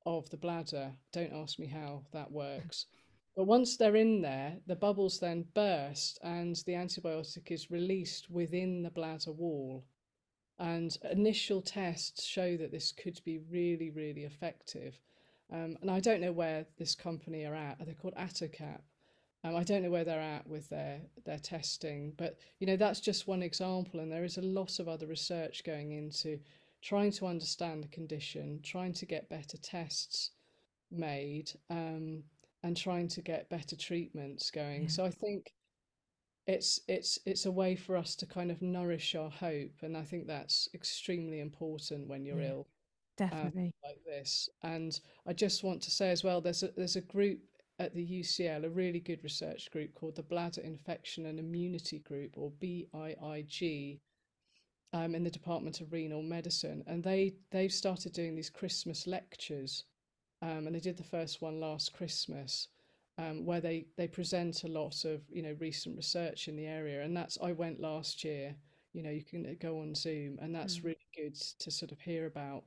of 0.05 0.29
the 0.31 0.37
bladder. 0.37 0.93
Don't 1.13 1.33
ask 1.33 1.59
me 1.59 1.67
how 1.67 2.05
that 2.13 2.31
works. 2.31 2.87
But 3.37 3.47
once 3.47 3.77
they're 3.77 3.95
in 3.95 4.21
there, 4.21 4.57
the 4.67 4.75
bubbles 4.75 5.21
then 5.21 5.45
burst 5.55 6.19
and 6.25 6.57
the 6.67 6.73
antibiotic 6.73 7.53
is 7.53 7.71
released 7.71 8.29
within 8.29 8.83
the 8.83 8.91
bladder 8.91 9.31
wall. 9.31 9.85
And 10.59 10.99
initial 11.13 11.63
tests 11.63 12.25
show 12.25 12.57
that 12.57 12.73
this 12.73 12.91
could 12.91 13.21
be 13.25 13.39
really, 13.39 13.91
really 13.91 14.25
effective. 14.25 14.99
Um, 15.51 15.79
and 15.81 15.91
I 15.91 16.01
don't 16.01 16.21
know 16.21 16.33
where 16.33 16.67
this 16.77 16.95
company 16.95 17.45
are 17.45 17.55
at. 17.55 17.79
They're 17.85 17.95
called 17.95 18.15
Atocap. 18.17 18.81
Um, 19.45 19.55
I 19.55 19.63
don't 19.63 19.83
know 19.83 19.91
where 19.91 20.05
they're 20.05 20.21
at 20.21 20.47
with 20.47 20.69
their 20.69 21.01
their 21.25 21.39
testing, 21.39 22.13
but 22.17 22.39
you 22.59 22.67
know 22.67 22.77
that's 22.77 23.01
just 23.01 23.29
one 23.29 23.43
example, 23.43 24.01
and 24.01 24.11
there 24.11 24.25
is 24.25 24.37
a 24.37 24.43
lot 24.43 24.79
of 24.81 24.89
other 24.89 25.07
research 25.07 25.63
going 25.65 25.93
into 25.93 26.41
trying 26.83 27.13
to 27.13 27.27
understand 27.27 27.83
the 27.85 27.89
condition, 27.89 28.61
trying 28.63 28.93
to 28.95 29.07
get 29.07 29.29
better 29.29 29.57
tests 29.57 30.33
made, 30.91 31.53
um, 31.71 32.23
and 32.63 32.77
trying 32.77 33.09
to 33.09 33.23
get 33.23 33.49
better 33.49 33.77
treatments 33.77 34.51
going. 34.51 34.83
Yeah. 34.83 34.89
So 34.89 35.05
I 35.05 35.11
think 35.11 35.53
it's 36.47 36.81
it's 36.89 37.19
it's 37.25 37.47
a 37.47 37.51
way 37.53 37.77
for 37.77 37.97
us 37.97 38.17
to 38.17 38.27
kind 38.27 38.51
of 38.51 38.61
nourish 38.61 39.15
our 39.15 39.31
hope, 39.31 39.83
and 39.83 39.97
I 39.97 40.03
think 40.03 40.27
that's 40.27 40.69
extremely 40.75 41.41
important 41.41 42.09
when 42.09 42.25
you're 42.25 42.41
Yeah. 42.41 42.51
ill 42.51 42.67
Definitely. 43.19 43.75
like 43.85 44.03
this. 44.05 44.49
And 44.63 44.99
I 45.27 45.33
just 45.33 45.65
want 45.65 45.83
to 45.83 45.91
say 45.91 46.11
as 46.11 46.25
well, 46.25 46.41
there's 46.41 46.63
a 46.63 46.69
there's 46.77 46.97
a 46.97 47.01
group 47.01 47.41
at 47.79 47.95
the 47.95 48.03
UCL, 48.03 48.65
a 48.65 48.71
really 48.71 49.01
good 49.01 49.23
research 49.23 49.71
group 49.71 49.95
called 49.95 50.17
the 50.17 50.23
Bladder 50.23 50.61
Infection 50.63 51.27
and 51.27 51.39
Immunity 51.39 52.01
Group, 52.01 52.35
or 52.37 52.51
BIIG, 52.51 54.01
um, 54.93 55.15
in 55.15 55.23
the 55.25 55.31
Department 55.31 55.81
of 55.81 55.93
Renal 55.93 56.23
Medicine, 56.23 56.83
and 56.87 57.03
they 57.05 57.35
they've 57.51 57.73
started 57.73 58.13
doing 58.13 58.35
these 58.35 58.51
Christmas 58.51 59.07
lectures, 59.07 59.85
um, 60.43 60.67
and 60.67 60.75
they 60.75 60.81
did 60.81 60.97
the 60.97 61.05
first 61.05 61.43
one 61.43 61.61
last 61.61 61.93
Christmas. 61.95 62.69
Um, 63.19 63.45
where 63.45 63.61
they, 63.61 63.87
they 63.97 64.07
present 64.07 64.63
a 64.63 64.69
lot 64.69 65.05
of 65.05 65.23
you 65.29 65.43
know 65.43 65.57
recent 65.59 65.97
research 65.97 66.49
in 66.49 66.57
the 66.57 66.67
area, 66.67 67.03
and 67.03 67.17
that's 67.17 67.37
I 67.43 67.53
went 67.53 67.81
last 67.81 68.25
year. 68.25 68.55
You 68.93 69.03
know, 69.03 69.11
you 69.11 69.25
can 69.25 69.57
go 69.61 69.81
on 69.81 69.95
Zoom, 69.95 70.39
and 70.41 70.55
that's 70.55 70.79
Mm. 70.79 70.85
really 70.85 71.07
good 71.17 71.35
to 71.35 71.71
sort 71.71 71.93
of 71.93 72.01
hear 72.01 72.27
about 72.27 72.65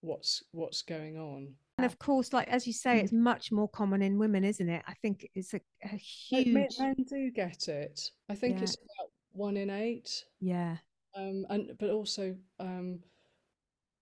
what's 0.00 0.42
what's 0.52 0.82
going 0.82 1.16
on. 1.18 1.54
And 1.78 1.84
of 1.84 1.98
course, 1.98 2.32
like 2.32 2.48
as 2.48 2.66
you 2.66 2.72
say, 2.72 3.00
it's 3.00 3.12
much 3.12 3.52
more 3.52 3.68
common 3.68 4.02
in 4.02 4.18
women, 4.18 4.42
isn't 4.44 4.68
it? 4.68 4.82
I 4.88 4.94
think 4.94 5.28
it's 5.34 5.54
a, 5.54 5.60
a 5.84 5.96
huge. 5.96 6.48
men, 6.48 6.68
men 6.78 6.94
do 7.08 7.30
get 7.30 7.68
it. 7.68 8.10
I 8.28 8.34
think 8.34 8.56
Yeah. 8.56 8.64
it's 8.64 8.74
about 8.74 9.10
one 9.32 9.56
in 9.56 9.70
eight, 9.70 10.24
Yeah. 10.40 10.78
um, 11.14 11.46
and 11.50 11.76
but 11.78 11.90
also, 11.90 12.36
um, 12.58 13.00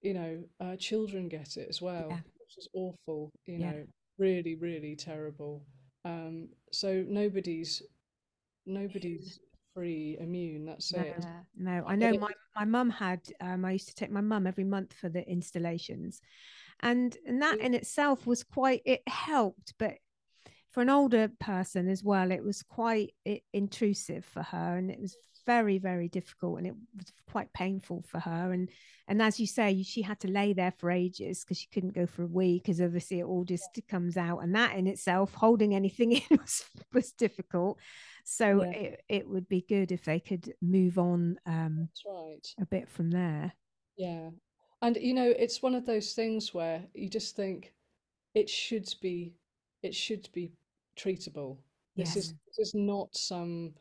you 0.01 0.15
know, 0.15 0.43
uh, 0.61 0.77
children 0.77 1.29
get 1.29 1.57
it 1.59 1.69
as 1.69 1.83
well, 1.83 2.09
Yeah. 2.11 2.21
which 2.41 2.57
is 2.59 2.69
awful. 2.73 3.31
You 3.45 3.59
Yeah. 3.59 3.73
know, 3.73 3.87
really, 4.19 4.55
really 4.55 4.97
terrible. 4.97 5.67
Um, 6.05 6.49
so 6.73 7.05
nobody's 7.07 7.83
nobody's 8.65 9.39
free 9.77 10.17
immune. 10.19 10.65
That's 10.65 10.93
No. 10.93 11.03
it. 11.03 11.25
No, 11.57 11.85
I 11.87 11.95
know 11.97 12.13
my 12.15 12.33
my 12.57 12.65
mum 12.65 12.91
had. 12.91 13.21
Um, 13.41 13.65
I 13.65 13.73
used 13.73 13.89
to 13.89 13.95
take 13.95 14.11
my 14.11 14.23
mum 14.23 14.47
every 14.47 14.65
month 14.65 14.95
for 14.95 15.09
the 15.09 15.29
instillations, 15.31 16.21
and 16.81 17.17
and 17.27 17.43
that 17.43 17.59
in 17.59 17.75
itself 17.75 18.27
was 18.27 18.43
quite. 18.43 18.83
It 18.85 19.03
helped, 19.07 19.75
but 19.79 19.99
for 20.71 20.83
an 20.83 20.91
older 20.91 21.31
person 21.41 21.89
as 21.89 22.03
well, 22.03 22.31
it 22.31 22.43
was 22.43 22.63
quite 22.63 23.15
intrusive 23.53 24.25
for 24.25 24.43
her, 24.43 24.77
and 24.77 24.91
it 24.91 25.01
was 25.01 25.17
very 25.45 25.79
very 25.79 26.09
difficult, 26.09 26.59
and 26.59 26.67
it 26.67 26.75
was 26.97 27.13
quite 27.31 27.53
painful 27.53 28.03
for 28.09 28.19
her. 28.19 28.53
And 28.53 28.71
and 29.09 29.23
as 29.23 29.39
you 29.39 29.47
say, 29.47 29.83
she 29.83 30.03
had 30.03 30.21
to 30.21 30.29
lay 30.29 30.53
there 30.53 30.73
for 30.79 30.91
ages 30.91 31.45
because 31.45 31.59
she 31.59 31.69
couldn't 31.69 31.95
go 31.95 32.07
for 32.07 32.23
a 32.23 32.27
wee 32.27 32.59
because 32.59 32.81
obviously 32.81 33.21
it 33.21 33.25
all 33.25 33.45
just 33.45 33.79
comes 33.89 34.17
out, 34.17 34.39
and 34.39 34.55
that 34.55 34.75
in 34.77 34.87
itself, 34.87 35.35
holding 35.35 35.75
anything 35.75 36.13
in 36.13 36.23
was 36.31 36.65
was 36.93 37.13
difficult. 37.13 37.79
So 38.29 38.65
Yeah. 38.65 38.71
it, 38.71 39.05
it 39.09 39.29
would 39.29 39.49
be 39.49 39.61
good 39.69 39.93
if 39.93 40.05
they 40.05 40.19
could 40.19 40.53
move 40.61 40.99
on 40.99 41.39
um, 41.47 41.89
right. 42.05 42.55
a 42.61 42.67
bit 42.67 42.89
from 42.89 43.09
there. 43.09 43.53
Yeah. 43.97 44.31
And 44.83 44.97
you 44.97 45.15
know, 45.15 45.33
it's 45.39 45.63
one 45.63 45.77
of 45.77 45.87
those 45.87 46.13
things 46.13 46.53
where 46.53 46.83
you 46.93 47.09
just 47.09 47.37
think 47.37 47.73
it 48.35 48.51
should 48.51 48.93
be 49.01 49.33
it 49.83 49.95
should 49.95 50.29
be 50.33 50.51
treatable. 50.97 51.59
This 51.95 52.17
is 52.17 52.35
this 52.49 52.59
is 52.59 52.75
not 52.75 53.17
some, 53.17 53.73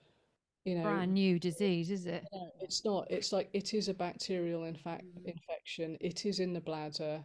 you 0.63 0.75
know, 0.75 0.83
Brand 0.83 1.13
new 1.15 1.39
disease, 1.39 1.89
is 1.89 2.05
it? 2.05 2.23
no, 2.31 2.51
it's 2.61 2.85
not. 2.85 3.07
It's 3.09 3.33
like 3.33 3.49
it 3.53 3.73
is 3.73 3.89
a 3.89 3.93
bacterial 3.95 4.61
infac 4.61 5.01
infection. 5.25 5.97
It 5.99 6.25
is 6.25 6.39
in 6.39 6.53
the 6.53 6.61
bladder. 6.61 7.23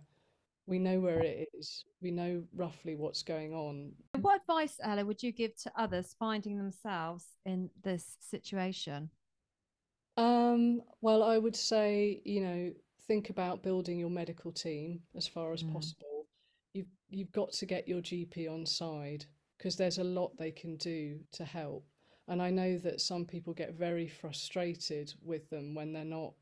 We 0.70 0.78
know 0.78 1.00
where 1.00 1.18
it 1.18 1.48
is. 1.52 1.84
We 2.00 2.12
know 2.12 2.44
roughly 2.54 2.94
what's 2.94 3.24
going 3.24 3.52
on. 3.52 3.90
What 4.20 4.40
advice, 4.40 4.78
Ella, 4.80 5.04
would 5.04 5.20
you 5.20 5.32
give 5.32 5.56
to 5.62 5.72
others 5.76 6.14
finding 6.16 6.56
themselves 6.56 7.24
in 7.44 7.70
this 7.82 8.16
situation? 8.20 9.10
Um, 10.16 10.82
well, 11.00 11.24
I 11.24 11.38
would 11.38 11.56
say, 11.56 12.22
you 12.24 12.40
know, 12.40 12.72
think 13.08 13.30
about 13.30 13.64
building 13.64 13.98
your 13.98 14.10
medical 14.10 14.52
team 14.52 15.02
as 15.16 15.26
far 15.26 15.52
as 15.52 15.64
Mm. 15.64 15.72
possible. 15.72 16.28
You've 16.72 16.92
you've 17.08 17.32
got 17.32 17.50
to 17.54 17.66
get 17.66 17.88
your 17.88 18.00
GP 18.00 18.46
on 18.46 18.64
side 18.64 19.26
because 19.58 19.74
there's 19.76 19.98
a 19.98 20.04
lot 20.04 20.36
they 20.36 20.52
can 20.52 20.76
do 20.76 21.18
to 21.32 21.44
help. 21.44 21.84
And 22.28 22.40
I 22.40 22.50
know 22.50 22.78
that 22.78 23.00
some 23.00 23.24
people 23.24 23.52
get 23.54 23.74
very 23.74 24.06
frustrated 24.06 25.12
with 25.20 25.50
them 25.50 25.74
when 25.74 25.92
they're 25.92 26.04
not 26.04 26.34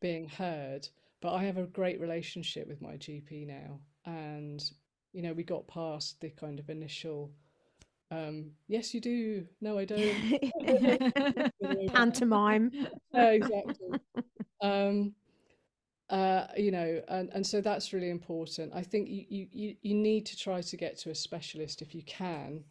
being 0.00 0.26
heard, 0.30 0.88
but 1.20 1.32
I 1.32 1.44
have 1.44 1.58
a 1.58 1.66
great 1.66 2.00
relationship 2.00 2.68
with 2.68 2.80
my 2.80 2.94
GP 2.94 3.46
now. 3.46 3.80
And, 4.04 4.62
you 5.12 5.22
know, 5.22 5.32
we 5.32 5.42
got 5.42 5.66
past 5.66 6.20
the 6.20 6.30
kind 6.30 6.58
of 6.58 6.68
initial, 6.68 7.30
um, 8.10 8.52
yes, 8.68 8.94
you 8.94 9.00
do. 9.00 9.46
No, 9.60 9.78
I 9.78 9.84
don't. 9.84 11.52
Pantomime. 11.92 12.70
Yeah, 13.14 13.30
exactly. 13.30 13.98
um, 14.60 15.14
uh, 16.10 16.46
you 16.56 16.70
know, 16.70 17.00
and, 17.08 17.30
and 17.32 17.46
so 17.46 17.60
that's 17.60 17.92
really 17.92 18.10
important. 18.10 18.72
I 18.74 18.82
think 18.82 19.08
you, 19.08 19.24
you, 19.28 19.46
you, 19.52 19.76
you 19.80 19.94
need 19.94 20.26
to 20.26 20.36
try 20.36 20.60
to 20.60 20.76
get 20.76 20.98
to 20.98 21.10
a 21.10 21.14
specialist 21.14 21.82
if 21.82 21.94
you 21.94 22.02
can. 22.02 22.62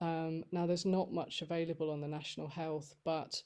Um, 0.00 0.44
now, 0.52 0.66
there's 0.66 0.86
not 0.86 1.12
much 1.12 1.42
available 1.42 1.90
on 1.90 2.00
the 2.00 2.08
National 2.08 2.48
Health, 2.48 2.94
but 3.04 3.42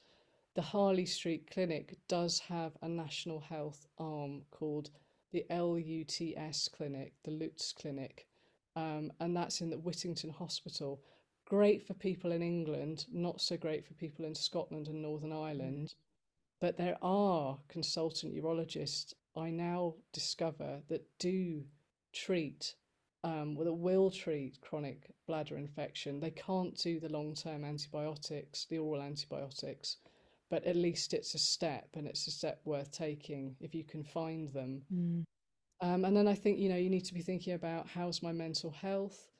the 0.55 0.63
Harley 0.63 1.07
Street 1.07 1.51
Clinic 1.51 1.97
does 2.09 2.39
have 2.41 2.73
a 2.83 2.89
National 2.89 3.41
Health 3.41 3.87
arm 3.99 4.43
called 4.51 4.91
the 5.33 5.47
LUTS 5.49 6.69
Clinic, 6.69 7.15
the 7.25 7.31
LUTS 7.31 7.73
Clinic, 7.73 8.27
um, 8.77 9.11
and 9.21 9.35
that's 9.35 9.63
in 9.63 9.71
the 9.71 9.79
Whittington 9.79 10.31
Hospital. 10.31 11.01
Great 11.47 11.83
for 11.87 11.95
people 11.95 12.33
in 12.33 12.43
England, 12.43 13.07
not 13.11 13.41
so 13.41 13.57
great 13.57 13.87
for 13.87 13.95
people 13.95 14.25
in 14.25 14.35
Scotland 14.35 14.89
and 14.89 15.01
Northern 15.01 15.33
Ireland. 15.33 15.95
But 16.61 16.77
there 16.77 16.99
are 17.03 17.59
consultant 17.69 18.35
urologists 18.35 19.15
I 19.35 19.51
now 19.51 19.95
discover 20.13 20.83
that 20.89 21.07
do 21.19 21.65
treat, 22.13 22.75
um, 23.25 23.55
well, 23.55 23.65
that 23.65 23.73
will 23.73 24.11
treat 24.11 24.61
chronic 24.61 25.11
bladder 25.27 25.57
infection. 25.57 26.21
They 26.21 26.31
can't 26.31 26.77
do 26.77 27.01
the 27.01 27.09
long 27.09 27.35
term 27.35 27.65
antibiotics, 27.65 28.67
the 28.67 28.79
oral 28.79 29.03
antibiotics, 29.03 29.97
but 30.53 30.67
at 30.67 30.77
least 30.77 31.15
it's 31.15 31.35
a 31.35 31.39
step 31.39 31.89
and 31.95 32.07
it's 32.07 32.27
a 32.27 32.31
step 32.31 32.61
worth 32.67 32.91
taking 32.91 33.57
if 33.59 33.75
you 33.75 33.83
can 33.83 34.05
find 34.05 34.53
them. 34.53 34.83
Mm. 34.93 35.25
Um, 35.81 36.05
and 36.05 36.15
then 36.15 36.29
I 36.29 36.35
think, 36.35 36.59
you 36.59 36.69
know, 36.69 36.77
you 36.77 36.91
need 36.91 37.07
to 37.07 37.15
be 37.15 37.23
thinking 37.23 37.55
about 37.55 37.89
how's 37.89 38.23
my 38.23 38.33
mental 38.33 38.71
health? 38.71 39.31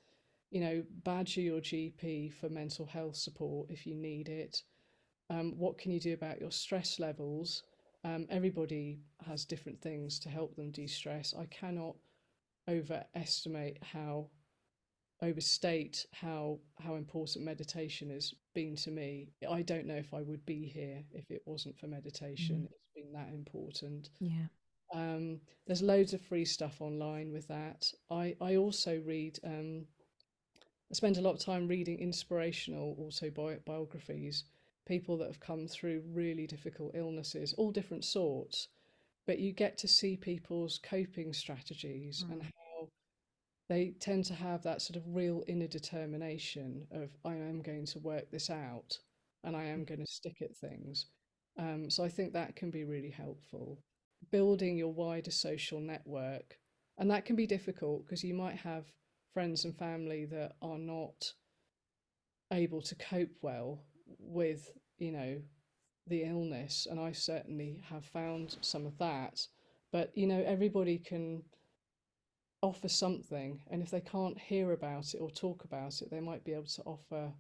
You 0.51 0.63
know, 0.63 0.83
badger 1.05 1.43
your 1.43 1.61
GP 1.61 2.33
for 2.33 2.49
mental 2.49 2.87
health 2.87 3.17
support 3.17 3.69
if 3.69 3.87
you 3.87 3.95
need 3.95 4.31
it. 4.31 4.63
Um, 5.29 5.53
what 5.59 5.77
can 5.77 5.93
you 5.93 6.01
do 6.01 6.15
about 6.15 6.41
your 6.41 6.51
stress 6.51 6.99
levels? 6.99 7.63
Um, 8.05 8.27
everybody 8.31 9.01
has 9.27 9.45
different 9.45 9.83
things 9.83 10.19
to 10.21 10.31
help 10.31 10.57
them 10.57 10.71
de 10.71 10.87
stress. 10.87 11.35
I 11.39 11.45
cannot 11.45 11.95
overestimate 12.71 13.77
how 13.83 14.31
overstate 15.23 16.07
how 16.13 16.59
how 16.79 16.97
important 16.97 17.45
meditation 17.45 18.11
has 18.11 18.35
been 18.55 18.77
to 18.77 18.91
me. 18.91 19.29
I 19.49 19.63
don't 19.63 19.87
know 19.87 19.97
if 19.97 20.13
I 20.13 20.23
would 20.23 20.45
be 20.45 20.67
here 20.67 21.03
if 21.13 21.31
it 21.31 21.43
wasn't 21.47 21.79
for 21.79 21.87
meditation. 21.87 22.57
Mm. 22.57 22.65
It's 22.73 22.91
been 22.95 23.13
that 23.13 23.33
important. 23.33 24.11
Yeah. 24.21 24.47
Um, 24.93 25.41
there's 25.67 25.81
loads 25.81 26.13
of 26.13 26.21
free 26.21 26.45
stuff 26.45 26.81
online 26.81 27.33
with 27.33 27.49
that. 27.49 27.91
I, 28.11 28.37
I 28.43 28.57
also 28.57 29.01
read, 29.07 29.39
um, 29.43 29.87
I 30.91 30.95
spend 30.95 31.17
a 31.17 31.23
lot 31.23 31.33
of 31.35 31.41
time 31.41 31.67
reading 31.67 31.99
inspirational 31.99 32.95
autobiographies, 33.01 34.45
people 34.87 35.17
that 35.19 35.29
have 35.29 35.41
come 35.41 35.67
through 35.67 36.03
really 36.13 36.47
difficult 36.47 36.93
illnesses, 36.95 37.55
all 37.57 37.71
different 37.71 38.05
sorts, 38.05 38.69
but 39.27 39.39
you 39.39 39.53
get 39.53 39.79
to 39.79 39.89
see 39.89 40.15
people's 40.17 40.79
coping 40.83 41.33
strategies 41.33 42.27
and 42.31 42.43
Mm. 42.43 42.45
how 42.45 42.62
they 43.69 43.95
tend 44.01 44.25
to 44.27 44.35
have 44.35 44.63
that 44.63 44.83
sort 44.83 44.97
of 44.97 45.15
real 45.15 45.43
inner 45.47 45.67
determination 45.67 46.87
of, 46.91 47.11
I 47.25 47.35
am 47.35 47.63
going 47.63 47.87
to 47.87 47.99
work 48.01 48.31
this 48.31 48.51
out 48.51 48.99
and 49.45 49.57
I 49.57 49.65
am 49.65 49.85
going 49.85 50.01
to 50.01 50.07
stick 50.07 50.43
at 50.43 50.57
things. 50.57 51.07
Um, 51.59 51.91
so 51.91 52.05
I 52.05 52.09
think 52.09 52.33
that 52.33 52.57
can 52.57 52.71
be 52.71 52.85
really 52.85 53.11
helpful 53.11 53.79
building 54.31 54.77
your 54.77 54.93
wider 54.93 55.31
social 55.31 55.81
network. 55.81 56.59
And 56.99 57.11
that 57.11 57.25
can 57.25 57.37
be 57.37 57.47
difficult 57.47 58.05
because 58.05 58.23
you 58.23 58.35
might 58.35 58.57
have 58.57 58.85
friends 59.33 59.65
and 59.65 59.77
family 59.77 60.27
that 60.27 60.53
are 60.61 60.79
not 60.79 61.33
able 62.53 62.83
to 62.83 62.95
cope 62.97 63.35
well 63.41 63.83
with, 64.19 64.71
you 64.99 65.11
know, 65.11 65.41
the 66.07 66.25
illness. 66.25 66.87
And 66.91 67.01
I 67.01 67.13
certainly 67.13 67.81
have 67.89 68.05
found 68.05 68.57
some 68.61 68.87
of 68.87 68.99
that. 68.99 69.47
But, 69.91 70.11
you 70.15 70.27
know, 70.27 70.43
everybody 70.47 70.99
can 70.99 71.43
offer 72.63 72.89
something. 72.89 73.61
And 73.71 73.83
if 73.83 73.91
they 73.91 74.01
can't 74.01 74.39
hear 74.39 74.73
about 74.73 75.15
it 75.15 75.19
or 75.21 75.31
talk 75.31 75.65
about 75.65 76.01
it, 76.03 76.11
they 76.11 76.21
might 76.21 76.45
be 76.45 76.53
able 76.55 76.67
to 76.67 76.83
offer, 76.85 77.33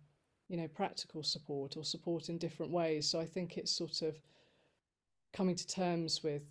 you 0.49 0.57
know, 0.57 0.69
practical 0.69 1.23
support 1.23 1.77
or 1.77 1.85
support 1.85 2.29
in 2.29 2.39
different 2.39 2.73
ways. 2.73 3.09
So 3.09 3.21
I 3.21 3.27
think 3.27 3.57
it's 3.59 3.73
sort 3.73 4.03
of 4.03 4.17
coming 5.33 5.55
to 5.57 5.67
terms 5.67 6.23
with 6.23 6.43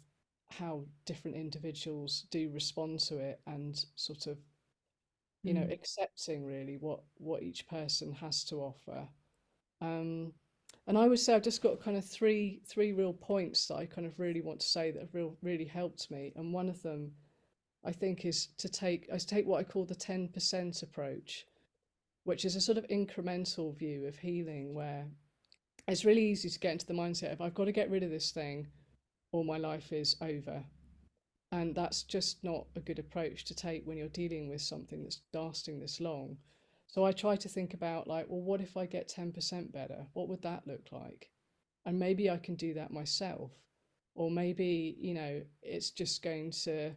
how 0.49 0.83
different 1.05 1.37
individuals 1.37 2.25
do 2.29 2.49
respond 2.49 2.99
to 2.99 3.17
it 3.17 3.39
and 3.47 3.85
sort 3.95 4.27
of 4.27 4.37
you 5.43 5.53
know 5.53 5.65
Mm. 5.65 5.71
accepting 5.71 6.45
really 6.45 6.77
what 6.77 7.01
what 7.17 7.41
each 7.43 7.67
person 7.67 8.11
has 8.11 8.43
to 8.43 8.57
offer 8.57 9.07
um 9.81 10.33
and 10.87 10.97
I 10.97 11.07
would 11.07 11.19
say 11.19 11.35
I've 11.35 11.43
just 11.43 11.63
got 11.63 11.81
kind 11.81 11.97
of 11.97 12.05
three 12.05 12.61
three 12.67 12.93
real 12.93 13.13
points 13.13 13.67
that 13.67 13.75
I 13.75 13.85
kind 13.87 14.07
of 14.07 14.19
really 14.19 14.41
want 14.41 14.61
to 14.61 14.67
say 14.67 14.91
that 14.91 15.01
have 15.01 15.15
real 15.15 15.37
really 15.41 15.65
helped 15.65 16.11
me 16.11 16.33
and 16.35 16.53
one 16.53 16.69
of 16.69 16.81
them 16.83 17.11
I 17.83 17.91
think 17.91 18.25
is 18.25 18.47
to 18.57 18.69
take 18.69 19.07
is 19.11 19.25
take 19.25 19.45
what 19.45 19.59
I 19.59 19.63
call 19.63 19.85
the 19.85 19.95
10% 19.95 20.83
approach 20.83 21.45
which 22.23 22.45
is 22.45 22.55
a 22.55 22.61
sort 22.61 22.77
of 22.77 22.87
incremental 22.87 23.75
view 23.75 24.05
of 24.05 24.17
healing 24.17 24.73
where 24.73 25.07
it's 25.87 26.05
really 26.05 26.23
easy 26.23 26.49
to 26.49 26.59
get 26.59 26.73
into 26.73 26.85
the 26.85 26.93
mindset 26.93 27.31
of 27.33 27.41
I've 27.41 27.55
got 27.55 27.65
to 27.65 27.71
get 27.71 27.89
rid 27.89 28.03
of 28.03 28.11
this 28.11 28.31
thing 28.31 28.67
or 29.31 29.43
my 29.43 29.57
life 29.57 29.91
is 29.91 30.15
over. 30.21 30.63
And 31.51 31.75
that's 31.75 32.03
just 32.03 32.43
not 32.43 32.67
a 32.75 32.79
good 32.79 32.99
approach 32.99 33.43
to 33.45 33.55
take 33.55 33.85
when 33.85 33.97
you're 33.97 34.07
dealing 34.09 34.49
with 34.49 34.61
something 34.61 35.03
that's 35.03 35.21
lasting 35.33 35.79
this 35.79 35.99
long. 35.99 36.37
So 36.87 37.03
I 37.03 37.11
try 37.11 37.35
to 37.37 37.49
think 37.49 37.73
about, 37.73 38.07
like, 38.07 38.27
well, 38.29 38.41
what 38.41 38.61
if 38.61 38.77
I 38.77 38.85
get 38.85 39.13
10% 39.13 39.71
better? 39.71 40.05
What 40.13 40.29
would 40.29 40.41
that 40.43 40.67
look 40.67 40.87
like? 40.91 41.29
And 41.85 41.99
maybe 41.99 42.29
I 42.29 42.37
can 42.37 42.55
do 42.55 42.73
that 42.75 42.91
myself. 42.91 43.51
Or 44.13 44.29
maybe, 44.29 44.95
you 44.99 45.13
know, 45.13 45.41
it's 45.61 45.89
just 45.89 46.21
going 46.21 46.51
to, 46.63 46.91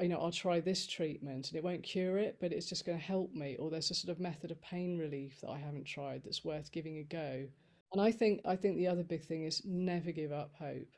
you 0.00 0.08
know, 0.08 0.18
I'll 0.18 0.32
try 0.32 0.60
this 0.60 0.86
treatment 0.86 1.48
and 1.48 1.56
it 1.56 1.64
won't 1.64 1.82
cure 1.82 2.18
it, 2.18 2.38
but 2.40 2.52
it's 2.52 2.68
just 2.68 2.84
going 2.84 2.98
to 2.98 3.04
help 3.04 3.32
me. 3.32 3.56
Or 3.56 3.70
there's 3.70 3.90
a 3.90 3.94
sort 3.94 4.10
of 4.10 4.20
method 4.20 4.50
of 4.50 4.60
pain 4.60 4.98
relief 4.98 5.40
that 5.40 5.50
I 5.50 5.58
haven't 5.58 5.84
tried 5.86 6.22
that's 6.24 6.44
worth 6.44 6.72
giving 6.72 6.98
a 6.98 7.04
go. 7.04 7.46
And 7.92 8.02
I 8.02 8.10
think 8.10 8.40
I 8.44 8.56
think 8.56 8.76
the 8.76 8.88
other 8.88 9.04
big 9.04 9.22
thing 9.22 9.44
is 9.44 9.62
never 9.64 10.10
give 10.10 10.32
up 10.32 10.52
hope 10.58 10.88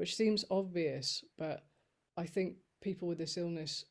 which 0.00 0.16
seems 0.16 0.46
obvious, 0.50 1.22
but 1.36 1.66
I 2.16 2.24
think 2.24 2.56
people 2.80 3.06
with 3.06 3.18
this 3.18 3.36
illness 3.36 3.84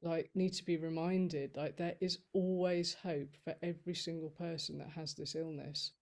like 0.00 0.30
need 0.34 0.54
to 0.54 0.64
be 0.64 0.78
reminded 0.78 1.54
like 1.54 1.76
there 1.76 1.96
is 2.00 2.20
always 2.32 2.94
hope 2.94 3.36
for 3.44 3.54
every 3.62 3.94
single 3.94 4.30
person 4.30 4.78
that 4.78 4.88
has 4.88 5.12
this 5.12 5.34
illness 5.34 5.92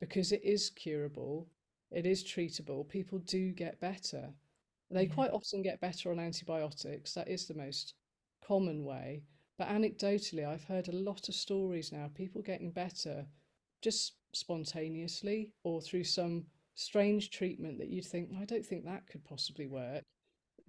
because 0.00 0.32
it 0.32 0.42
is 0.42 0.70
curable, 0.70 1.46
it 1.92 2.06
is 2.06 2.24
treatable, 2.24 2.88
people 2.88 3.20
do 3.20 3.52
get 3.52 3.78
better. 3.78 4.30
They 4.90 5.06
Yeah. 5.06 5.06
quite 5.06 5.32
often 5.32 5.62
get 5.62 5.80
better 5.80 6.10
on 6.10 6.20
antibiotics, 6.20 7.14
that 7.14 7.28
is 7.28 7.46
the 7.46 7.54
most 7.54 7.94
common 8.40 8.84
way. 8.84 9.24
But 9.58 9.68
anecdotally, 9.68 10.46
I've 10.46 10.64
heard 10.64 10.88
a 10.88 10.92
lot 10.92 11.28
of 11.28 11.34
stories 11.34 11.92
now, 11.92 12.08
people 12.08 12.42
getting 12.42 12.70
better 12.72 13.26
just 13.82 14.18
spontaneously 14.32 15.54
or 15.64 15.80
through 15.80 16.04
some 16.04 16.46
strange 16.74 17.30
treatment 17.30 17.78
that 17.78 17.88
you'd 17.88 18.04
think, 18.04 18.30
"Well, 18.30 18.40
I 18.42 18.44
don't 18.44 18.64
think 18.64 18.84
that 18.84 19.06
could 19.06 19.24
possibly 19.24 19.66
work. 19.66 20.04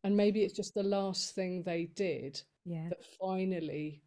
And 0.04 0.18
maybe 0.18 0.44
it's 0.44 0.54
just 0.56 0.74
the 0.76 0.84
last 0.84 1.36
thing 1.36 1.64
they 1.64 1.86
did 1.88 2.44
Yeah. 2.66 2.92
that 2.92 3.04
finally, 3.06 4.04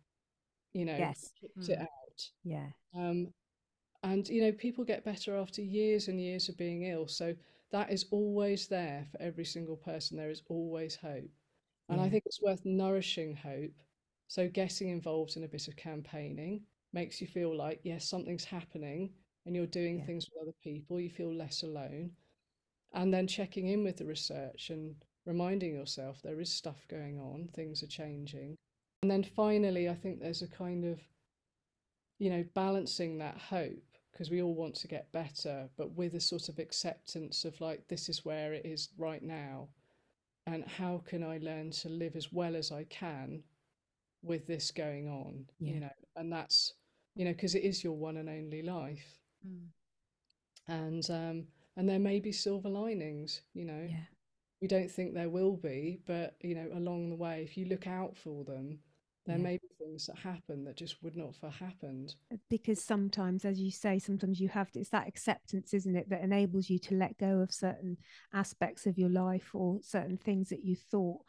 you 0.74 0.84
know, 0.86 1.06
Yes. 1.06 1.32
kicked 1.40 1.68
it 1.70 1.78
Mm. 1.78 1.80
out. 1.80 2.32
Yeah. 2.44 2.72
Um, 2.94 3.32
and, 4.04 4.28
you 4.28 4.42
know, 4.42 4.52
people 4.52 4.84
get 4.84 5.04
better 5.04 5.36
after 5.36 5.62
years 5.62 6.08
and 6.08 6.20
years 6.20 6.48
of 6.48 6.56
being 6.58 6.84
ill. 6.84 7.08
So 7.08 7.36
that 7.72 7.90
is 7.90 8.06
always 8.10 8.66
there 8.66 9.06
for 9.10 9.20
every 9.22 9.44
single 9.44 9.76
person. 9.76 10.16
There 10.16 10.30
is 10.30 10.42
always 10.48 10.96
hope. 10.96 11.30
And 11.88 12.00
I 12.00 12.08
think 12.08 12.22
it's 12.24 12.40
worth 12.40 12.64
nourishing 12.64 13.34
hope. 13.34 13.74
So 14.28 14.48
getting 14.48 14.90
involved 14.90 15.36
in 15.36 15.42
a 15.42 15.48
bit 15.48 15.66
of 15.66 15.74
campaigning 15.74 16.62
makes 16.92 17.20
you 17.20 17.26
feel 17.26 17.56
like, 17.56 17.80
yes, 17.82 18.08
something's 18.08 18.44
happening 18.44 19.12
and 19.44 19.56
you're 19.56 19.66
doing 19.66 19.98
Yeah. 19.98 20.06
things 20.06 20.28
with 20.30 20.42
other 20.42 20.56
people. 20.62 21.00
You 21.00 21.10
feel 21.10 21.34
less 21.34 21.64
alone. 21.64 22.12
And 22.92 23.12
then 23.12 23.26
checking 23.26 23.68
in 23.68 23.82
with 23.82 23.96
the 23.96 24.04
research 24.04 24.70
and 24.70 25.04
reminding 25.24 25.74
yourself 25.74 26.22
there 26.22 26.40
is 26.40 26.52
stuff 26.52 26.86
going 26.88 27.18
on, 27.18 27.48
things 27.48 27.82
are 27.82 27.88
changing. 27.88 28.56
And 29.02 29.10
then 29.10 29.24
finally, 29.24 29.88
I 29.88 29.94
think 29.94 30.20
there's 30.20 30.42
a 30.42 30.48
kind 30.48 30.84
of, 30.84 31.00
you 32.18 32.30
know, 32.30 32.44
balancing 32.54 33.18
that 33.18 33.38
hope 33.38 33.89
because 34.20 34.30
we 34.30 34.42
all 34.42 34.54
want 34.54 34.74
to 34.74 34.86
get 34.86 35.10
better, 35.12 35.66
but 35.78 35.96
with 35.96 36.12
a 36.12 36.20
sort 36.20 36.50
of 36.50 36.58
acceptance 36.58 37.46
of 37.46 37.58
like, 37.58 37.88
this 37.88 38.06
is 38.10 38.22
where 38.22 38.52
it 38.52 38.66
is 38.66 38.90
right 38.98 39.22
now. 39.22 39.66
And 40.46 40.62
how 40.66 41.02
can 41.06 41.24
I 41.24 41.38
learn 41.38 41.70
to 41.70 41.88
live 41.88 42.16
as 42.16 42.30
well 42.30 42.54
as 42.54 42.70
I 42.70 42.84
can 42.84 43.42
with 44.22 44.46
this 44.46 44.72
going 44.72 45.08
on? 45.08 45.46
Yeah. 45.58 45.72
You 45.72 45.80
know, 45.80 45.92
and 46.16 46.30
that's, 46.30 46.74
you 47.14 47.24
know, 47.24 47.32
because 47.32 47.54
it 47.54 47.64
is 47.64 47.82
your 47.82 47.94
one 47.94 48.18
and 48.18 48.28
only 48.28 48.60
life. 48.60 49.06
Mm. 49.48 49.68
And 50.68 51.10
um, 51.10 51.46
and 51.78 51.88
there 51.88 51.98
may 51.98 52.20
be 52.20 52.30
silver 52.30 52.68
linings, 52.68 53.40
you 53.54 53.64
know. 53.64 53.86
Yeah. 53.88 54.04
We 54.60 54.68
don't 54.68 54.90
think 54.90 55.14
there 55.14 55.30
will 55.30 55.56
be, 55.56 56.00
but 56.06 56.34
you 56.42 56.54
know, 56.54 56.68
along 56.74 57.08
the 57.08 57.16
way, 57.16 57.42
if 57.42 57.56
you 57.56 57.64
look 57.64 57.86
out 57.86 58.18
for 58.18 58.44
them, 58.44 58.80
there 59.30 59.38
Yeah. 59.38 59.44
may 59.44 59.56
be 59.58 59.68
things 59.78 60.06
that 60.06 60.16
happen 60.16 60.64
that 60.64 60.76
just 60.76 61.02
would 61.02 61.16
not 61.16 61.34
have 61.42 61.54
happened. 61.54 62.14
Uh, 62.32 62.36
because 62.48 62.82
sometimes 62.82 63.44
as 63.44 63.60
you 63.60 63.70
say 63.70 63.98
sometimes 63.98 64.40
you 64.40 64.48
have 64.48 64.70
to, 64.72 64.80
it's 64.80 64.90
that 64.90 65.06
acceptance 65.08 65.72
isn't 65.72 65.96
it 65.96 66.08
that 66.10 66.22
enables 66.22 66.68
you 66.68 66.78
to 66.78 66.94
let 66.96 67.16
go 67.18 67.40
of 67.40 67.52
certain 67.52 67.96
aspects 68.34 68.86
of 68.86 68.98
your 68.98 69.08
life 69.10 69.50
or 69.54 69.78
certain 69.82 70.16
things 70.16 70.48
that 70.48 70.64
you 70.64 70.74
thought 70.74 71.20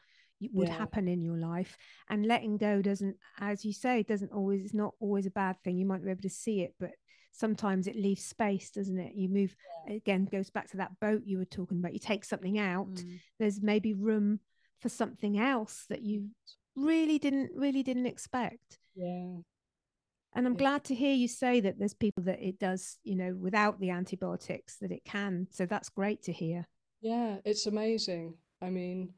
would 0.54 0.68
Yeah. 0.70 0.74
happen 0.78 1.08
in 1.08 1.22
your 1.22 1.38
life 1.38 1.78
and 2.10 2.26
letting 2.26 2.58
go 2.58 2.82
doesn't 2.82 3.16
as 3.40 3.64
you 3.64 3.72
say 3.72 4.02
doesn't 4.02 4.32
always 4.32 4.64
it's 4.64 4.74
not 4.74 4.96
always 5.00 5.28
a 5.28 5.32
bad 5.32 5.56
thing 5.64 5.78
you 5.78 5.86
might 5.86 6.04
be 6.04 6.10
able 6.10 6.22
to 6.24 6.30
see 6.30 6.62
it 6.62 6.74
but 6.80 6.92
sometimes 7.32 7.86
it 7.86 7.96
leaves 7.96 8.26
space 8.26 8.72
doesn't 8.72 8.98
it 9.00 9.14
you 9.14 9.30
move 9.30 9.56
again 9.88 10.26
goes 10.26 10.50
back 10.50 10.68
to 10.72 10.78
that 10.78 11.00
boat 11.00 11.22
you 11.26 11.38
were 11.38 11.46
talking 11.46 11.78
about 11.78 11.94
you 11.94 12.00
take 12.00 12.26
something 12.26 12.58
out 12.58 12.88
Mm. 12.88 13.20
there's 13.40 13.62
maybe 13.62 13.94
room 13.94 14.40
for 14.80 14.90
something 14.90 15.38
else 15.40 15.86
that 15.90 16.02
you 16.02 16.30
really 16.76 17.20
didn't 17.20 17.52
really 17.56 17.84
didn't 17.84 18.06
expect 18.06 18.80
Yeah. 18.96 19.42
and 20.34 20.46
I'm 20.48 20.54
Yeah. 20.54 20.60
glad 20.60 20.84
to 20.86 20.96
hear 20.96 21.14
you 21.14 21.28
say 21.28 21.60
that 21.62 21.78
there's 21.78 21.94
people 21.94 22.24
that 22.24 22.40
it 22.42 22.58
does, 22.60 23.00
you 23.04 23.16
know, 23.16 23.36
without 23.36 23.80
the 23.80 23.90
antibiotics 23.90 24.78
that 24.78 24.92
it 24.92 25.04
can. 25.04 25.48
So 25.52 25.66
that's 25.66 25.90
great 25.90 26.22
to 26.24 26.32
hear. 26.32 26.68
Yeah, 27.02 27.40
it's 27.46 27.66
amazing. 27.68 28.38
I 28.62 28.70
mean, 28.70 29.14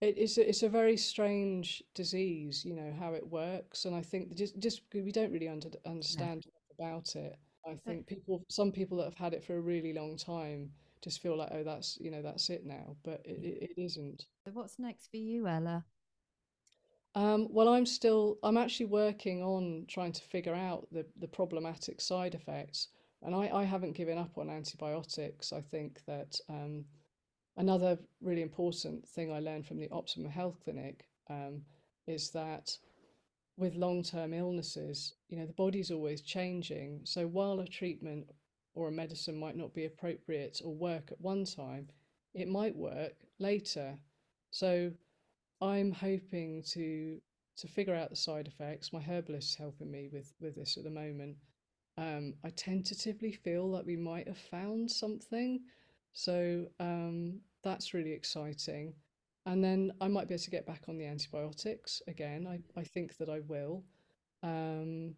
it 0.00 0.18
is 0.18 0.38
a, 0.38 0.48
it's 0.48 0.62
a 0.62 0.68
very 0.68 0.96
strange 0.96 1.82
disease, 1.94 2.64
you 2.64 2.74
know, 2.74 2.92
how 2.98 3.14
it 3.14 3.26
works, 3.26 3.84
and 3.86 3.94
I 3.96 4.02
think 4.02 4.34
just 4.36 4.58
just 4.58 4.82
we 4.92 5.10
don't 5.12 5.32
really 5.32 5.48
under, 5.48 5.70
understand 5.86 6.44
enough 6.44 6.70
about 6.78 7.16
it. 7.16 7.36
I 7.66 7.76
think 7.76 8.06
people, 8.06 8.44
some 8.50 8.70
people 8.72 8.98
that 8.98 9.04
have 9.04 9.14
had 9.14 9.32
it 9.32 9.42
for 9.42 9.56
a 9.56 9.60
really 9.60 9.94
long 9.94 10.16
time, 10.18 10.70
just 11.02 11.22
feel 11.22 11.36
like, 11.36 11.48
oh, 11.52 11.64
that's 11.64 11.98
you 12.00 12.10
know, 12.10 12.22
that's 12.22 12.50
it 12.50 12.66
now, 12.66 12.96
but 13.02 13.22
it, 13.24 13.40
mm. 13.40 13.44
it, 13.44 13.70
it 13.70 13.80
isn't. 13.82 14.26
So 14.46 14.52
what's 14.52 14.78
next 14.78 15.08
for 15.10 15.16
you, 15.16 15.46
Ella? 15.48 15.84
Um, 17.14 17.46
well, 17.50 17.68
I'm 17.68 17.86
still, 17.86 18.38
I'm 18.42 18.56
actually 18.56 18.86
working 18.86 19.42
on 19.42 19.84
trying 19.88 20.12
to 20.12 20.22
figure 20.22 20.54
out 20.54 20.88
the, 20.90 21.06
the 21.20 21.28
problematic 21.28 22.00
side 22.00 22.34
effects. 22.34 22.88
And 23.22 23.34
I, 23.34 23.48
I 23.52 23.64
haven't 23.64 23.96
given 23.96 24.18
up 24.18 24.36
on 24.36 24.50
antibiotics. 24.50 25.52
I 25.52 25.60
think 25.60 26.00
that 26.06 26.38
um, 26.48 26.84
another 27.56 27.98
really 28.20 28.42
important 28.42 29.08
thing 29.08 29.32
I 29.32 29.38
learned 29.38 29.66
from 29.66 29.78
the 29.78 29.88
Optimum 29.90 30.30
Health 30.30 30.58
Clinic 30.62 31.06
um, 31.30 31.62
is 32.06 32.30
that 32.30 32.76
with 33.56 33.76
long-term 33.76 34.34
illnesses, 34.34 35.14
you 35.28 35.38
know, 35.38 35.46
the 35.46 35.52
body's 35.52 35.92
always 35.92 36.20
changing. 36.20 37.00
So 37.04 37.26
while 37.26 37.60
a 37.60 37.66
treatment 37.66 38.26
or 38.74 38.88
a 38.88 38.92
medicine 38.92 39.38
might 39.38 39.56
not 39.56 39.72
be 39.72 39.84
appropriate 39.84 40.60
or 40.64 40.74
work 40.74 41.12
at 41.12 41.20
one 41.20 41.44
time, 41.44 41.88
it 42.34 42.48
might 42.48 42.74
work 42.74 43.14
later. 43.38 43.96
So 44.50 44.90
I'm 45.64 45.92
hoping 45.92 46.62
to 46.72 47.20
to 47.56 47.68
figure 47.68 47.94
out 47.94 48.10
the 48.10 48.16
side 48.16 48.48
effects. 48.48 48.92
My 48.92 49.00
herbalist 49.00 49.50
is 49.50 49.56
helping 49.56 49.90
me 49.90 50.08
with 50.12 50.32
with 50.40 50.54
this 50.54 50.76
at 50.76 50.84
the 50.84 50.90
moment. 50.90 51.36
Um, 51.96 52.34
I 52.44 52.50
tentatively 52.50 53.32
feel 53.32 53.70
that 53.72 53.86
we 53.86 53.96
might 53.96 54.28
have 54.28 54.38
found 54.38 54.90
something, 54.90 55.60
so 56.12 56.66
um, 56.80 57.40
that's 57.62 57.94
really 57.94 58.12
exciting. 58.12 58.92
And 59.46 59.62
then 59.62 59.92
I 60.00 60.08
might 60.08 60.26
be 60.28 60.34
able 60.34 60.42
to 60.42 60.50
get 60.50 60.66
back 60.66 60.82
on 60.88 60.98
the 60.98 61.06
antibiotics 61.06 62.02
again. 62.08 62.46
I, 62.46 62.58
I 62.78 62.82
think 62.82 63.16
that 63.18 63.28
I 63.28 63.40
will. 63.40 63.84
Um, 64.42 65.14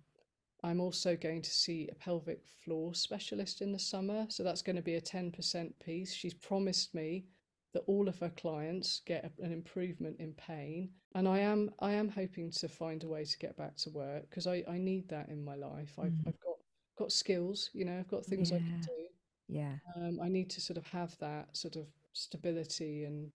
I'm 0.63 0.81
also 0.81 1.17
going 1.17 1.43
to 1.43 1.51
see 1.51 1.89
a 1.91 1.95
pelvic 1.95 2.41
floor 2.65 2.95
specialist 2.95 3.63
in 3.63 3.73
the 3.73 3.79
summer, 3.79 4.27
so 4.29 4.43
that's 4.43 4.63
going 4.63 4.77
to 4.77 4.83
be 4.83 4.97
a 4.97 5.01
10% 5.01 5.73
piece. 5.85 6.13
She's 6.13 6.35
promised 6.35 6.95
me 6.95 7.25
that 7.73 7.83
all 7.87 8.09
of 8.09 8.19
her 8.19 8.31
clients 8.31 9.03
get 9.07 9.31
an 9.43 9.53
improvement 9.53 10.17
in 10.19 10.33
pain 10.35 10.91
and 11.15 11.29
i 11.29 11.39
am 11.39 11.71
i 11.81 11.93
am 11.93 12.09
hoping 12.09 12.51
to 12.51 12.69
find 12.69 13.05
a 13.05 13.09
way 13.09 13.25
to 13.25 13.39
get 13.39 13.57
back 13.57 13.77
to 13.77 13.91
work 13.91 14.29
because 14.31 14.47
I, 14.47 14.65
I 14.69 14.79
need 14.79 15.09
that 15.09 15.29
in 15.29 15.45
my 15.45 15.55
life 15.57 15.93
I've, 15.99 16.13
Mm. 16.13 16.29
I've 16.29 16.41
got 16.41 16.57
got 16.99 17.13
skills 17.13 17.71
you 17.75 17.85
know 17.85 17.99
i've 17.99 18.09
got 18.09 18.25
things 18.25 18.53
i 18.53 18.57
can 18.59 18.81
do 18.81 19.07
Yeah. 19.49 19.73
um, 19.97 20.19
i 20.23 20.29
need 20.29 20.49
to 20.51 20.61
sort 20.61 20.79
of 20.79 20.87
have 20.87 21.17
that 21.19 21.55
sort 21.55 21.77
of 21.77 21.87
stability 22.13 23.05
and 23.05 23.31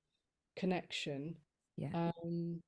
connection 0.56 1.36
Yeah. 1.78 1.90
um, 1.94 2.60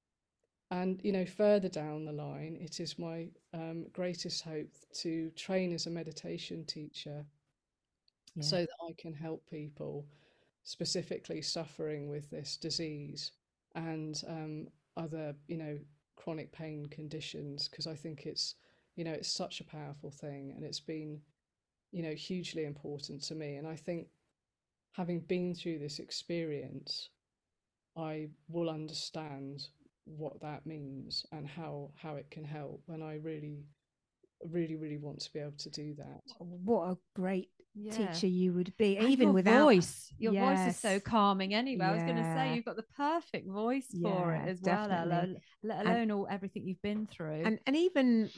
and 0.71 0.99
you 1.03 1.11
know 1.11 1.25
further 1.25 1.69
down 1.69 2.05
the 2.05 2.11
line 2.11 2.57
it 2.61 2.79
is 2.79 2.99
my 2.99 3.27
um, 3.53 3.85
greatest 3.93 4.43
hope 4.43 4.69
to 4.93 5.31
train 5.31 5.73
as 5.73 5.87
a 5.87 5.89
meditation 5.89 6.63
teacher 6.65 7.25
Yeah. 8.35 8.43
so 8.43 8.57
that 8.57 8.77
I 8.89 8.93
can 8.97 9.13
help 9.13 9.43
people 9.49 10.05
specifically 10.63 11.41
suffering 11.41 12.09
with 12.09 12.29
this 12.29 12.57
disease 12.57 13.31
and 13.75 14.21
um, 14.27 14.67
other, 14.97 15.35
you 15.47 15.57
know, 15.57 15.77
chronic 16.15 16.51
pain 16.51 16.85
conditions, 16.87 17.67
because 17.67 17.87
I 17.87 17.95
think 17.95 18.25
it's, 18.25 18.55
you 18.95 19.03
know, 19.03 19.11
it's 19.11 19.31
such 19.31 19.59
a 19.59 19.65
powerful 19.65 20.11
thing 20.11 20.53
and 20.55 20.63
it's 20.63 20.79
been, 20.79 21.19
you 21.91 22.03
know, 22.03 22.13
hugely 22.13 22.65
important 22.65 23.21
to 23.23 23.35
me. 23.35 23.55
And 23.55 23.67
I 23.67 23.75
think 23.75 24.07
having 24.93 25.19
been 25.21 25.53
through 25.53 25.79
this 25.79 25.99
experience, 25.99 27.09
I 27.97 28.29
will 28.47 28.69
understand 28.69 29.67
what 30.05 30.39
that 30.41 30.65
means 30.65 31.25
and 31.31 31.47
how 31.47 31.91
how 31.95 32.15
it 32.15 32.29
can 32.31 32.43
help. 32.43 32.83
And 32.89 33.03
I 33.03 33.15
really, 33.15 33.65
really, 34.45 34.75
really 34.75 34.97
want 34.97 35.19
to 35.21 35.33
be 35.33 35.39
able 35.39 35.51
to 35.57 35.69
do 35.69 35.93
that. 35.95 36.21
what 36.39 36.89
a 36.89 36.97
great 37.15 37.49
Yeah. 37.75 37.91
teacher 37.91 38.27
you 38.27 38.53
would 38.53 38.75
be, 38.77 38.97
And 38.97 39.09
even 39.09 39.27
your 39.29 39.33
without 39.33 39.63
voice. 39.65 40.13
Your 40.19 40.33
voice 40.33 40.67
is 40.67 40.77
so 40.77 40.99
calming 40.99 41.53
anyway. 41.53 41.85
I 41.85 41.91
was 41.93 42.03
going 42.03 42.17
to 42.17 42.23
say 42.23 42.53
you've 42.55 42.65
got 42.65 42.75
the 42.75 42.85
perfect 42.95 43.47
voice 43.49 43.87
for 44.01 44.33
it 44.33 44.41
Yeah, 44.45 44.51
as 44.51 44.61
well, 44.61 44.91
Ella, 44.91 45.07
definitely. 45.09 45.41
let 45.63 45.79
And- 45.79 45.87
alone 45.89 46.11
all 46.11 46.27
everything 46.29 46.67
you've 46.67 46.81
been 46.81 47.07
through. 47.07 47.43
and 47.45 47.59
and 47.65 47.75
even 47.75 48.29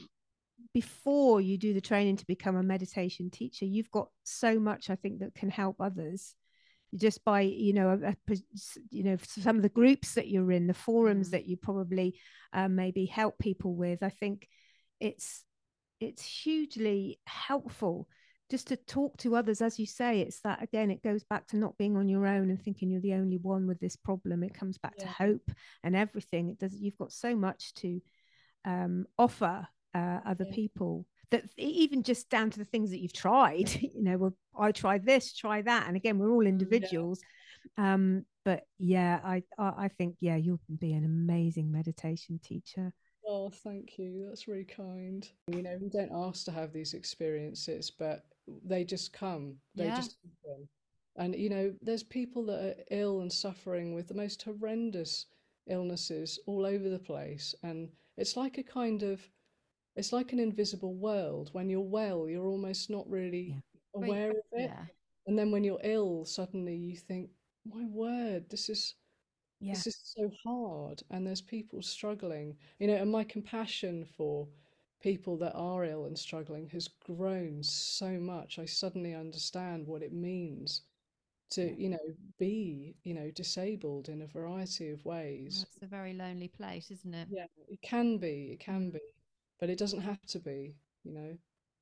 before 0.72 1.40
you 1.40 1.58
do 1.58 1.74
the 1.74 1.80
training 1.82 2.16
to 2.16 2.26
become 2.26 2.56
a 2.56 2.62
meditation 2.62 3.30
teacher 3.30 3.66
you've 3.66 3.90
got 3.90 4.08
so 4.24 4.58
much 4.58 4.88
i 4.88 4.96
think 4.96 5.18
that 5.20 5.34
can 5.34 5.50
help 5.50 5.76
others 5.80 6.34
just 6.94 7.22
by 7.24 7.42
you 7.42 7.74
know 7.74 7.90
a, 7.90 8.08
a 8.08 8.36
you 8.90 9.02
know 9.04 9.16
some 9.22 9.56
of 9.56 9.62
the 9.62 9.68
groups 9.68 10.14
that 10.14 10.28
you're 10.28 10.50
in 10.52 10.66
the 10.66 10.72
forums 10.74 11.28
Mhm. 11.28 11.32
that 11.32 11.46
you 11.46 11.56
probably 11.58 12.18
um, 12.54 12.74
maybe 12.74 13.04
help 13.04 13.38
people 13.38 13.74
with 13.74 14.02
i 14.02 14.08
think 14.08 14.48
it's 14.98 15.44
it's 16.00 16.24
hugely 16.24 17.20
helpful 17.26 18.08
just 18.50 18.68
to 18.68 18.76
talk 18.76 19.16
to 19.18 19.34
others 19.34 19.60
as 19.60 19.78
you 19.78 19.86
say 19.86 20.20
it's 20.20 20.40
that 20.40 20.62
again 20.62 20.90
it 20.90 21.02
goes 21.02 21.24
back 21.24 21.46
to 21.48 21.56
not 21.56 21.76
being 21.78 21.96
on 21.96 22.08
your 22.08 22.26
own 22.26 22.50
and 22.50 22.62
thinking 22.62 22.90
you're 22.90 23.00
the 23.00 23.14
only 23.14 23.38
one 23.38 23.66
with 23.66 23.80
this 23.80 23.96
problem. 23.96 24.42
It 24.42 24.54
comes 24.54 24.78
back 24.78 24.96
to 24.98 25.06
hope 25.08 25.50
and 25.82 25.96
everything. 25.96 26.48
It 26.50 26.58
does 26.58 26.74
you've 26.74 26.98
got 26.98 27.12
so 27.12 27.34
much 27.34 27.74
to 27.74 28.00
um, 28.64 29.06
offer 29.18 29.66
uh, 29.94 30.20
other 30.26 30.44
Yeah. 30.44 30.54
people 30.54 31.06
that 31.30 31.44
even 31.56 32.02
just 32.02 32.28
down 32.30 32.50
to 32.50 32.58
the 32.58 32.64
things 32.64 32.90
that 32.90 33.00
you've 33.00 33.12
tried 33.12 33.68
you 33.82 34.02
know 34.02 34.16
well 34.16 34.36
i 34.56 34.70
try 34.70 34.98
this 34.98 35.32
try 35.34 35.62
that. 35.62 35.86
And 35.88 35.96
again 35.96 36.18
we're 36.18 36.30
all 36.30 36.46
individuals. 36.46 37.20
Um 37.76 38.24
but 38.44 38.62
yeah 38.78 39.18
I, 39.24 39.42
I 39.58 39.72
i 39.86 39.88
think 39.88 40.16
yeah 40.20 40.36
you'll 40.36 40.60
be 40.78 40.92
an 40.92 41.04
amazing 41.04 41.72
meditation 41.72 42.38
teacher. 42.42 42.92
Oh, 43.26 43.50
thank 43.50 43.98
you. 43.98 44.26
That's 44.28 44.46
really 44.46 44.64
kind. 44.64 45.28
You 45.48 45.62
know, 45.62 45.76
we 45.80 45.88
don't 45.88 46.12
ask 46.14 46.44
to 46.44 46.52
have 46.52 46.72
these 46.72 46.94
experiences, 46.94 47.90
but 47.90 48.24
they 48.64 48.84
just 48.84 49.12
come. 49.12 49.60
They 49.74 49.86
Yeah. 49.86 49.96
just 49.96 50.16
happen. 50.22 50.68
And, 51.16 51.34
you 51.34 51.48
know, 51.48 51.74
there's 51.82 52.02
people 52.02 52.44
that 52.46 52.62
are 52.62 52.84
ill 52.90 53.20
and 53.20 53.32
suffering 53.32 53.94
with 53.94 54.08
the 54.08 54.14
most 54.14 54.42
horrendous 54.42 55.26
illnesses 55.66 56.38
all 56.46 56.66
over 56.66 56.88
the 56.88 56.98
place. 56.98 57.54
And 57.62 57.90
it's 58.16 58.36
like 58.36 58.58
a 58.58 58.62
kind 58.62 59.02
of, 59.02 59.28
it's 59.96 60.12
like 60.12 60.32
an 60.32 60.40
invisible 60.40 60.94
world. 60.94 61.50
When 61.52 61.68
you're 61.70 61.80
well, 61.80 62.28
you're 62.28 62.46
almost 62.46 62.90
not 62.90 63.08
really 63.08 63.48
Yeah. 63.48 63.60
Aware 63.94 64.30
of 64.30 64.36
it. 64.52 64.70
yeah. 64.70 64.86
And 65.26 65.38
then 65.38 65.50
when 65.50 65.64
you're 65.64 65.80
ill, 65.82 66.24
suddenly 66.26 66.76
you 66.76 66.96
think, 66.96 67.30
my 67.64 67.84
word, 67.86 68.48
this 68.50 68.68
is 68.68 68.94
yeah 69.60 69.72
this 69.74 69.86
is 69.86 69.96
so 70.16 70.30
hard 70.44 71.02
and 71.10 71.26
there's 71.26 71.40
people 71.40 71.80
struggling 71.82 72.56
you 72.78 72.86
know 72.86 72.94
and 72.94 73.10
my 73.10 73.24
compassion 73.24 74.04
for 74.04 74.46
people 75.02 75.36
that 75.38 75.52
are 75.54 75.84
ill 75.84 76.06
and 76.06 76.18
struggling 76.18 76.68
has 76.70 76.88
grown 77.06 77.62
so 77.62 78.08
much 78.18 78.58
i 78.58 78.64
suddenly 78.64 79.14
understand 79.14 79.86
what 79.86 80.02
it 80.02 80.12
means 80.12 80.82
to 81.50 81.74
you 81.80 81.88
know 81.88 81.98
be 82.38 82.96
you 83.04 83.14
know 83.14 83.30
disabled 83.30 84.08
in 84.08 84.22
a 84.22 84.26
variety 84.26 84.90
of 84.90 85.04
ways 85.04 85.64
it's 85.72 85.82
a 85.82 85.86
very 85.86 86.12
lonely 86.12 86.48
place, 86.48 86.90
isn't 86.90 87.14
it? 87.14 87.28
yeah 87.30 87.46
it 87.68 87.80
can 87.82 88.18
be 88.18 88.50
it 88.52 88.60
can 88.60 88.90
Mm. 88.90 88.94
be 88.94 89.00
but 89.60 89.70
it 89.70 89.78
doesn't 89.78 90.00
have 90.00 90.20
to 90.26 90.38
be 90.38 90.74
you 91.04 91.12
know 91.12 91.36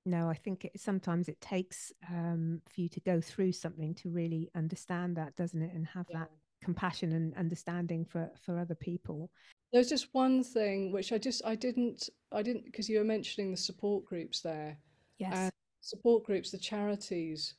no 0.04 0.28
i 0.28 0.34
think 0.34 0.66
it, 0.66 0.78
sometimes 0.78 1.28
it 1.28 1.40
takes 1.40 1.92
um 2.10 2.60
for 2.68 2.80
you 2.82 2.88
to 2.90 3.00
go 3.00 3.20
through 3.20 3.52
something 3.52 3.94
to 3.94 4.10
really 4.10 4.50
understand 4.54 5.16
that 5.16 5.34
doesn't 5.34 5.62
it 5.62 5.72
and 5.74 5.86
have 5.86 6.06
yeah. 6.10 6.18
that 6.20 6.30
compassion 6.64 7.12
and 7.12 7.34
understanding 7.36 8.04
for 8.04 8.30
for 8.40 8.58
other 8.58 8.74
people 8.74 9.30
there's 9.72 9.88
just 9.88 10.08
one 10.12 10.42
thing 10.42 10.90
which 10.92 11.12
i 11.12 11.18
just 11.18 11.42
i 11.44 11.54
didn't 11.54 12.08
i 12.32 12.42
didn't 12.42 12.64
because 12.64 12.88
you 12.88 12.98
were 12.98 13.04
mentioning 13.04 13.50
the 13.50 13.56
support 13.56 14.04
groups 14.04 14.40
there 14.40 14.76
yes 15.18 15.34
and 15.36 15.52
support 15.80 16.24
groups, 16.24 16.50
the 16.50 16.58
charities 16.58 17.54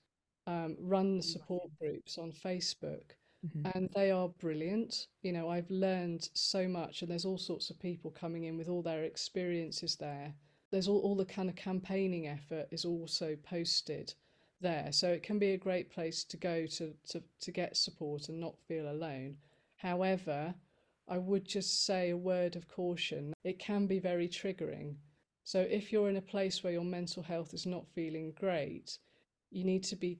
um, 0.47 0.75
run 0.79 1.17
the 1.17 1.23
support 1.23 1.69
groups 1.79 2.17
on 2.17 2.31
Facebook, 2.31 3.11
Mhm. 3.45 3.75
and 3.75 3.89
they 3.95 4.09
are 4.09 4.29
brilliant. 4.29 5.07
You 5.21 5.31
know, 5.31 5.47
I've 5.49 5.69
learned 5.69 6.29
so 6.33 6.67
much, 6.67 7.01
and 7.01 7.11
there's 7.11 7.25
all 7.25 7.37
sorts 7.37 7.69
of 7.69 7.77
people 7.79 8.09
coming 8.09 8.45
in 8.45 8.57
with 8.57 8.67
all 8.67 8.81
their 8.81 9.03
experiences 9.03 9.95
there. 9.95 10.33
There's 10.71 10.87
all, 10.87 10.99
all 11.01 11.15
the 11.15 11.25
kind 11.37 11.49
of 11.49 11.55
campaigning 11.55 12.25
effort 12.27 12.67
is 12.71 12.83
also 12.85 13.35
posted 13.43 14.13
there, 14.61 14.91
so 14.91 15.09
it 15.09 15.23
can 15.23 15.39
be 15.39 15.51
a 15.51 15.57
great 15.57 15.89
place 15.89 16.23
to 16.25 16.37
go 16.37 16.65
to 16.65 16.93
to, 17.09 17.23
to 17.41 17.51
get 17.51 17.77
support 17.77 18.29
and 18.29 18.39
not 18.39 18.59
feel 18.67 18.89
alone. 18.91 19.37
However, 19.75 20.53
I 21.07 21.17
would 21.17 21.45
just 21.45 21.85
say 21.85 22.09
a 22.09 22.17
word 22.17 22.55
of 22.55 22.67
caution. 22.67 23.33
It 23.43 23.59
can 23.59 23.85
be 23.85 23.99
very 23.99 24.27
triggering. 24.27 24.95
So 25.43 25.59
if 25.59 25.91
you're 25.91 26.09
in 26.09 26.17
a 26.17 26.21
place 26.21 26.63
where 26.63 26.73
your 26.73 26.83
mental 26.83 27.21
health 27.21 27.53
is 27.53 27.67
not 27.67 27.87
feeling 27.93 28.33
great, 28.39 28.97
you 29.51 29.63
need 29.63 29.83
to 29.85 29.95
be 29.95 30.19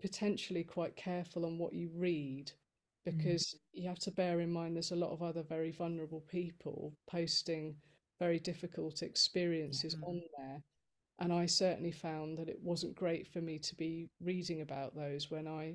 potentially 0.00 0.62
quite 0.62 0.94
careful 0.94 1.46
on 1.46 1.58
what 1.58 1.72
you 1.72 1.90
read 1.94 2.52
mm. 3.08 3.16
because 3.16 3.56
you 3.72 3.88
have 3.88 3.98
to 3.98 4.10
bear 4.10 4.40
in 4.40 4.50
mind 4.50 4.76
there's 4.76 4.92
a 4.92 4.96
lot 4.96 5.12
of 5.12 5.22
other 5.22 5.42
very 5.42 5.70
vulnerable 5.72 6.20
people 6.28 6.92
posting 7.10 7.74
very 8.18 8.38
difficult 8.38 9.02
experiences 9.02 9.96
on 10.06 10.20
there. 10.36 10.62
And 11.20 11.32
I 11.32 11.46
certainly 11.46 11.90
found 11.90 12.38
that 12.38 12.48
it 12.48 12.60
wasn't 12.62 12.94
great 12.94 13.26
for 13.26 13.40
me 13.40 13.58
to 13.58 13.74
be 13.74 14.08
reading 14.20 14.60
about 14.60 14.94
those 14.94 15.30
when 15.30 15.48
I 15.48 15.74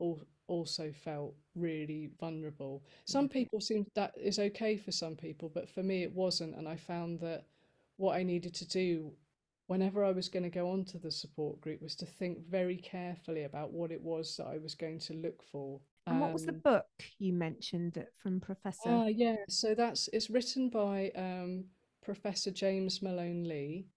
al- 0.00 0.20
also 0.46 0.92
felt 0.92 1.34
really 1.56 2.10
vulnerable. 2.20 2.84
Some 3.04 3.28
people 3.28 3.60
seem 3.60 3.84
that 3.94 4.12
is 4.16 4.38
okay 4.38 4.76
for 4.76 4.92
some 4.92 5.16
people, 5.16 5.48
but 5.52 5.68
for 5.68 5.82
me 5.82 6.02
it 6.04 6.12
wasn't. 6.12 6.54
And 6.56 6.68
I 6.68 6.76
found 6.76 7.18
that 7.20 7.46
what 7.96 8.14
I 8.16 8.22
needed 8.22 8.54
to 8.54 8.68
do 8.68 9.12
whenever 9.66 10.04
I 10.04 10.12
was 10.12 10.28
going 10.28 10.44
to 10.44 10.48
go 10.60 10.70
onto 10.70 11.00
the 11.00 11.10
support 11.10 11.60
group 11.60 11.82
was 11.82 11.96
to 11.96 12.06
think 12.06 12.46
very 12.48 12.76
carefully 12.76 13.42
about 13.42 13.72
what 13.72 13.90
it 13.90 14.00
was 14.00 14.36
that 14.36 14.46
I 14.46 14.58
was 14.58 14.76
going 14.76 15.00
to 15.00 15.14
look 15.14 15.42
for. 15.42 15.80
and 16.06 16.20
what 16.20 16.32
was 16.32 16.46
the 16.46 16.52
Um, 16.52 16.60
book 16.60 16.86
you 17.18 17.32
mentioned 17.32 17.94
that 17.94 18.10
from 18.22 18.38
professor 18.38 18.88
Ah, 18.88 19.06
yeah. 19.06 19.38
So 19.48 19.74
that's 19.74 20.08
it's 20.12 20.30
written 20.30 20.68
by 20.68 21.10
um, 21.16 21.64
Professor 22.04 22.52
James 22.52 23.02
Malone 23.02 23.42
Lee, 23.42 23.88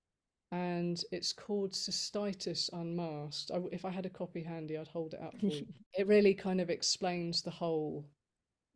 and 0.51 1.03
it's 1.11 1.31
called 1.33 1.73
Cystitis 1.73 2.69
Unmasked. 2.73 3.51
I 3.53 3.59
if 3.71 3.85
I 3.85 3.91
had 3.91 4.05
a 4.05 4.09
copy 4.09 4.41
handy, 4.43 4.77
I'd 4.77 4.87
hold 4.87 5.13
it 5.13 5.21
up 5.21 5.39
for 5.39 5.45
you. 5.47 5.65
It 5.97 6.07
really 6.07 6.33
kind 6.33 6.61
of 6.61 6.69
explains 6.69 7.41
the 7.41 7.51
whole, 7.51 8.05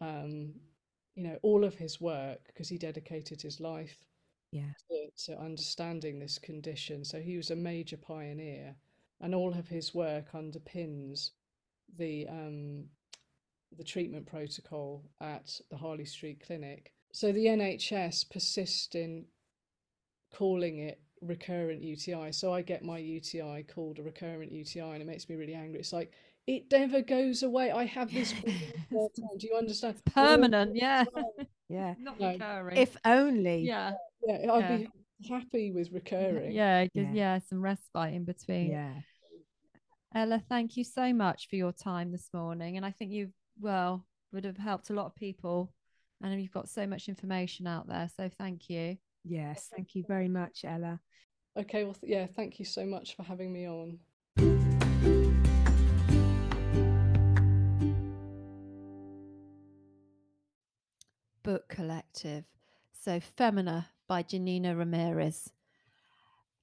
um, 0.01 0.53
you 1.15 1.23
know, 1.23 1.37
all 1.41 1.63
of 1.63 1.75
his 1.75 2.01
work 2.01 2.41
because 2.47 2.67
he 2.69 2.77
dedicated 2.77 3.41
his 3.41 3.59
life 3.59 3.97
Yeah. 4.51 4.73
to, 4.89 5.09
to 5.25 5.39
understanding 5.41 6.19
this 6.19 6.37
condition. 6.39 7.03
So 7.05 7.19
he 7.21 7.37
was 7.37 7.51
a 7.51 7.55
major 7.55 7.97
pioneer, 7.97 8.75
and 9.21 9.33
all 9.35 9.53
of 9.53 9.67
his 9.67 9.93
work 9.95 10.31
underpins 10.33 11.31
the 11.97 12.27
um, 12.27 12.85
the 13.77 13.83
treatment 13.83 14.25
protocol 14.25 15.03
at 15.21 15.59
the 15.69 15.77
Harley 15.77 16.05
Street 16.05 16.39
Clinic. 16.45 16.93
So 17.11 17.31
the 17.31 17.45
NHS 17.45 18.29
persist 18.29 18.95
in 18.95 19.25
calling 20.31 20.79
it 20.79 20.99
recurrent 21.23 21.81
UTI. 21.81 22.31
So 22.31 22.53
I 22.53 22.61
get 22.61 22.83
my 22.83 22.97
UTI 22.97 23.63
called 23.63 23.99
a 23.99 24.03
recurrent 24.03 24.51
UTI, 24.51 24.81
and 24.93 25.01
it 25.01 25.05
makes 25.07 25.27
me 25.29 25.35
really 25.35 25.53
angry. 25.55 25.79
It's 25.79 25.93
like 25.93 26.11
it 26.47 26.65
never 26.71 27.01
goes 27.01 27.43
away. 27.43 27.71
I 27.71 27.85
have 27.85 28.11
this. 28.13 28.33
all 28.93 29.11
the 29.15 29.21
time. 29.21 29.37
Do 29.37 29.47
you 29.47 29.55
understand? 29.55 30.01
All 30.15 30.25
Permanent, 30.25 30.73
the 30.73 30.79
yeah. 30.79 31.03
Yeah. 31.69 31.93
Not 31.99 32.19
No. 32.19 32.31
recurring. 32.33 32.77
If 32.77 32.95
only. 33.05 33.59
yeah. 33.61 33.93
Yeah, 34.25 34.51
I'd 34.53 34.59
Yeah. 34.69 34.77
be 34.77 34.87
happy 35.29 35.71
with 35.71 35.91
recurring. 35.91 36.51
Yeah, 36.51 36.83
'cause- 36.83 36.89
Yeah. 36.95 37.11
yeah, 37.13 37.39
some 37.39 37.61
respite 37.61 38.13
in 38.13 38.25
between. 38.25 38.71
Yeah. 38.71 38.93
Ella, 40.15 40.39
thank 40.47 40.77
you 40.77 40.83
so 40.83 41.11
much 41.13 41.49
for 41.49 41.55
your 41.55 41.71
time 41.71 42.11
this 42.11 42.29
morning. 42.33 42.77
And 42.77 42.85
I 42.85 42.91
think 42.91 43.11
you, 43.11 43.31
well, 43.59 44.05
would 44.31 44.45
have 44.45 44.57
helped 44.57 44.89
a 44.89 44.93
lot 44.93 45.07
of 45.07 45.15
people. 45.15 45.73
And 46.21 46.41
you've 46.41 46.51
got 46.51 46.69
so 46.69 46.85
much 46.87 47.09
information 47.09 47.67
out 47.67 47.87
there. 47.87 48.09
So 48.15 48.29
thank 48.37 48.69
you. 48.69 48.97
Yes. 49.23 49.69
Thank 49.73 49.95
you 49.95 50.03
very 50.07 50.27
much, 50.27 50.65
Ella. 50.65 50.99
Okay, 51.57 51.83
well, 51.83 51.93
th- 51.93 52.11
yeah, 52.11 52.25
thank 52.25 52.59
you 52.59 52.65
so 52.65 52.85
much 52.85 53.15
for 53.15 53.23
having 53.23 53.51
me 53.53 53.67
on. 53.67 53.99
Book 61.43 61.67
Collective. 61.69 62.45
So 62.99 63.19
Femina 63.19 63.87
by 64.07 64.23
Janina 64.23 64.75
Ramirez. 64.75 65.49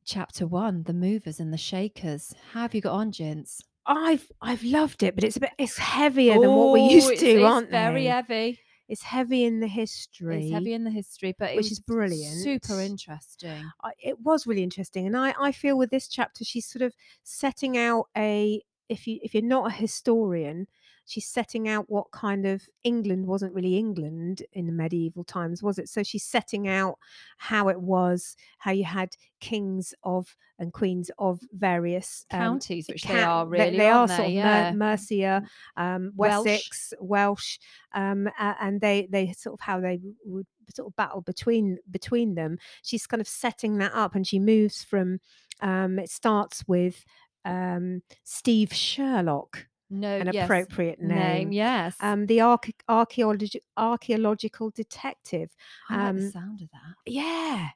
Chapter 0.04 0.46
one, 0.46 0.84
The 0.84 0.94
Movers 0.94 1.38
and 1.38 1.52
the 1.52 1.58
Shakers. 1.58 2.34
How 2.52 2.62
have 2.62 2.74
you 2.74 2.80
got 2.80 2.94
on, 2.94 3.12
Gents? 3.12 3.62
I've 3.86 4.30
I've 4.40 4.62
loved 4.62 5.02
it, 5.02 5.14
but 5.14 5.24
it's 5.24 5.36
a 5.36 5.40
bit 5.40 5.50
it's 5.58 5.76
heavier 5.78 6.38
than 6.38 6.50
what 6.52 6.72
we 6.72 6.80
oh, 6.80 6.90
used 6.90 7.06
Oh, 7.08 7.10
it's- 7.10 7.20
to, 7.20 7.30
it's 7.30 7.44
aren't 7.44 7.70
very 7.70 8.04
they? 8.04 8.04
Very 8.04 8.06
heavy. 8.06 8.58
It's 8.90 9.04
heavy 9.04 9.44
in 9.44 9.60
the 9.60 9.68
history. 9.68 10.36
It's 10.38 10.50
heavy 10.50 10.74
in 10.74 10.84
the 10.84 10.90
history, 10.90 11.32
but 11.38 11.52
it 11.52 11.56
which 11.56 11.72
is 11.72 11.80
brilliant. 11.80 12.42
Super 12.42 12.80
interesting. 12.80 13.72
I, 13.82 13.92
it 14.02 14.20
was 14.20 14.46
really 14.46 14.62
interesting 14.62 15.06
and 15.06 15.16
I, 15.16 15.34
I 15.38 15.52
feel 15.52 15.76
with 15.78 15.90
this 15.90 16.08
chapter 16.08 16.44
she's 16.44 16.66
sort 16.66 16.82
of 16.82 16.94
setting 17.22 17.76
out 17.78 18.08
a 18.16 18.62
if 18.88 19.06
you 19.06 19.18
if 19.22 19.34
you're 19.34 19.42
not 19.42 19.68
a 19.68 19.74
historian 19.74 20.66
she's 21.10 21.26
setting 21.28 21.68
out 21.68 21.90
what 21.90 22.10
kind 22.12 22.46
of 22.46 22.68
england 22.84 23.26
wasn't 23.26 23.52
really 23.54 23.76
england 23.76 24.42
in 24.52 24.66
the 24.66 24.72
medieval 24.72 25.24
times 25.24 25.62
was 25.62 25.78
it? 25.78 25.88
So 25.88 26.02
she's 26.02 26.24
setting 26.24 26.68
out 26.68 26.98
how 27.38 27.68
it 27.68 27.80
was 27.80 28.36
how 28.58 28.70
you 28.72 28.84
had 28.84 29.16
kings 29.40 29.94
of 30.02 30.36
and 30.58 30.72
queens 30.72 31.10
of 31.18 31.40
various 31.52 32.26
um, 32.32 32.38
Counties, 32.38 32.86
which 32.88 33.02
they 33.02 33.22
are 33.22 33.46
really, 33.46 33.76
they, 33.78 33.86
are 33.88 34.00
aren't 34.00 34.10
sort 34.10 34.28
they? 34.28 34.38
of 34.38 34.44
Mer- 34.44 34.72
mercia 34.72 35.42
um, 35.76 36.12
wessex 36.16 36.92
welsh 37.00 37.58
um, 37.94 38.26
a- 38.38 38.56
and 38.60 38.80
they 38.80 39.08
they 39.10 39.32
sort 39.32 39.54
of 39.54 39.60
how 39.60 39.80
they 39.80 40.00
would 40.24 40.46
sort 40.74 40.86
of 40.86 40.96
battle 40.96 41.20
between 41.22 41.78
between 41.90 42.34
them. 42.34 42.58
She's 42.82 43.06
kind 43.06 43.20
of 43.20 43.26
setting 43.28 43.78
that 43.78 43.92
up 43.94 44.14
and 44.14 44.26
she 44.26 44.38
moves 44.38 44.84
from 44.84 45.20
um 45.62 45.98
it 45.98 46.08
starts 46.10 46.64
with 46.68 47.04
um 47.44 48.02
steve 48.24 48.72
sherlock 48.72 49.66
No, 49.90 50.16
an 50.16 50.30
yes. 50.32 50.44
appropriate 50.44 51.00
name, 51.00 51.50
yes. 51.52 51.96
um 52.00 52.26
the 52.26 52.40
arch- 52.40 52.70
archaeologi- 52.88 53.60
archaeological 53.76 54.70
detective 54.70 55.50
I 55.88 55.96
like 55.96 56.16
the 56.16 56.22
um, 56.26 56.30
sound 56.30 56.62
of 56.62 56.68
that. 56.70 56.94
yeah 57.06 57.68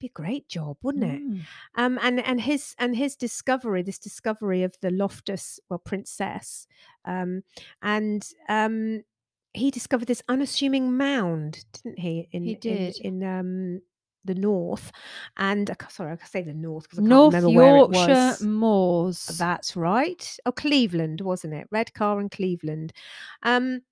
be 0.00 0.06
a 0.06 0.10
great 0.22 0.48
job 0.48 0.78
wouldn't 0.82 1.04
it 1.04 1.20
Mm. 1.22 1.40
um 1.76 1.98
and 2.02 2.20
and 2.26 2.40
his 2.40 2.74
and 2.78 2.96
his 2.96 3.16
discovery 3.16 3.82
this 3.82 3.98
discovery 3.98 4.62
of 4.62 4.74
the 4.80 4.90
loftus 4.90 5.60
well 5.68 5.78
princess 5.78 6.66
um 7.04 7.42
and 7.82 8.26
um 8.48 9.04
he 9.52 9.70
discovered 9.70 10.06
this 10.08 10.22
unassuming 10.28 10.96
mound 10.96 11.64
didn't 11.72 11.98
he 11.98 12.28
in 12.32 12.44
He 12.44 12.52
in- 12.52 12.60
did. 12.60 12.96
in, 13.00 13.22
um 13.22 13.82
the 14.24 14.34
north 14.34 14.92
and 15.36 15.74
sorry 15.88 16.12
i 16.12 16.16
can 16.16 16.28
say 16.28 16.42
the 16.42 16.52
north 16.52 16.84
because 16.84 16.98
i 16.98 17.02
can't 17.02 17.10
North 17.10 17.34
remember 17.34 17.56
where 17.56 17.76
it 17.76 17.78
Yorkshire 17.78 18.08
was. 18.08 18.42
Moors. 18.42 19.26
that's 19.38 19.76
right. 19.76 20.36
Oh 20.46 20.52
cleveland 20.52 21.20
wasn't 21.20 21.54
it? 21.54 21.66
Redcar 21.70 22.18
and 22.20 22.30
cleveland. 22.30 22.92
Um 23.42 23.82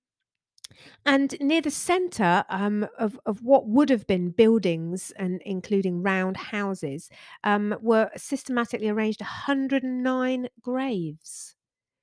and 1.05 1.35
near 1.39 1.61
the 1.61 1.71
centre 1.71 2.43
um, 2.49 2.87
of, 2.97 3.19
of 3.25 3.43
what 3.43 3.67
would 3.67 3.89
have 3.89 4.05
been 4.07 4.29
buildings 4.29 5.11
and 5.17 5.41
including 5.45 6.01
round 6.01 6.37
houses 6.37 7.09
um, 7.43 7.75
were 7.81 8.09
systematically 8.15 8.87
arranged 8.87 9.21
109 9.21 10.47
graves. 10.61 11.55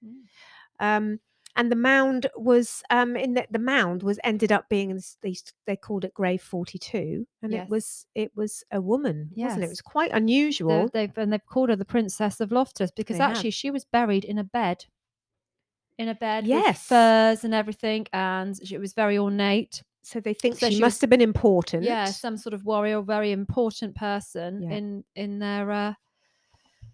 Mm. 0.05 1.19
And 1.57 1.73
the 1.73 1.77
mound 1.77 2.27
was 2.37 2.83
um, 2.91 3.17
in 3.17 3.35
the, 3.35 3.47
the 3.51 3.59
mound 3.59 4.03
was 4.03 4.19
ended 4.25 4.53
up 4.53 4.69
being 4.69 5.01
they, 5.23 5.35
they 5.67 5.77
called 5.77 6.05
it 6.05 6.15
grave 6.15 6.43
42 6.43 7.27
and 7.43 7.53
Yes. 7.53 7.65
it 7.65 7.71
was 7.71 8.07
it 8.15 8.31
was 8.37 8.63
a 8.71 8.81
woman 8.81 9.31
wasn't 9.37 9.63
it 9.63 9.67
it 9.67 9.69
was 9.71 9.81
quite 9.81 10.11
unusual 10.13 10.89
They've 10.93 11.17
and 11.17 11.33
they've 11.33 11.47
called 11.47 11.71
her 11.71 11.77
the 11.77 11.85
Princess 11.85 12.41
of 12.41 12.53
Loftus 12.53 12.91
because 12.91 13.19
They 13.19 13.23
have. 13.25 13.33
actually 13.37 13.51
she 13.53 13.71
was 13.71 13.85
buried 13.85 14.25
in 14.25 14.39
a 14.39 14.45
bed. 14.45 14.85
In 15.99 16.09
a 16.09 16.15
bed 16.15 16.45
with 16.45 16.51
Yes. 16.51 16.83
furs 16.87 17.43
and 17.45 17.55
everything, 17.55 18.07
and 18.13 18.55
she 18.67 18.77
was 18.77 18.93
very 18.93 19.17
ornate. 19.17 19.83
so 20.03 20.21
they 20.21 20.35
think 20.35 20.59
So 20.59 20.69
she, 20.69 20.75
she 20.77 20.81
must 20.81 20.97
was- 20.97 21.01
have 21.01 21.11
been 21.11 21.23
important 21.23 21.85
Yeah, 21.85 22.05
some 22.05 22.37
sort 22.37 22.53
of 22.55 22.65
warrior, 22.67 23.01
very 23.01 23.33
important 23.33 23.95
person 23.97 24.63
Yeah. 24.63 24.73
in 24.77 25.05
in 25.15 25.39
their 25.39 25.71
uh, 25.71 25.95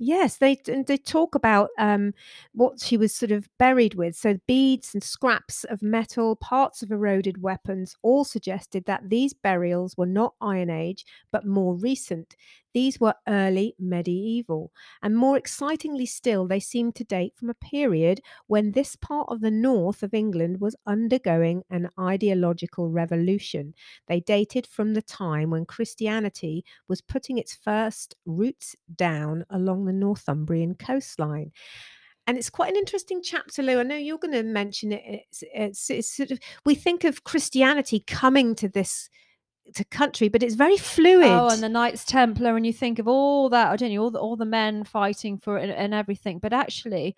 Yes, 0.04 0.36
they 0.38 0.56
they 0.66 0.96
talk 0.96 1.36
about 1.36 1.70
um, 1.78 2.12
what 2.54 2.80
she 2.80 2.96
was 2.96 3.14
sort 3.14 3.30
of 3.30 3.48
buried 3.56 3.94
with. 3.94 4.16
So 4.16 4.36
beads 4.48 4.94
and 4.94 5.02
scraps 5.02 5.62
of 5.64 5.80
metal, 5.80 6.34
parts 6.34 6.82
of 6.82 6.90
eroded 6.90 7.40
weapons, 7.40 7.94
all 8.02 8.24
suggested 8.24 8.84
that 8.86 9.10
these 9.10 9.32
burials 9.32 9.96
were 9.96 10.06
not 10.06 10.34
Iron 10.40 10.70
Age, 10.70 11.04
but 11.30 11.46
more 11.46 11.76
recent. 11.76 12.34
These 12.74 12.98
were 13.00 13.14
early 13.28 13.74
medieval, 13.78 14.72
and 15.02 15.16
more 15.16 15.36
excitingly 15.36 16.06
still, 16.06 16.46
they 16.46 16.60
seem 16.60 16.92
to 16.92 17.04
date 17.04 17.34
from 17.36 17.50
a 17.50 17.54
period 17.54 18.20
when 18.46 18.72
this 18.72 18.96
part 18.96 19.28
of 19.28 19.40
the 19.40 19.50
north 19.50 20.02
of 20.02 20.14
England 20.14 20.60
was 20.60 20.76
undergoing 20.86 21.62
an 21.70 21.90
ideological 21.98 22.90
revolution. 22.90 23.74
They 24.08 24.20
dated 24.20 24.66
from 24.66 24.94
the 24.94 25.02
time 25.02 25.50
when 25.50 25.66
Christianity 25.66 26.64
was 26.88 27.00
putting 27.00 27.38
its 27.38 27.54
first 27.54 28.14
roots 28.24 28.74
down 28.94 29.44
along 29.50 29.84
the 29.84 29.92
Northumbrian 29.92 30.74
coastline. 30.74 31.52
And 32.26 32.38
it's 32.38 32.50
quite 32.50 32.70
an 32.70 32.76
interesting 32.76 33.20
chapter, 33.22 33.62
Lou. 33.62 33.80
I 33.80 33.82
know 33.82 33.96
you're 33.96 34.18
going 34.18 34.32
to 34.32 34.44
mention 34.44 34.92
it. 34.92 35.02
It's, 35.04 35.42
it's, 35.52 35.90
it's 35.90 36.16
sort 36.16 36.30
of 36.30 36.38
we 36.64 36.74
think 36.74 37.04
of 37.04 37.24
Christianity 37.24 38.00
coming 38.06 38.54
to 38.56 38.68
this 38.68 39.08
to 39.74 39.84
country, 39.84 40.28
but 40.28 40.42
it's 40.42 40.54
very 40.54 40.76
fluid. 40.76 41.26
oh, 41.26 41.48
and 41.50 41.62
the 41.62 41.68
Knights 41.68 42.04
Templar, 42.04 42.56
and 42.56 42.66
you 42.66 42.72
think 42.72 42.98
of 42.98 43.08
all 43.08 43.48
that, 43.50 43.78
don't 43.78 43.90
you? 43.90 44.00
All 44.02 44.10
the 44.10 44.18
all 44.18 44.36
the 44.36 44.44
men 44.44 44.84
fighting 44.84 45.38
for 45.38 45.56
it 45.58 45.64
and, 45.64 45.72
and 45.72 45.94
everything, 45.94 46.38
but 46.38 46.52
actually. 46.52 47.16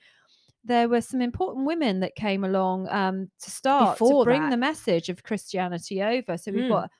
There 0.66 0.88
were 0.88 1.02
some 1.02 1.20
important 1.20 1.66
women 1.66 2.00
that 2.00 2.14
came 2.14 2.42
along 2.42 2.88
um, 2.88 3.30
to 3.42 3.50
start 3.50 3.98
to 3.98 4.24
bring 4.24 4.44
that. 4.44 4.50
the 4.50 4.56
message 4.56 5.10
of 5.10 5.22
Christianity 5.22 6.02
over. 6.02 6.38
So 6.38 6.52
we've 6.52 6.64
Mm. 6.64 6.68
got 6.70 6.90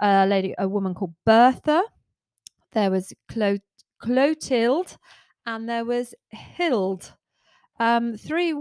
a 0.00 0.26
lady, 0.26 0.54
a 0.56 0.66
woman 0.66 0.94
called 0.94 1.12
Bertha. 1.26 1.82
There 2.72 2.90
was 2.90 3.12
Clo- 3.28 3.58
Clotilde, 3.98 4.96
and 5.44 5.68
there 5.68 5.84
was 5.84 6.14
Hild. 6.32 7.12
Um, 7.78 8.16
three 8.16 8.54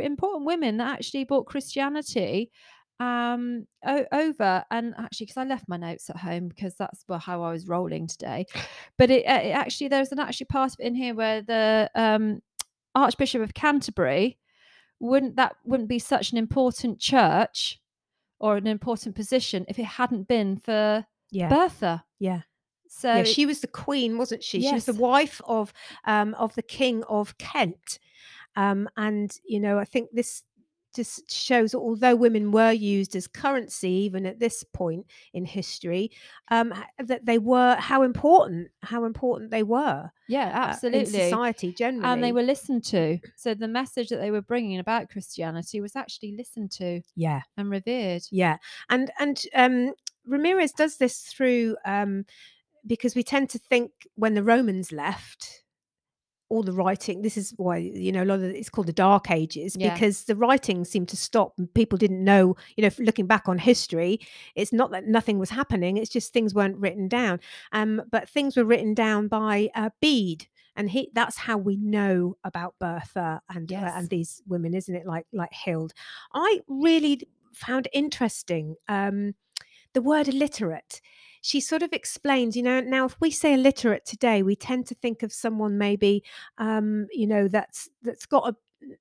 important 0.00 0.46
women 0.46 0.78
that 0.78 0.88
actually 0.94 1.24
brought 1.24 1.44
Christianity 1.44 2.50
um 2.98 3.66
o- 3.86 4.06
over 4.12 4.64
and 4.70 4.94
actually 4.98 5.26
because 5.26 5.36
i 5.36 5.44
left 5.44 5.68
my 5.68 5.76
notes 5.76 6.08
at 6.08 6.16
home 6.16 6.48
because 6.48 6.74
that's 6.76 7.04
well, 7.08 7.18
how 7.18 7.42
i 7.42 7.52
was 7.52 7.68
rolling 7.68 8.06
today 8.06 8.46
but 8.96 9.10
it, 9.10 9.24
it 9.26 9.52
actually 9.52 9.88
there's 9.88 10.12
an 10.12 10.18
actually 10.18 10.46
part 10.46 10.72
of 10.72 10.80
it 10.80 10.86
in 10.86 10.94
here 10.94 11.14
where 11.14 11.42
the 11.42 11.90
um 11.94 12.40
archbishop 12.94 13.42
of 13.42 13.52
canterbury 13.52 14.38
wouldn't 14.98 15.36
that 15.36 15.56
wouldn't 15.64 15.90
be 15.90 15.98
such 15.98 16.32
an 16.32 16.38
important 16.38 16.98
church 16.98 17.80
or 18.40 18.56
an 18.56 18.66
important 18.66 19.14
position 19.14 19.66
if 19.68 19.78
it 19.78 19.84
hadn't 19.84 20.26
been 20.26 20.56
for 20.56 21.04
yeah, 21.30 21.48
bertha 21.48 22.02
yeah, 22.18 22.42
so 22.88 23.16
yeah. 23.16 23.22
She 23.24 23.46
was 23.46 23.60
the 23.60 23.66
queen, 23.66 24.16
wasn't 24.16 24.42
she? 24.42 24.62
She 24.62 24.72
was 24.72 24.86
the 24.86 24.94
wife 24.94 25.40
of 25.44 25.72
um, 26.06 26.34
of 26.34 26.54
the 26.54 26.62
king 26.62 27.04
of 27.04 27.36
Kent, 27.38 27.98
um, 28.56 28.88
and 28.96 29.30
you 29.44 29.60
know, 29.60 29.78
I 29.78 29.84
think 29.84 30.10
this 30.12 30.42
just 30.96 31.30
shows 31.30 31.72
that 31.72 31.78
although 31.78 32.16
women 32.16 32.50
were 32.50 32.72
used 32.72 33.14
as 33.14 33.26
currency 33.26 33.90
even 33.90 34.26
at 34.26 34.40
this 34.40 34.64
point 34.64 35.06
in 35.32 35.44
history, 35.44 36.10
um, 36.50 36.74
that 36.98 37.24
they 37.24 37.38
were 37.38 37.76
how 37.76 38.02
important 38.02 38.68
how 38.82 39.04
important 39.04 39.50
they 39.50 39.62
were 39.62 40.10
yeah 40.28 40.48
uh, 40.48 40.68
absolutely 40.68 41.00
in 41.00 41.06
society 41.06 41.72
generally. 41.72 42.04
and 42.04 42.22
they 42.22 42.32
were 42.32 42.42
listened 42.42 42.84
to 42.84 43.18
so 43.36 43.54
the 43.54 43.68
message 43.68 44.08
that 44.08 44.16
they 44.16 44.30
were 44.30 44.42
bringing 44.42 44.78
about 44.78 45.08
christianity 45.08 45.80
was 45.80 45.94
actually 45.94 46.32
listened 46.36 46.70
to 46.70 47.00
yeah. 47.14 47.42
and 47.56 47.70
revered 47.70 48.22
Yeah, 48.30 48.56
and 48.88 49.10
and 49.18 49.42
um, 49.54 49.92
Ramirez 50.26 50.72
does 50.72 50.96
this 50.96 51.22
through 51.22 51.76
um, 51.84 52.24
because 52.86 53.14
we 53.14 53.22
tend 53.22 53.50
to 53.50 53.58
think 53.58 53.90
when 54.14 54.34
the 54.34 54.42
Romans 54.42 54.92
left, 54.92 55.64
all 56.48 56.62
the 56.62 56.72
writing 56.72 57.22
this 57.22 57.36
is 57.36 57.52
why 57.56 57.76
you 57.76 58.12
know 58.12 58.22
a 58.22 58.24
lot 58.24 58.36
of 58.38 58.44
it's 58.44 58.68
called 58.70 58.86
the 58.86 58.92
dark 58.92 59.30
ages 59.30 59.76
Yeah. 59.78 59.92
because 59.92 60.24
the 60.24 60.36
writing 60.36 60.84
seemed 60.84 61.08
to 61.08 61.16
stop 61.16 61.54
and 61.58 61.72
people 61.74 61.98
didn't 61.98 62.22
know 62.22 62.54
you 62.76 62.82
know 62.82 62.90
looking 62.98 63.26
back 63.26 63.48
on 63.48 63.58
history 63.58 64.20
it's 64.54 64.72
not 64.72 64.90
that 64.92 65.06
nothing 65.06 65.38
was 65.38 65.50
happening 65.50 65.96
it's 65.96 66.10
just 66.10 66.32
things 66.32 66.54
weren't 66.54 66.76
written 66.78 67.08
down. 67.08 67.40
Um 67.72 68.02
but 68.10 68.28
things 68.28 68.56
were 68.56 68.64
written 68.64 68.94
down 68.94 69.28
by 69.28 69.70
uh, 69.74 69.90
bede 70.00 70.46
and 70.76 70.90
he 70.90 71.10
that's 71.14 71.38
how 71.38 71.56
we 71.58 71.76
know 71.76 72.36
about 72.44 72.74
bertha 72.78 73.40
and 73.48 73.72
uh, 73.72 73.92
and 73.96 74.08
these 74.10 74.42
women 74.46 74.74
isn't 74.74 74.94
it? 74.94 75.06
Like 75.06 75.26
like 75.32 75.52
hild 75.52 75.92
i 76.34 76.60
really 76.68 77.22
found 77.52 77.88
interesting 77.92 78.76
um 78.88 79.34
the 79.94 80.02
word 80.02 80.28
illiterate 80.28 81.00
she 81.46 81.60
sort 81.60 81.82
of 81.82 81.92
explains 81.92 82.56
you 82.56 82.62
know 82.62 82.80
now 82.80 83.04
if 83.06 83.16
we 83.20 83.30
say 83.30 83.54
illiterate 83.54 84.04
today 84.04 84.42
we 84.42 84.56
tend 84.56 84.86
to 84.86 84.94
think 84.94 85.22
of 85.22 85.32
someone 85.32 85.78
maybe 85.78 86.22
um 86.58 87.06
you 87.12 87.26
know 87.26 87.48
that's 87.48 87.88
that's 88.02 88.26
got 88.26 88.48
a 88.48 88.56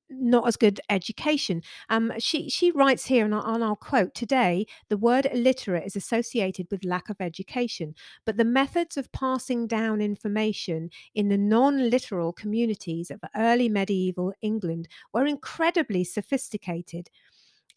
not 0.09 0.47
as 0.47 0.55
good 0.55 0.79
education. 0.89 1.61
Um 1.89 2.11
she 2.17 2.49
she 2.49 2.71
writes 2.71 3.05
here 3.05 3.25
and 3.25 3.35
I'll, 3.35 3.55
and 3.55 3.63
I'll 3.63 3.75
quote 3.75 4.15
today 4.15 4.65
the 4.89 4.97
word 4.97 5.27
illiterate 5.31 5.85
is 5.85 5.95
associated 5.95 6.67
with 6.71 6.85
lack 6.85 7.09
of 7.09 7.17
education 7.19 7.93
but 8.25 8.37
the 8.37 8.45
methods 8.45 8.97
of 8.97 9.11
passing 9.11 9.67
down 9.67 10.01
information 10.01 10.89
in 11.13 11.29
the 11.29 11.37
non-literal 11.37 12.33
communities 12.33 13.11
of 13.11 13.19
early 13.35 13.69
medieval 13.69 14.33
england 14.41 14.87
were 15.13 15.25
incredibly 15.25 16.03
sophisticated 16.03 17.09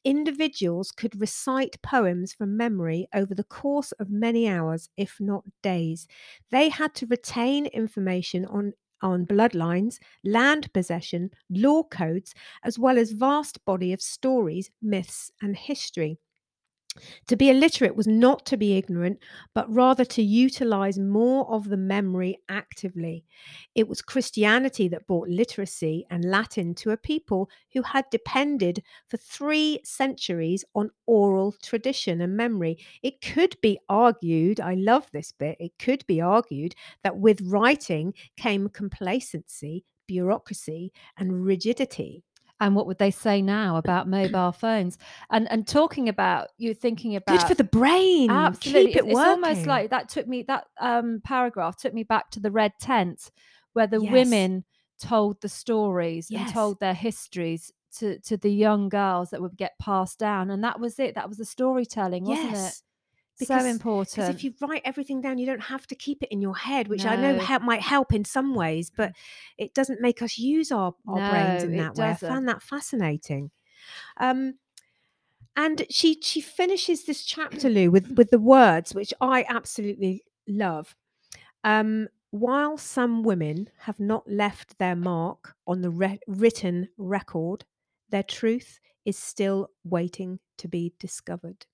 individuals 0.04 0.90
could 0.92 1.20
recite 1.20 1.80
poems 1.82 2.32
from 2.32 2.56
memory 2.56 3.08
over 3.14 3.34
the 3.34 3.44
course 3.44 3.92
of 3.92 4.10
many 4.10 4.48
hours, 4.48 4.88
if 4.96 5.20
not 5.20 5.44
days. 5.62 6.06
They 6.50 6.68
had 6.68 6.94
to 6.96 7.06
retain 7.06 7.66
information 7.66 8.44
on 8.44 8.72
on 9.00 9.24
bloodlines, 9.24 9.98
land 10.24 10.72
possession, 10.72 11.30
law 11.48 11.84
codes, 11.84 12.34
as 12.64 12.80
well 12.80 12.98
as 12.98 13.12
vast 13.12 13.64
body 13.64 13.92
of 13.92 14.02
stories, 14.02 14.70
myths, 14.82 15.30
and 15.40 15.56
history. 15.56 16.18
To 17.28 17.36
be 17.36 17.50
illiterate 17.50 17.96
was 17.96 18.06
not 18.06 18.44
to 18.46 18.56
be 18.56 18.76
ignorant, 18.76 19.18
but 19.54 19.72
rather 19.72 20.04
to 20.06 20.22
utilize 20.22 20.98
more 20.98 21.48
of 21.50 21.68
the 21.68 21.76
memory 21.76 22.38
actively. 22.48 23.24
It 23.74 23.88
was 23.88 24.02
Christianity 24.02 24.88
that 24.88 25.06
brought 25.06 25.28
literacy 25.28 26.06
and 26.10 26.24
Latin 26.24 26.74
to 26.76 26.90
a 26.90 26.96
people 26.96 27.48
who 27.72 27.82
had 27.82 28.04
depended 28.10 28.82
for 29.06 29.16
three 29.16 29.80
centuries 29.84 30.64
on 30.74 30.90
oral 31.06 31.52
tradition 31.62 32.20
and 32.20 32.36
memory. 32.36 32.78
It 33.02 33.20
could 33.20 33.56
be 33.60 33.78
argued, 33.88 34.60
I 34.60 34.74
love 34.74 35.06
this 35.12 35.32
bit, 35.32 35.56
it 35.60 35.78
could 35.78 36.06
be 36.06 36.20
argued 36.20 36.74
that 37.02 37.18
with 37.18 37.40
writing 37.42 38.14
came 38.36 38.68
complacency, 38.68 39.84
bureaucracy, 40.06 40.92
and 41.16 41.44
rigidity. 41.44 42.24
And 42.60 42.74
what 42.74 42.86
would 42.86 42.98
they 42.98 43.10
say 43.12 43.40
now 43.40 43.76
about 43.76 44.08
mobile 44.08 44.52
phones? 44.52 44.98
And 45.30 45.50
and 45.50 45.66
talking 45.66 46.08
about 46.08 46.48
you 46.58 46.74
thinking 46.74 47.14
about 47.14 47.38
Good 47.40 47.48
for 47.48 47.54
the 47.54 47.64
brain. 47.64 48.30
Absolutely. 48.30 48.92
Keep 48.92 48.96
it 48.96 49.04
it's, 49.10 49.20
it's 49.20 49.28
almost 49.28 49.66
like 49.66 49.90
that 49.90 50.08
took 50.08 50.26
me 50.26 50.42
that 50.48 50.66
um 50.80 51.20
paragraph 51.24 51.76
took 51.76 51.94
me 51.94 52.02
back 52.02 52.30
to 52.32 52.40
the 52.40 52.50
red 52.50 52.72
tent 52.80 53.30
where 53.74 53.86
the 53.86 54.02
Yes. 54.02 54.12
women 54.12 54.64
told 55.00 55.40
the 55.40 55.48
stories 55.48 56.30
and 56.30 56.48
told 56.48 56.80
their 56.80 56.94
histories 56.94 57.72
to 57.98 58.18
to 58.20 58.36
the 58.36 58.50
young 58.52 58.88
girls 58.88 59.30
that 59.30 59.40
would 59.40 59.56
get 59.56 59.78
passed 59.78 60.18
down 60.18 60.50
and 60.50 60.62
that 60.64 60.80
was 60.80 60.98
it 60.98 61.14
that 61.14 61.28
was 61.28 61.38
the 61.38 61.44
storytelling 61.44 62.24
wasn't 62.24 62.52
yes. 62.52 62.82
it 62.82 62.87
Because- 63.38 63.48
so 63.48 63.54
Because 63.54 63.66
important 63.66 64.28
if 64.36 64.44
you 64.44 64.54
write 64.60 64.82
everything 64.84 65.20
down, 65.20 65.38
you 65.38 65.46
don't 65.46 65.60
have 65.62 65.86
to 65.88 65.94
keep 65.94 66.22
it 66.22 66.28
in 66.30 66.40
your 66.40 66.56
head, 66.56 66.88
which 66.88 67.04
I 67.04 67.16
know 67.16 67.34
help, 67.44 67.62
might 67.62 67.82
help 67.82 68.12
in 68.12 68.24
some 68.24 68.54
ways, 68.54 68.90
but 68.94 69.12
it 69.56 69.74
doesn't 69.74 70.00
make 70.00 70.22
us 70.22 70.38
use 70.38 70.72
our, 70.72 70.94
our 71.06 71.18
brains 71.30 71.62
in 71.64 71.70
that 71.78 71.94
way. 71.96 72.06
I 72.06 72.08
found 72.30 72.48
that 72.48 72.62
fascinating. 72.62 73.50
Um, 74.18 74.54
and 75.56 75.84
she 75.90 76.20
she 76.22 76.40
finishes 76.40 77.04
this 77.04 77.24
chapter, 77.24 77.68
Lou, 77.68 77.90
with 77.90 78.10
with 78.16 78.30
the 78.30 78.38
words 78.38 78.94
which 78.94 79.12
I 79.20 79.44
absolutely 79.48 80.22
love. 80.46 80.94
Um, 81.64 82.08
while 82.30 82.76
some 82.76 83.22
women 83.22 83.70
have 83.80 83.98
not 83.98 84.28
left 84.30 84.78
their 84.78 84.94
mark 84.94 85.54
on 85.66 85.80
the 85.80 85.90
re- 85.90 86.20
written 86.26 86.88
record, 86.98 87.64
their 88.10 88.22
truth 88.22 88.78
is 89.04 89.16
still 89.18 89.70
waiting 89.84 90.38
to 90.58 90.68
be 90.68 90.92
discovered. 90.98 91.66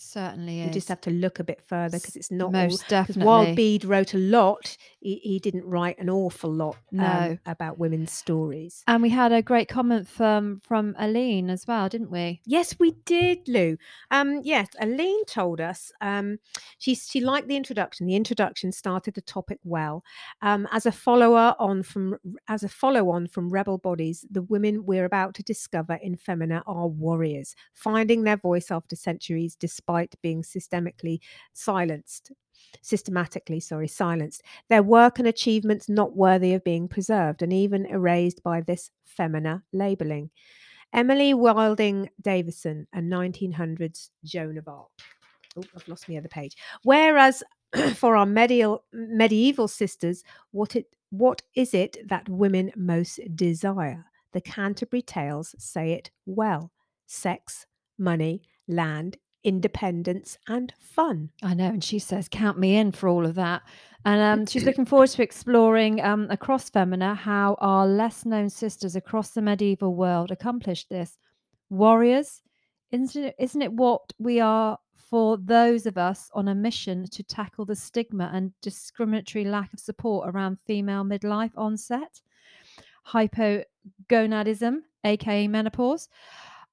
Certainly 0.00 0.60
You 0.60 0.66
is 0.68 0.74
just 0.74 0.88
have 0.88 1.00
to 1.02 1.10
look 1.10 1.38
a 1.38 1.44
bit 1.44 1.60
further 1.66 1.98
because 1.98 2.16
it's 2.16 2.30
not 2.30 2.46
all 2.46 2.50
most 2.52 2.78
because 2.84 2.88
definitely 2.88 3.24
while 3.26 3.54
Bede 3.54 3.84
wrote 3.84 4.14
a 4.14 4.18
lot, 4.18 4.76
he, 5.00 5.16
he 5.16 5.38
didn't 5.38 5.64
write 5.64 5.98
an 5.98 6.08
awful 6.08 6.50
lot 6.52 6.76
um, 6.92 6.98
No. 6.98 7.38
about 7.46 7.78
women's 7.78 8.12
stories. 8.12 8.82
and 8.86 9.02
we 9.02 9.10
had 9.10 9.32
a 9.32 9.42
great 9.42 9.68
comment 9.68 10.06
from 10.08 10.60
from 10.64 10.94
Aline 10.98 11.50
as 11.50 11.66
well 11.66 11.88
didn't 11.88 12.10
we 12.10 12.40
Yes, 12.46 12.76
we 12.78 12.92
did, 13.04 13.48
Lou. 13.48 13.76
Um, 14.10 14.40
yes, 14.44 14.68
Aline 14.80 15.24
told 15.26 15.60
us 15.60 15.92
um, 16.00 16.38
she 16.78 16.94
she 16.94 17.20
liked 17.20 17.48
the 17.48 17.56
introduction. 17.56 18.06
The 18.06 18.16
introduction 18.16 18.72
started 18.72 19.14
the 19.14 19.20
topic 19.22 19.58
well. 19.64 20.04
Um, 20.42 20.68
as 20.72 20.86
a 20.86 20.92
follower 20.92 21.54
on 21.58 21.82
from 21.82 22.16
as 22.48 22.62
a 22.62 22.68
follow 22.68 23.10
on 23.10 23.26
from 23.26 23.50
Rebel 23.50 23.78
Bodies, 23.78 24.24
the 24.30 24.42
women 24.42 24.84
we're 24.86 25.04
about 25.04 25.34
to 25.34 25.42
discover 25.42 25.94
in 26.02 26.16
Femina 26.16 26.62
are 26.66 26.86
warriors, 26.86 27.54
finding 27.74 28.22
their 28.24 28.36
voice 28.36 28.70
after 28.70 28.96
centuries, 28.96 29.56
despite 29.56 29.87
being 30.22 30.42
systemically 30.42 31.20
silenced. 31.52 32.32
Systematically, 32.82 33.60
sorry, 33.60 33.88
silenced. 33.88 34.42
Their 34.68 34.82
work 34.82 35.18
and 35.18 35.28
achievements 35.28 35.88
not 35.88 36.16
worthy 36.16 36.54
of 36.54 36.64
being 36.64 36.88
preserved 36.88 37.42
and 37.42 37.52
even 37.52 37.86
erased 37.86 38.42
by 38.42 38.60
this 38.60 38.90
Femina 39.04 39.62
labeling. 39.72 40.30
Emily 40.92 41.34
Wilding 41.34 42.08
Davison, 42.20 42.86
a 42.94 42.98
1900s 42.98 44.10
Joan 44.24 44.58
of 44.58 44.68
Arc. 44.68 44.88
Oh, 45.56 45.64
I've 45.74 45.88
lost 45.88 46.08
my 46.08 46.16
other 46.16 46.28
page. 46.28 46.56
Whereas 46.82 47.42
for 47.94 48.16
our 48.16 48.26
medieval 48.26 48.84
medieval 48.92 49.68
sisters, 49.68 50.24
what 50.52 50.76
it 50.76 50.86
what 51.10 51.42
is 51.54 51.74
it 51.74 51.96
that 52.08 52.28
women 52.28 52.70
most 52.76 53.20
desire? 53.34 54.04
The 54.32 54.40
Canterbury 54.40 55.02
Tales 55.02 55.54
say 55.58 55.92
it 55.92 56.10
well: 56.26 56.70
sex, 57.06 57.66
money, 57.98 58.42
land, 58.66 59.16
independence, 59.44 60.36
and 60.48 60.72
fun. 60.78 61.30
I 61.42 61.54
know, 61.54 61.68
and 61.68 61.82
she 61.82 61.98
says, 61.98 62.28
"Count 62.28 62.58
me 62.58 62.76
in 62.76 62.92
for 62.92 63.08
all 63.08 63.24
of 63.26 63.34
that." 63.36 63.62
And 64.04 64.20
um, 64.20 64.46
she's 64.46 64.64
looking 64.64 64.86
forward 64.86 65.10
to 65.10 65.22
exploring 65.22 66.00
um, 66.02 66.28
across 66.30 66.70
Femina 66.70 67.14
how 67.14 67.56
our 67.58 67.86
less-known 67.86 68.48
sisters 68.48 68.96
across 68.96 69.30
the 69.30 69.42
medieval 69.42 69.94
world 69.94 70.30
accomplished 70.30 70.88
this. 70.88 71.18
Warriors, 71.68 72.42
isn't 72.90 73.22
it, 73.22 73.34
isn't 73.38 73.60
it 73.60 73.72
what 73.72 74.12
we 74.18 74.40
are 74.40 74.78
for 74.96 75.36
those 75.38 75.86
of 75.86 75.98
us 75.98 76.30
on 76.34 76.48
a 76.48 76.54
mission 76.54 77.06
to 77.10 77.22
tackle 77.22 77.64
the 77.64 77.74
stigma 77.74 78.30
and 78.32 78.52
discriminatory 78.62 79.44
lack 79.44 79.72
of 79.72 79.80
support 79.80 80.28
around 80.28 80.58
female 80.66 81.04
midlife 81.04 81.52
onset, 81.56 82.20
hypogonadism, 83.06 84.78
aka 85.04 85.48
menopause? 85.48 86.08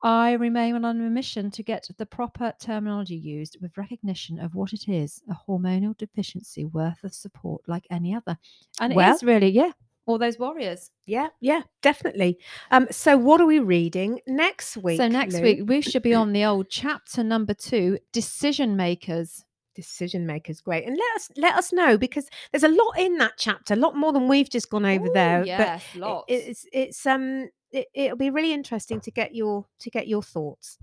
I 0.05 0.33
remain 0.33 0.75
on 0.75 0.85
a 0.85 0.93
mission 0.93 1.49
to 1.49 1.63
get 1.63 1.87
the 1.97 2.05
proper 2.05 2.53
terminology 2.59 3.15
used 3.15 3.57
with 3.59 3.75
recognition 3.75 4.39
of 4.39 4.53
what 4.53 4.71
it 4.71 4.87
is 4.87 5.23
a 5.29 5.33
hormonal 5.33 5.97
deficiency 5.97 6.63
worth 6.65 7.03
of 7.03 7.11
support 7.13 7.63
like 7.67 7.87
any 7.89 8.13
other. 8.13 8.37
And 8.79 8.93
it 8.93 8.95
Well- 8.95 9.15
is 9.15 9.23
really, 9.23 9.49
yeah, 9.49 9.71
all 10.05 10.19
those 10.19 10.37
warriors. 10.37 10.91
Yeah, 11.07 11.29
yeah, 11.39 11.61
definitely. 11.81 12.37
Um, 12.69 12.85
so 12.91 13.17
what 13.17 13.41
are 13.41 13.47
we 13.47 13.57
reading 13.57 14.19
next 14.27 14.77
week? 14.77 14.97
so 14.97 15.07
next 15.07 15.33
Lou? 15.37 15.41
week, 15.41 15.59
we 15.65 15.81
should 15.81 16.03
be 16.03 16.13
on 16.13 16.31
the 16.33 16.45
old 16.45 16.69
chapter 16.69 17.23
number 17.23 17.55
two 17.55 17.97
decision 18.11 18.75
makers. 18.75 19.43
decision 19.73 20.25
makers 20.25 20.61
great 20.61 20.85
and 20.87 20.95
let 20.95 21.15
us 21.17 21.29
let 21.35 21.55
us 21.55 21.73
know 21.73 21.97
because 21.97 22.29
there's 22.51 22.63
a 22.63 22.69
lot 22.69 22.93
in 22.97 23.17
that 23.17 23.33
chapter 23.37 23.73
a 23.73 23.77
lot 23.77 23.93
more 23.93 24.13
than 24.13 24.25
we've 24.29 24.49
just 24.49 24.69
gone 24.69 24.85
over 24.85 25.07
Ooh, 25.07 25.13
there 25.13 25.39
but 25.39 25.47
yes, 25.47 25.83
it- 26.29 26.33
it's 26.47 26.65
it's 26.71 27.05
um 27.05 27.49
it, 27.71 27.87
it'll 27.93 28.17
be 28.17 28.29
really 28.29 28.53
interesting 28.53 28.99
to 29.01 29.11
get 29.11 29.35
your 29.35 29.65
to 29.79 29.89
get 29.89 30.07
your 30.07 30.21
thoughts 30.23 30.77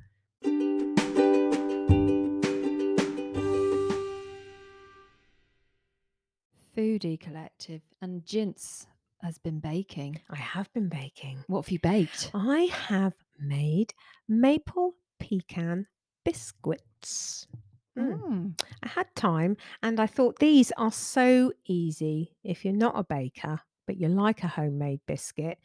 Foodie 6.77 7.21
Collective 7.21 7.83
and 8.01 8.25
Jints 8.25 8.87
has 9.21 9.39
been 9.39 9.61
baking. 9.61 10.21
i 10.31 10.37
have 10.37 10.73
been 10.73 10.89
baking 10.89 11.45
What 11.47 11.65
have 11.65 11.71
you 11.71 11.79
baked? 11.79 12.31
i 12.35 12.63
have 12.89 13.15
made 13.39 13.95
maple 14.29 14.95
pecan 15.19 15.87
biscuits 16.25 17.47
Mm. 17.95 18.23
Mm. 18.23 18.61
I 18.83 18.89
had 18.89 19.15
time 19.15 19.59
and 19.83 20.01
I 20.01 20.07
thought 20.07 20.39
these 20.39 20.73
are 20.79 20.91
so 20.91 21.53
easy 21.67 22.35
if 22.43 22.65
you're 22.65 22.73
not 22.73 22.99
a 22.99 23.05
baker, 23.05 23.61
but 23.87 23.97
you 23.97 24.09
like 24.09 24.43
a 24.43 24.49
homemade 24.49 25.01
biscuit. 25.07 25.59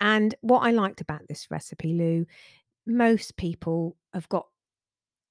And 0.00 0.34
what 0.40 0.60
I 0.60 0.70
liked 0.70 1.00
about 1.00 1.22
this 1.28 1.50
recipe, 1.50 1.94
Lou, 1.94 2.26
most 2.86 3.36
people 3.36 3.96
have 4.12 4.28
got 4.28 4.46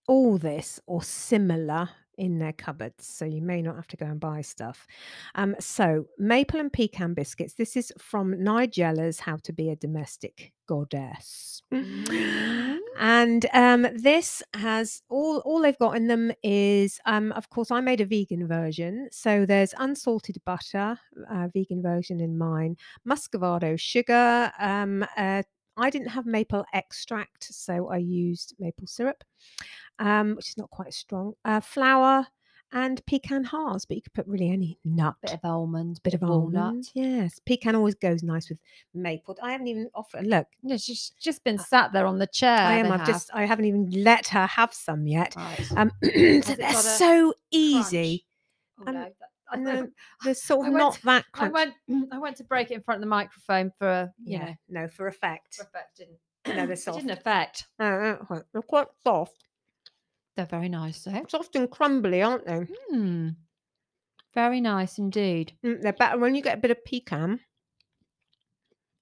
all 0.08 0.38
this 0.38 0.80
or 0.88 1.04
similar 1.04 1.90
in 2.22 2.38
their 2.38 2.54
cupboards, 2.54 3.08
so 3.08 3.26
you 3.26 3.42
may 3.42 3.64
not 3.64 3.76
have 3.76 3.88
to 3.88 3.98
go 3.98 4.06
and 4.06 4.20
buy 4.20 4.42
stuff. 4.42 4.86
Um, 5.34 5.56
so, 5.60 6.06
maple 6.20 6.60
and 6.60 6.72
pecan 6.72 7.16
biscuits. 7.16 7.56
This 7.56 7.76
is 7.76 7.92
from 7.98 8.44
Nigella's 8.44 9.20
How 9.20 9.38
to 9.38 9.52
Be 9.52 9.72
a 9.72 9.76
Domestic 9.76 10.54
Goddess. 10.68 11.64
Mm. 11.74 12.78
And 13.00 13.48
um, 13.54 13.88
this 13.96 14.44
has 14.54 15.02
all 15.10 15.40
all 15.40 15.62
they've 15.62 15.78
got 15.80 15.98
in 15.98 16.06
them 16.06 16.32
is, 16.44 17.00
um, 17.08 17.32
of 17.32 17.50
course, 17.50 17.72
I 17.72 17.82
made 17.82 18.02
a 18.02 18.06
vegan 18.06 18.48
version. 18.48 19.10
So 19.12 19.48
there's 19.48 19.74
unsalted 19.80 20.38
butter, 20.46 21.00
uh, 21.28 21.48
vegan 21.52 21.82
version 21.82 22.20
in 22.20 22.38
mine, 22.38 22.78
muscovado 23.08 23.80
sugar. 23.80 24.52
Um, 24.60 25.04
uh, 25.18 25.42
I 25.78 25.90
didn't 25.90 26.10
have 26.10 26.26
maple 26.26 26.66
extract, 26.74 27.46
so 27.46 27.90
I 27.90 27.98
used 27.98 28.56
maple 28.60 28.88
syrup, 28.88 29.24
um, 30.02 30.36
which 30.36 30.50
is 30.50 30.58
not 30.58 30.70
quite 30.70 30.90
as 30.90 30.96
strong. 30.98 31.34
Uh, 31.46 31.60
flour 31.60 32.28
and 32.74 33.06
pecan 33.06 33.44
hearts, 33.44 33.84
but 33.84 33.98
you 33.98 34.02
could 34.02 34.14
put 34.14 34.26
really 34.28 34.50
any 34.50 34.80
nut. 34.86 35.16
Bit 35.22 35.34
of 35.34 35.40
almond, 35.44 36.00
bit 36.04 36.14
of 36.14 36.22
walnut. 36.22 36.62
almond. 36.64 36.90
Yes, 36.94 37.40
pecan 37.46 37.76
always 37.76 37.96
goes 37.96 38.24
nice 38.24 38.48
with 38.50 38.60
maple. 38.94 39.38
I 39.44 39.52
haven't 39.52 39.68
even 39.68 39.90
offered. 39.94 40.26
Look, 40.26 40.48
Yeah, 40.64 40.78
she's 40.78 41.12
just 41.20 41.44
been 41.44 41.58
sat 41.60 41.92
there 41.92 42.06
on 42.06 42.18
the 42.18 42.28
chair. 42.28 42.58
I 42.58 42.78
am. 42.78 42.92
I've 42.92 43.00
have. 43.02 43.08
just. 43.08 43.30
I 43.34 43.46
haven't 43.46 43.66
even 43.66 43.90
let 43.90 44.28
her 44.28 44.46
have 44.46 44.74
some 44.74 45.06
yet. 45.06 45.36
Right. 45.36 45.72
Um, 45.76 45.92
so 46.44 46.56
they're 46.56 46.74
so 46.74 47.34
easy. 47.52 48.26
Oh, 48.80 48.84
um, 48.88 48.94
no, 48.96 49.02
that- 49.02 49.16
And 49.54 49.92
they're 50.24 50.34
sort 50.34 50.68
of 50.68 50.74
not 50.74 50.94
to- 50.94 51.06
that 51.08 51.26
I 51.34 51.50
went. 51.50 51.74
I 52.14 52.20
went 52.20 52.38
to 52.38 52.46
break 52.46 52.72
it 52.72 52.76
in 52.76 52.82
front 52.82 53.00
of 53.00 53.02
the 53.02 53.08
microphone 53.10 53.74
for 53.78 53.88
a, 53.90 54.14
yeah, 54.24 54.46
know, 54.70 54.82
no, 54.84 54.88
for 54.88 55.08
effect. 55.08 55.56
for 55.56 55.64
effect. 55.64 55.98
Didn't. 55.98 56.18
No, 56.48 56.54
they're 56.68 56.72
It 56.72 56.80
soft. 56.80 57.00
didn't 57.00 57.12
affect. 57.12 57.68
Uh, 57.78 58.16
uh, 58.30 58.40
they're 58.54 58.62
quite 58.62 58.88
soft. 59.04 59.44
They're 60.36 60.46
very 60.46 60.70
nice, 60.70 61.04
though. 61.04 61.12
Soft 61.12 61.36
often 61.36 61.68
crumbly, 61.68 62.22
aren't 62.22 62.46
they? 62.46 62.66
Hmm. 62.90 63.30
Very 64.34 64.62
nice 64.62 64.98
indeed. 64.98 65.54
Mm, 65.66 65.82
they're 65.82 65.92
better 65.94 66.18
when 66.18 66.36
you 66.36 66.42
get 66.42 66.58
a 66.58 66.62
bit 66.62 66.72
of 66.72 66.84
pecan. 66.86 67.42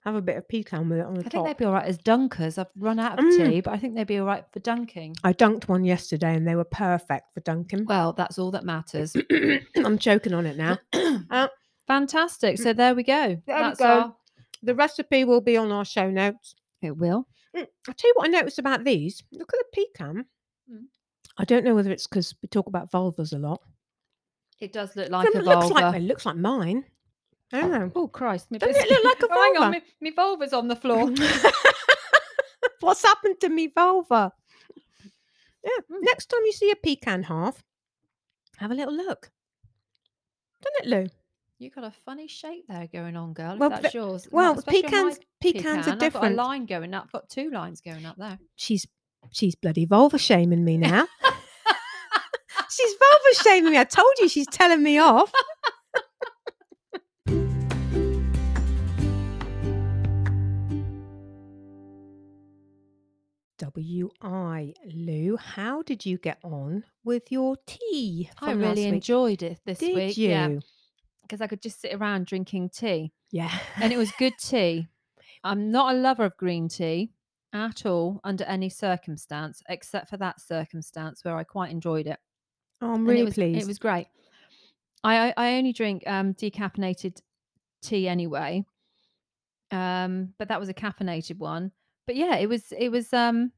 Have 0.05 0.15
a 0.15 0.21
bit 0.21 0.37
of 0.37 0.47
pecan 0.47 0.89
with 0.89 0.99
it 0.99 1.05
on 1.05 1.13
the 1.13 1.25
I 1.25 1.29
think 1.29 1.45
they'd 1.45 1.57
be 1.57 1.65
all 1.65 1.73
right 1.73 1.85
as 1.85 1.97
dunkers. 1.99 2.57
I've 2.57 2.67
run 2.77 2.99
out 2.99 3.19
of 3.19 3.25
Mm. 3.25 3.49
tea, 3.49 3.61
but 3.61 3.73
I 3.73 3.77
think 3.77 3.95
they'd 3.95 4.07
be 4.07 4.17
all 4.17 4.25
right 4.25 4.45
for 4.51 4.59
dunking. 4.59 5.15
I 5.23 5.33
dunked 5.33 5.67
one 5.67 5.83
yesterday 5.83 6.35
and 6.35 6.47
they 6.47 6.55
were 6.55 6.63
perfect 6.63 7.33
for 7.33 7.41
dunking. 7.41 7.85
Well, 7.85 8.13
that's 8.13 8.39
all 8.39 8.49
that 8.51 8.63
matters. 8.63 9.15
I'm 9.75 9.97
choking 9.99 10.33
on 10.33 10.45
it 10.45 10.57
now. 10.57 10.77
Uh, 11.29 11.47
Fantastic. 11.85 12.57
So 12.59 12.71
there 12.73 12.95
we 12.95 13.03
go. 13.03 13.27
we 13.29 13.41
that's 13.45 13.79
go. 13.79 13.85
Our, 13.85 14.15
the 14.63 14.73
recipe 14.75 15.25
will 15.25 15.41
be 15.41 15.57
on 15.57 15.71
our 15.71 15.83
show 15.85 16.09
notes. 16.09 16.55
it 16.81 16.95
will. 16.97 17.27
Mm, 17.55 17.67
I'll 17.87 17.93
tell 17.93 18.09
you 18.09 18.13
what 18.15 18.27
I 18.27 18.31
noticed 18.31 18.57
about 18.59 18.83
these. 18.83 19.21
Look 19.31 19.51
at 19.53 19.59
the 19.59 19.65
pecan. 19.85 20.25
Mm. 20.71 20.85
I 21.39 21.45
don't 21.45 21.63
know 21.63 21.73
whether 21.73 21.89
it's 21.91 22.05
because 22.05 22.35
we 22.41 22.49
talk 22.49 22.67
about 22.67 22.91
vulvas 22.91 23.33
a 23.33 23.37
lot. 23.37 23.61
It 24.59 24.73
does 24.73 24.95
look 24.97 25.09
like 25.09 25.27
a 25.33 25.39
looks 25.39 25.69
vulva. 25.69 25.73
like 25.73 25.95
it 25.95 26.01
looks 26.03 26.25
like 26.25 26.35
mine. 26.35 26.83
I 27.53 27.61
don't 27.61 27.71
know. 27.71 27.91
Oh 27.95 28.07
Christ! 28.07 28.51
my 28.51 28.57
Doesn't 28.57 28.75
it 28.75 28.91
look 28.91 29.03
like 29.05 29.21
a 29.23 29.27
Oh, 29.31 29.41
hang 29.41 29.63
on, 29.63 29.71
vulva? 29.71 30.15
vulva's 30.15 30.53
on 30.53 30.67
the 30.67 30.75
floor. 30.75 31.09
What's 32.81 33.03
happened 33.03 33.39
to 33.39 33.49
me 33.49 33.71
vulva? 33.73 34.33
Yeah. 35.63 35.71
Mm. 35.89 35.97
Next 36.01 36.27
time 36.27 36.41
you 36.45 36.51
see 36.51 36.71
a 36.71 36.75
pecan 36.75 37.23
half, 37.23 37.63
have 38.57 38.71
a 38.71 38.75
little 38.75 38.95
look. 38.95 39.31
Doesn't 40.61 40.85
it, 40.85 40.89
Lou? 40.89 41.07
you 41.57 41.69
got 41.69 41.83
a 41.83 41.91
funny 42.05 42.27
shape 42.27 42.65
there 42.69 42.87
going 42.91 43.17
on, 43.17 43.33
girl. 43.33 43.57
Well, 43.57 43.69
that's 43.69 43.81
but- 43.81 43.93
yours. 43.93 44.27
Well, 44.31 44.61
pecans 44.61 45.19
pecans 45.41 45.85
pecan, 45.85 45.99
are 45.99 46.05
I've 46.05 46.13
got 46.13 46.31
a 46.31 46.35
line 46.35 46.65
going 46.65 46.93
up. 46.93 47.05
I've 47.05 47.11
got 47.11 47.29
two 47.29 47.49
lines 47.49 47.81
going 47.81 48.05
up 48.05 48.17
there. 48.17 48.39
She's 48.55 48.85
she's 49.31 49.55
bloody 49.55 49.85
vulva 49.85 50.17
shaming 50.17 50.63
me 50.63 50.77
now. 50.77 51.07
she's 52.69 52.93
vulva 52.93 53.43
shaming 53.43 53.71
me. 53.71 53.77
I 53.77 53.83
told 53.83 54.13
you 54.19 54.27
she's 54.27 54.47
telling 54.47 54.83
me 54.83 54.97
off. 54.97 55.31
W.I. 63.57 64.73
Lou, 64.93 65.35
how 65.35 65.81
did 65.81 66.05
you 66.05 66.17
get 66.17 66.39
on 66.43 66.83
with 67.03 67.29
your 67.29 67.57
tea? 67.67 68.29
I 68.39 68.53
really 68.53 68.85
enjoyed 68.85 69.43
it 69.43 69.59
this 69.65 69.81
week. 69.81 69.89
Did 69.89 69.95
week. 69.97 70.17
you? 70.17 70.29
Yeah, 70.29 70.49
because 71.23 71.41
I 71.41 71.47
could 71.47 71.61
just 71.61 71.81
sit 71.81 71.93
around 71.93 72.25
drinking 72.25 72.69
tea, 72.69 73.11
Yeah. 73.31 73.51
and 73.75 73.91
it 73.91 73.97
was 73.97 74.11
good 74.17 74.33
tea. 74.41 74.87
I'm 75.43 75.71
not 75.71 75.93
a 75.93 75.97
lover 75.97 76.23
of 76.25 76.37
green 76.37 76.69
tea 76.69 77.11
at 77.53 77.85
all 77.85 78.19
under 78.23 78.43
any 78.45 78.69
circumstance, 78.69 79.61
except 79.69 80.09
for 80.09 80.17
that 80.17 80.39
circumstance 80.39 81.23
where 81.23 81.35
I 81.35 81.43
quite 81.43 81.71
enjoyed 81.71 82.07
it. 82.07 82.19
Oh, 82.81 82.93
I'm 82.93 83.05
really 83.05 83.21
it 83.21 83.25
was, 83.25 83.33
pleased. 83.35 83.63
It 83.63 83.67
was 83.67 83.79
great. 83.79 84.07
I 85.03 85.29
I 85.29 85.33
I 85.37 85.57
only 85.57 85.73
drink 85.73 86.03
um 86.07 86.33
decaffeinated 86.33 87.21
tea 87.81 88.07
anyway. 88.07 88.65
Um, 89.71 90.33
but 90.39 90.47
that 90.47 90.59
was 90.59 90.69
a 90.69 90.73
caffeinated 90.73 91.37
one. 91.37 91.71
But 92.07 92.15
yeah, 92.15 92.35
it 92.37 92.49
was 92.49 92.71
it 92.71 92.89
was 92.89 93.13
um 93.13 93.51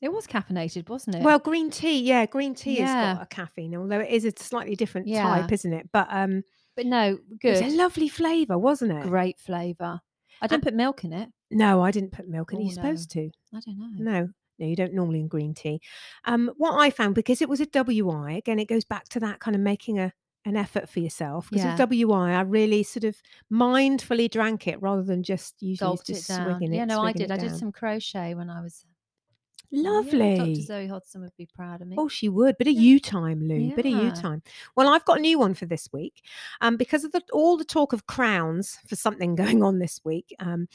it 0.00 0.12
was 0.12 0.26
caffeinated, 0.26 0.88
wasn't 0.88 1.16
it? 1.16 1.22
Well, 1.24 1.38
green 1.38 1.70
tea, 1.70 2.00
yeah, 2.02 2.26
green 2.26 2.54
tea 2.54 2.78
has 2.78 2.90
Yeah. 2.90 3.14
got 3.14 3.22
a 3.22 3.26
caffeine, 3.26 3.74
although 3.76 4.00
it 4.00 4.10
is 4.10 4.24
a 4.24 4.32
slightly 4.36 4.74
different 4.76 5.08
Yeah. 5.08 5.22
type, 5.22 5.52
isn't 5.52 5.72
it? 5.72 5.90
But 5.92 6.08
um, 6.10 6.42
but 6.74 6.86
no, 6.86 7.18
it 7.30 7.38
good. 7.40 7.50
was 7.50 7.60
a 7.60 7.76
lovely 7.76 8.08
flavour, 8.08 8.58
wasn't 8.58 8.92
it? 8.92 9.08
Great 9.08 9.38
flavour. 9.38 10.00
I 10.40 10.46
don't 10.46 10.62
put 10.62 10.74
milk 10.74 11.04
in 11.04 11.12
it. 11.12 11.30
No, 11.52 11.82
I 11.82 11.90
didn't 11.90 12.12
put 12.12 12.28
milk 12.28 12.52
in. 12.52 12.58
Are 12.58 12.62
Oh, 12.62 12.64
you 12.64 12.72
supposed 12.72 13.10
to? 13.12 13.30
I 13.54 13.60
don't 13.60 13.78
know. 13.78 13.88
No, 13.98 14.28
no, 14.58 14.66
you 14.66 14.76
don't 14.76 14.94
normally 14.94 15.20
in 15.20 15.28
green 15.28 15.54
tea. 15.54 15.80
Um, 16.24 16.50
what 16.56 16.78
I 16.78 16.90
found 16.90 17.14
because 17.14 17.42
it 17.42 17.48
was 17.48 17.60
a 17.60 17.66
WI, 17.66 18.32
again, 18.32 18.58
it 18.58 18.68
goes 18.68 18.84
back 18.84 19.08
to 19.10 19.20
that 19.20 19.40
kind 19.40 19.54
of 19.54 19.60
making 19.60 19.98
a 19.98 20.12
an 20.44 20.56
effort 20.56 20.88
for 20.88 20.98
yourself. 20.98 21.48
Because 21.50 21.64
Yeah. 21.64 21.76
WI, 21.76 22.32
I 22.34 22.40
really 22.40 22.82
sort 22.82 23.04
of 23.04 23.16
mindfully 23.52 24.28
drank 24.28 24.66
it 24.66 24.82
rather 24.82 25.02
than 25.04 25.22
just 25.22 25.62
usually 25.62 25.90
Gulped 25.90 26.06
just 26.08 26.28
it 26.28 26.32
down. 26.32 26.46
swinging 26.58 26.72
it. 26.72 26.78
Yeah, 26.78 26.84
no, 26.86 27.00
I 27.00 27.12
did. 27.12 27.30
I 27.30 27.36
did 27.36 27.54
some 27.56 27.70
crochet 27.70 28.34
when 28.34 28.50
I 28.50 28.60
was 28.60 28.84
Oh, 29.74 29.78
yeah, 29.80 29.90
lovely. 29.90 30.36
Dr. 30.36 30.60
Zoe 30.62 30.86
Hodson 30.86 31.22
would 31.22 31.36
be 31.36 31.46
proud 31.46 31.80
of 31.80 31.88
me. 31.88 31.96
Oh, 31.98 32.08
she 32.08 32.28
would. 32.28 32.58
Bit 32.58 32.68
of 32.68 32.74
Yeah. 32.74 32.80
you 32.80 33.00
time, 33.00 33.40
Lou. 33.42 33.74
Bit 33.74 33.86
of 33.86 33.92
you 33.92 34.10
time. 34.10 34.42
Well, 34.76 34.88
I've 34.88 35.04
got 35.04 35.18
a 35.18 35.20
new 35.22 35.38
one 35.38 35.54
for 35.54 35.66
this 35.66 35.88
week. 35.92 36.22
Um, 36.60 36.76
because 36.76 37.04
of 37.04 37.12
the, 37.12 37.22
all 37.32 37.56
the 37.56 37.64
talk 37.64 37.92
of 37.92 38.06
crowns 38.06 38.78
for 38.86 38.96
something 38.96 39.34
going 39.42 39.62
on 39.62 39.78
this 39.78 40.00
week. 40.04 40.34
Um, 40.40 40.68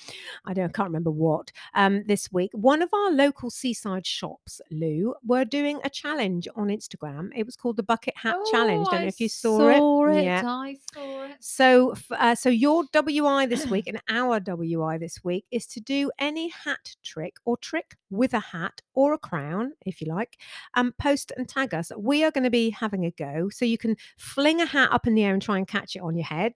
I 0.46 0.54
don't, 0.54 0.66
I 0.66 0.72
can't 0.72 0.90
remember 0.90 1.12
what. 1.12 1.52
Um, 1.76 2.04
this 2.08 2.32
week, 2.32 2.50
one 2.54 2.82
of 2.82 2.90
our 2.94 3.12
local 3.12 3.50
seaside 3.52 4.06
shops, 4.06 4.62
Lou, 4.72 5.14
were 5.26 5.46
doing 5.46 5.80
a 5.84 5.90
challenge 5.90 6.48
on 6.56 6.68
Instagram. 6.70 7.30
It 7.36 7.46
was 7.46 7.56
called 7.56 7.78
the 7.78 7.84
Bucket 7.84 8.16
Hat 8.18 8.38
Challenge. 8.52 8.88
Oh, 8.88 8.92
Don't 8.92 9.02
know 9.02 9.08
if 9.08 9.20
you 9.20 9.30
saw, 9.30 10.08
it. 10.08 10.24
Yeah. 10.24 10.42
I 10.46 10.78
saw 10.94 11.24
it. 11.26 11.36
So, 11.40 11.94
uh, 12.12 12.36
so 12.36 12.50
your 12.50 12.84
WI 12.94 13.46
this 13.46 13.68
week 13.68 13.88
and 13.88 14.02
our 14.10 14.40
WI 14.40 14.98
this 14.98 15.24
week 15.24 15.46
is 15.52 15.68
to 15.68 15.80
do 15.80 16.12
any 16.18 16.50
hat 16.50 16.96
trick 17.04 17.36
or 17.46 17.58
trick 17.58 17.96
with 18.10 18.34
a 18.34 18.40
hat 18.40 18.82
or 18.98 19.14
a 19.14 19.18
crown, 19.18 19.74
if 19.86 20.02
you 20.02 20.08
like. 20.08 20.38
Um, 20.74 20.92
post 21.00 21.32
and 21.38 21.48
tag 21.48 21.74
us. 21.76 21.92
We 21.98 22.24
are 22.24 22.32
going 22.32 22.46
to 22.46 22.50
be 22.50 22.72
having 22.72 23.06
a 23.06 23.12
go. 23.12 23.50
So 23.50 23.64
you 23.64 23.78
can 23.78 23.96
fling 24.18 24.60
a 24.60 24.66
hat 24.66 24.90
up 24.92 25.06
in 25.06 25.14
the 25.14 25.24
air 25.24 25.34
and 25.34 25.42
try 25.42 25.58
and 25.58 25.68
catch 25.68 25.96
it 25.96 26.00
on 26.02 26.16
your 26.16 26.26
head. 26.26 26.54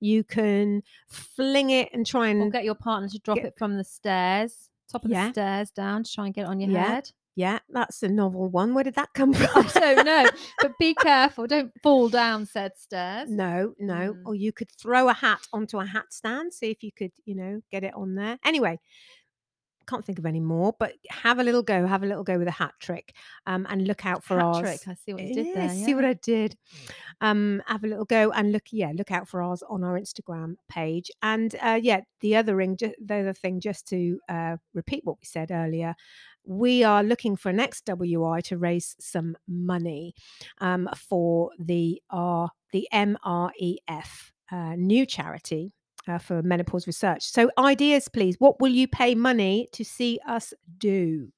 You 0.00 0.24
can 0.24 0.82
fling 1.08 1.68
it 1.70 1.90
and 1.92 2.06
try 2.06 2.28
Or 2.28 2.30
and 2.42 2.50
get 2.52 2.64
your 2.64 2.74
partner 2.74 3.08
to 3.10 3.18
drop 3.18 3.36
get- 3.36 3.46
it 3.46 3.54
from 3.58 3.76
the 3.76 3.84
stairs, 3.84 4.70
top 4.90 5.04
of 5.04 5.10
Yeah. 5.10 5.26
the 5.28 5.32
stairs 5.32 5.70
down 5.70 6.04
to 6.04 6.12
try 6.12 6.24
and 6.24 6.34
get 6.34 6.42
it 6.42 6.48
on 6.48 6.60
your 6.60 6.70
Yeah. 6.70 6.86
head. 6.88 7.10
yeah, 7.36 7.58
that's 7.68 8.00
a 8.04 8.08
novel 8.08 8.48
one. 8.48 8.74
Where 8.74 8.84
did 8.84 8.94
that 8.94 9.12
come 9.12 9.32
from? 9.34 9.66
I 9.74 9.94
don't 9.94 10.06
know, 10.06 10.28
but 10.62 10.72
be 10.78 10.94
careful. 11.08 11.46
Don't 11.48 11.72
fall 11.82 12.08
down 12.08 12.46
said 12.46 12.72
stairs. 12.76 13.28
No, 13.28 13.74
no. 13.78 14.14
Mm. 14.14 14.22
Or 14.24 14.34
you 14.36 14.52
could 14.52 14.70
throw 14.70 15.08
a 15.08 15.12
hat 15.12 15.40
onto 15.52 15.78
a 15.80 15.84
hat 15.86 16.12
stand, 16.12 16.54
see 16.54 16.70
if 16.70 16.82
you 16.84 16.92
could, 16.92 17.10
you 17.24 17.34
know, 17.34 17.60
get 17.72 17.82
it 17.82 17.92
on 17.94 18.14
there. 18.14 18.38
Anyway, 18.44 18.78
can't 19.86 20.04
think 20.04 20.18
of 20.18 20.26
any 20.26 20.40
more, 20.40 20.74
but 20.78 20.94
have 21.10 21.38
a 21.38 21.42
little 21.44 21.62
go, 21.62 21.86
have 21.86 22.02
a 22.02 22.06
little 22.06 22.24
go 22.24 22.38
with 22.38 22.48
a 22.48 22.52
hat 22.52 22.72
trick. 22.80 23.14
Um, 23.46 23.66
and 23.68 23.86
look 23.86 24.04
out 24.06 24.24
for 24.24 24.36
Hat 24.38 24.44
ours. 24.46 24.60
trick. 24.60 24.80
I 24.88 24.94
see 24.94 25.14
what 25.14 25.22
you 25.22 25.34
did 25.34 25.46
Yeah, 25.46 25.54
there. 25.54 25.68
See 25.70 25.94
what. 25.94 26.04
I 26.04 26.14
did. 26.14 26.56
Um, 27.20 27.62
have 27.66 27.84
a 27.84 27.86
little 27.86 28.04
go 28.04 28.30
and 28.32 28.52
look, 28.52 28.64
yeah, 28.70 28.92
look 28.94 29.10
out 29.10 29.28
for 29.28 29.42
ours 29.42 29.62
on 29.68 29.84
our 29.84 29.98
Instagram 29.98 30.56
page. 30.68 31.10
And 31.22 31.54
uh, 31.62 31.78
yeah, 31.82 32.00
the 32.20 32.36
other 32.36 32.56
ring, 32.56 32.76
ju- 32.76 32.94
the 33.04 33.16
other 33.16 33.32
thing, 33.32 33.60
just 33.60 33.86
to 33.88 34.18
uh, 34.28 34.56
repeat 34.74 35.02
what 35.04 35.16
we 35.20 35.24
said 35.26 35.50
earlier, 35.50 35.94
we 36.46 36.84
are 36.84 37.02
looking 37.02 37.36
for 37.36 37.48
an 37.48 37.58
XWI 37.58 38.42
to 38.44 38.58
raise 38.58 38.96
some 39.00 39.36
money 39.48 40.14
um, 40.60 40.88
for 40.96 41.50
the 41.58 42.02
R 42.10 42.50
the 42.72 42.88
MREF 42.92 44.30
uh, 44.50 44.74
new 44.76 45.06
charity. 45.06 45.72
Uh, 46.06 46.18
for 46.18 46.42
menopause 46.42 46.86
research. 46.86 47.22
So, 47.22 47.50
ideas, 47.56 48.08
please. 48.08 48.36
What 48.38 48.60
will 48.60 48.72
you 48.72 48.86
pay 48.86 49.14
money 49.14 49.68
to 49.72 49.86
see 49.86 50.20
us 50.28 50.52
do? 50.76 51.32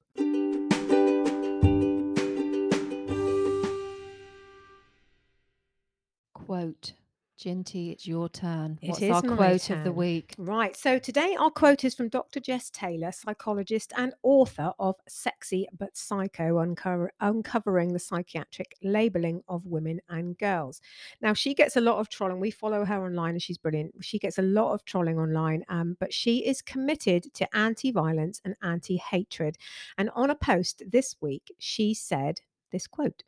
Quote 6.33 6.93
Ginty, 7.37 7.91
it's 7.91 8.07
your 8.07 8.29
turn. 8.29 8.79
It 8.81 8.89
What's 8.89 9.01
is 9.03 9.11
our 9.11 9.21
my 9.21 9.35
quote 9.35 9.69
of 9.69 9.83
the 9.83 9.89
turn. 9.91 9.95
week? 9.95 10.33
Right. 10.39 10.75
So 10.75 10.97
today 10.97 11.35
our 11.39 11.51
quote 11.51 11.83
is 11.83 11.93
from 11.93 12.09
Dr. 12.09 12.39
Jess 12.39 12.71
Taylor, 12.71 13.11
psychologist 13.11 13.93
and 13.95 14.13
author 14.23 14.73
of 14.79 14.95
Sexy 15.07 15.67
but 15.77 15.95
Psycho 15.95 16.57
Uncover- 16.57 17.11
Uncovering 17.19 17.93
the 17.93 17.99
Psychiatric 17.99 18.75
Labeling 18.81 19.43
of 19.47 19.67
Women 19.67 20.01
and 20.09 20.35
Girls. 20.39 20.81
Now, 21.21 21.33
she 21.33 21.53
gets 21.53 21.75
a 21.75 21.81
lot 21.81 21.99
of 21.99 22.09
trolling. 22.09 22.39
We 22.39 22.49
follow 22.49 22.83
her 22.83 23.05
online 23.05 23.31
and 23.35 23.41
she's 23.41 23.59
brilliant. 23.59 23.93
She 24.01 24.17
gets 24.17 24.39
a 24.39 24.41
lot 24.43 24.73
of 24.73 24.83
trolling 24.85 25.19
online, 25.19 25.63
um, 25.69 25.95
but 25.99 26.11
she 26.11 26.43
is 26.43 26.63
committed 26.63 27.31
to 27.35 27.55
anti 27.55 27.91
violence 27.91 28.41
and 28.45 28.55
anti 28.63 28.97
hatred. 28.97 29.57
And 29.99 30.09
on 30.15 30.31
a 30.31 30.35
post 30.35 30.81
this 30.89 31.15
week, 31.21 31.53
she 31.59 31.93
said 31.93 32.41
this 32.71 32.87
quote 32.87 33.21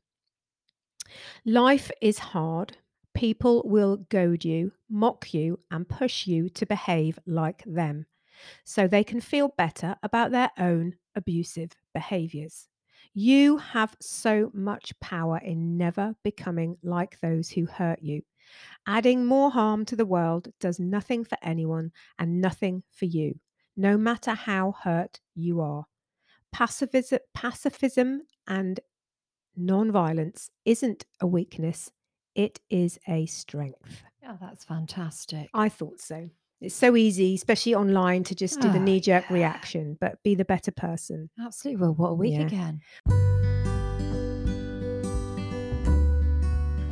Life 1.45 1.91
is 2.01 2.17
hard. 2.17 2.77
People 3.19 3.63
will 3.65 3.97
goad 3.97 4.45
you, 4.45 4.71
mock 4.89 5.33
you, 5.33 5.59
and 5.71 5.89
push 5.89 6.25
you 6.25 6.47
to 6.51 6.65
behave 6.65 7.19
like 7.25 7.61
them 7.65 8.05
so 8.63 8.87
they 8.87 9.03
can 9.03 9.19
feel 9.19 9.49
better 9.57 9.97
about 10.03 10.31
their 10.31 10.49
own 10.57 10.95
abusive 11.15 11.71
behaviors. 11.93 12.69
You 13.13 13.57
have 13.57 13.97
so 13.99 14.51
much 14.53 14.97
power 15.01 15.37
in 15.43 15.75
never 15.75 16.15
becoming 16.23 16.77
like 16.81 17.19
those 17.19 17.49
who 17.49 17.65
hurt 17.65 18.01
you. 18.01 18.21
Adding 18.87 19.25
more 19.25 19.51
harm 19.51 19.83
to 19.87 19.97
the 19.97 20.05
world 20.05 20.47
does 20.61 20.79
nothing 20.79 21.25
for 21.25 21.37
anyone 21.41 21.91
and 22.19 22.39
nothing 22.39 22.83
for 22.89 23.03
you, 23.03 23.37
no 23.75 23.97
matter 23.97 24.31
how 24.31 24.75
hurt 24.81 25.19
you 25.35 25.59
are. 25.59 25.83
Pacifism, 26.53 27.19
pacifism 27.33 28.21
and 28.47 28.79
non-violence 29.57 30.51
isn't 30.63 31.05
a 31.19 31.27
weakness, 31.27 31.91
it 32.35 32.59
is 32.69 32.99
a 33.07 33.25
strength. 33.25 34.03
Oh, 34.27 34.37
that's 34.39 34.63
fantastic. 34.65 35.49
I 35.53 35.69
thought 35.69 35.99
so. 35.99 36.29
It's 36.61 36.75
so 36.75 36.95
easy, 36.95 37.35
especially 37.35 37.73
online, 37.73 38.23
to 38.25 38.35
just 38.35 38.59
do 38.59 38.67
the 38.69 38.77
ah, 38.77 38.81
Oh, 38.81 38.83
knee 38.83 38.99
jerk 38.99 39.25
yeah. 39.29 39.33
reaction, 39.33 39.97
but 40.01 40.21
be 40.23 40.35
the 40.35 40.43
better 40.45 40.71
person. 40.71 41.29
Absolutely. 41.41 41.81
Well, 41.81 41.93
what 41.93 42.09
a 42.09 42.13
week 42.15 42.33
Yeah. 42.33 42.41
again. 42.41 42.81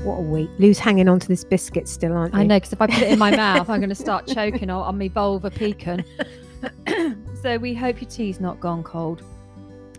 What 0.03 0.19
a 0.19 0.21
week. 0.21 0.49
Lou's 0.57 0.79
hanging 0.79 1.09
on 1.09 1.19
to 1.19 1.27
this 1.27 1.43
biscuit 1.43 1.89
still, 1.89 2.13
aren't 2.13 2.33
you? 2.33 2.39
I 2.39 2.43
know, 2.45 2.55
because 2.55 2.71
if 2.71 2.81
I 2.81 2.87
put 2.87 3.01
it 3.01 3.11
in 3.11 3.19
my 3.19 3.35
mouth, 3.35 3.69
I'm 3.69 3.81
going 3.81 3.89
to 3.89 3.95
start 3.95 4.25
choking 4.33 4.69
on, 4.69 4.83
on 4.83 4.97
me 4.97 5.09
vulva 5.09 5.51
pecan. 5.51 6.05
so 7.43 7.57
we 7.57 7.73
hope 7.73 8.01
your 8.01 8.09
tea's 8.09 8.39
not 8.39 8.59
gone 8.61 8.83
cold 8.83 9.21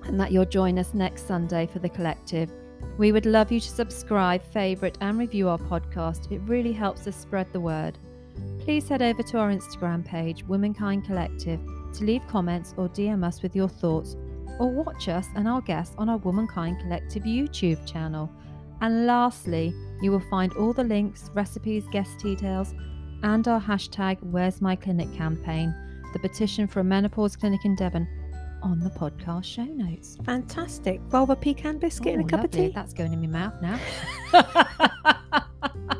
and 0.04 0.18
that 0.18 0.32
you'll 0.32 0.46
join 0.46 0.78
us 0.78 0.94
next 0.94 1.26
Sunday 1.28 1.66
for 1.66 1.78
The 1.78 1.88
Collective. 1.90 2.50
We 2.98 3.12
would 3.12 3.26
love 3.26 3.52
you 3.52 3.60
to 3.60 3.68
subscribe, 3.68 4.42
favourite, 4.42 4.98
and 5.00 5.20
review 5.20 5.48
our 5.48 5.58
podcast. 5.58 6.32
It 6.32 6.40
really 6.40 6.72
helps 6.72 7.06
us 7.06 7.14
spread 7.14 7.46
the 7.52 7.60
word. 7.60 7.96
Please 8.58 8.88
head 8.88 9.02
over 9.02 9.22
to 9.22 9.38
our 9.38 9.50
Instagram 9.50 10.04
page, 10.04 10.42
Womankind 10.42 11.04
Collective, 11.06 11.60
to 11.94 12.04
leave 12.04 12.26
comments 12.26 12.74
or 12.76 12.88
DM 12.88 13.24
us 13.24 13.40
with 13.40 13.54
your 13.54 13.68
thoughts, 13.68 14.16
or 14.58 14.72
watch 14.72 15.08
us 15.08 15.28
and 15.36 15.46
our 15.46 15.60
guests 15.60 15.94
on 15.96 16.08
our 16.08 16.16
Womankind 16.16 16.80
Collective 16.80 17.22
YouTube 17.22 17.86
channel. 17.86 18.28
And 18.80 19.06
lastly, 19.06 19.72
you 20.02 20.10
will 20.10 20.24
find 20.28 20.52
all 20.54 20.72
the 20.72 20.82
links, 20.82 21.30
recipes, 21.34 21.84
guest 21.92 22.18
details, 22.18 22.74
and 23.22 23.46
our 23.46 23.60
hashtag 23.60 24.20
Where's 24.22 24.60
My 24.60 24.74
Clinic 24.74 25.12
campaign, 25.14 25.72
the 26.12 26.18
petition 26.18 26.66
for 26.66 26.80
a 26.80 26.84
menopause 26.84 27.36
clinic 27.36 27.64
in 27.64 27.76
Devon, 27.76 28.08
on 28.62 28.80
the 28.80 28.90
podcast 28.90 29.44
show 29.44 29.64
notes. 29.64 30.16
Fantastic. 30.24 31.00
Roll 31.10 31.30
a 31.30 31.36
pecan 31.36 31.78
biscuit 31.78 32.08
oh, 32.08 32.14
and 32.14 32.24
a 32.24 32.28
cup 32.28 32.42
lovely. 32.42 32.66
of 32.66 32.66
tea. 32.70 32.74
That's 32.74 32.92
going 32.92 33.12
in 33.12 33.20
my 33.20 33.26
mouth 33.26 33.60
now. 33.62 33.78